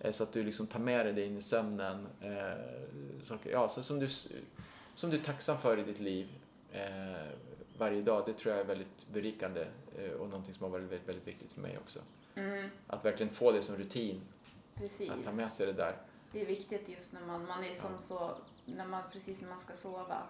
Eh, 0.00 0.12
så 0.12 0.22
att 0.22 0.32
du 0.32 0.44
liksom 0.44 0.66
tar 0.66 0.80
med 0.80 1.06
dig 1.06 1.12
det 1.12 1.26
in 1.26 1.36
i 1.36 1.42
sömnen. 1.42 2.06
Eh, 2.22 3.22
saker, 3.22 3.50
ja, 3.50 3.68
så 3.68 3.82
som, 3.82 4.00
du, 4.00 4.08
som 4.94 5.10
du 5.10 5.16
är 5.16 5.22
tacksam 5.22 5.58
för 5.58 5.78
i 5.78 5.82
ditt 5.82 6.00
liv. 6.00 6.28
Eh, 6.72 7.26
varje 7.78 8.02
dag, 8.02 8.22
det 8.26 8.32
tror 8.32 8.54
jag 8.54 8.60
är 8.64 8.66
väldigt 8.68 9.08
berikande 9.12 9.66
eh, 9.98 10.10
och 10.10 10.28
någonting 10.28 10.54
som 10.54 10.64
har 10.64 10.70
varit 10.70 10.84
väldigt, 10.84 11.08
väldigt 11.08 11.26
viktigt 11.28 11.52
för 11.52 11.60
mig 11.60 11.78
också. 11.78 11.98
Mm, 12.34 12.68
Att 12.86 13.04
verkligen 13.04 13.32
få 13.34 13.52
det 13.52 13.62
som 13.62 13.76
rutin, 13.76 14.20
precis. 14.74 15.10
att 15.10 15.24
ta 15.24 15.32
med 15.32 15.52
sig 15.52 15.66
det 15.66 15.72
där. 15.72 15.96
Det 16.32 16.40
är 16.42 16.46
viktigt 16.46 16.88
just 16.88 17.12
när 17.12 17.20
man, 17.20 17.46
man 17.46 17.64
är 17.64 17.74
som 17.74 17.90
Ja. 17.92 17.98
så, 17.98 18.30
när 18.64 18.86
man, 18.86 19.02
precis 19.12 19.40
när 19.40 19.48
man 19.48 19.60
ska 19.60 19.72
sova 19.74 20.22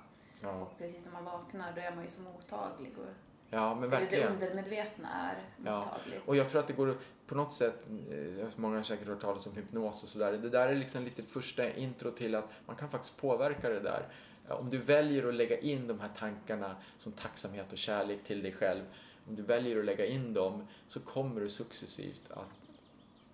Ja, 0.43 0.61
och 0.61 0.79
precis 0.79 1.05
när 1.05 1.13
man 1.13 1.25
vaknar, 1.25 1.73
då 1.75 1.81
är 1.81 1.95
man 1.95 2.05
ju 2.05 2.11
så 2.11 2.23
mottaglig. 2.23 2.93
Och, 2.99 3.05
ja 3.51 3.75
men 3.75 3.85
eller 3.85 3.91
det 3.97 4.01
verkligen. 4.01 4.33
undermedvetna 4.33 5.09
är 5.31 5.39
Ja, 5.65 5.79
mottagligt. 5.79 6.23
Och 6.29 6.37
jag 6.37 6.51
tror 6.51 6.61
att 6.61 6.67
det 6.67 6.73
går 6.73 6.97
på 7.27 7.35
något 7.35 7.53
sätt, 7.53 7.87
eh, 8.11 8.49
många 8.57 8.77
har 8.77 8.83
säkert 8.83 9.09
hört 9.09 9.21
talas 9.21 9.47
om 9.47 9.53
hypnos 9.57 10.03
och 10.03 10.09
sådär. 10.09 10.33
Det 10.33 10.49
där 10.51 10.69
är 10.69 10.75
liksom 10.75 11.05
lite 11.05 11.23
första 11.23 11.71
intro 11.75 12.11
till 12.11 12.35
att 12.35 12.49
man 12.67 12.77
kan 12.77 12.89
faktiskt 12.91 13.17
påverka 13.21 13.69
det 13.69 13.81
där. 13.81 14.07
Om 14.49 14.71
du 14.71 14.79
väljer 14.79 15.29
att 15.29 15.35
lägga 15.35 15.59
in 15.59 15.87
de 15.87 16.01
här 16.01 16.11
tankarna 16.19 16.77
som 16.99 17.13
tacksamhet 17.13 17.73
och 17.73 17.79
kärlek 17.79 18.25
till 18.25 18.43
dig 18.43 18.53
själv. 18.53 18.83
Om 19.29 19.37
du 19.37 19.43
väljer 19.43 19.79
att 19.79 19.85
lägga 19.85 20.07
in 20.07 20.35
dem 20.35 20.67
så 20.89 21.01
kommer 21.01 21.41
du 21.41 21.49
successivt 21.49 22.23
att, 22.31 22.51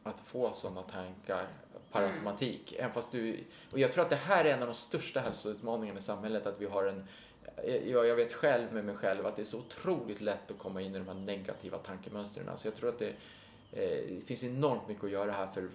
att 0.02 0.20
få 0.20 0.52
sådana 0.52 0.82
tankar 0.82 1.46
per 1.92 2.00
Mm. 2.02 2.12
automatik. 2.12 2.72
Även 2.78 2.92
fast 2.92 3.12
du, 3.12 3.38
och 3.72 3.78
jag 3.78 3.92
tror 3.92 4.04
att 4.04 4.10
det 4.10 4.16
här 4.16 4.44
är 4.44 4.54
en 4.54 4.60
av 4.62 4.68
de 4.68 4.74
största 4.74 5.20
hälsoutmaningarna 5.20 5.98
i 5.98 6.02
samhället. 6.02 6.46
Att 6.46 6.60
vi 6.60 6.66
har 6.66 6.84
en 6.84 7.04
jag, 7.86 8.06
jag 8.06 8.16
vet 8.16 8.32
själv 8.32 8.72
med 8.72 8.84
mig 8.84 8.94
själv 8.94 9.26
att 9.26 9.36
det 9.36 9.42
är 9.42 9.46
så 9.46 9.58
otroligt 9.58 10.20
lätt 10.20 10.50
att 10.50 10.58
komma 10.58 10.80
in 10.82 10.94
i 10.94 10.98
de 10.98 11.08
här 11.08 11.14
negativa 11.14 11.78
tankemönstren. 11.78 12.56
Så 12.56 12.66
jag 12.66 12.74
tror 12.74 12.88
att 12.88 12.98
det, 12.98 13.08
eh, 13.72 14.14
det 14.18 14.26
finns 14.26 14.44
enormt 14.44 14.88
mycket 14.88 15.04
att 15.04 15.10
göra 15.10 15.32
här 15.32 15.46
för, 15.46 15.68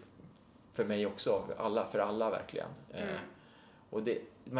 för 0.73 0.85
mig 0.85 1.05
också, 1.05 1.43
för 1.47 1.63
alla, 1.63 1.85
för 1.91 1.99
alla 1.99 2.29
verkligen. 2.29 2.69
Eh, 2.91 3.03
Mm. 3.03 3.15
Och 3.89 4.03
det, 4.03 4.17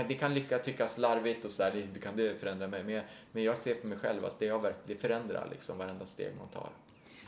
det 0.07 0.13
kan 0.13 0.33
lycka 0.33 0.59
tyckas 0.59 0.97
larvigt 0.97 1.45
och 1.45 1.51
sådär, 1.51 1.71
det, 1.75 1.81
det 1.93 1.99
kan 1.99 2.17
det 2.17 2.39
förändra 2.39 2.67
mig. 2.67 2.83
Men 2.83 2.93
jag, 2.95 3.03
men 3.31 3.43
jag 3.43 3.57
ser 3.57 3.73
på 3.75 3.87
mig 3.87 3.97
själv 3.97 4.25
att 4.25 4.39
det, 4.39 4.49
har, 4.49 4.73
det 4.87 4.95
förändrar 4.95 5.47
liksom 5.51 5.77
varenda 5.77 6.05
steg 6.05 6.31
man 6.39 6.47
tar. 6.47 6.69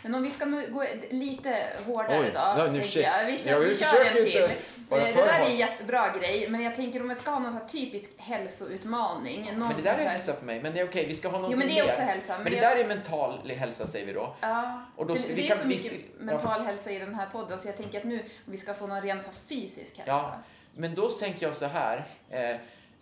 Men 0.02 0.16
om 0.16 0.24
vi 0.24 0.30
ska 0.30 0.46
nu 0.46 0.72
gå 0.72 0.86
lite 1.10 1.68
hårdare 1.86 2.20
Oj, 2.20 2.26
då, 2.34 2.40
ja, 2.40 2.68
nu 2.72 2.84
shit. 2.84 3.04
jag. 3.04 3.26
Vi 3.26 3.38
kör, 3.38 3.52
Ja, 3.52 3.60
vi 3.60 3.76
kör 3.76 4.06
en 4.06 4.14
till. 4.14 4.28
inte 4.28 4.56
Eh, 4.92 5.06
Det 5.06 5.12
där 5.12 5.40
är 5.40 5.46
en 5.50 5.58
jättebra 5.58 6.18
grej, 6.20 6.50
men 6.50 6.62
jag 6.62 6.76
tänker 6.76 7.02
om 7.02 7.10
vi 7.10 7.16
ska 7.16 7.32
ha 7.32 7.40
någon 7.40 7.68
typisk 7.68 8.12
hälsoutmaning. 8.18 9.52
Men 9.58 9.76
det 9.78 9.82
där 9.82 9.94
är 9.94 9.98
här- 9.98 10.06
hälsa 10.10 10.34
för 10.34 10.46
mig, 10.46 10.62
men 10.64 10.74
det 10.74 10.80
är 10.80 10.86
okej, 10.88 11.06
vi 11.08 11.16
ska 11.16 11.28
ha 11.28 11.38
någonting 11.40 11.54
Jo, 11.54 11.58
men 11.60 11.68
det 11.76 11.80
är 11.80 11.84
mer. 11.84 11.90
också 11.90 12.02
hälsa. 12.02 12.34
Men, 12.34 12.44
Men, 12.44 12.52
det 12.54 12.58
jag- 12.60 12.78
där 12.78 12.84
är 12.84 12.88
mental 12.88 13.50
hälsa 13.50 13.88
säger 13.88 14.06
vi 14.06 14.14
då. 14.14 14.36
Ja, 14.42 14.82
Och 14.96 15.06
då 15.06 15.16
ska- 15.16 15.28
vi 15.28 15.36
det 15.36 15.50
är 15.50 15.56
så 15.56 15.64
vi 15.64 15.70
mycket 15.70 16.20
mental 16.20 16.62
hälsa 16.62 16.92
i 16.92 17.00
den 17.00 17.16
här 17.16 17.26
podden 17.26 17.60
så 17.60 17.68
jag 17.68 17.78
tänker 17.78 17.98
att 17.98 18.04
nu 18.04 18.24
vi 18.46 18.58
ska 18.58 18.74
få 18.74 18.88
någon 18.88 19.02
ren 19.02 19.22
så 19.22 19.30
fysisk 19.48 19.98
hälsa. 19.98 20.12
Ja. 20.12 20.36
Men 20.80 20.96
då 20.96 21.10
tänker 21.10 21.46
jag 21.46 21.56
så 21.56 21.66
här. 21.66 22.06
Eh, 22.30 22.56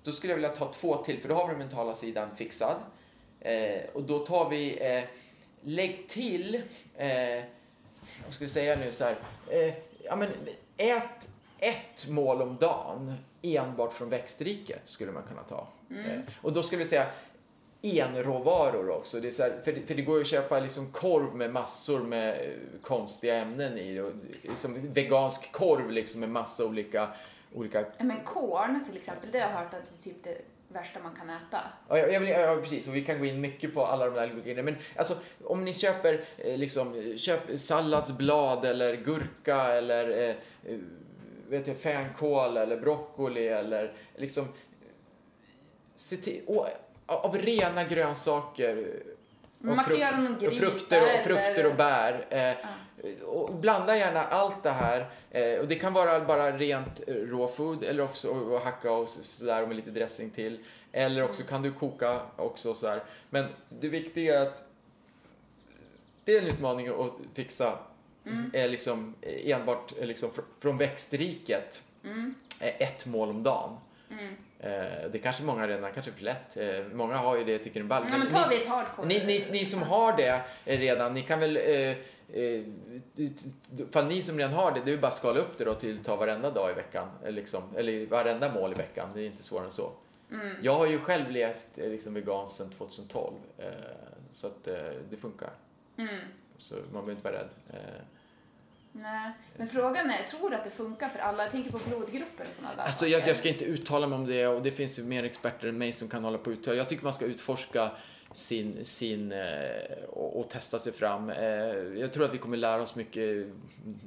då 0.04 0.12
skulle 0.12 0.32
jag 0.34 0.36
vilja 0.38 0.50
ta 0.50 0.72
två 0.74 1.04
till, 1.04 1.20
för 1.22 1.30
då 1.30 1.36
har 1.36 1.46
vi 1.48 1.50
den 1.50 1.60
mentala 1.60 1.94
sidan 1.94 2.30
fixad. 2.36 2.76
Eh, 3.40 3.82
och 3.94 4.04
då 4.04 4.20
tar 4.20 4.50
vi, 4.50 4.94
eh, 4.98 5.04
lägg 5.62 6.06
till, 6.10 6.56
eh, 6.98 7.44
vad 8.26 8.34
ska 8.34 8.46
vi 8.46 8.50
säga 8.50 8.76
nu 8.76 8.92
så 8.92 9.04
här. 9.04 9.16
Eh, 9.50 9.74
ja 10.04 10.16
men 10.16 10.30
ät 10.78 11.30
ett 11.60 12.08
mål 12.10 12.42
om 12.42 12.58
dagen 12.58 13.14
enbart 13.42 13.94
från 13.94 14.10
växtriket 14.10 14.88
skulle 14.88 15.12
man 15.12 15.24
kunna 15.24 15.44
ta. 15.44 15.68
Eh, 15.90 16.20
och 16.42 16.54
då 16.54 16.64
skulle 16.64 16.80
vi 16.80 16.86
säga 16.90 17.06
enråvaror 17.82 18.90
också. 18.90 19.20
Det 19.20 19.28
är 19.28 19.32
så 19.32 19.44
här, 19.44 19.62
för, 19.66 19.72
det- 19.74 19.82
för 19.88 19.96
det 19.96 20.02
går 20.02 20.16
ju 20.16 20.22
att 20.22 20.28
köpa 20.28 20.60
liksom 20.60 20.92
korv 20.92 21.36
med 21.36 21.54
massor 21.54 22.00
med 22.00 22.54
konstiga 22.82 23.36
ämnen 23.36 23.78
i. 23.78 24.00
Och, 24.00 24.12
som 24.58 24.92
vegansk 24.94 25.52
korv 25.52 25.92
liksom 25.92 26.20
med 26.20 26.30
massa 26.30 26.66
olika, 26.66 27.10
olika 27.58 27.80
Ja, 27.80 28.04
Men 28.04 28.20
korn 28.24 28.84
till 28.86 28.98
exempel, 28.98 29.32
det 29.32 29.40
har 29.40 29.50
jag 29.50 29.58
hört 29.58 29.74
att 29.74 29.82
det 29.90 30.10
är 30.10 30.14
typ 30.14 30.24
det 30.24 30.38
värsta 30.68 31.00
man 31.00 31.16
kan 31.16 31.30
äta. 31.30 31.62
Ja, 31.90 31.98
jag, 31.98 32.14
jag 32.14 32.20
vill, 32.20 32.30
ja, 32.30 32.58
precis. 32.62 32.88
Och 32.88 32.96
vi 32.96 33.04
kan 33.06 33.20
gå 33.20 33.26
in 33.26 33.42
mycket 33.42 33.74
på 33.74 33.86
alla 33.86 34.06
de 34.06 34.16
där 34.16 34.28
grejerna. 34.44 34.64
Men 34.64 34.76
alltså, 34.96 35.16
om 35.44 35.66
ni 35.66 35.74
köper 35.74 36.26
eh, 36.38 36.58
liksom, 36.58 37.18
köp 37.18 37.60
salladsblad 37.60 38.66
eller 38.66 38.96
gurka 38.96 39.64
eller 39.64 40.10
eh, 40.30 40.36
eh, 40.74 40.80
vet 41.50 41.68
jag, 41.68 41.78
fänkål 41.78 42.58
eller 42.58 42.78
broccoli 42.78 43.48
eller 43.48 43.94
liksom 44.16 44.48
se 45.96 46.16
till, 46.18 46.42
och, 46.48 46.68
av 47.06 47.38
rena 47.38 47.84
grönsaker 47.84 48.88
kan 49.62 49.84
frukt- 49.86 50.00
göra 50.00 50.18
någon 50.18 50.34
och 50.36 50.40
gryta 50.42 50.56
frukter, 50.58 51.02
och, 51.02 51.26
frukter 51.26 51.66
och 51.66 51.76
bär. 51.76 52.26
Eh, 52.30 52.68
och 53.26 53.54
blanda 53.56 53.98
gärna 53.98 54.24
allt 54.24 54.64
det 54.64 54.70
här. 54.70 55.06
Eh, 55.32 55.60
och 55.60 55.68
det 55.68 55.76
kan 55.76 55.94
vara 55.94 56.20
bara 56.20 56.52
rent 56.58 57.02
eh, 57.08 57.14
raw 57.14 57.48
food 57.56 57.84
eller 57.84 58.04
också 58.04 58.56
att 58.56 58.64
hacka 58.64 58.92
och 58.92 59.10
så- 59.10 59.24
sådär 59.24 59.62
och 59.62 59.68
med 59.68 59.78
lite 59.78 59.92
dressing 59.92 60.30
till. 60.30 60.60
Eller 60.92 61.24
också 61.24 61.44
kan 61.44 61.62
du 61.62 61.72
koka 61.74 62.20
också 62.36 62.74
sådär. 62.74 63.04
Men 63.30 63.46
det 63.70 63.88
viktiga 63.90 64.40
är 64.40 64.46
att 64.48 64.62
det 66.24 66.38
är 66.38 66.42
en 66.42 66.48
utmaning 66.48 66.88
att 66.88 67.12
fixa 67.34 67.80
Mm. 68.26 68.52
är 68.54 68.68
liksom 68.68 69.16
eh, 69.22 69.52
enbart 69.60 69.94
eh, 70.00 70.06
liksom 70.06 70.30
fr- 70.30 70.44
från 70.60 70.78
växtriket 70.78 71.84
Mm. 72.04 72.36
eh, 72.62 72.82
ett 72.82 73.06
mål 73.06 73.30
om 73.30 73.44
dagen. 73.44 73.78
Mm. 74.12 74.34
Eh, 74.60 75.10
det 75.12 75.20
kanske 75.20 75.44
många 75.44 75.68
redan, 75.68 75.92
kanske 75.94 76.12
för 76.12 76.24
lätt. 76.24 76.58
Eh, 76.58 76.68
många 76.94 77.18
har 77.18 77.38
ju 77.38 77.44
det, 77.44 77.58
tycker 77.58 77.80
det 77.80 77.86
är 77.86 77.88
ball. 77.88 78.06
Ja, 78.12 78.18
men 78.18 78.28
tar 78.30 78.50
vi 78.50 78.58
ett 78.58 78.68
hardcore... 78.68 79.08
Ni, 79.08 79.26
ni, 79.26 79.42
ni 79.52 79.66
som 79.66 79.82
har 79.84 80.18
det 80.18 80.42
eh, 80.66 80.80
redan, 80.80 81.14
ni 81.14 81.22
kan 81.22 81.40
väl... 81.40 81.58
Eh, 81.58 81.64
eh, 81.64 81.96
för 83.92 84.04
ni 84.04 84.22
som 84.22 84.38
redan 84.38 84.54
har 84.54 84.72
det, 84.72 84.82
det 84.86 84.94
är 84.94 84.98
bara 84.98 85.08
att 85.08 85.16
skala 85.16 85.40
upp 85.40 85.58
det 85.58 85.64
då 85.64 85.74
till 85.74 86.04
ta 86.04 86.16
varenda 86.16 86.52
dag 86.52 86.72
i 86.72 86.74
veckan. 86.74 87.10
Eller, 87.24 87.32
liksom, 87.32 87.64
eller 87.76 88.06
varenda 88.06 88.54
mål 88.54 88.72
i 88.72 88.76
veckan. 88.76 89.10
Det 89.14 89.22
är 89.22 89.26
inte 89.26 89.44
svårare 89.44 89.66
än 89.66 89.72
så. 89.72 89.92
Mm. 90.32 90.56
Jag 90.62 90.74
har 90.74 90.86
ju 90.86 91.00
själv 91.00 91.32
levt 91.32 91.68
eh, 91.76 91.90
liksom 91.90 92.14
vegan 92.14 92.48
sedan 92.48 92.70
2012. 92.70 93.34
Eh, 93.58 93.68
så 94.34 94.48
att 94.48 94.68
eh, 94.68 94.76
det 95.10 95.18
funkar. 95.18 95.50
Mm. 95.98 96.20
Så 96.58 96.76
man 96.76 96.92
behöver 96.92 97.12
inte 97.12 97.24
vara 97.24 97.36
rädd. 97.36 97.50
Eh, 97.70 98.02
Nej, 98.92 99.32
men 99.58 99.68
frågan 99.68 100.10
är, 100.10 100.24
tror 100.24 100.50
du 100.50 100.56
att 100.56 100.64
det 100.64 100.70
funkar 100.70 101.10
för 101.10 101.20
alla? 101.20 101.44
Jag 101.44 101.52
tänker 101.52 101.72
på 101.72 101.80
blodgrupper 101.88 102.48
och 102.48 102.54
sådana 102.54 102.76
där 102.76 102.84
Alltså 102.84 103.08
jag, 103.08 103.28
jag 103.28 103.38
ska 103.38 103.50
inte 103.50 103.66
uttala 103.66 104.08
mig 104.08 104.20
om 104.20 104.28
det 104.28 104.48
och 104.48 104.62
det 104.62 104.72
finns 104.72 105.00
ju 105.00 105.04
mer 105.04 105.24
experter 105.24 105.68
än 105.68 105.78
mig 105.78 105.94
som 105.94 106.08
kan 106.08 106.24
hålla 106.24 106.38
på 106.38 106.50
och 106.50 106.54
uttala. 106.54 106.78
Jag 106.78 106.90
tycker 106.90 107.04
man 107.04 107.14
ska 107.14 107.26
utforska 107.26 107.92
sin, 108.34 108.86
sin 108.86 109.32
eh, 109.32 110.04
och, 110.08 110.40
och 110.40 110.50
testa 110.50 110.80
sig 110.80 110.94
fram. 110.94 111.30
Eh, 111.30 111.46
jag 112.00 112.14
tror 112.14 112.26
att 112.26 112.34
vi 112.34 112.38
kommer 112.38 112.58
lära 112.58 112.82
oss 112.82 112.96
mycket 112.96 113.48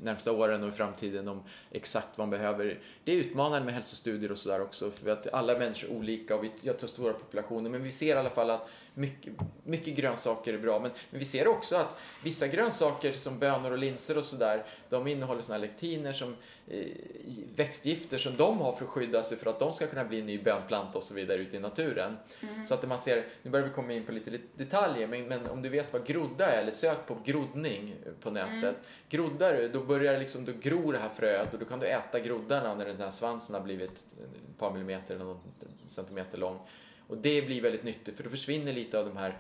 närmsta 0.03 0.33
åren 0.33 0.63
och 0.63 0.69
i 0.69 0.73
framtiden 0.73 1.29
om 1.29 1.43
exakt 1.71 2.09
vad 2.19 2.29
man 2.29 2.39
behöver. 2.39 2.79
Det 3.05 3.13
är 3.13 3.17
utmanande 3.17 3.65
med 3.65 3.75
hälsostudier 3.75 4.33
och 4.33 4.39
sådär 4.39 4.63
också 4.63 4.91
för 4.91 5.11
att 5.11 5.33
alla 5.33 5.59
människor 5.59 5.91
är 5.91 5.95
olika 5.95 6.37
och 6.37 6.45
vi, 6.45 6.51
jag 6.63 6.79
tar 6.79 6.87
stora 6.87 7.13
populationer 7.13 7.71
men 7.71 7.83
vi 7.83 7.93
ser 7.93 8.17
i 8.17 8.19
alla 8.19 8.31
fall 8.31 8.51
att 8.51 8.69
mycket, 8.95 9.33
mycket 9.65 9.97
grönsaker 9.97 10.55
är 10.55 10.59
bra 10.59 10.79
men, 10.79 10.91
men 11.11 11.19
vi 11.19 11.25
ser 11.25 11.49
också 11.49 11.77
att 11.77 11.97
vissa 12.25 12.49
grönsaker 12.49 13.13
som 13.13 13.39
bönor 13.39 13.71
och 13.71 13.79
linser 13.79 14.19
och 14.19 14.25
sådär 14.25 14.65
de 14.89 15.07
innehåller 15.07 15.43
såna 15.43 15.59
här 15.59 15.67
lektiner 15.67 16.13
som 16.13 16.37
eh, 16.69 16.87
växtgifter 17.57 18.19
som 18.19 18.37
de 18.37 18.59
har 18.59 18.73
för 18.73 18.85
att 18.85 18.91
skydda 18.91 19.23
sig 19.23 19.39
för 19.39 19.51
att 19.51 19.59
de 19.59 19.73
ska 19.73 19.87
kunna 19.87 20.05
bli 20.05 20.21
en 20.21 20.27
ny 20.27 20.43
bönplanta 20.43 20.99
och 20.99 21.05
så 21.05 21.15
vidare 21.15 21.39
ute 21.39 21.57
i 21.57 21.61
naturen. 21.61 22.17
Så 22.67 22.75
att 22.75 22.89
man 22.89 22.99
ser, 22.99 23.25
nu 23.43 23.51
börjar 23.51 23.67
vi 23.67 23.73
komma 23.73 23.93
in 23.93 24.07
på 24.07 24.13
lite, 24.13 24.39
detaljer, 24.57 25.07
men, 25.07 25.27
men 25.27 25.47
om 25.47 25.63
du 25.63 25.69
vet 25.69 25.93
vad 25.93 26.07
grodda 26.07 26.47
är, 26.47 26.63
eller 26.63 26.73
sök 26.73 27.07
på 27.07 27.17
groddning 27.25 27.95
på 28.21 28.31
nätet. 28.31 28.77
Groddar 29.09 29.55
du, 29.55 29.69
då 29.69 29.81
börjar 29.81 30.19
liksom, 30.19 30.45
då 30.45 30.53
gror 30.61 30.93
det 30.93 30.99
här 30.99 31.09
fröet 31.09 31.53
och 31.53 31.59
då 31.59 31.65
kan 31.65 31.79
du 31.79 31.87
äta 31.87 32.21
groddarna 32.21 32.75
när 32.75 32.85
den 32.85 32.97
här 32.97 33.11
svansen 33.11 33.55
har 33.55 33.63
blivit 33.63 33.91
ett 33.91 34.59
par 34.59 34.73
millimeter 34.73 35.15
eller 35.15 35.25
någon 35.25 35.41
centimeter 35.87 36.39
lång. 36.39 36.59
Och 37.11 37.17
det 37.17 37.43
blir 37.43 37.61
väldigt 37.61 37.85
nyttigt 37.85 38.17
för 38.17 38.25
då 38.25 38.31
försvinner 38.31 38.73
lite 38.73 38.99
av 38.99 39.05
de 39.05 39.17
här 39.17 39.39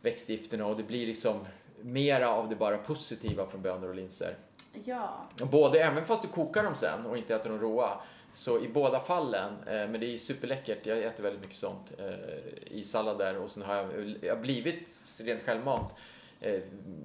växtgifterna 0.00 0.66
och 0.66 0.76
det 0.76 0.82
blir 0.82 1.06
liksom 1.06 1.46
mera 1.80 2.30
av 2.30 2.48
det 2.48 2.56
bara 2.56 2.78
positiva 2.78 3.46
från 3.46 3.62
bönor 3.62 3.88
och 3.88 3.94
linser. 3.94 4.36
Ja. 4.84 5.28
Både, 5.50 5.80
även 5.80 6.04
fast 6.04 6.22
du 6.22 6.28
kokar 6.28 6.64
dem 6.64 6.74
sen 6.76 7.06
och 7.06 7.18
inte 7.18 7.34
äter 7.34 7.50
dem 7.50 7.60
råa, 7.60 8.00
så 8.34 8.64
i 8.64 8.68
båda 8.68 9.00
fallen, 9.00 9.52
eh, 9.66 9.72
men 9.72 10.00
det 10.00 10.14
är 10.14 10.18
superläckert, 10.18 10.86
jag 10.86 10.98
äter 10.98 11.22
väldigt 11.22 11.42
mycket 11.42 11.56
sånt 11.56 11.92
eh, 11.98 12.76
i 12.76 12.84
sallader 12.84 13.38
och 13.38 13.50
sen 13.50 13.62
har 13.62 13.76
jag, 13.76 14.14
jag 14.22 14.34
har 14.34 14.42
blivit 14.42 15.20
rent 15.24 15.42
självmant 15.42 15.94
eh, 16.40 16.60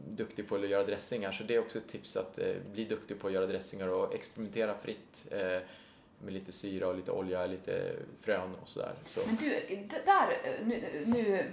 duktig 0.08 0.48
på 0.48 0.56
att 0.56 0.70
göra 0.70 0.84
dressingar 0.84 1.32
så 1.32 1.44
det 1.44 1.56
är 1.56 1.60
också 1.60 1.78
ett 1.78 1.88
tips 1.88 2.18
att 2.18 2.40
bli 2.72 2.86
duktig 2.86 3.20
på 3.20 3.28
att 3.28 3.34
göra 3.34 3.46
dressingar 3.46 3.88
och 3.88 4.16
experimentera 4.16 4.76
fritt 4.78 5.26
med 6.20 6.34
lite 6.34 6.52
syra 6.52 6.88
och 6.88 6.96
lite 6.96 7.12
olja, 7.12 7.46
lite 7.46 7.92
frön 8.22 8.56
och 8.62 8.70
sådär. 8.70 8.92
Så. 9.06 9.20
Men 9.26 9.36
du, 9.36 9.50
där, 10.06 10.38
nu, 10.64 11.04
nu 11.06 11.52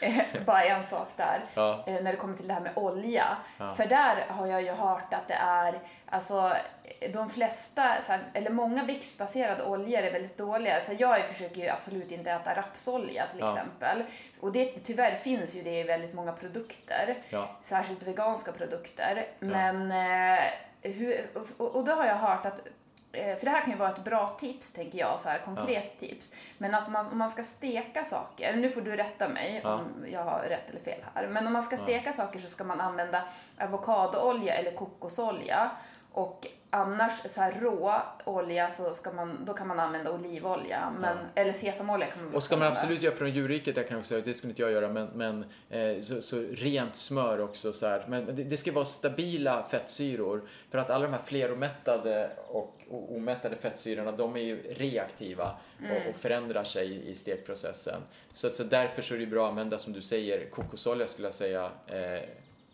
eh, 0.00 0.24
bara 0.46 0.64
en 0.64 0.84
sak 0.84 1.08
där, 1.16 1.40
Ja. 1.54 1.84
eh, 1.86 1.94
när 1.94 2.12
det 2.12 2.16
kommer 2.16 2.36
till 2.36 2.48
det 2.48 2.54
här 2.54 2.60
med 2.60 2.72
olja. 2.76 3.36
Ja. 3.58 3.74
För 3.74 3.86
där 3.86 4.26
har 4.28 4.46
jag 4.46 4.62
ju 4.62 4.70
hört 4.70 5.12
att 5.14 5.28
det 5.28 5.34
är, 5.34 5.80
alltså 6.06 6.52
de 7.12 7.30
flesta, 7.30 7.82
här, 7.82 8.20
eller 8.34 8.50
många 8.50 8.84
växtbaserade 8.84 9.64
oljor 9.64 9.98
är 10.02 10.12
väldigt 10.12 10.38
dåliga. 10.38 10.80
Så 10.80 10.92
jag 10.98 11.26
försöker 11.26 11.60
ju 11.62 11.68
absolut 11.68 12.12
inte 12.12 12.30
äta 12.30 12.54
rapsolja 12.56 13.26
till 13.26 13.40
Ja. 13.40 13.52
exempel. 13.52 14.02
Och 14.40 14.52
det, 14.52 14.72
tyvärr 14.84 15.14
finns 15.14 15.54
ju 15.56 15.62
det 15.62 15.80
i 15.80 15.82
väldigt 15.82 16.14
många 16.14 16.32
produkter, 16.32 17.18
särskilt 17.62 18.02
veganska 18.02 18.52
produkter. 18.52 19.26
Men 19.40 19.90
eh, 19.92 20.44
hur, 20.82 21.26
och, 21.58 21.76
och 21.76 21.84
då 21.84 21.92
har 21.92 22.06
jag 22.06 22.16
hört 22.16 22.46
att 22.46 22.60
för 23.12 23.44
det 23.44 23.50
här 23.50 23.60
kan 23.60 23.70
ju 23.70 23.76
vara 23.76 23.90
ett 23.90 24.04
bra 24.04 24.28
tips, 24.28 24.72
tänker 24.72 24.98
jag, 24.98 25.20
så 25.20 25.28
här 25.28 25.38
konkret 25.38 25.98
tips. 25.98 26.34
Men 26.58 26.74
att 26.74 26.90
man, 26.90 27.06
om 27.12 27.18
man 27.18 27.28
ska 27.28 27.42
steka 27.44 28.04
saker, 28.04 28.56
nu 28.56 28.70
får 28.70 28.80
du 28.80 28.96
rätta 28.96 29.28
mig 29.28 29.60
Ja. 29.64 29.74
om 29.74 30.04
jag 30.12 30.24
har 30.24 30.40
rätt 30.40 30.70
eller 30.70 30.80
fel 30.80 31.00
här. 31.14 31.28
Men 31.28 31.46
om 31.46 31.52
man 31.52 31.62
ska 31.62 31.76
steka 31.76 32.12
saker 32.12 32.38
så 32.38 32.48
ska 32.48 32.64
man 32.64 32.80
använda 32.80 33.22
avokadoolja 33.58 34.54
eller 34.54 34.72
kokosolja. 34.72 35.70
Och 36.12 36.46
annars 36.70 37.12
så 37.30 37.40
här 37.40 37.60
rå 37.60 38.02
olja 38.24 38.70
så 38.70 38.94
ska 38.94 39.12
man, 39.12 39.44
då 39.44 39.54
kan 39.54 39.68
man 39.68 39.80
använda 39.80 40.12
olivolja. 40.12 40.92
Men, 41.00 41.16
Eller 41.34 41.52
sesamolja 41.52 42.06
kan 42.06 42.24
man 42.24 42.34
Och 42.34 42.42
ska 42.42 42.56
man 42.56 42.68
absolut 42.68 43.02
göra 43.02 43.14
från 43.14 43.30
djurriket, 43.30 43.76
jag 43.76 43.88
kan 43.88 43.98
också 43.98 44.08
säga, 44.08 44.24
det 44.24 44.34
skulle 44.34 44.50
inte 44.50 44.62
jag 44.62 44.70
göra, 44.70 44.88
men, 44.88 45.08
men 45.14 45.44
eh, 45.70 46.02
så, 46.02 46.22
så 46.22 46.40
rent 46.52 46.96
smör 46.96 47.40
också 47.40 47.72
så 47.72 47.86
här. 47.86 48.04
Men 48.08 48.26
det, 48.26 48.44
det 48.44 48.56
ska 48.56 48.72
vara 48.72 48.84
stabila 48.84 49.62
fettsyror. 49.70 50.48
För 50.70 50.78
att 50.78 50.90
alla 50.90 51.04
de 51.04 51.12
här 51.12 51.22
fleromättade 51.22 52.30
och 52.48 52.74
omättade 52.88 53.56
fettsyrorna, 53.56 54.12
de 54.12 54.36
är 54.36 54.40
ju 54.40 54.62
reaktiva 54.62 55.56
och, 55.80 56.10
och 56.10 56.16
förändrar 56.16 56.64
sig 56.64 57.10
i, 57.10 57.14
stekprocessen. 57.14 58.00
Så, 58.32 58.50
så 58.50 58.64
därför 58.64 59.02
så 59.02 59.14
är 59.14 59.18
det 59.18 59.26
bra 59.26 59.44
att 59.44 59.50
använda, 59.50 59.78
som 59.78 59.92
du 59.92 60.02
säger, 60.02 60.50
kokosolja 60.50 61.06
skulle 61.06 61.26
jag 61.26 61.34
säga 61.34 61.70
eh, 61.86 62.22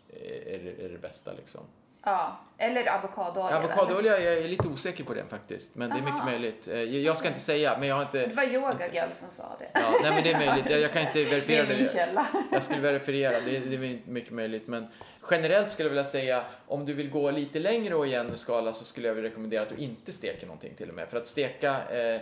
är, 0.09 0.79
är 0.79 0.89
det 0.89 1.01
bästa 1.01 1.31
liksom. 1.33 1.61
Ja, 2.07 2.39
eller 2.57 2.87
avokadoolja. 2.91 3.57
Avokadoolja, 3.57 4.19
jag 4.19 4.33
är 4.33 4.47
lite 4.47 4.67
osäker 4.67 5.03
på 5.03 5.13
den 5.13 5.27
faktiskt, 5.27 5.75
men 5.75 5.89
det 5.89 5.95
är 5.95 6.01
mycket 6.01 6.13
Aha. 6.15 6.25
möjligt. 6.25 6.67
Eh, 6.67 6.73
Jag 6.79 6.87
jag 7.01 7.17
ska 7.17 7.27
inte 7.27 7.39
säga, 7.39 7.77
men 7.79 7.87
jag 7.89 7.95
har 7.95 8.01
inte... 8.01 8.25
Det 8.25 8.35
var 8.35 8.43
Yoga 8.43 8.77
Girl 8.93 9.11
som 9.11 9.31
sa 9.31 9.43
det. 9.59 9.67
Ja, 9.73 9.91
nej 10.03 10.11
men 10.11 10.23
det 10.23 10.31
är 10.31 10.45
möjligt. 10.47 10.71
Jag, 10.71 10.79
jag 10.79 10.93
kan 10.93 11.01
inte 11.01 11.19
Det 11.19 11.25
verifiera 11.25 11.63
är 11.63 11.67
min 11.67 11.77
det. 11.77 11.93
källa. 11.93 12.27
Jag 12.51 12.63
skulle 12.63 12.81
verifiera, 12.81 13.31
det, 13.45 13.59
det 13.59 13.75
är 13.75 13.99
mycket 14.09 14.31
möjligt. 14.31 14.67
Men 14.67 14.87
generellt 15.31 15.69
skulle 15.69 15.85
jag 15.85 15.91
vilja 15.91 16.03
säga, 16.03 16.43
om 16.67 16.85
du 16.85 16.93
vill 16.93 17.09
gå 17.09 17.31
lite 17.31 17.59
längre 17.59 17.95
och 17.95 18.07
i 18.07 18.13
en 18.13 18.37
skala 18.37 18.73
så 18.73 18.85
skulle 18.85 19.07
jag 19.07 19.15
vilja 19.15 19.29
rekommendera 19.29 19.61
att 19.61 19.69
du 19.69 19.75
inte 19.75 20.11
steker 20.11 20.47
någonting 20.47 20.73
till 20.77 20.89
och 20.89 20.95
med. 20.95 21.07
För 21.09 21.17
att 21.17 21.27
steka, 21.27 21.81
eh, 21.89 22.21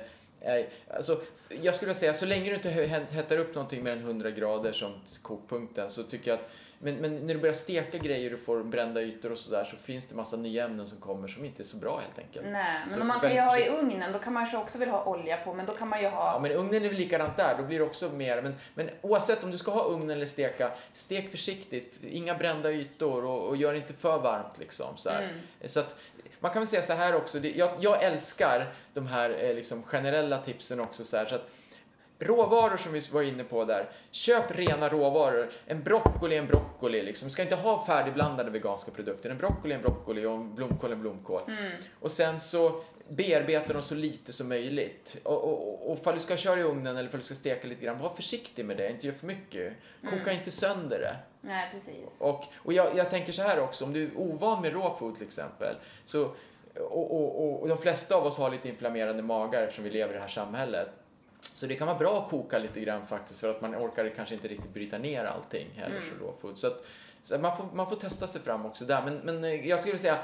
alltså, 0.95 1.21
jag 1.61 1.75
skulle 1.75 1.93
säga, 1.93 2.13
så 2.13 2.25
länge 2.25 2.49
du 2.49 2.55
inte 2.55 2.69
he- 2.69 3.11
hettar 3.11 3.37
upp 3.37 3.55
någonting 3.55 3.83
mer 3.83 3.91
än 3.91 3.99
100 3.99 4.31
grader 4.31 4.71
som 4.71 4.93
kokpunkten 5.21 5.89
så 5.89 6.03
tycker 6.03 6.31
jag 6.31 6.39
att 6.39 6.49
men, 6.79 6.95
men 6.95 7.15
när 7.27 7.33
du 7.33 7.39
börjar 7.39 7.53
steka 7.53 7.97
grejer 7.97 8.33
och 8.33 8.39
får 8.39 8.63
brända 8.63 9.01
ytor 9.01 9.31
och 9.31 9.37
sådär 9.37 9.63
så 9.63 9.77
finns 9.77 10.07
det 10.07 10.15
massa 10.15 10.37
nya 10.37 10.65
ämnen 10.65 10.87
som 10.87 10.99
kommer 10.99 11.27
som 11.27 11.45
inte 11.45 11.61
är 11.61 11.63
så 11.63 11.77
bra 11.77 11.99
helt 11.99 12.19
enkelt. 12.19 12.45
Nej, 12.51 12.81
Så 12.83 12.91
men 12.91 13.01
om 13.01 13.07
man 13.07 13.19
kan 13.19 13.35
ju 13.35 13.41
ha 13.41 13.59
i 13.59 13.69
ugnen, 13.69 14.13
då 14.13 14.19
kan 14.19 14.33
man 14.33 14.45
ju 14.45 14.57
också 14.57 14.77
vilja 14.77 14.93
ha 14.93 15.05
olja 15.05 15.37
på, 15.37 15.53
men 15.53 15.65
då 15.65 15.73
kan 15.73 15.87
man 15.87 15.99
ju 15.99 16.05
Ja, 16.05 16.09
ha... 16.09 16.39
men 16.39 16.51
ugnen 16.51 16.85
är 16.85 16.89
väl 16.89 16.97
likadant 16.97 17.37
där, 17.37 17.55
då 17.57 17.63
blir 17.63 17.79
det 17.79 17.85
också 17.85 18.09
mer. 18.09 18.41
Men, 18.41 18.55
men 18.73 18.89
oavsett 19.01 19.43
om 19.43 19.51
du 19.51 19.57
ska 19.57 19.71
ha 19.71 19.83
ugn 19.83 20.09
eller 20.09 20.25
steka, 20.25 20.71
stek 20.93 21.31
försiktigt, 21.31 22.03
inga 22.03 22.35
brända 22.35 22.71
ytor 22.71 23.25
och, 23.25 23.47
och 23.47 23.57
gör 23.57 23.73
inte 23.73 23.93
för 23.93 24.19
varmt 24.19 24.57
liksom. 24.59 24.97
Så, 24.97 25.09
här. 25.09 25.23
Mm. 25.23 25.35
så 25.65 25.79
att, 25.79 25.95
man 26.39 26.51
kan 26.51 26.61
väl 26.61 26.67
säga 26.67 26.81
så 26.81 26.93
här 26.93 27.15
också, 27.15 27.39
det, 27.39 27.51
jag, 27.51 27.71
jag 27.79 28.03
älskar 28.03 28.73
de 28.93 29.07
här 29.07 29.43
eh, 29.43 29.55
liksom, 29.55 29.83
generella 29.83 30.37
tipsen 30.41 30.79
också. 30.79 31.03
Så, 31.03 31.17
här, 31.17 31.25
så 31.25 31.35
att, 31.35 31.49
Råvaror 32.23 32.77
som 32.77 32.93
vi 32.93 32.99
var 33.11 33.21
inne 33.21 33.43
på 33.43 33.65
där. 33.65 33.89
Köp 34.11 34.55
rena 34.55 34.89
råvaror. 34.89 35.49
En 35.65 35.83
broccoli 35.83 36.35
är 36.35 36.39
en 36.39 36.47
broccoli. 36.47 37.03
Liksom. 37.03 37.27
Du 37.27 37.31
ska 37.31 37.41
inte 37.41 37.55
ha 37.55 37.85
färdigblandade 37.85 38.51
veganska 38.51 38.91
produkter. 38.91 39.29
En 39.29 39.37
broccoli 39.37 39.73
är 39.73 39.77
en 39.77 39.81
broccoli 39.83 40.25
och 40.25 40.33
en 40.33 40.55
blomkål 40.55 40.89
är 40.89 40.95
en 40.95 41.01
blomkål. 41.01 41.41
Och 41.99 42.11
sen 42.11 42.39
så 42.39 42.81
bearbeta 43.07 43.73
dem 43.73 43.81
så 43.81 43.95
lite 43.95 44.33
som 44.33 44.49
möjligt. 44.49 45.17
Och, 45.23 45.43
och, 45.43 45.67
och, 45.67 45.91
och 45.91 45.97
ifall 45.97 46.13
du 46.13 46.19
ska 46.19 46.37
köra 46.37 46.59
i 46.59 46.63
ugnen 46.63 46.97
eller 46.97 47.09
ifall 47.09 47.19
du 47.19 47.25
ska 47.25 47.35
steka 47.35 47.67
lite 47.67 47.85
grann, 47.85 47.99
var 47.99 48.09
försiktig 48.09 48.65
med 48.65 48.77
det. 48.77 48.89
Inte 48.89 49.07
gör 49.07 49.13
för 49.13 49.27
mycket. 49.27 49.73
Koka 50.09 50.31
inte 50.31 50.51
sönder 50.51 50.99
det. 50.99 51.15
Nej, 51.41 51.69
precis. 51.71 52.21
Och, 52.21 52.43
och 52.55 52.73
jag, 52.73 52.97
jag 52.97 53.09
tänker 53.09 53.31
så 53.31 53.41
här 53.41 53.59
också, 53.59 53.85
om 53.85 53.93
du 53.93 54.03
är 54.03 54.17
ovan 54.17 54.61
med 54.61 54.73
raw 54.73 54.95
food 54.99 55.15
till 55.15 55.27
exempel, 55.27 55.75
så, 56.05 56.21
och, 56.75 57.11
och, 57.11 57.43
och, 57.43 57.61
och 57.61 57.67
de 57.67 57.77
flesta 57.77 58.15
av 58.15 58.25
oss 58.25 58.37
har 58.37 58.51
lite 58.51 58.69
inflammerade 58.69 59.21
magar 59.21 59.61
eftersom 59.63 59.83
vi 59.83 59.89
lever 59.89 60.13
i 60.13 60.15
det 60.15 60.21
här 60.21 60.29
samhället. 60.29 60.89
Så 61.53 61.65
det 61.65 61.75
kan 61.75 61.87
vara 61.87 61.97
bra 61.97 62.23
att 62.23 62.29
koka 62.29 62.59
lite 62.59 62.79
grann 62.79 63.05
faktiskt 63.05 63.39
för 63.39 63.49
att 63.49 63.61
man 63.61 63.75
orkar 63.75 64.09
kanske 64.15 64.35
inte 64.35 64.47
riktigt 64.47 64.73
bryta 64.73 64.97
ner 64.97 65.25
allting 65.25 65.67
heller 65.75 66.01
så 66.01 66.25
raw 66.25 66.37
food. 66.41 66.57
Så, 66.57 66.67
att, 66.67 66.85
så 67.23 67.37
man, 67.37 67.57
får, 67.57 67.65
man 67.73 67.89
får 67.89 67.95
testa 67.95 68.27
sig 68.27 68.41
fram 68.41 68.65
också 68.65 68.85
där. 68.85 69.01
Men, 69.05 69.17
men 69.17 69.43
eh, 69.43 69.67
jag 69.67 69.79
skulle 69.79 69.97
säga 69.97 70.19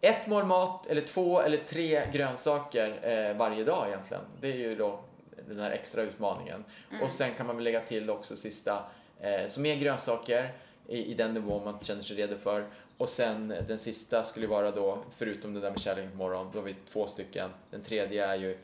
ett 0.00 0.26
mål 0.26 0.44
mat 0.44 0.86
eller 0.86 1.02
två 1.02 1.40
eller 1.40 1.58
tre 1.58 2.10
grönsaker 2.12 2.98
eh, 3.02 3.36
varje 3.36 3.64
dag 3.64 3.88
egentligen. 3.88 4.22
Det 4.40 4.48
är 4.48 4.56
ju 4.56 4.74
då 4.74 5.00
den 5.48 5.58
här 5.58 5.70
extra 5.70 6.02
utmaningen. 6.02 6.64
Och 7.02 7.12
sen 7.12 7.34
kan 7.34 7.46
man 7.46 7.56
väl 7.56 7.64
lägga 7.64 7.80
till 7.80 8.10
också 8.10 8.36
sista, 8.36 8.84
eh, 9.20 9.48
så 9.48 9.60
mer 9.60 9.76
grönsaker 9.76 10.52
i, 10.88 11.04
i 11.04 11.14
den 11.14 11.34
nivå 11.34 11.62
man 11.64 11.78
känner 11.80 12.02
sig 12.02 12.16
redo 12.16 12.36
för. 12.36 12.66
Och 12.96 13.08
sen 13.08 13.54
den 13.68 13.78
sista 13.78 14.24
skulle 14.24 14.46
vara 14.46 14.70
då, 14.70 14.98
förutom 15.16 15.54
det 15.54 15.60
där 15.60 15.70
med 15.70 15.80
kärlek 15.80 16.10
på 16.10 16.16
morgon, 16.16 16.50
då 16.52 16.58
har 16.58 16.64
vi 16.64 16.76
två 16.92 17.06
stycken. 17.06 17.50
Den 17.70 17.82
tredje 17.82 18.26
är 18.26 18.36
ju 18.36 18.58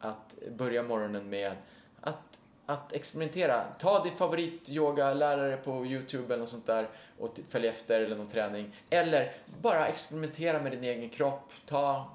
att 0.00 0.34
börja 0.56 0.82
morgonen 0.82 1.30
med 1.30 1.52
att, 2.00 2.38
att 2.66 2.92
experimentera. 2.92 3.64
Ta 3.78 4.04
din 4.04 4.16
favorityogalärare 4.16 5.56
på 5.56 5.86
Youtube 5.86 6.34
eller 6.34 6.38
något 6.38 6.48
sånt 6.48 6.66
där 6.66 6.88
och 7.18 7.40
följ 7.48 7.66
efter 7.66 8.00
eller 8.00 8.16
någon 8.16 8.28
träning. 8.28 8.76
Eller 8.90 9.32
bara 9.62 9.88
experimentera 9.88 10.62
med 10.62 10.72
din 10.72 10.84
egen 10.84 11.10
kropp. 11.10 11.52
Ta 11.66 12.10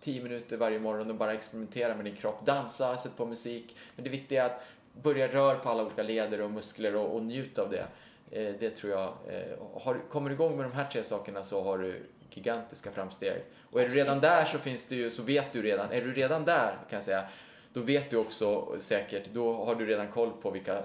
10 0.00 0.22
minuter 0.22 0.56
varje 0.56 0.78
morgon 0.78 1.10
och 1.10 1.16
bara 1.16 1.34
experimentera 1.34 1.94
med 1.94 2.04
din 2.04 2.16
kropp. 2.16 2.46
Dansa, 2.46 2.96
sätt 2.96 3.16
på 3.16 3.26
musik. 3.26 3.76
Men 3.96 4.04
det 4.04 4.10
viktiga 4.10 4.42
är 4.42 4.46
att 4.46 4.62
börja 5.02 5.28
röra 5.28 5.58
på 5.58 5.68
alla 5.68 5.82
olika 5.82 6.02
leder 6.02 6.40
och 6.40 6.50
muskler 6.50 6.96
och, 6.96 7.14
och 7.14 7.22
njut 7.22 7.58
av 7.58 7.70
det. 7.70 7.86
Eh, 8.30 8.54
det 8.60 8.70
tror 8.70 8.92
jag. 8.92 9.12
Eh, 9.28 9.58
har, 9.74 9.98
kommer 10.10 10.30
du 10.30 10.34
igång 10.34 10.56
med 10.56 10.64
de 10.64 10.72
här 10.72 10.84
tre 10.84 11.04
sakerna 11.04 11.42
så 11.42 11.62
har 11.62 11.78
du 11.78 12.06
gigantiska 12.38 12.90
framsteg. 12.90 13.42
Och 13.72 13.80
är 13.80 13.88
du 13.88 13.94
redan 13.94 14.20
där 14.20 14.44
så 14.44 14.58
finns 14.58 14.86
det 14.88 14.94
ju, 14.96 15.10
så 15.10 15.22
vet 15.22 15.52
du 15.52 15.62
redan, 15.62 15.92
är 15.92 16.00
du 16.00 16.12
redan 16.12 16.44
där 16.44 16.70
kan 16.70 16.96
jag 16.96 17.02
säga, 17.02 17.24
då 17.72 17.80
vet 17.80 18.10
du 18.10 18.16
också 18.16 18.66
säkert, 18.80 19.26
då 19.32 19.64
har 19.64 19.74
du 19.74 19.86
redan 19.86 20.08
koll 20.08 20.30
på 20.42 20.50
vilka 20.50 20.82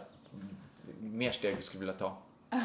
mer 1.00 1.32
steg 1.32 1.56
du 1.58 1.62
skulle 1.64 1.80
vilja 1.80 1.94
ta. 1.94 2.18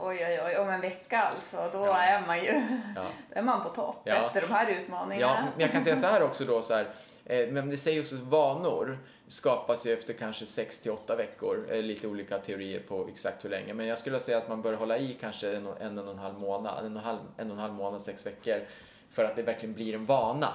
Oj, 0.00 0.26
oj, 0.26 0.40
oj. 0.44 0.56
Om 0.58 0.68
en 0.70 0.80
vecka 0.80 1.22
alltså, 1.22 1.70
då 1.72 1.78
Ja. 1.86 1.98
är 2.02 2.26
man 2.26 2.38
ju 2.38 2.62
Ja. 2.96 3.06
då 3.32 3.38
är 3.38 3.42
man 3.42 3.62
på 3.62 3.68
topp 3.68 4.02
Ja. 4.04 4.14
efter 4.14 4.40
de 4.40 4.46
här 4.52 4.68
Ja, 4.70 4.76
utmaningarna. 4.76 5.48
men 5.52 5.60
jag 5.60 5.72
kan 5.72 5.82
säga 5.82 5.96
så 5.96 6.06
här 6.06 6.22
också 6.22 6.44
då 6.44 6.62
så 6.62 6.74
här, 6.74 6.86
men 7.24 7.70
det 7.70 7.76
säger 7.76 8.00
också 8.00 8.14
att 8.14 8.20
vanor 8.22 8.98
skapas 9.26 9.86
ju 9.86 9.92
efter 9.92 10.12
kanske 10.12 10.46
6 10.46 10.78
till 10.78 10.90
8 10.92 11.16
veckor, 11.16 11.66
eh, 11.70 11.82
lite 11.82 12.06
olika 12.08 12.38
teorier 12.38 12.80
på 12.80 13.08
exakt 13.08 13.44
hur 13.44 13.50
länge, 13.50 13.74
men 13.74 13.86
jag 13.86 13.98
skulle 13.98 14.20
säga 14.20 14.38
att 14.38 14.48
man 14.48 14.62
bör 14.62 14.72
hålla 14.72 14.98
i 14.98 15.16
kanske 15.20 15.56
en, 15.56 15.66
och- 15.66 15.80
en, 15.80 15.98
och 15.98 16.10
en 16.10 16.18
halv 16.18 16.38
månad, 16.40 16.78
en 16.86 16.92
och 16.96 16.98
en 17.02 17.04
halv, 17.04 17.18
en 17.36 17.46
och 17.50 17.56
en 17.56 17.60
halv 17.62 17.72
månad, 17.74 18.02
sex 18.02 18.26
veckor, 18.26 18.60
för 19.10 19.24
att 19.24 19.36
det 19.36 19.42
verkligen 19.42 19.74
blir 19.74 19.94
en 19.94 20.06
vana. 20.06 20.52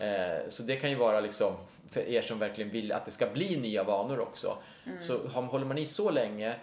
Eh, 0.00 0.48
så 0.48 0.62
det 0.62 0.76
kan 0.76 0.90
ju 0.90 0.96
vara 0.96 1.20
liksom 1.20 1.52
för 1.90 2.00
er 2.08 2.22
som 2.22 2.38
verkligen 2.38 2.70
vill 2.70 2.92
att 2.92 3.04
det 3.04 3.10
ska 3.10 3.26
bli 3.26 3.56
nya 3.56 3.84
vanor 3.84 4.20
också. 4.20 4.56
Så 5.00 5.28
har- 5.28 5.42
håller 5.42 5.66
man 5.66 5.78
i 5.78 5.86
så 5.86 6.10
länge 6.10 6.48
eh, 6.48 6.54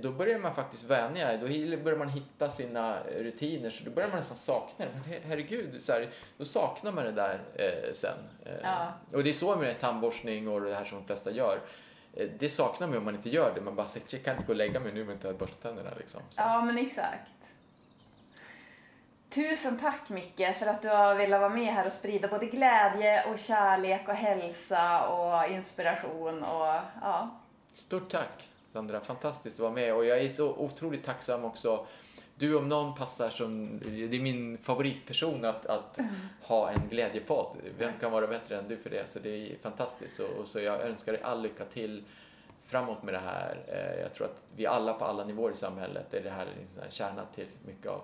då 0.00 0.10
börjar 0.12 0.38
man 0.38 0.54
faktiskt 0.54 0.84
vänja 0.84 1.36
då 1.36 1.46
börjar 1.76 1.98
man 1.98 2.08
hitta 2.08 2.50
sina 2.50 2.98
rutiner 3.18 3.70
så 3.70 3.84
då 3.84 3.90
börjar 3.90 4.08
man 4.08 4.18
nästan 4.18 4.36
sakna 4.36 4.84
det. 4.84 4.90
Men 4.94 5.02
her- 5.14 5.20
herregud, 5.28 5.82
så 5.82 5.92
här, 5.92 6.08
då 6.38 6.44
saknar 6.44 6.92
man 6.92 7.04
det 7.04 7.12
där 7.12 7.40
eh, 7.54 7.92
sen. 7.92 8.18
Eh, 8.46 8.52
Ja. 8.62 8.92
Och 9.12 9.24
det 9.24 9.30
är 9.30 9.34
så 9.34 9.56
med 9.56 9.78
tandborstning 9.80 10.48
och 10.48 10.60
det 10.60 10.74
här 10.74 10.84
som 10.84 10.98
de 10.98 11.06
flesta 11.06 11.30
gör. 11.30 11.60
Eh, 12.16 12.28
det 12.38 12.48
saknar 12.48 12.86
man 12.88 12.96
om 12.96 13.04
man 13.04 13.14
inte 13.14 13.30
gör 13.30 13.52
det. 13.54 13.60
Man 13.60 13.74
bara 13.76 13.86
säger, 13.86 14.06
jag 14.10 14.22
kan 14.24 14.34
inte 14.34 14.46
gå 14.46 14.52
och 14.52 14.56
lägga 14.56 14.80
mig 14.80 14.92
nu 14.92 15.02
om 15.02 15.08
jag 15.08 15.16
inte 15.16 15.26
har 15.26 15.34
borstat 15.34 15.62
tänderna. 15.62 15.90
Liksom. 15.98 16.20
Så. 16.30 16.40
Ja, 16.40 16.62
men 16.62 16.78
exakt. 16.78 17.30
Tusen 19.30 19.78
tack 19.78 20.08
Micke 20.08 20.54
för 20.54 20.66
att 20.66 20.82
du 20.82 20.88
har 20.88 21.14
velat 21.14 21.40
vara 21.40 21.50
med 21.54 21.74
här 21.74 21.86
och 21.86 21.92
sprida 21.92 22.28
både 22.28 22.46
glädje 22.46 23.24
och 23.32 23.38
kärlek 23.38 24.08
och 24.08 24.14
hälsa 24.14 25.06
och 25.08 25.50
inspiration 25.50 26.42
och 26.44 26.74
ja. 27.02 27.40
Stort 27.72 28.10
tack 28.10 28.48
Sandra, 28.74 29.00
fantastiskt 29.00 29.56
att 29.56 29.62
vara 29.62 29.72
med 29.72 29.94
och 29.94 30.04
jag 30.04 30.18
är 30.18 30.28
så 30.28 30.54
otroligt 30.54 31.04
tacksam 31.04 31.44
också. 31.44 31.86
Du 32.34 32.56
om 32.56 32.68
någon 32.68 32.94
passar 32.94 33.30
som, 33.30 33.78
det 33.78 34.16
är 34.16 34.20
min 34.20 34.58
favoritperson 34.58 35.44
att, 35.44 35.66
att 35.66 35.98
ha 36.42 36.70
en 36.70 36.88
glädjepodd. 36.90 37.56
Vem 37.78 37.92
kan 38.00 38.12
vara 38.12 38.26
bättre 38.26 38.58
än 38.58 38.68
du 38.68 38.76
för 38.76 38.90
det? 38.90 39.08
Så 39.08 39.18
det 39.18 39.28
är 39.30 39.56
fantastiskt 39.58 40.20
och, 40.20 40.40
och 40.40 40.48
så 40.48 40.60
jag 40.60 40.80
önskar 40.80 41.12
dig 41.12 41.22
all 41.22 41.42
lycka 41.42 41.64
till 41.64 42.04
framåt 42.66 43.02
med 43.02 43.14
det 43.14 43.20
här. 43.20 43.64
Eh, 43.68 44.02
Jag 44.02 44.14
tror 44.14 44.26
att 44.26 44.44
vi 44.56 44.66
alla 44.66 44.94
på 44.94 45.04
alla 45.04 45.24
nivåer 45.24 45.52
i 45.52 45.56
samhället 45.56 46.14
är 46.14 46.22
det 46.22 46.30
här 46.30 46.46
en 46.46 46.68
sån 46.68 46.82
här 46.82 46.90
kärna 46.90 47.26
till 47.34 47.48
mycket 47.66 47.90
av 47.90 48.00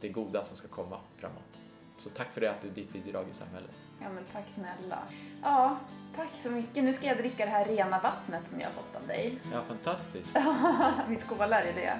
det 0.00 0.08
goda 0.08 0.44
som 0.44 0.56
ska 0.56 0.68
komma 0.68 1.00
framåt. 1.16 1.58
Så 1.98 2.10
tack 2.10 2.32
för 2.32 2.40
det 2.40 2.50
att 2.50 2.62
du 2.62 2.68
är 2.68 2.72
ditt 2.72 2.92
bidrag 2.92 3.24
i 3.30 3.34
samhället. 3.34 3.70
Ja, 4.00 4.08
men 4.14 4.24
tack 4.32 4.44
snälla. 4.54 4.98
Ja, 5.42 5.76
tack 6.16 6.34
så 6.42 6.50
mycket. 6.50 6.84
Nu 6.84 6.92
ska 6.92 7.06
jag 7.06 7.16
dricka 7.16 7.44
det 7.44 7.50
här 7.50 7.64
rena 7.64 8.00
vattnet 8.00 8.48
som 8.48 8.60
jag 8.60 8.66
har 8.66 8.72
fått 8.72 8.96
av 8.96 9.06
dig. 9.06 9.38
Ja, 9.52 9.62
fantastiskt. 9.68 10.36
Vi 11.08 11.16
skålar 11.16 11.62
i 11.66 11.72
det. 11.72 11.98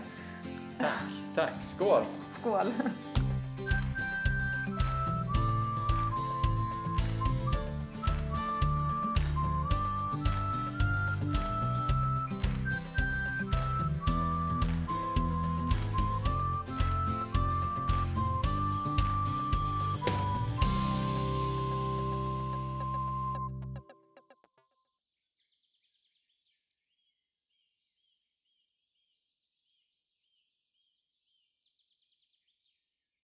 Tack, 0.79 1.03
tack. 1.35 1.63
Skål! 1.63 2.05
Skål! 2.31 2.73